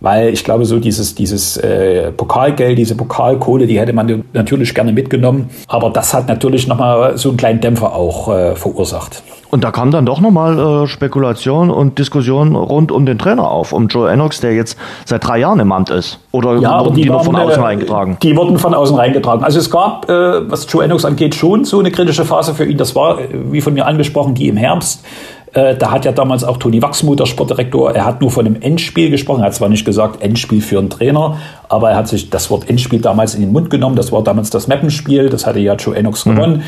weil 0.00 0.30
ich 0.30 0.44
glaube, 0.44 0.64
so 0.64 0.78
dieses, 0.78 1.14
dieses 1.14 1.56
äh, 1.58 2.10
Pokalgeld, 2.10 2.78
diese 2.78 2.94
Pokalkohle, 2.94 3.66
die 3.66 3.78
hätte 3.78 3.92
man 3.92 4.24
natürlich 4.32 4.74
gerne 4.74 4.92
mitgenommen. 4.92 5.50
Aber 5.68 5.90
das 5.90 6.14
hat 6.14 6.26
natürlich 6.26 6.66
nochmal 6.66 7.16
so 7.18 7.28
einen 7.28 7.38
kleinen 7.38 7.60
Dämpfer 7.60 7.94
auch 7.94 8.28
äh, 8.28 8.56
verursacht. 8.56 9.22
Und 9.50 9.64
da 9.64 9.72
kam 9.72 9.90
dann 9.90 10.06
doch 10.06 10.20
nochmal 10.20 10.84
äh, 10.84 10.86
Spekulation 10.86 11.70
und 11.70 11.98
Diskussion 11.98 12.54
rund 12.54 12.92
um 12.92 13.04
den 13.04 13.18
Trainer 13.18 13.50
auf, 13.50 13.72
um 13.72 13.88
Joe 13.88 14.10
Enox, 14.10 14.40
der 14.40 14.54
jetzt 14.54 14.78
seit 15.04 15.26
drei 15.26 15.38
Jahren 15.38 15.58
im 15.58 15.72
Amt 15.72 15.90
ist. 15.90 16.20
Oder 16.30 16.56
ja, 16.58 16.70
aber 16.70 16.90
die, 16.90 17.02
die 17.02 17.08
waren, 17.08 17.24
von 17.24 17.34
außen 17.34 17.60
äh, 17.60 17.64
reingetragen? 17.64 18.16
Die 18.22 18.36
wurden 18.36 18.58
von 18.58 18.74
außen 18.74 18.96
reingetragen. 18.96 19.42
Also 19.42 19.58
es 19.58 19.70
gab, 19.70 20.08
äh, 20.08 20.48
was 20.50 20.70
Joe 20.72 20.84
Enox 20.84 21.04
angeht, 21.04 21.34
schon 21.34 21.64
so 21.64 21.80
eine 21.80 21.90
kritische 21.90 22.24
Phase 22.24 22.54
für 22.54 22.64
ihn. 22.64 22.76
Das 22.76 22.94
war, 22.94 23.18
äh, 23.18 23.28
wie 23.50 23.60
von 23.60 23.74
mir 23.74 23.86
angesprochen, 23.86 24.34
die 24.34 24.48
im 24.48 24.56
Herbst. 24.56 25.04
Äh, 25.52 25.76
da 25.76 25.90
hat 25.90 26.04
ja 26.04 26.12
damals 26.12 26.44
auch 26.44 26.58
Toni 26.58 26.80
Wachsmuth, 26.80 27.18
der 27.18 27.26
Sportdirektor, 27.26 27.92
er 27.92 28.04
hat 28.04 28.20
nur 28.20 28.30
von 28.30 28.46
einem 28.46 28.60
Endspiel 28.60 29.10
gesprochen. 29.10 29.40
Er 29.40 29.46
hat 29.46 29.54
zwar 29.54 29.68
nicht 29.68 29.84
gesagt 29.84 30.22
Endspiel 30.22 30.60
für 30.60 30.78
einen 30.78 30.90
Trainer, 30.90 31.38
aber 31.68 31.90
er 31.90 31.96
hat 31.96 32.08
sich 32.08 32.30
das 32.30 32.50
Wort 32.50 32.68
Endspiel 32.70 33.00
damals 33.00 33.34
in 33.34 33.40
den 33.40 33.50
Mund 33.50 33.68
genommen. 33.68 33.96
Das 33.96 34.12
war 34.12 34.22
damals 34.22 34.50
das 34.50 34.68
Mappenspiel. 34.68 35.28
Das 35.28 35.46
hatte 35.46 35.58
ja 35.58 35.74
Joe 35.74 35.96
Enox 35.96 36.24
mhm. 36.24 36.36
gewonnen. 36.36 36.62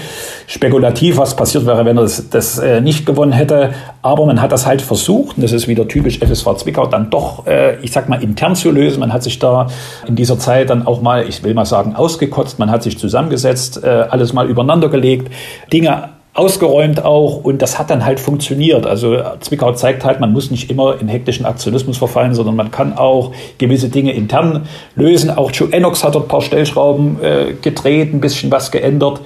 Spekulativ, 0.49 1.17
was 1.17 1.37
passiert 1.37 1.65
wäre, 1.65 1.85
wenn 1.85 1.97
er 1.97 2.03
das, 2.03 2.29
das 2.29 2.59
äh, 2.59 2.81
nicht 2.81 3.07
gewonnen 3.07 3.33
hätte. 3.33 3.73
Aber 4.03 4.27
man 4.27 4.43
hat 4.43 4.51
das 4.51 4.67
halt 4.67 4.83
versucht, 4.83 5.37
und 5.37 5.45
das 5.45 5.53
ist 5.53 5.69
wieder 5.69 5.87
typisch 5.87 6.19
FSV 6.19 6.57
Zwickau, 6.57 6.87
dann 6.87 7.11
doch, 7.11 7.47
äh, 7.47 7.77
ich 7.83 7.93
sag 7.93 8.09
mal, 8.09 8.21
intern 8.21 8.57
zu 8.57 8.73
lösen. 8.73 8.99
Man 8.99 9.13
hat 9.13 9.23
sich 9.23 9.39
da 9.39 9.69
in 10.09 10.17
dieser 10.17 10.39
Zeit 10.41 10.71
dann 10.71 10.87
auch 10.87 11.03
mal, 11.03 11.29
ich 11.29 11.45
will 11.45 11.55
mal 11.55 11.67
sagen, 11.67 11.95
ausgekotzt. 11.95 12.59
Man 12.59 12.71
hat 12.71 12.83
sich 12.83 12.99
zusammengesetzt, 12.99 13.83
äh, 13.85 13.87
alles 13.87 14.33
mal 14.33 14.49
übereinander 14.49 14.89
gelegt, 14.89 15.33
Dinge 15.73 16.09
ausgeräumt 16.35 17.05
auch 17.05 17.45
und 17.45 17.61
das 17.61 17.79
hat 17.79 17.91
dann 17.91 18.05
halt 18.05 18.19
funktioniert. 18.19 18.87
Also 18.87 19.19
Zwickau 19.41 19.73
zeigt 19.73 20.05
halt, 20.05 20.21
man 20.21 20.33
muss 20.33 20.51
nicht 20.51 20.71
immer 20.71 20.99
in 20.99 21.09
hektischen 21.09 21.45
Aktionismus 21.45 21.99
verfallen, 21.99 22.35
sondern 22.35 22.57
man 22.57 22.71
kann 22.71 22.97
auch 22.97 23.33
gewisse 23.59 23.91
Dinge 23.91 24.13
intern 24.13 24.67
lösen. 24.95 25.31
Auch 25.31 25.51
Joe 25.51 25.71
Enox 25.73 26.03
hat 26.05 26.15
dort 26.15 26.27
ein 26.27 26.29
paar 26.29 26.41
Stellschrauben 26.41 27.23
äh, 27.23 27.53
gedreht, 27.61 28.15
ein 28.15 28.21
bisschen 28.21 28.51
was 28.51 28.71
geändert. 28.71 29.21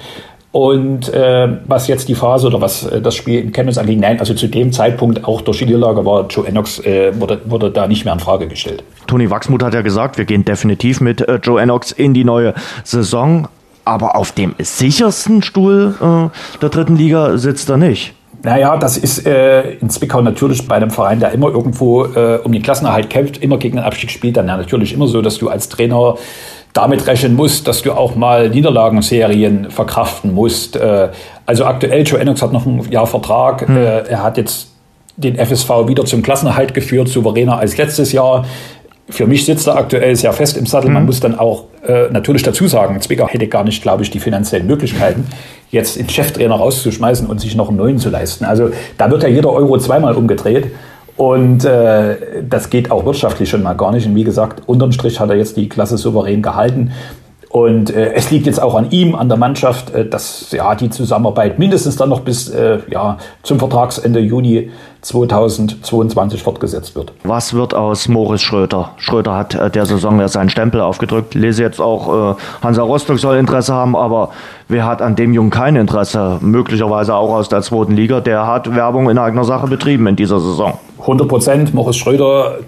Und 0.50 1.12
äh, 1.12 1.48
was 1.66 1.86
jetzt 1.86 2.08
die 2.08 2.14
Phase 2.14 2.46
oder 2.46 2.62
was 2.62 2.86
äh, 2.86 3.02
das 3.02 3.14
Spiel 3.14 3.40
in 3.40 3.52
Chemnitz 3.52 3.76
angeht, 3.76 4.00
nein, 4.00 4.18
also 4.18 4.32
zu 4.32 4.48
dem 4.48 4.72
Zeitpunkt 4.72 5.22
auch 5.26 5.42
durch 5.42 5.58
die 5.58 5.66
Niederlage 5.66 6.04
war 6.06 6.26
Joe 6.28 6.46
Enox, 6.46 6.78
äh, 6.78 7.12
wurde, 7.20 7.42
wurde 7.44 7.70
da 7.70 7.86
nicht 7.86 8.06
mehr 8.06 8.14
in 8.14 8.20
Frage 8.20 8.48
gestellt. 8.48 8.82
Toni 9.06 9.28
Wachsmuth 9.28 9.62
hat 9.62 9.74
ja 9.74 9.82
gesagt, 9.82 10.16
wir 10.16 10.24
gehen 10.24 10.46
definitiv 10.46 11.02
mit 11.02 11.20
äh, 11.20 11.40
Joe 11.42 11.60
Enox 11.60 11.92
in 11.92 12.14
die 12.14 12.24
neue 12.24 12.54
Saison 12.84 13.48
aber 13.86 14.16
auf 14.16 14.32
dem 14.32 14.54
sichersten 14.58 15.42
Stuhl 15.42 15.94
äh, 16.00 16.58
der 16.60 16.68
dritten 16.68 16.96
Liga 16.96 17.38
sitzt 17.38 17.70
er 17.70 17.76
nicht. 17.76 18.14
Naja, 18.42 18.76
das 18.76 18.96
ist 18.96 19.26
äh, 19.26 19.72
in 19.72 19.90
Zwickau 19.90 20.20
natürlich 20.20 20.68
bei 20.68 20.76
einem 20.76 20.90
Verein, 20.90 21.20
der 21.20 21.32
immer 21.32 21.48
irgendwo 21.48 22.04
äh, 22.04 22.38
um 22.44 22.52
den 22.52 22.62
Klassenerhalt 22.62 23.10
kämpft, 23.10 23.42
immer 23.42 23.58
gegen 23.58 23.76
den 23.76 23.84
Abstieg 23.84 24.10
spielt, 24.10 24.36
dann 24.36 24.46
ja 24.46 24.56
natürlich 24.56 24.92
immer 24.92 25.08
so, 25.08 25.22
dass 25.22 25.38
du 25.38 25.48
als 25.48 25.68
Trainer 25.68 26.16
damit 26.72 27.06
rechnen 27.06 27.34
musst, 27.34 27.66
dass 27.66 27.82
du 27.82 27.92
auch 27.92 28.14
mal 28.14 28.50
Niederlagenserien 28.50 29.70
verkraften 29.70 30.34
musst. 30.34 30.76
Äh, 30.76 31.08
also 31.46 31.64
aktuell, 31.64 32.06
Joe 32.06 32.20
Ennox 32.20 32.42
hat 32.42 32.52
noch 32.52 32.66
ein 32.66 32.88
Jahr 32.90 33.06
Vertrag. 33.06 33.66
Hm. 33.66 33.76
Äh, 33.76 34.00
er 34.08 34.22
hat 34.22 34.36
jetzt 34.36 34.68
den 35.16 35.36
FSV 35.36 35.88
wieder 35.88 36.04
zum 36.04 36.22
Klassenerhalt 36.22 36.74
geführt, 36.74 37.08
souveräner 37.08 37.58
als 37.58 37.76
letztes 37.78 38.12
Jahr. 38.12 38.44
Für 39.08 39.26
mich 39.26 39.44
sitzt 39.44 39.68
er 39.68 39.76
aktuell 39.76 40.16
sehr 40.16 40.32
fest 40.32 40.56
im 40.56 40.66
Sattel. 40.66 40.90
Man 40.90 41.04
mhm. 41.04 41.06
muss 41.06 41.20
dann 41.20 41.38
auch 41.38 41.64
äh, 41.86 42.10
natürlich 42.10 42.42
dazu 42.42 42.66
sagen, 42.66 43.00
Zwickau 43.00 43.28
hätte 43.28 43.46
gar 43.46 43.62
nicht, 43.62 43.80
glaube 43.82 44.02
ich, 44.02 44.10
die 44.10 44.18
finanziellen 44.18 44.66
Möglichkeiten, 44.66 45.26
jetzt 45.70 45.96
den 45.96 46.08
Cheftrainer 46.08 46.56
rauszuschmeißen 46.56 47.28
und 47.28 47.40
sich 47.40 47.54
noch 47.54 47.68
einen 47.68 47.76
neuen 47.76 47.98
zu 47.98 48.10
leisten. 48.10 48.44
Also 48.44 48.70
da 48.98 49.10
wird 49.10 49.22
ja 49.22 49.28
jeder 49.28 49.52
Euro 49.52 49.78
zweimal 49.78 50.14
umgedreht. 50.14 50.72
Und 51.16 51.64
äh, 51.64 52.16
das 52.46 52.68
geht 52.68 52.90
auch 52.90 53.06
wirtschaftlich 53.06 53.48
schon 53.48 53.62
mal 53.62 53.72
gar 53.74 53.92
nicht. 53.92 54.06
Und 54.06 54.14
wie 54.14 54.24
gesagt, 54.24 54.62
unterm 54.66 54.92
Strich 54.92 55.18
hat 55.18 55.30
er 55.30 55.36
jetzt 55.36 55.56
die 55.56 55.68
Klasse 55.68 55.96
souverän 55.96 56.42
gehalten. 56.42 56.92
Und 57.56 57.88
äh, 57.88 58.12
es 58.12 58.30
liegt 58.30 58.44
jetzt 58.44 58.60
auch 58.60 58.74
an 58.74 58.90
ihm, 58.90 59.14
an 59.14 59.30
der 59.30 59.38
Mannschaft, 59.38 59.88
äh, 59.94 60.06
dass 60.06 60.52
ja, 60.52 60.74
die 60.74 60.90
Zusammenarbeit 60.90 61.58
mindestens 61.58 61.96
dann 61.96 62.10
noch 62.10 62.20
bis 62.20 62.50
äh, 62.50 62.80
ja, 62.90 63.16
zum 63.42 63.58
Vertragsende 63.58 64.20
Juni 64.20 64.68
2022 65.00 66.42
fortgesetzt 66.42 66.94
wird. 66.94 67.14
Was 67.24 67.54
wird 67.54 67.72
aus 67.72 68.08
Moritz 68.08 68.42
Schröter? 68.42 68.90
Schröter 68.98 69.34
hat 69.34 69.54
äh, 69.54 69.70
der 69.70 69.86
Saison 69.86 70.20
ja 70.20 70.28
seinen 70.28 70.50
Stempel 70.50 70.82
aufgedrückt. 70.82 71.34
Lese 71.34 71.62
jetzt 71.62 71.80
auch, 71.80 72.34
äh, 72.36 72.62
Hansa 72.62 72.82
Rostock 72.82 73.18
soll 73.18 73.38
Interesse 73.38 73.72
haben, 73.72 73.96
aber 73.96 74.32
wer 74.68 74.84
hat 74.84 75.00
an 75.00 75.16
dem 75.16 75.32
Jungen 75.32 75.48
kein 75.48 75.76
Interesse? 75.76 76.36
Möglicherweise 76.42 77.14
auch 77.14 77.30
aus 77.30 77.48
der 77.48 77.62
zweiten 77.62 77.92
Liga. 77.92 78.20
Der 78.20 78.46
hat 78.46 78.76
Werbung 78.76 79.08
in 79.08 79.16
eigener 79.16 79.44
Sache 79.44 79.66
betrieben 79.66 80.06
in 80.08 80.16
dieser 80.16 80.40
Saison. 80.40 80.74
100 81.00 81.26
Prozent. 81.26 81.72
Moritz 81.72 81.96
Schröder 81.96 82.58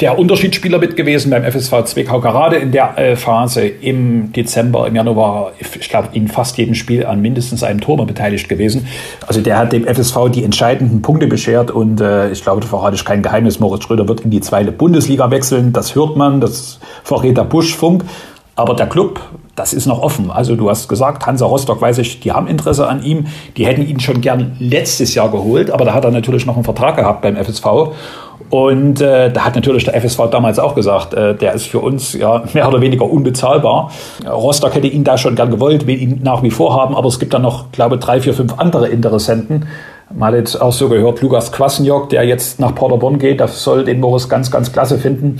der 0.00 0.18
Unterschiedsspieler 0.18 0.78
mit 0.78 0.96
gewesen 0.96 1.30
beim 1.30 1.44
FSV 1.44 1.84
Zwickau, 1.84 2.20
gerade 2.20 2.56
in 2.56 2.70
der 2.70 2.96
äh, 2.96 3.16
Phase 3.16 3.66
im 3.66 4.32
Dezember, 4.32 4.86
im 4.86 4.94
Januar, 4.94 5.52
ich 5.58 5.88
glaube, 5.88 6.08
in 6.12 6.28
fast 6.28 6.56
jedem 6.56 6.74
Spiel 6.74 7.04
an 7.04 7.20
mindestens 7.20 7.64
einem 7.64 7.80
Tor 7.80 8.06
beteiligt 8.06 8.48
gewesen. 8.48 8.86
Also 9.26 9.40
der 9.40 9.58
hat 9.58 9.72
dem 9.72 9.84
FSV 9.84 10.30
die 10.32 10.44
entscheidenden 10.44 11.02
Punkte 11.02 11.26
beschert 11.26 11.72
und 11.72 12.00
äh, 12.00 12.30
ich 12.30 12.42
glaube, 12.42 12.60
da 12.60 12.68
verrate 12.68 12.94
ich 12.94 13.04
kein 13.04 13.22
Geheimnis, 13.22 13.58
Moritz 13.58 13.84
Schröder 13.84 14.06
wird 14.06 14.20
in 14.20 14.30
die 14.30 14.40
zweite 14.40 14.70
Bundesliga 14.70 15.30
wechseln, 15.32 15.72
das 15.72 15.96
hört 15.96 16.16
man, 16.16 16.40
das 16.40 16.78
verrät 17.02 17.36
der 17.36 17.44
Buschfunk. 17.44 18.04
Aber 18.54 18.74
der 18.74 18.88
Club, 18.88 19.20
das 19.54 19.72
ist 19.72 19.86
noch 19.86 20.02
offen. 20.02 20.32
Also 20.32 20.56
du 20.56 20.68
hast 20.68 20.88
gesagt, 20.88 21.24
Hansa 21.26 21.46
Rostock, 21.46 21.80
weiß 21.80 21.98
ich, 21.98 22.18
die 22.18 22.32
haben 22.32 22.48
Interesse 22.48 22.88
an 22.88 23.04
ihm. 23.04 23.28
Die 23.56 23.66
hätten 23.66 23.86
ihn 23.86 24.00
schon 24.00 24.20
gern 24.20 24.56
letztes 24.58 25.14
Jahr 25.14 25.30
geholt, 25.30 25.70
aber 25.70 25.84
da 25.84 25.94
hat 25.94 26.04
er 26.04 26.10
natürlich 26.10 26.44
noch 26.44 26.56
einen 26.56 26.64
Vertrag 26.64 26.96
gehabt 26.96 27.22
beim 27.22 27.36
FSV. 27.36 27.94
Und 28.50 29.00
äh, 29.00 29.30
da 29.30 29.44
hat 29.44 29.56
natürlich 29.56 29.84
der 29.84 30.00
FSV 30.00 30.30
damals 30.30 30.58
auch 30.58 30.74
gesagt, 30.74 31.12
äh, 31.14 31.34
der 31.34 31.52
ist 31.52 31.66
für 31.66 31.80
uns 31.80 32.14
ja 32.14 32.44
mehr 32.54 32.68
oder 32.68 32.80
weniger 32.80 33.04
unbezahlbar. 33.04 33.90
Rostock 34.26 34.74
hätte 34.74 34.86
ihn 34.86 35.04
da 35.04 35.18
schon 35.18 35.34
gern 35.34 35.50
gewollt, 35.50 35.86
will 35.86 36.00
ihn 36.00 36.20
nach 36.22 36.42
wie 36.42 36.50
vor 36.50 36.74
haben, 36.74 36.96
aber 36.96 37.08
es 37.08 37.18
gibt 37.18 37.34
dann 37.34 37.42
noch, 37.42 37.70
glaube 37.72 37.98
drei, 37.98 38.20
vier, 38.20 38.34
fünf 38.34 38.58
andere 38.58 38.88
Interessenten. 38.88 39.66
Mal 40.14 40.34
jetzt 40.34 40.60
auch 40.60 40.72
so 40.72 40.88
gehört, 40.88 41.20
Lukas 41.20 41.52
Kwasniok, 41.52 42.08
der 42.08 42.24
jetzt 42.24 42.58
nach 42.58 42.74
Paderborn 42.74 43.18
geht, 43.18 43.40
das 43.40 43.62
soll 43.62 43.84
den 43.84 44.00
Morris 44.00 44.30
ganz, 44.30 44.50
ganz 44.50 44.72
klasse 44.72 44.98
finden. 44.98 45.38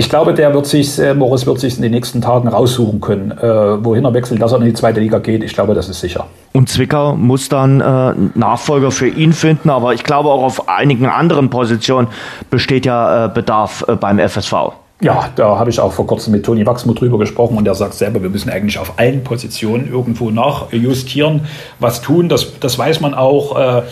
Ich 0.00 0.08
glaube, 0.08 0.32
der 0.32 0.54
wird 0.54 0.64
sich, 0.64 0.98
äh, 0.98 1.12
Morris 1.12 1.44
wird 1.44 1.60
sich 1.60 1.76
in 1.76 1.82
den 1.82 1.92
nächsten 1.92 2.22
Tagen 2.22 2.48
raussuchen 2.48 3.02
können, 3.02 3.32
äh, 3.32 3.84
wohin 3.84 4.02
er 4.06 4.14
wechselt, 4.14 4.40
dass 4.40 4.50
er 4.52 4.58
in 4.58 4.64
die 4.64 4.72
zweite 4.72 4.98
Liga 4.98 5.18
geht. 5.18 5.44
Ich 5.44 5.52
glaube, 5.52 5.74
das 5.74 5.90
ist 5.90 6.00
sicher. 6.00 6.24
Und 6.54 6.70
Zwickau 6.70 7.14
muss 7.16 7.50
dann 7.50 7.82
äh, 7.82 8.14
Nachfolger 8.34 8.92
für 8.92 9.08
ihn 9.08 9.34
finden, 9.34 9.68
aber 9.68 9.92
ich 9.92 10.02
glaube 10.02 10.30
auch 10.30 10.42
auf 10.42 10.70
einigen 10.70 11.04
anderen 11.04 11.50
Positionen 11.50 12.08
besteht 12.48 12.86
ja 12.86 13.26
äh, 13.26 13.28
Bedarf 13.28 13.84
äh, 13.88 13.94
beim 13.94 14.18
FSV. 14.18 14.72
Ja, 15.02 15.30
da 15.34 15.58
habe 15.58 15.70
ich 15.70 15.80
auch 15.80 15.92
vor 15.92 16.06
kurzem 16.06 16.32
mit 16.32 16.44
Toni 16.44 16.66
Wachsmuth 16.66 17.00
drüber 17.00 17.18
gesprochen 17.18 17.56
und 17.56 17.64
der 17.64 17.74
sagt 17.74 17.94
selber, 17.94 18.22
wir 18.22 18.28
müssen 18.28 18.50
eigentlich 18.50 18.78
auf 18.78 18.98
allen 18.98 19.24
Positionen 19.24 19.90
irgendwo 19.90 20.30
nachjustieren, 20.30 21.46
was 21.78 22.02
tun. 22.02 22.28
Das, 22.28 22.58
das 22.60 22.78
weiß 22.78 23.00
man 23.00 23.14
auch. 23.14 23.58
Äh, 23.58 23.82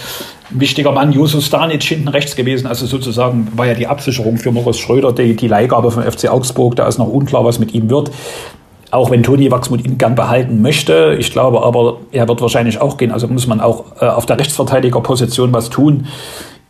wichtiger 0.51 0.93
Mann, 0.93 1.13
Jusuf 1.13 1.45
Stanic 1.45 1.83
hinten 1.83 2.09
rechts 2.09 2.37
gewesen. 2.37 2.67
Also 2.67 2.85
sozusagen 2.85 3.49
war 3.55 3.67
ja 3.67 3.75
die 3.75 3.87
Absicherung 3.87 4.37
für 4.37 4.53
Moritz 4.53 4.79
Schröder, 4.79 5.13
die, 5.13 5.35
die 5.35 5.49
Leihgabe 5.49 5.91
vom 5.91 6.03
FC 6.03 6.29
Augsburg. 6.29 6.77
Da 6.77 6.87
ist 6.87 6.99
noch 6.99 7.09
unklar, 7.09 7.43
was 7.43 7.59
mit 7.59 7.73
ihm 7.73 7.89
wird. 7.89 8.11
Auch 8.91 9.11
wenn 9.11 9.23
Toni 9.23 9.51
Wachsmuth 9.51 9.85
ihn 9.85 9.97
gern 9.97 10.15
behalten 10.15 10.61
möchte. 10.61 11.17
Ich 11.19 11.33
glaube 11.33 11.63
aber, 11.63 11.99
er 12.13 12.29
wird 12.29 12.41
wahrscheinlich 12.43 12.81
auch 12.81 12.99
gehen. 12.99 13.13
Also 13.13 13.29
muss 13.29 13.47
man 13.47 13.61
auch 13.61 13.85
äh, 14.01 14.07
auf 14.07 14.27
der 14.27 14.39
Rechtsverteidigerposition 14.39 15.53
was 15.55 15.71
tun. 15.71 16.07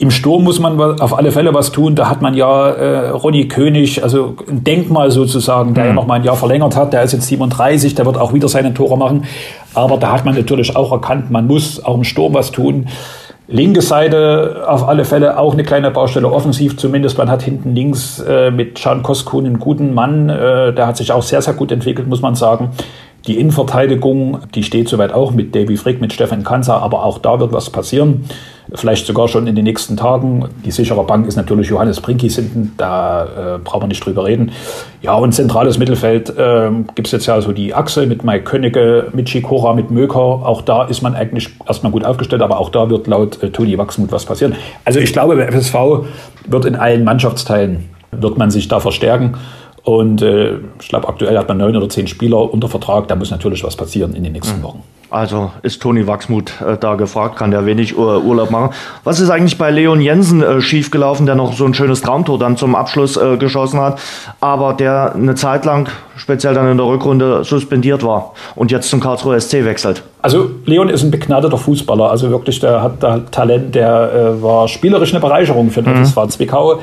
Im 0.00 0.12
Sturm 0.12 0.44
muss 0.44 0.60
man 0.60 0.80
auf 1.00 1.18
alle 1.18 1.32
Fälle 1.32 1.52
was 1.54 1.72
tun. 1.72 1.96
Da 1.96 2.08
hat 2.08 2.22
man 2.22 2.34
ja 2.34 2.70
äh, 2.70 3.08
Ronny 3.08 3.48
König, 3.48 4.04
also 4.04 4.36
ein 4.48 4.62
Denkmal 4.62 5.10
sozusagen, 5.10 5.74
der 5.74 5.84
mhm. 5.84 5.88
ja 5.88 5.94
noch 5.94 6.06
mal 6.06 6.14
ein 6.14 6.24
Jahr 6.24 6.36
verlängert 6.36 6.76
hat. 6.76 6.92
Der 6.92 7.02
ist 7.02 7.12
jetzt 7.12 7.26
37, 7.26 7.96
der 7.96 8.06
wird 8.06 8.16
auch 8.16 8.32
wieder 8.32 8.46
seine 8.46 8.72
Tore 8.72 8.96
machen. 8.96 9.24
Aber 9.74 9.96
da 9.96 10.12
hat 10.12 10.24
man 10.24 10.36
natürlich 10.36 10.76
auch 10.76 10.92
erkannt, 10.92 11.32
man 11.32 11.48
muss 11.48 11.84
auch 11.84 11.96
im 11.96 12.04
Sturm 12.04 12.34
was 12.34 12.52
tun. 12.52 12.86
Linke 13.48 13.80
Seite 13.80 14.66
auf 14.68 14.86
alle 14.86 15.04
Fälle 15.04 15.38
auch 15.38 15.54
eine 15.54 15.64
kleine 15.64 15.90
Baustelle, 15.90 16.30
offensiv 16.30 16.76
zumindest. 16.76 17.18
Man 17.18 17.30
hat 17.30 17.42
hinten 17.42 17.74
links 17.74 18.20
äh, 18.20 18.50
mit 18.50 18.76
Can 18.76 19.02
Koskun 19.02 19.46
einen 19.46 19.58
guten 19.58 19.94
Mann, 19.94 20.28
äh, 20.28 20.72
der 20.74 20.86
hat 20.86 20.96
sich 20.98 21.10
auch 21.12 21.22
sehr, 21.22 21.40
sehr 21.42 21.54
gut 21.54 21.72
entwickelt, 21.72 22.06
muss 22.06 22.20
man 22.20 22.34
sagen. 22.34 22.70
Die 23.26 23.40
Innenverteidigung, 23.40 24.40
die 24.54 24.62
steht 24.62 24.88
soweit 24.88 25.12
auch 25.12 25.32
mit 25.32 25.54
Davy 25.54 25.76
Frick, 25.76 26.00
mit 26.00 26.12
Stefan 26.12 26.44
Kanzer, 26.44 26.82
aber 26.82 27.04
auch 27.04 27.18
da 27.18 27.40
wird 27.40 27.52
was 27.52 27.70
passieren. 27.70 28.26
Vielleicht 28.74 29.06
sogar 29.06 29.28
schon 29.28 29.46
in 29.46 29.56
den 29.56 29.64
nächsten 29.64 29.96
Tagen. 29.96 30.48
Die 30.64 30.70
sichere 30.70 31.02
Bank 31.04 31.26
ist 31.26 31.36
natürlich 31.36 31.68
Johannes 31.68 32.00
Brinkis 32.00 32.36
hinten, 32.36 32.72
da 32.76 33.56
äh, 33.56 33.58
brauchen 33.58 33.82
wir 33.82 33.88
nicht 33.88 34.04
drüber 34.04 34.24
reden. 34.24 34.52
Ja, 35.02 35.14
und 35.14 35.32
zentrales 35.32 35.78
Mittelfeld 35.78 36.30
äh, 36.36 36.70
gibt 36.94 37.08
es 37.08 37.12
jetzt 37.12 37.26
ja 37.26 37.40
so 37.40 37.52
die 37.52 37.74
Achse 37.74 38.06
mit 38.06 38.24
Mike 38.24 38.44
Königke, 38.44 39.08
mit 39.12 39.26
Chikora, 39.26 39.74
mit 39.74 39.90
Möker. 39.90 40.18
Auch 40.18 40.62
da 40.62 40.84
ist 40.84 41.02
man 41.02 41.14
eigentlich 41.14 41.50
erstmal 41.66 41.92
gut 41.92 42.04
aufgestellt, 42.04 42.42
aber 42.42 42.58
auch 42.58 42.70
da 42.70 42.90
wird 42.90 43.06
laut 43.06 43.42
äh, 43.42 43.50
Toni 43.50 43.78
Wachsmuth 43.78 44.12
was 44.12 44.26
passieren. 44.26 44.54
Also 44.84 45.00
ich 45.00 45.12
glaube, 45.12 45.36
der 45.36 45.50
FSV 45.52 45.74
wird 46.46 46.64
in 46.64 46.76
allen 46.76 47.04
Mannschaftsteilen, 47.04 47.88
wird 48.10 48.38
man 48.38 48.50
sich 48.50 48.68
da 48.68 48.80
verstärken. 48.80 49.36
Und 49.84 50.20
äh, 50.20 50.56
ich 50.80 50.88
glaube, 50.88 51.08
aktuell 51.08 51.38
hat 51.38 51.48
man 51.48 51.56
neun 51.56 51.74
oder 51.74 51.88
zehn 51.88 52.06
Spieler 52.06 52.52
unter 52.52 52.68
Vertrag. 52.68 53.08
Da 53.08 53.16
muss 53.16 53.30
natürlich 53.30 53.64
was 53.64 53.76
passieren 53.76 54.14
in 54.14 54.22
den 54.22 54.32
nächsten 54.32 54.58
mhm. 54.58 54.64
Wochen. 54.64 54.82
Also 55.10 55.52
ist 55.62 55.80
Toni 55.80 56.06
Wachsmuth 56.06 56.60
äh, 56.60 56.76
da 56.76 56.94
gefragt, 56.94 57.36
kann 57.36 57.50
der 57.50 57.64
wenig 57.64 57.96
Ur 57.96 58.22
Urlaub 58.22 58.50
machen. 58.50 58.70
Was 59.04 59.20
ist 59.20 59.30
eigentlich 59.30 59.56
bei 59.56 59.70
Leon 59.70 60.00
Jensen 60.02 60.42
äh, 60.42 60.60
schiefgelaufen, 60.60 61.24
der 61.24 61.34
noch 61.34 61.54
so 61.54 61.64
ein 61.64 61.72
schönes 61.72 62.02
Traumtor 62.02 62.38
dann 62.38 62.58
zum 62.58 62.74
Abschluss 62.74 63.16
äh, 63.16 63.38
geschossen 63.38 63.80
hat, 63.80 63.98
aber 64.40 64.74
der 64.74 65.14
eine 65.14 65.34
Zeit 65.34 65.64
lang, 65.64 65.88
speziell 66.16 66.52
dann 66.52 66.70
in 66.70 66.76
der 66.76 66.86
Rückrunde, 66.86 67.42
suspendiert 67.42 68.02
war 68.02 68.34
und 68.54 68.70
jetzt 68.70 68.90
zum 68.90 69.00
Karlsruher 69.00 69.40
SC 69.40 69.64
wechselt? 69.64 70.02
Also 70.20 70.50
Leon 70.66 70.90
ist 70.90 71.02
ein 71.02 71.10
begnadeter 71.10 71.56
Fußballer, 71.56 72.10
also 72.10 72.30
wirklich, 72.30 72.60
der 72.60 72.82
hat 72.82 73.02
da 73.02 73.20
Talent, 73.30 73.74
der 73.74 74.12
äh, 74.12 74.42
war 74.42 74.68
spielerisch 74.68 75.12
eine 75.12 75.20
Bereicherung 75.20 75.70
für 75.70 75.82
den 75.82 76.00
mhm. 76.00 76.04
FSV 76.04 76.26
Zwickau 76.28 76.80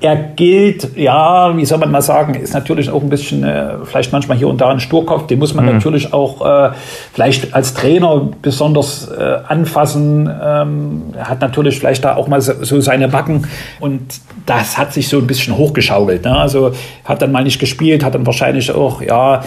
er 0.00 0.16
gilt, 0.16 0.96
ja, 0.96 1.56
wie 1.56 1.64
soll 1.64 1.78
man 1.78 1.90
mal 1.90 2.02
sagen, 2.02 2.34
ist 2.34 2.52
natürlich 2.52 2.90
auch 2.90 3.00
ein 3.00 3.08
bisschen, 3.08 3.44
äh, 3.44 3.76
vielleicht 3.84 4.12
manchmal 4.12 4.36
hier 4.36 4.48
und 4.48 4.60
da 4.60 4.68
ein 4.68 4.80
Sturkopf, 4.80 5.26
den 5.26 5.38
muss 5.38 5.54
man 5.54 5.64
mhm. 5.64 5.72
natürlich 5.72 6.12
auch 6.12 6.44
äh, 6.44 6.70
vielleicht 7.14 7.54
als 7.54 7.72
Trainer 7.72 8.28
besonders 8.42 9.08
äh, 9.08 9.38
anfassen. 9.48 10.28
Ähm, 10.28 11.02
er 11.16 11.30
hat 11.30 11.40
natürlich 11.40 11.78
vielleicht 11.78 12.04
da 12.04 12.16
auch 12.16 12.28
mal 12.28 12.42
so, 12.42 12.52
so, 12.62 12.80
seine 12.80 13.08
Backen 13.08 13.46
und 13.80 14.02
das 14.44 14.76
hat 14.76 14.92
sich 14.92 15.08
so 15.08 15.16
ein 15.18 15.26
bisschen 15.26 15.56
hochgeschaukelt. 15.56 16.24
Ne? 16.24 16.36
Also 16.36 16.72
hat 17.04 17.22
dann 17.22 17.32
mal 17.32 17.42
nicht 17.42 17.58
gespielt, 17.58 18.04
hat 18.04 18.14
dann 18.14 18.26
wahrscheinlich 18.26 18.70
auch, 18.72 19.00
ja, 19.00 19.42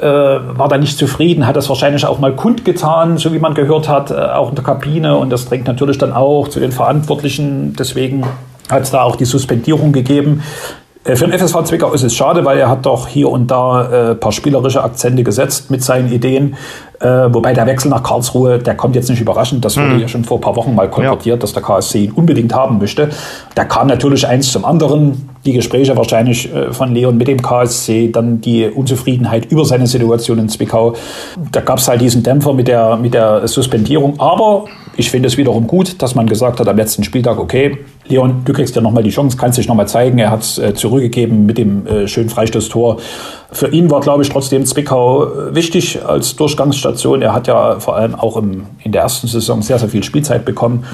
äh, 0.00 0.04
war 0.04 0.68
da 0.68 0.78
nicht 0.78 0.96
zufrieden, 0.96 1.44
hat 1.44 1.56
das 1.56 1.68
wahrscheinlich 1.68 2.06
auch 2.06 2.20
mal 2.20 2.32
kundgetan, 2.36 3.18
so 3.18 3.32
wie 3.32 3.40
man 3.40 3.54
gehört 3.54 3.88
hat, 3.88 4.12
äh, 4.12 4.14
auch 4.14 4.50
in 4.50 4.54
der 4.54 4.62
Kabine 4.62 5.16
und 5.16 5.30
das 5.30 5.46
drängt 5.46 5.66
natürlich 5.66 5.98
dann 5.98 6.12
auch 6.12 6.46
zu 6.46 6.60
den 6.60 6.70
Verantwortlichen. 6.70 7.74
Deswegen 7.76 8.22
hat 8.70 8.82
es 8.82 8.90
da 8.90 9.02
auch 9.02 9.16
die 9.16 9.24
Suspendierung 9.24 9.92
gegeben. 9.92 10.42
Äh, 11.04 11.16
für 11.16 11.26
den 11.26 11.38
FSV 11.38 11.64
Zwickau 11.64 11.92
ist 11.92 12.02
es 12.02 12.14
schade, 12.14 12.44
weil 12.44 12.58
er 12.58 12.68
hat 12.68 12.84
doch 12.86 13.08
hier 13.08 13.30
und 13.30 13.50
da 13.50 13.82
ein 13.82 13.92
äh, 13.92 14.14
paar 14.14 14.32
spielerische 14.32 14.82
Akzente 14.82 15.22
gesetzt 15.22 15.70
mit 15.70 15.82
seinen 15.82 16.12
Ideen. 16.12 16.56
Äh, 17.00 17.32
wobei 17.32 17.54
der 17.54 17.64
Wechsel 17.66 17.90
nach 17.90 18.02
Karlsruhe, 18.02 18.58
der 18.58 18.74
kommt 18.74 18.96
jetzt 18.96 19.08
nicht 19.08 19.20
überraschend. 19.20 19.64
Das 19.64 19.76
wurde 19.76 19.90
mhm. 19.90 20.00
ja 20.00 20.08
schon 20.08 20.24
vor 20.24 20.38
ein 20.38 20.40
paar 20.40 20.56
Wochen 20.56 20.74
mal 20.74 20.90
konvertiert, 20.90 21.36
ja. 21.36 21.40
dass 21.40 21.52
der 21.52 21.62
KSC 21.62 22.04
ihn 22.04 22.12
unbedingt 22.12 22.52
haben 22.52 22.78
möchte. 22.78 23.10
Da 23.54 23.64
kam 23.64 23.86
natürlich 23.86 24.26
eins 24.26 24.50
zum 24.50 24.64
anderen. 24.64 25.30
Die 25.44 25.52
Gespräche 25.52 25.96
wahrscheinlich 25.96 26.52
äh, 26.52 26.72
von 26.72 26.92
Leon 26.92 27.16
mit 27.16 27.28
dem 27.28 27.40
KSC, 27.40 28.10
dann 28.10 28.40
die 28.40 28.66
Unzufriedenheit 28.66 29.50
über 29.52 29.64
seine 29.64 29.86
Situation 29.86 30.38
in 30.38 30.48
Zwickau. 30.48 30.94
Da 31.52 31.60
gab 31.60 31.78
es 31.78 31.86
halt 31.86 32.00
diesen 32.00 32.24
Dämpfer 32.24 32.52
mit 32.52 32.66
der, 32.66 32.96
mit 32.96 33.14
der 33.14 33.46
Suspendierung. 33.46 34.18
Aber 34.18 34.64
ich 34.98 35.12
finde 35.12 35.28
es 35.28 35.36
wiederum 35.36 35.68
gut, 35.68 36.02
dass 36.02 36.16
man 36.16 36.26
gesagt 36.26 36.58
hat 36.58 36.66
am 36.66 36.76
letzten 36.76 37.04
Spieltag, 37.04 37.38
okay, 37.38 37.78
Leon, 38.08 38.42
du 38.44 38.52
kriegst 38.52 38.74
ja 38.74 38.82
nochmal 38.82 39.04
die 39.04 39.10
Chance, 39.10 39.36
kannst 39.36 39.56
dich 39.56 39.68
nochmal 39.68 39.86
zeigen. 39.86 40.18
Er 40.18 40.32
hat 40.32 40.42
es 40.42 40.58
äh, 40.58 40.74
zurückgegeben 40.74 41.46
mit 41.46 41.56
dem 41.56 41.86
äh, 41.86 42.08
schönen 42.08 42.28
Freistoßtor. 42.28 42.96
Für 43.52 43.68
ihn 43.68 43.92
war, 43.92 44.00
glaube 44.00 44.24
ich, 44.24 44.28
trotzdem 44.28 44.66
Zwickau 44.66 45.24
äh, 45.24 45.54
wichtig 45.54 46.04
als 46.04 46.34
Durchgangsstation. 46.34 47.22
Er 47.22 47.32
hat 47.32 47.46
ja 47.46 47.78
vor 47.78 47.94
allem 47.94 48.16
auch 48.16 48.36
im, 48.36 48.66
in 48.82 48.90
der 48.90 49.02
ersten 49.02 49.28
Saison 49.28 49.62
sehr, 49.62 49.78
sehr 49.78 49.88
viel 49.88 50.02
Spielzeit 50.02 50.44
bekommen. 50.44 50.84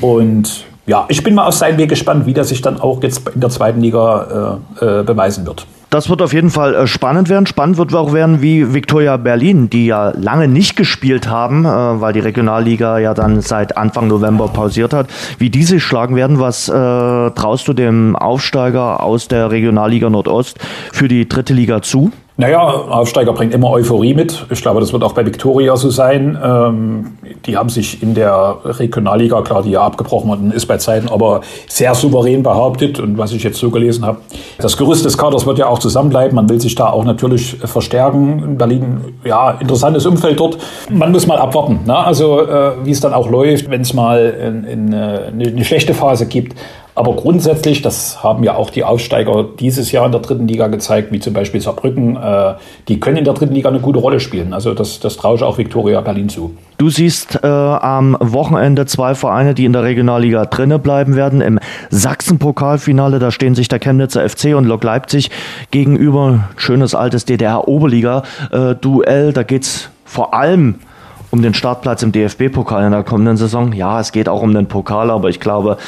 Und 0.00 0.64
ja, 0.86 1.04
ich 1.08 1.22
bin 1.22 1.36
mal 1.36 1.46
auf 1.46 1.54
seinen 1.54 1.78
Weg 1.78 1.88
gespannt, 1.88 2.26
wie 2.26 2.34
der 2.34 2.42
sich 2.42 2.62
dann 2.62 2.80
auch 2.80 3.00
jetzt 3.04 3.28
in 3.32 3.40
der 3.40 3.50
zweiten 3.50 3.80
Liga 3.80 4.58
äh, 4.80 5.04
beweisen 5.04 5.46
wird. 5.46 5.66
Das 5.92 6.08
wird 6.08 6.22
auf 6.22 6.32
jeden 6.32 6.48
Fall 6.48 6.74
äh, 6.74 6.86
spannend 6.86 7.28
werden. 7.28 7.44
Spannend 7.44 7.76
wird 7.76 7.94
auch 7.94 8.14
werden, 8.14 8.40
wie 8.40 8.72
Viktoria 8.72 9.18
Berlin, 9.18 9.68
die 9.68 9.84
ja 9.84 10.08
lange 10.16 10.48
nicht 10.48 10.74
gespielt 10.74 11.28
haben, 11.28 11.66
äh, 11.66 11.68
weil 11.68 12.14
die 12.14 12.20
Regionalliga 12.20 12.98
ja 12.98 13.12
dann 13.12 13.42
seit 13.42 13.76
Anfang 13.76 14.08
November 14.08 14.48
pausiert 14.48 14.94
hat, 14.94 15.08
wie 15.36 15.50
die 15.50 15.64
sich 15.64 15.84
schlagen 15.84 16.16
werden. 16.16 16.40
Was 16.40 16.66
äh, 16.66 16.72
traust 16.72 17.68
du 17.68 17.74
dem 17.74 18.16
Aufsteiger 18.16 19.02
aus 19.02 19.28
der 19.28 19.50
Regionalliga 19.50 20.08
Nordost 20.08 20.60
für 20.92 21.08
die 21.08 21.28
dritte 21.28 21.52
Liga 21.52 21.82
zu? 21.82 22.10
Naja, 22.38 22.62
Aufsteiger 22.62 23.34
bringt 23.34 23.52
immer 23.52 23.70
Euphorie 23.70 24.14
mit. 24.14 24.46
Ich 24.48 24.62
glaube, 24.62 24.80
das 24.80 24.92
wird 24.94 25.04
auch 25.04 25.12
bei 25.12 25.26
Viktoria 25.26 25.76
so 25.76 25.90
sein. 25.90 26.38
Ähm, 26.42 27.18
die 27.44 27.58
haben 27.58 27.68
sich 27.68 28.02
in 28.02 28.14
der 28.14 28.56
Regionalliga, 28.64 29.42
klar, 29.42 29.62
die 29.62 29.72
ja 29.72 29.82
abgebrochen 29.82 30.30
worden 30.30 30.50
ist 30.50 30.64
bei 30.64 30.78
Zeiten, 30.78 31.10
aber 31.10 31.42
sehr 31.68 31.94
souverän 31.94 32.42
behauptet. 32.42 32.98
Und 32.98 33.18
was 33.18 33.32
ich 33.32 33.42
jetzt 33.42 33.58
so 33.58 33.70
gelesen 33.70 34.06
habe, 34.06 34.18
das 34.58 34.78
Gerüst 34.78 35.04
des 35.04 35.18
Kaders 35.18 35.44
wird 35.44 35.58
ja 35.58 35.66
auch 35.66 35.78
zusammenbleiben. 35.78 36.34
Man 36.34 36.48
will 36.48 36.58
sich 36.58 36.74
da 36.74 36.88
auch 36.88 37.04
natürlich 37.04 37.58
verstärken. 37.64 38.42
In 38.42 38.58
Berlin, 38.58 39.00
ja, 39.24 39.50
interessantes 39.50 40.06
Umfeld 40.06 40.40
dort. 40.40 40.56
Man 40.88 41.12
muss 41.12 41.26
mal 41.26 41.38
abwarten. 41.38 41.80
Ne? 41.84 41.94
Also, 41.94 42.40
äh, 42.40 42.72
wie 42.84 42.92
es 42.92 43.00
dann 43.00 43.12
auch 43.12 43.28
läuft, 43.28 43.70
wenn 43.70 43.82
es 43.82 43.92
mal 43.92 44.34
in, 44.40 44.64
in, 44.64 44.92
äh, 44.94 45.20
eine 45.32 45.64
schlechte 45.66 45.92
Phase 45.92 46.24
gibt. 46.24 46.56
Aber 46.94 47.16
grundsätzlich, 47.16 47.80
das 47.80 48.22
haben 48.22 48.44
ja 48.44 48.54
auch 48.54 48.68
die 48.68 48.84
Aufsteiger 48.84 49.46
dieses 49.58 49.92
Jahr 49.92 50.04
in 50.04 50.12
der 50.12 50.20
dritten 50.20 50.46
Liga 50.46 50.66
gezeigt, 50.66 51.10
wie 51.10 51.20
zum 51.20 51.32
Beispiel 51.32 51.58
Saarbrücken, 51.60 52.16
äh, 52.16 52.54
die 52.88 53.00
können 53.00 53.16
in 53.16 53.24
der 53.24 53.32
dritten 53.32 53.54
Liga 53.54 53.70
eine 53.70 53.80
gute 53.80 53.98
Rolle 53.98 54.20
spielen. 54.20 54.52
Also 54.52 54.74
das, 54.74 55.00
das 55.00 55.16
traue 55.16 55.36
ich 55.36 55.42
auch 55.42 55.56
Viktoria 55.56 56.02
Berlin 56.02 56.28
zu. 56.28 56.54
Du 56.76 56.90
siehst 56.90 57.42
äh, 57.42 57.46
am 57.46 58.16
Wochenende 58.20 58.84
zwei 58.84 59.14
Vereine, 59.14 59.54
die 59.54 59.64
in 59.64 59.72
der 59.72 59.84
Regionalliga 59.84 60.44
drinnen 60.44 60.82
bleiben 60.82 61.16
werden. 61.16 61.40
Im 61.40 61.58
Sachsen-Pokalfinale, 61.90 63.18
da 63.18 63.30
stehen 63.30 63.54
sich 63.54 63.68
der 63.68 63.78
Chemnitzer 63.78 64.28
FC 64.28 64.54
und 64.54 64.66
Lok 64.66 64.84
Leipzig 64.84 65.30
gegenüber. 65.70 66.50
Schönes 66.56 66.94
altes 66.94 67.24
DDR-Oberliga-Duell. 67.24 69.28
Äh, 69.28 69.32
da 69.32 69.42
geht 69.44 69.62
es 69.62 69.88
vor 70.04 70.34
allem 70.34 70.74
um 70.74 70.91
den 71.40 71.54
Startplatz 71.54 72.02
im 72.02 72.12
DFB-Pokal 72.12 72.84
in 72.84 72.92
der 72.92 73.04
kommenden 73.04 73.38
Saison. 73.38 73.72
Ja, 73.72 74.00
es 74.00 74.12
geht 74.12 74.28
auch 74.28 74.42
um 74.42 74.52
den 74.52 74.66
Pokal, 74.66 75.10
aber 75.10 75.30
ich 75.30 75.40
glaube, 75.40 75.78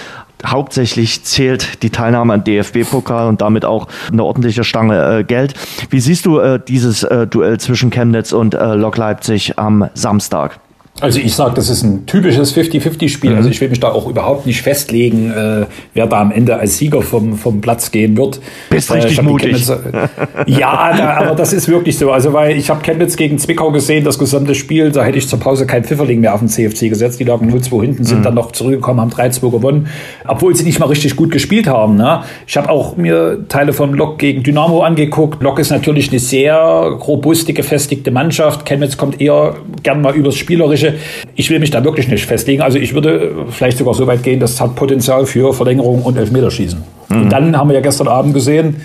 hauptsächlich 0.46 1.24
zählt 1.24 1.82
die 1.82 1.90
Teilnahme 1.90 2.32
an 2.32 2.44
DFB-Pokal 2.44 3.28
und 3.28 3.40
damit 3.40 3.64
auch 3.64 3.88
eine 4.10 4.24
ordentliche 4.24 4.64
Stange 4.64 5.18
äh, 5.18 5.24
Geld. 5.24 5.54
Wie 5.90 6.00
siehst 6.00 6.26
du 6.26 6.38
äh, 6.38 6.60
dieses 6.66 7.02
äh, 7.02 7.26
Duell 7.26 7.58
zwischen 7.58 7.90
Chemnitz 7.90 8.32
und 8.32 8.54
äh, 8.54 8.74
Lok 8.74 8.96
Leipzig 8.96 9.58
am 9.58 9.88
Samstag? 9.94 10.60
Also 11.00 11.18
ich 11.18 11.34
sage, 11.34 11.54
das 11.56 11.70
ist 11.70 11.82
ein 11.82 12.06
typisches 12.06 12.56
50-50-Spiel. 12.56 13.30
Mhm. 13.30 13.36
Also 13.36 13.48
ich 13.48 13.60
will 13.60 13.68
mich 13.68 13.80
da 13.80 13.90
auch 13.90 14.06
überhaupt 14.06 14.46
nicht 14.46 14.62
festlegen, 14.62 15.32
äh, 15.32 15.66
wer 15.92 16.06
da 16.06 16.20
am 16.20 16.30
Ende 16.30 16.56
als 16.56 16.78
Sieger 16.78 17.02
vom, 17.02 17.36
vom 17.36 17.60
Platz 17.60 17.90
gehen 17.90 18.16
wird. 18.16 18.40
Bist 18.70 18.90
äh, 18.90 18.94
richtig 18.94 19.20
mutig. 19.20 19.66
Chemnitz, 19.66 19.72
ja, 20.46 20.96
da, 20.96 21.14
aber 21.16 21.34
das 21.34 21.52
ist 21.52 21.66
wirklich 21.68 21.98
so. 21.98 22.12
Also 22.12 22.32
weil 22.32 22.56
ich 22.56 22.70
habe 22.70 22.80
Chemnitz 22.82 23.16
gegen 23.16 23.40
Zwickau 23.40 23.72
gesehen, 23.72 24.04
das 24.04 24.20
gesamte 24.20 24.54
Spiel, 24.54 24.92
da 24.92 25.02
hätte 25.02 25.18
ich 25.18 25.28
zur 25.28 25.40
Pause 25.40 25.66
kein 25.66 25.82
Pfifferling 25.82 26.20
mehr 26.20 26.32
auf 26.32 26.38
den 26.38 26.48
CFC 26.48 26.88
gesetzt. 26.88 27.18
Die 27.18 27.24
lagen 27.24 27.52
0-2 27.52 27.80
hinten, 27.80 28.04
sind 28.04 28.20
mhm. 28.20 28.22
dann 28.22 28.34
noch 28.34 28.52
zurückgekommen, 28.52 29.00
haben 29.00 29.10
3-2 29.10 29.50
gewonnen, 29.50 29.88
obwohl 30.28 30.54
sie 30.54 30.62
nicht 30.62 30.78
mal 30.78 30.86
richtig 30.86 31.16
gut 31.16 31.32
gespielt 31.32 31.66
haben. 31.66 31.96
Ne? 31.96 32.22
Ich 32.46 32.56
habe 32.56 32.70
auch 32.70 32.96
mir 32.96 33.46
Teile 33.48 33.72
von 33.72 33.94
Lok 33.94 34.18
gegen 34.18 34.44
Dynamo 34.44 34.82
angeguckt. 34.82 35.42
Lok 35.42 35.58
ist 35.58 35.70
natürlich 35.70 36.10
eine 36.10 36.20
sehr 36.20 36.54
robuste, 36.54 37.52
gefestigte 37.52 38.12
Mannschaft. 38.12 38.64
Chemnitz 38.64 38.96
kommt 38.96 39.20
eher 39.20 39.56
gern 39.82 40.00
mal 40.00 40.14
übers 40.14 40.36
Spielerische 40.36 40.83
Spielerische. 40.84 40.94
Ich 41.34 41.50
will 41.50 41.58
mich 41.58 41.70
da 41.70 41.84
wirklich 41.84 42.08
nicht 42.08 42.26
festlegen. 42.26 42.62
Also 42.62 42.78
ich 42.78 42.94
würde 42.94 43.46
vielleicht 43.50 43.78
sogar 43.78 43.94
so 43.94 44.06
weit 44.06 44.22
gehen, 44.22 44.40
das 44.40 44.60
hat 44.60 44.74
Potenzial 44.74 45.26
für 45.26 45.52
Verlängerung 45.52 46.02
und 46.02 46.16
Elfmeterschießen. 46.16 46.82
Mhm. 47.08 47.22
Und 47.22 47.30
dann 47.30 47.56
haben 47.56 47.68
wir 47.68 47.74
ja 47.74 47.80
gestern 47.80 48.08
Abend 48.08 48.34
gesehen, 48.34 48.76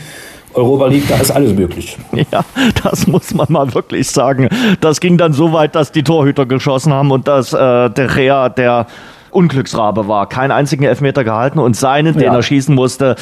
Europa 0.54 0.88
League, 0.88 1.08
da 1.08 1.18
ist 1.18 1.32
alles 1.32 1.54
möglich. 1.54 1.98
Ja, 2.32 2.44
das 2.84 3.08
muss 3.08 3.34
man 3.34 3.48
mal 3.50 3.74
wirklich 3.74 4.10
sagen. 4.10 4.50
Das 4.82 5.00
ging 5.00 5.18
dann 5.18 5.34
so 5.34 5.54
weit, 5.54 5.76
dass 5.76 5.92
die 5.92 6.04
Torhüter 6.04 6.46
geschossen 6.46 6.94
haben 6.94 7.12
und 7.12 7.28
dass 7.28 7.54
äh, 7.54 7.90
der 7.90 8.16
Rea, 8.16 8.50
der 8.50 8.88
Unglücksrabe 9.32 10.08
war. 10.08 10.28
Keinen 10.28 10.52
einzigen 10.52 10.84
Elfmeter 10.84 11.24
gehalten 11.24 11.60
und 11.60 11.76
seinen, 11.76 12.16
ja. 12.16 12.22
den 12.22 12.34
er 12.34 12.44
schießen 12.44 12.74
musste, 12.74 13.16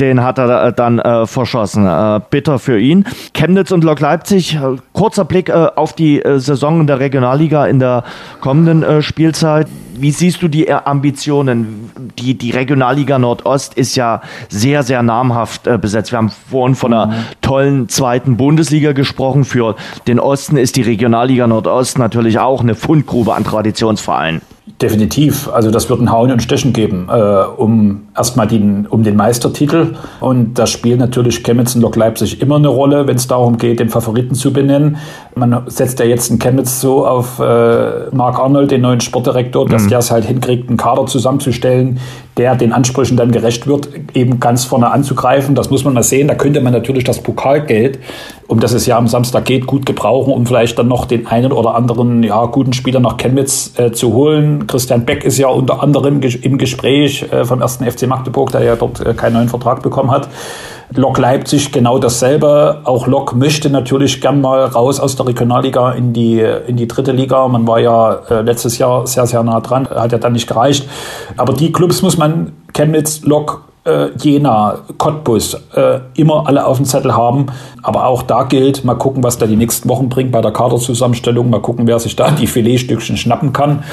den 0.00 0.22
hat 0.22 0.38
er 0.38 0.66
äh, 0.66 0.72
dann 0.72 0.98
äh, 0.98 1.26
verschossen. 1.26 1.86
Äh, 1.86 2.20
bitter 2.30 2.58
für 2.58 2.78
ihn. 2.78 3.04
Chemnitz 3.34 3.70
und 3.70 3.84
Lok 3.84 4.00
Leipzig, 4.00 4.56
äh, 4.56 4.76
kurzer 4.92 5.24
Blick 5.24 5.48
äh, 5.48 5.68
auf 5.74 5.92
die 5.92 6.22
äh, 6.22 6.38
Saison 6.38 6.80
in 6.80 6.86
der 6.86 7.00
Regionalliga 7.00 7.66
in 7.66 7.78
der 7.78 8.04
kommenden 8.40 9.02
Spielzeit. 9.02 9.66
Wie 10.00 10.12
siehst 10.12 10.42
du 10.42 10.48
die 10.48 10.72
Ambitionen? 10.72 11.90
Die, 12.18 12.38
die 12.38 12.52
Regionalliga 12.52 13.18
Nordost 13.18 13.74
ist 13.74 13.96
ja 13.96 14.22
sehr, 14.48 14.84
sehr 14.84 15.02
namhaft 15.02 15.68
besetzt. 15.80 16.12
Wir 16.12 16.18
haben 16.18 16.30
vorhin 16.30 16.76
von 16.76 16.94
einer 16.94 17.06
mhm. 17.06 17.14
tollen 17.40 17.88
zweiten 17.88 18.36
Bundesliga 18.36 18.92
gesprochen. 18.92 19.44
Für 19.44 19.74
den 20.06 20.20
Osten 20.20 20.56
ist 20.56 20.76
die 20.76 20.82
Regionalliga 20.82 21.48
Nordost 21.48 21.98
natürlich 21.98 22.38
auch 22.38 22.60
eine 22.60 22.76
Fundgrube 22.76 23.34
an 23.34 23.42
Traditionsvereinen. 23.42 24.40
Definitiv. 24.80 25.48
Also 25.48 25.70
das 25.70 25.90
wird 25.90 26.00
ein 26.00 26.12
Hauen 26.12 26.30
und 26.30 26.40
Stechen 26.40 26.72
geben, 26.72 27.08
äh, 27.10 27.12
um 27.56 28.02
erstmal 28.16 28.46
den, 28.46 28.86
um 28.86 29.02
den 29.02 29.16
Meistertitel. 29.16 29.96
Und 30.20 30.58
da 30.58 30.66
spielt 30.68 31.00
natürlich 31.00 31.42
Chemnitz 31.42 31.74
und 31.74 31.80
Lok 31.80 31.96
Leipzig 31.96 32.40
immer 32.40 32.56
eine 32.56 32.68
Rolle, 32.68 33.08
wenn 33.08 33.16
es 33.16 33.26
darum 33.26 33.58
geht, 33.58 33.80
den 33.80 33.88
Favoriten 33.88 34.34
zu 34.34 34.52
benennen. 34.52 34.98
Man 35.34 35.62
setzt 35.66 35.98
ja 35.98 36.06
jetzt 36.06 36.30
in 36.30 36.38
Chemnitz 36.38 36.80
so 36.80 37.06
auf 37.06 37.40
äh, 37.40 38.10
Mark 38.12 38.38
Arnold, 38.38 38.70
den 38.70 38.82
neuen 38.82 39.00
Sportdirektor, 39.00 39.66
dass 39.66 39.84
mhm. 39.84 39.88
der 39.88 39.98
es 39.98 40.10
halt 40.12 40.24
hinkriegt, 40.24 40.68
einen 40.68 40.76
Kader 40.76 41.06
zusammenzustellen, 41.06 41.98
der 42.38 42.54
den 42.54 42.72
Ansprüchen 42.72 43.16
dann 43.16 43.32
gerecht 43.32 43.66
wird, 43.66 43.88
eben 44.14 44.40
ganz 44.40 44.64
vorne 44.64 44.90
anzugreifen. 44.90 45.54
Das 45.54 45.70
muss 45.70 45.84
man 45.84 45.92
mal 45.92 46.02
sehen. 46.02 46.28
Da 46.28 46.34
könnte 46.34 46.60
man 46.60 46.72
natürlich 46.72 47.04
das 47.04 47.22
Pokalgeld, 47.22 47.98
um 48.46 48.60
das 48.60 48.72
es 48.72 48.86
ja 48.86 48.96
am 48.96 49.08
Samstag 49.08 49.44
geht, 49.44 49.66
gut 49.66 49.84
gebrauchen, 49.84 50.32
um 50.32 50.46
vielleicht 50.46 50.78
dann 50.78 50.88
noch 50.88 51.04
den 51.04 51.26
einen 51.26 51.52
oder 51.52 51.74
anderen 51.74 52.22
ja, 52.22 52.46
guten 52.46 52.72
Spieler 52.72 53.00
nach 53.00 53.16
Chemnitz 53.16 53.72
äh, 53.76 53.90
zu 53.90 54.14
holen. 54.14 54.66
Christian 54.66 55.04
Beck 55.04 55.24
ist 55.24 55.36
ja 55.38 55.48
unter 55.48 55.82
anderem 55.82 56.20
im 56.22 56.58
Gespräch 56.58 57.26
äh, 57.30 57.44
vom 57.44 57.60
ersten 57.60 57.84
FC 57.84 58.06
Magdeburg, 58.06 58.52
der 58.52 58.62
ja 58.62 58.76
dort 58.76 59.04
äh, 59.04 59.14
keinen 59.14 59.34
neuen 59.34 59.48
Vertrag 59.48 59.82
bekommen 59.82 60.10
hat. 60.10 60.28
Lok 60.94 61.18
Leipzig 61.18 61.70
genau 61.70 61.98
dasselbe. 61.98 62.80
Auch 62.84 63.06
Lok 63.06 63.34
möchte 63.34 63.68
natürlich 63.68 64.20
gern 64.20 64.40
mal 64.40 64.64
raus 64.64 65.00
aus 65.00 65.16
der 65.16 65.26
Regionalliga 65.26 65.92
in 65.92 66.12
die, 66.12 66.40
in 66.66 66.76
die 66.76 66.88
dritte 66.88 67.12
Liga. 67.12 67.46
Man 67.48 67.66
war 67.66 67.78
ja 67.78 68.14
äh, 68.30 68.40
letztes 68.40 68.78
Jahr 68.78 69.06
sehr, 69.06 69.26
sehr 69.26 69.42
nah 69.42 69.60
dran, 69.60 69.88
hat 69.88 70.12
ja 70.12 70.18
dann 70.18 70.32
nicht 70.32 70.46
gereicht. 70.46 70.88
Aber 71.36 71.52
die 71.52 71.72
Clubs 71.72 72.00
muss 72.00 72.16
man, 72.16 72.52
Chemnitz, 72.72 73.22
Lok, 73.22 73.64
äh, 73.84 74.10
Jena, 74.18 74.78
Cottbus, 74.96 75.54
äh, 75.74 76.00
immer 76.14 76.46
alle 76.46 76.64
auf 76.66 76.78
dem 76.78 76.86
Zettel 76.86 77.14
haben. 77.14 77.46
Aber 77.82 78.06
auch 78.06 78.22
da 78.22 78.44
gilt, 78.44 78.84
mal 78.84 78.94
gucken, 78.94 79.22
was 79.22 79.38
da 79.38 79.46
die 79.46 79.56
nächsten 79.56 79.88
Wochen 79.88 80.08
bringt 80.08 80.32
bei 80.32 80.40
der 80.40 80.52
Kaderzusammenstellung. 80.52 81.50
Mal 81.50 81.60
gucken, 81.60 81.86
wer 81.86 81.98
sich 81.98 82.16
da 82.16 82.30
die 82.30 82.46
Filetstückchen 82.46 83.16
schnappen 83.16 83.52
kann. 83.52 83.84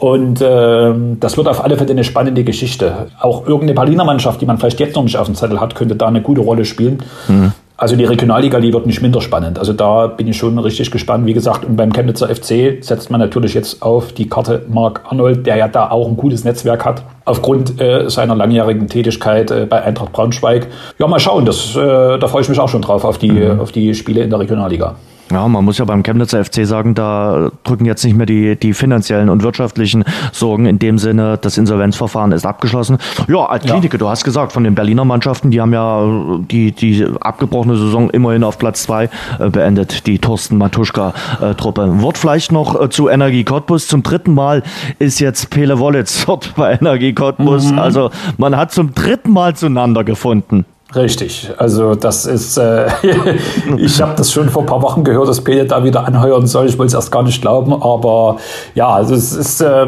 Und 0.00 0.40
äh, 0.40 0.94
das 1.20 1.36
wird 1.36 1.46
auf 1.46 1.62
alle 1.62 1.76
Fälle 1.76 1.90
eine 1.90 2.04
spannende 2.04 2.42
Geschichte. 2.42 3.08
Auch 3.20 3.46
irgendeine 3.46 3.74
Berliner 3.74 4.04
Mannschaft, 4.04 4.40
die 4.40 4.46
man 4.46 4.56
vielleicht 4.56 4.80
jetzt 4.80 4.96
noch 4.96 5.04
nicht 5.04 5.18
auf 5.18 5.26
dem 5.26 5.34
Zettel 5.34 5.60
hat, 5.60 5.74
könnte 5.74 5.94
da 5.94 6.06
eine 6.06 6.22
gute 6.22 6.40
Rolle 6.40 6.64
spielen. 6.64 7.02
Mhm. 7.28 7.52
Also 7.76 7.96
die 7.96 8.04
Regionalliga, 8.04 8.60
die 8.60 8.72
wird 8.72 8.86
nicht 8.86 9.02
minder 9.02 9.20
spannend. 9.20 9.58
Also 9.58 9.74
da 9.74 10.06
bin 10.06 10.26
ich 10.26 10.38
schon 10.38 10.58
richtig 10.58 10.90
gespannt. 10.90 11.26
Wie 11.26 11.34
gesagt, 11.34 11.66
und 11.66 11.76
beim 11.76 11.92
Chemnitzer 11.92 12.28
FC 12.34 12.82
setzt 12.82 13.10
man 13.10 13.20
natürlich 13.20 13.52
jetzt 13.52 13.82
auf 13.82 14.12
die 14.12 14.28
Karte 14.28 14.64
Mark 14.68 15.02
Arnold, 15.08 15.46
der 15.46 15.56
ja 15.56 15.68
da 15.68 15.90
auch 15.90 16.08
ein 16.08 16.16
gutes 16.16 16.44
Netzwerk 16.44 16.84
hat, 16.84 17.02
aufgrund 17.26 17.80
äh, 17.80 18.08
seiner 18.08 18.34
langjährigen 18.34 18.88
Tätigkeit 18.88 19.50
äh, 19.50 19.66
bei 19.66 19.82
Eintracht 19.82 20.12
Braunschweig. 20.12 20.66
Ja, 20.98 21.08
mal 21.08 21.20
schauen, 21.20 21.44
das, 21.44 21.76
äh, 21.76 22.18
da 22.18 22.26
freue 22.26 22.42
ich 22.42 22.48
mich 22.48 22.58
auch 22.58 22.68
schon 22.68 22.82
drauf, 22.82 23.04
auf 23.04 23.18
die, 23.18 23.32
mhm. 23.32 23.60
auf 23.60 23.72
die 23.72 23.94
Spiele 23.94 24.22
in 24.22 24.30
der 24.30 24.40
Regionalliga. 24.40 24.96
Ja, 25.30 25.46
man 25.46 25.64
muss 25.64 25.78
ja 25.78 25.84
beim 25.84 26.02
Chemnitzer 26.02 26.44
FC 26.44 26.66
sagen, 26.66 26.94
da 26.94 27.50
drücken 27.64 27.84
jetzt 27.84 28.04
nicht 28.04 28.16
mehr 28.16 28.26
die, 28.26 28.56
die 28.56 28.74
finanziellen 28.74 29.28
und 29.28 29.42
wirtschaftlichen 29.42 30.04
Sorgen 30.32 30.66
in 30.66 30.78
dem 30.78 30.98
Sinne, 30.98 31.38
das 31.40 31.56
Insolvenzverfahren 31.56 32.32
ist 32.32 32.44
abgeschlossen. 32.44 32.98
Ja, 33.28 33.46
als 33.46 33.64
Klinike, 33.64 33.94
ja. 33.94 33.98
du 33.98 34.08
hast 34.08 34.24
gesagt, 34.24 34.52
von 34.52 34.64
den 34.64 34.74
Berliner 34.74 35.04
Mannschaften, 35.04 35.50
die 35.50 35.60
haben 35.60 35.72
ja 35.72 36.04
die, 36.50 36.72
die 36.72 37.06
abgebrochene 37.20 37.76
Saison 37.76 38.10
immerhin 38.10 38.44
auf 38.44 38.58
Platz 38.58 38.82
zwei 38.82 39.08
äh, 39.38 39.48
beendet, 39.50 40.06
die 40.06 40.18
Thorsten 40.18 40.58
Matuschka-Truppe. 40.58 42.02
Wort 42.02 42.18
vielleicht 42.18 42.52
noch 42.52 42.80
äh, 42.80 42.88
zu 42.90 43.08
Energie 43.08 43.44
Cottbus. 43.44 43.86
Zum 43.86 44.02
dritten 44.02 44.34
Mal 44.34 44.62
ist 44.98 45.20
jetzt 45.20 45.50
Pele 45.50 45.78
Wollitz 45.78 46.24
dort 46.26 46.54
bei 46.56 46.74
Energie 46.74 47.12
Cottbus. 47.12 47.70
Mhm. 47.70 47.78
Also 47.78 48.10
man 48.36 48.56
hat 48.56 48.72
zum 48.72 48.94
dritten 48.94 49.32
Mal 49.32 49.54
zueinander 49.54 50.04
gefunden. 50.04 50.64
Richtig, 50.94 51.48
also 51.56 51.94
das 51.94 52.26
ist, 52.26 52.56
äh, 52.58 52.88
ich 53.76 54.02
habe 54.02 54.14
das 54.16 54.32
schon 54.32 54.48
vor 54.48 54.62
ein 54.62 54.66
paar 54.66 54.82
Wochen 54.82 55.04
gehört, 55.04 55.28
dass 55.28 55.40
Peter 55.42 55.64
da 55.64 55.84
wieder 55.84 56.04
anheuern 56.04 56.48
soll. 56.48 56.66
Ich 56.66 56.78
wollte 56.78 56.88
es 56.88 56.94
erst 56.94 57.12
gar 57.12 57.22
nicht 57.22 57.40
glauben, 57.40 57.72
aber 57.72 58.38
ja, 58.74 58.88
also 58.88 59.14
es 59.14 59.32
ist 59.32 59.60
äh, 59.60 59.86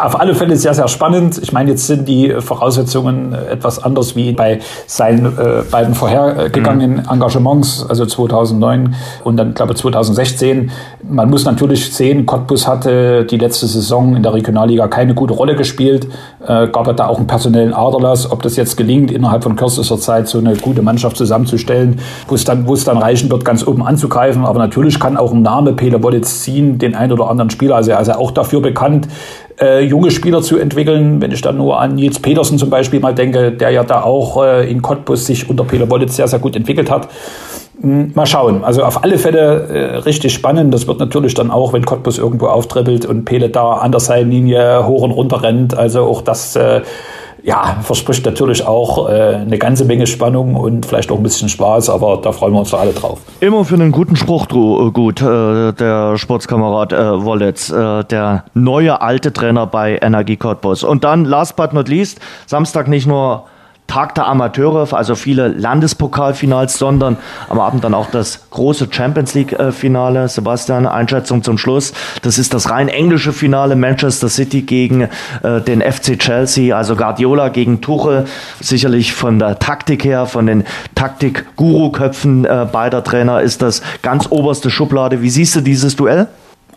auf 0.00 0.20
alle 0.20 0.34
Fälle 0.34 0.56
sehr, 0.56 0.72
sehr 0.72 0.86
spannend. 0.86 1.38
Ich 1.42 1.52
meine, 1.52 1.70
jetzt 1.70 1.88
sind 1.88 2.06
die 2.06 2.36
Voraussetzungen 2.38 3.32
etwas 3.32 3.82
anders 3.82 4.14
wie 4.14 4.30
bei 4.30 4.60
seinen 4.86 5.26
äh, 5.26 5.62
beiden 5.68 5.94
vorhergegangenen 5.94 7.02
mhm. 7.02 7.10
Engagements, 7.10 7.84
also 7.88 8.06
2009 8.06 8.94
und 9.24 9.36
dann, 9.36 9.54
glaube 9.54 9.72
ich, 9.72 9.78
2016. 9.80 10.70
Man 11.06 11.28
muss 11.28 11.44
natürlich 11.44 11.92
sehen, 11.92 12.24
Cottbus 12.24 12.66
hatte 12.66 13.26
die 13.26 13.36
letzte 13.36 13.66
Saison 13.66 14.16
in 14.16 14.22
der 14.22 14.32
Regionalliga 14.32 14.88
keine 14.88 15.14
gute 15.14 15.34
Rolle 15.34 15.54
gespielt, 15.54 16.08
äh, 16.46 16.66
gab 16.68 16.96
da 16.96 17.08
auch 17.08 17.18
einen 17.18 17.26
personellen 17.26 17.74
Aderlass. 17.74 18.30
Ob 18.30 18.42
das 18.42 18.56
jetzt 18.56 18.76
gelingt, 18.76 19.10
innerhalb 19.10 19.42
von 19.42 19.54
kürzester 19.54 19.98
Zeit 19.98 20.28
so 20.28 20.38
eine 20.38 20.56
gute 20.56 20.80
Mannschaft 20.80 21.18
zusammenzustellen, 21.18 22.00
wo 22.26 22.34
es 22.34 22.44
dann, 22.44 22.66
wo 22.66 22.72
es 22.72 22.84
dann 22.84 22.96
reichen 22.96 23.30
wird, 23.30 23.44
ganz 23.44 23.66
oben 23.66 23.82
anzugreifen. 23.82 24.46
Aber 24.46 24.58
natürlich 24.58 24.98
kann 24.98 25.18
auch 25.18 25.32
ein 25.32 25.42
Name 25.42 25.74
Peter 25.74 26.02
Wollitz 26.02 26.40
ziehen, 26.40 26.78
den 26.78 26.94
einen 26.94 27.12
oder 27.12 27.28
anderen 27.28 27.50
Spieler. 27.50 27.76
Also 27.76 27.90
er 27.90 28.00
ist 28.00 28.08
ja 28.08 28.16
auch 28.16 28.30
dafür 28.30 28.62
bekannt, 28.62 29.06
äh, 29.60 29.84
junge 29.84 30.10
Spieler 30.10 30.40
zu 30.40 30.56
entwickeln. 30.56 31.20
Wenn 31.20 31.32
ich 31.32 31.42
dann 31.42 31.58
nur 31.58 31.80
an 31.80 31.96
Nils 31.96 32.18
Petersen 32.18 32.58
zum 32.58 32.70
Beispiel 32.70 33.00
mal 33.00 33.14
denke, 33.14 33.52
der 33.52 33.70
ja 33.70 33.84
da 33.84 34.02
auch 34.02 34.42
äh, 34.42 34.70
in 34.70 34.80
Cottbus 34.80 35.26
sich 35.26 35.50
unter 35.50 35.64
Peter 35.64 35.90
Wollitz 35.90 36.16
sehr, 36.16 36.28
sehr 36.28 36.38
gut 36.38 36.56
entwickelt 36.56 36.90
hat. 36.90 37.08
Hm, 37.80 38.12
mal 38.14 38.26
schauen. 38.26 38.64
Also 38.64 38.84
auf 38.84 39.02
alle 39.02 39.18
Fälle 39.18 39.66
äh, 39.68 39.96
richtig 39.98 40.32
spannend. 40.32 40.72
Das 40.72 40.86
wird 40.86 41.00
natürlich 41.00 41.34
dann 41.34 41.50
auch, 41.50 41.72
wenn 41.72 41.84
Cottbus 41.84 42.18
irgendwo 42.18 42.46
auftribbelt 42.46 43.04
und 43.06 43.24
Pele 43.24 43.50
da 43.50 43.74
an 43.74 43.90
der 43.90 44.00
Seitenlinie 44.00 44.86
hoch 44.86 45.02
und 45.02 45.10
runter 45.10 45.42
rennt. 45.42 45.76
Also 45.76 46.02
auch 46.02 46.22
das 46.22 46.56
äh, 46.56 46.82
ja, 47.44 47.76
verspricht 47.82 48.24
natürlich 48.24 48.66
auch 48.66 49.08
äh, 49.08 49.34
eine 49.34 49.58
ganze 49.58 49.84
Menge 49.84 50.06
Spannung 50.06 50.56
und 50.56 50.86
vielleicht 50.86 51.12
auch 51.12 51.18
ein 51.18 51.22
bisschen 51.22 51.50
Spaß, 51.50 51.90
aber 51.90 52.18
da 52.22 52.32
freuen 52.32 52.54
wir 52.54 52.60
uns 52.60 52.72
alle 52.72 52.92
drauf. 52.92 53.20
Immer 53.40 53.66
für 53.66 53.74
einen 53.74 53.92
guten 53.92 54.16
Spruch 54.16 54.46
äh, 54.46 54.90
gut, 54.90 55.20
äh, 55.20 55.72
der 55.72 56.16
Sportskamerad 56.16 56.94
äh, 56.94 57.22
Wollitz, 57.22 57.70
äh, 57.70 58.02
der 58.04 58.44
neue 58.54 59.02
alte 59.02 59.32
Trainer 59.32 59.66
bei 59.66 59.98
Energie 60.00 60.36
Cottbus. 60.36 60.84
Und 60.84 61.04
dann, 61.04 61.26
last 61.26 61.56
but 61.56 61.74
not 61.74 61.88
least, 61.88 62.18
Samstag 62.46 62.88
nicht 62.88 63.06
nur 63.06 63.44
Tag 63.86 64.14
der 64.14 64.26
Amateure, 64.26 64.92
also 64.92 65.14
viele 65.14 65.48
Landespokalfinals, 65.48 66.78
sondern 66.78 67.16
am 67.48 67.60
Abend 67.60 67.84
dann 67.84 67.94
auch 67.94 68.10
das 68.10 68.50
große 68.50 68.88
Champions 68.90 69.34
League-Finale. 69.34 70.28
Sebastian, 70.28 70.86
Einschätzung 70.86 71.42
zum 71.42 71.58
Schluss. 71.58 71.92
Das 72.22 72.38
ist 72.38 72.54
das 72.54 72.70
rein 72.70 72.88
englische 72.88 73.32
Finale 73.32 73.76
Manchester 73.76 74.28
City 74.28 74.62
gegen 74.62 75.02
äh, 75.42 75.60
den 75.60 75.80
FC 75.80 76.18
Chelsea, 76.18 76.76
also 76.76 76.96
Guardiola 76.96 77.50
gegen 77.50 77.82
Tuchel. 77.82 78.24
Sicherlich 78.60 79.12
von 79.12 79.38
der 79.38 79.58
Taktik 79.58 80.04
her, 80.04 80.26
von 80.26 80.46
den 80.46 80.64
Taktik-Guru-Köpfen 80.94 82.46
äh, 82.46 82.66
beider 82.70 83.04
Trainer 83.04 83.42
ist 83.42 83.62
das 83.62 83.82
ganz 84.02 84.26
oberste 84.30 84.70
Schublade. 84.70 85.22
Wie 85.22 85.30
siehst 85.30 85.54
du 85.56 85.60
dieses 85.60 85.94
Duell? 85.94 86.28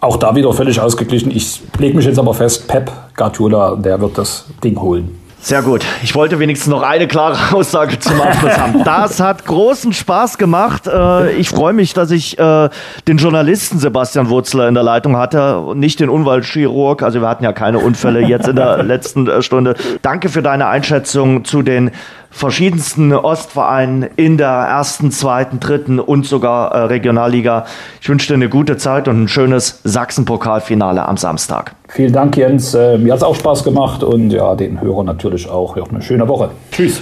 Auch 0.01 0.17
da 0.17 0.35
wieder 0.35 0.53
völlig 0.53 0.79
ausgeglichen. 0.79 1.31
Ich 1.31 1.61
lege 1.79 1.95
mich 1.95 2.05
jetzt 2.05 2.19
aber 2.19 2.33
fest, 2.33 2.67
Pep 2.67 2.91
Guardiola, 3.15 3.75
der 3.75 3.99
wird 3.99 4.17
das 4.17 4.45
Ding 4.63 4.79
holen. 4.79 5.26
Sehr 5.47 5.61
gut. 5.61 5.85
Ich 6.03 6.13
wollte 6.13 6.39
wenigstens 6.39 6.69
noch 6.69 6.81
eine 6.81 7.07
klare 7.07 7.37
Aussage 7.55 7.97
zum 7.99 8.19
Abschluss 8.19 8.57
haben. 8.57 8.83
Das 8.83 9.21
hat 9.21 9.45
großen 9.45 9.93
Spaß 9.93 10.37
gemacht. 10.37 10.87
Äh, 10.87 11.37
ich 11.37 11.47
freue 11.47 11.71
mich, 11.71 11.93
dass 11.93 12.11
ich 12.11 12.37
äh, 12.37 12.69
den 13.07 13.15
Journalisten 13.15 13.79
Sebastian 13.79 14.27
Wurzler 14.27 14.67
in 14.67 14.73
der 14.73 14.83
Leitung 14.83 15.15
hatte 15.15 15.59
und 15.59 15.79
nicht 15.79 16.01
den 16.01 16.09
Unfallchirurg. 16.09 17.01
Also 17.01 17.21
wir 17.21 17.29
hatten 17.29 17.45
ja 17.45 17.53
keine 17.53 17.79
Unfälle 17.79 18.19
jetzt 18.27 18.49
in 18.49 18.57
der 18.57 18.83
letzten 18.83 19.25
äh, 19.29 19.41
Stunde. 19.41 19.75
Danke 20.01 20.27
für 20.27 20.41
deine 20.41 20.67
Einschätzung 20.67 21.45
zu 21.45 21.61
den 21.61 21.91
verschiedensten 22.29 23.13
Ostvereinen 23.13 24.03
in 24.15 24.37
der 24.37 24.47
ersten, 24.49 25.11
zweiten, 25.11 25.59
dritten 25.59 25.99
und 25.99 26.25
sogar 26.25 26.71
äh, 26.71 26.79
Regionalliga. 26.83 27.65
Ich 28.01 28.09
wünsche 28.09 28.27
dir 28.27 28.33
eine 28.35 28.49
gute 28.49 28.77
Zeit 28.77 29.07
und 29.07 29.23
ein 29.23 29.27
schönes 29.27 29.81
Sachsen-Pokalfinale 29.83 31.05
am 31.07 31.17
Samstag. 31.17 31.75
Vielen 31.87 32.13
Dank, 32.13 32.37
Jens. 32.37 32.73
Äh, 32.73 32.97
mir 32.97 33.13
hat 33.13 33.19
es 33.19 33.23
auch 33.23 33.35
Spaß 33.35 33.63
gemacht 33.63 34.03
und 34.03 34.31
ja, 34.31 34.55
den 34.55 34.81
Hörern 34.81 35.05
natürlich 35.05 35.49
auch. 35.49 35.77
Ja, 35.77 35.83
eine 35.83 36.01
schöne 36.01 36.27
Woche. 36.27 36.51
Tschüss. 36.71 37.01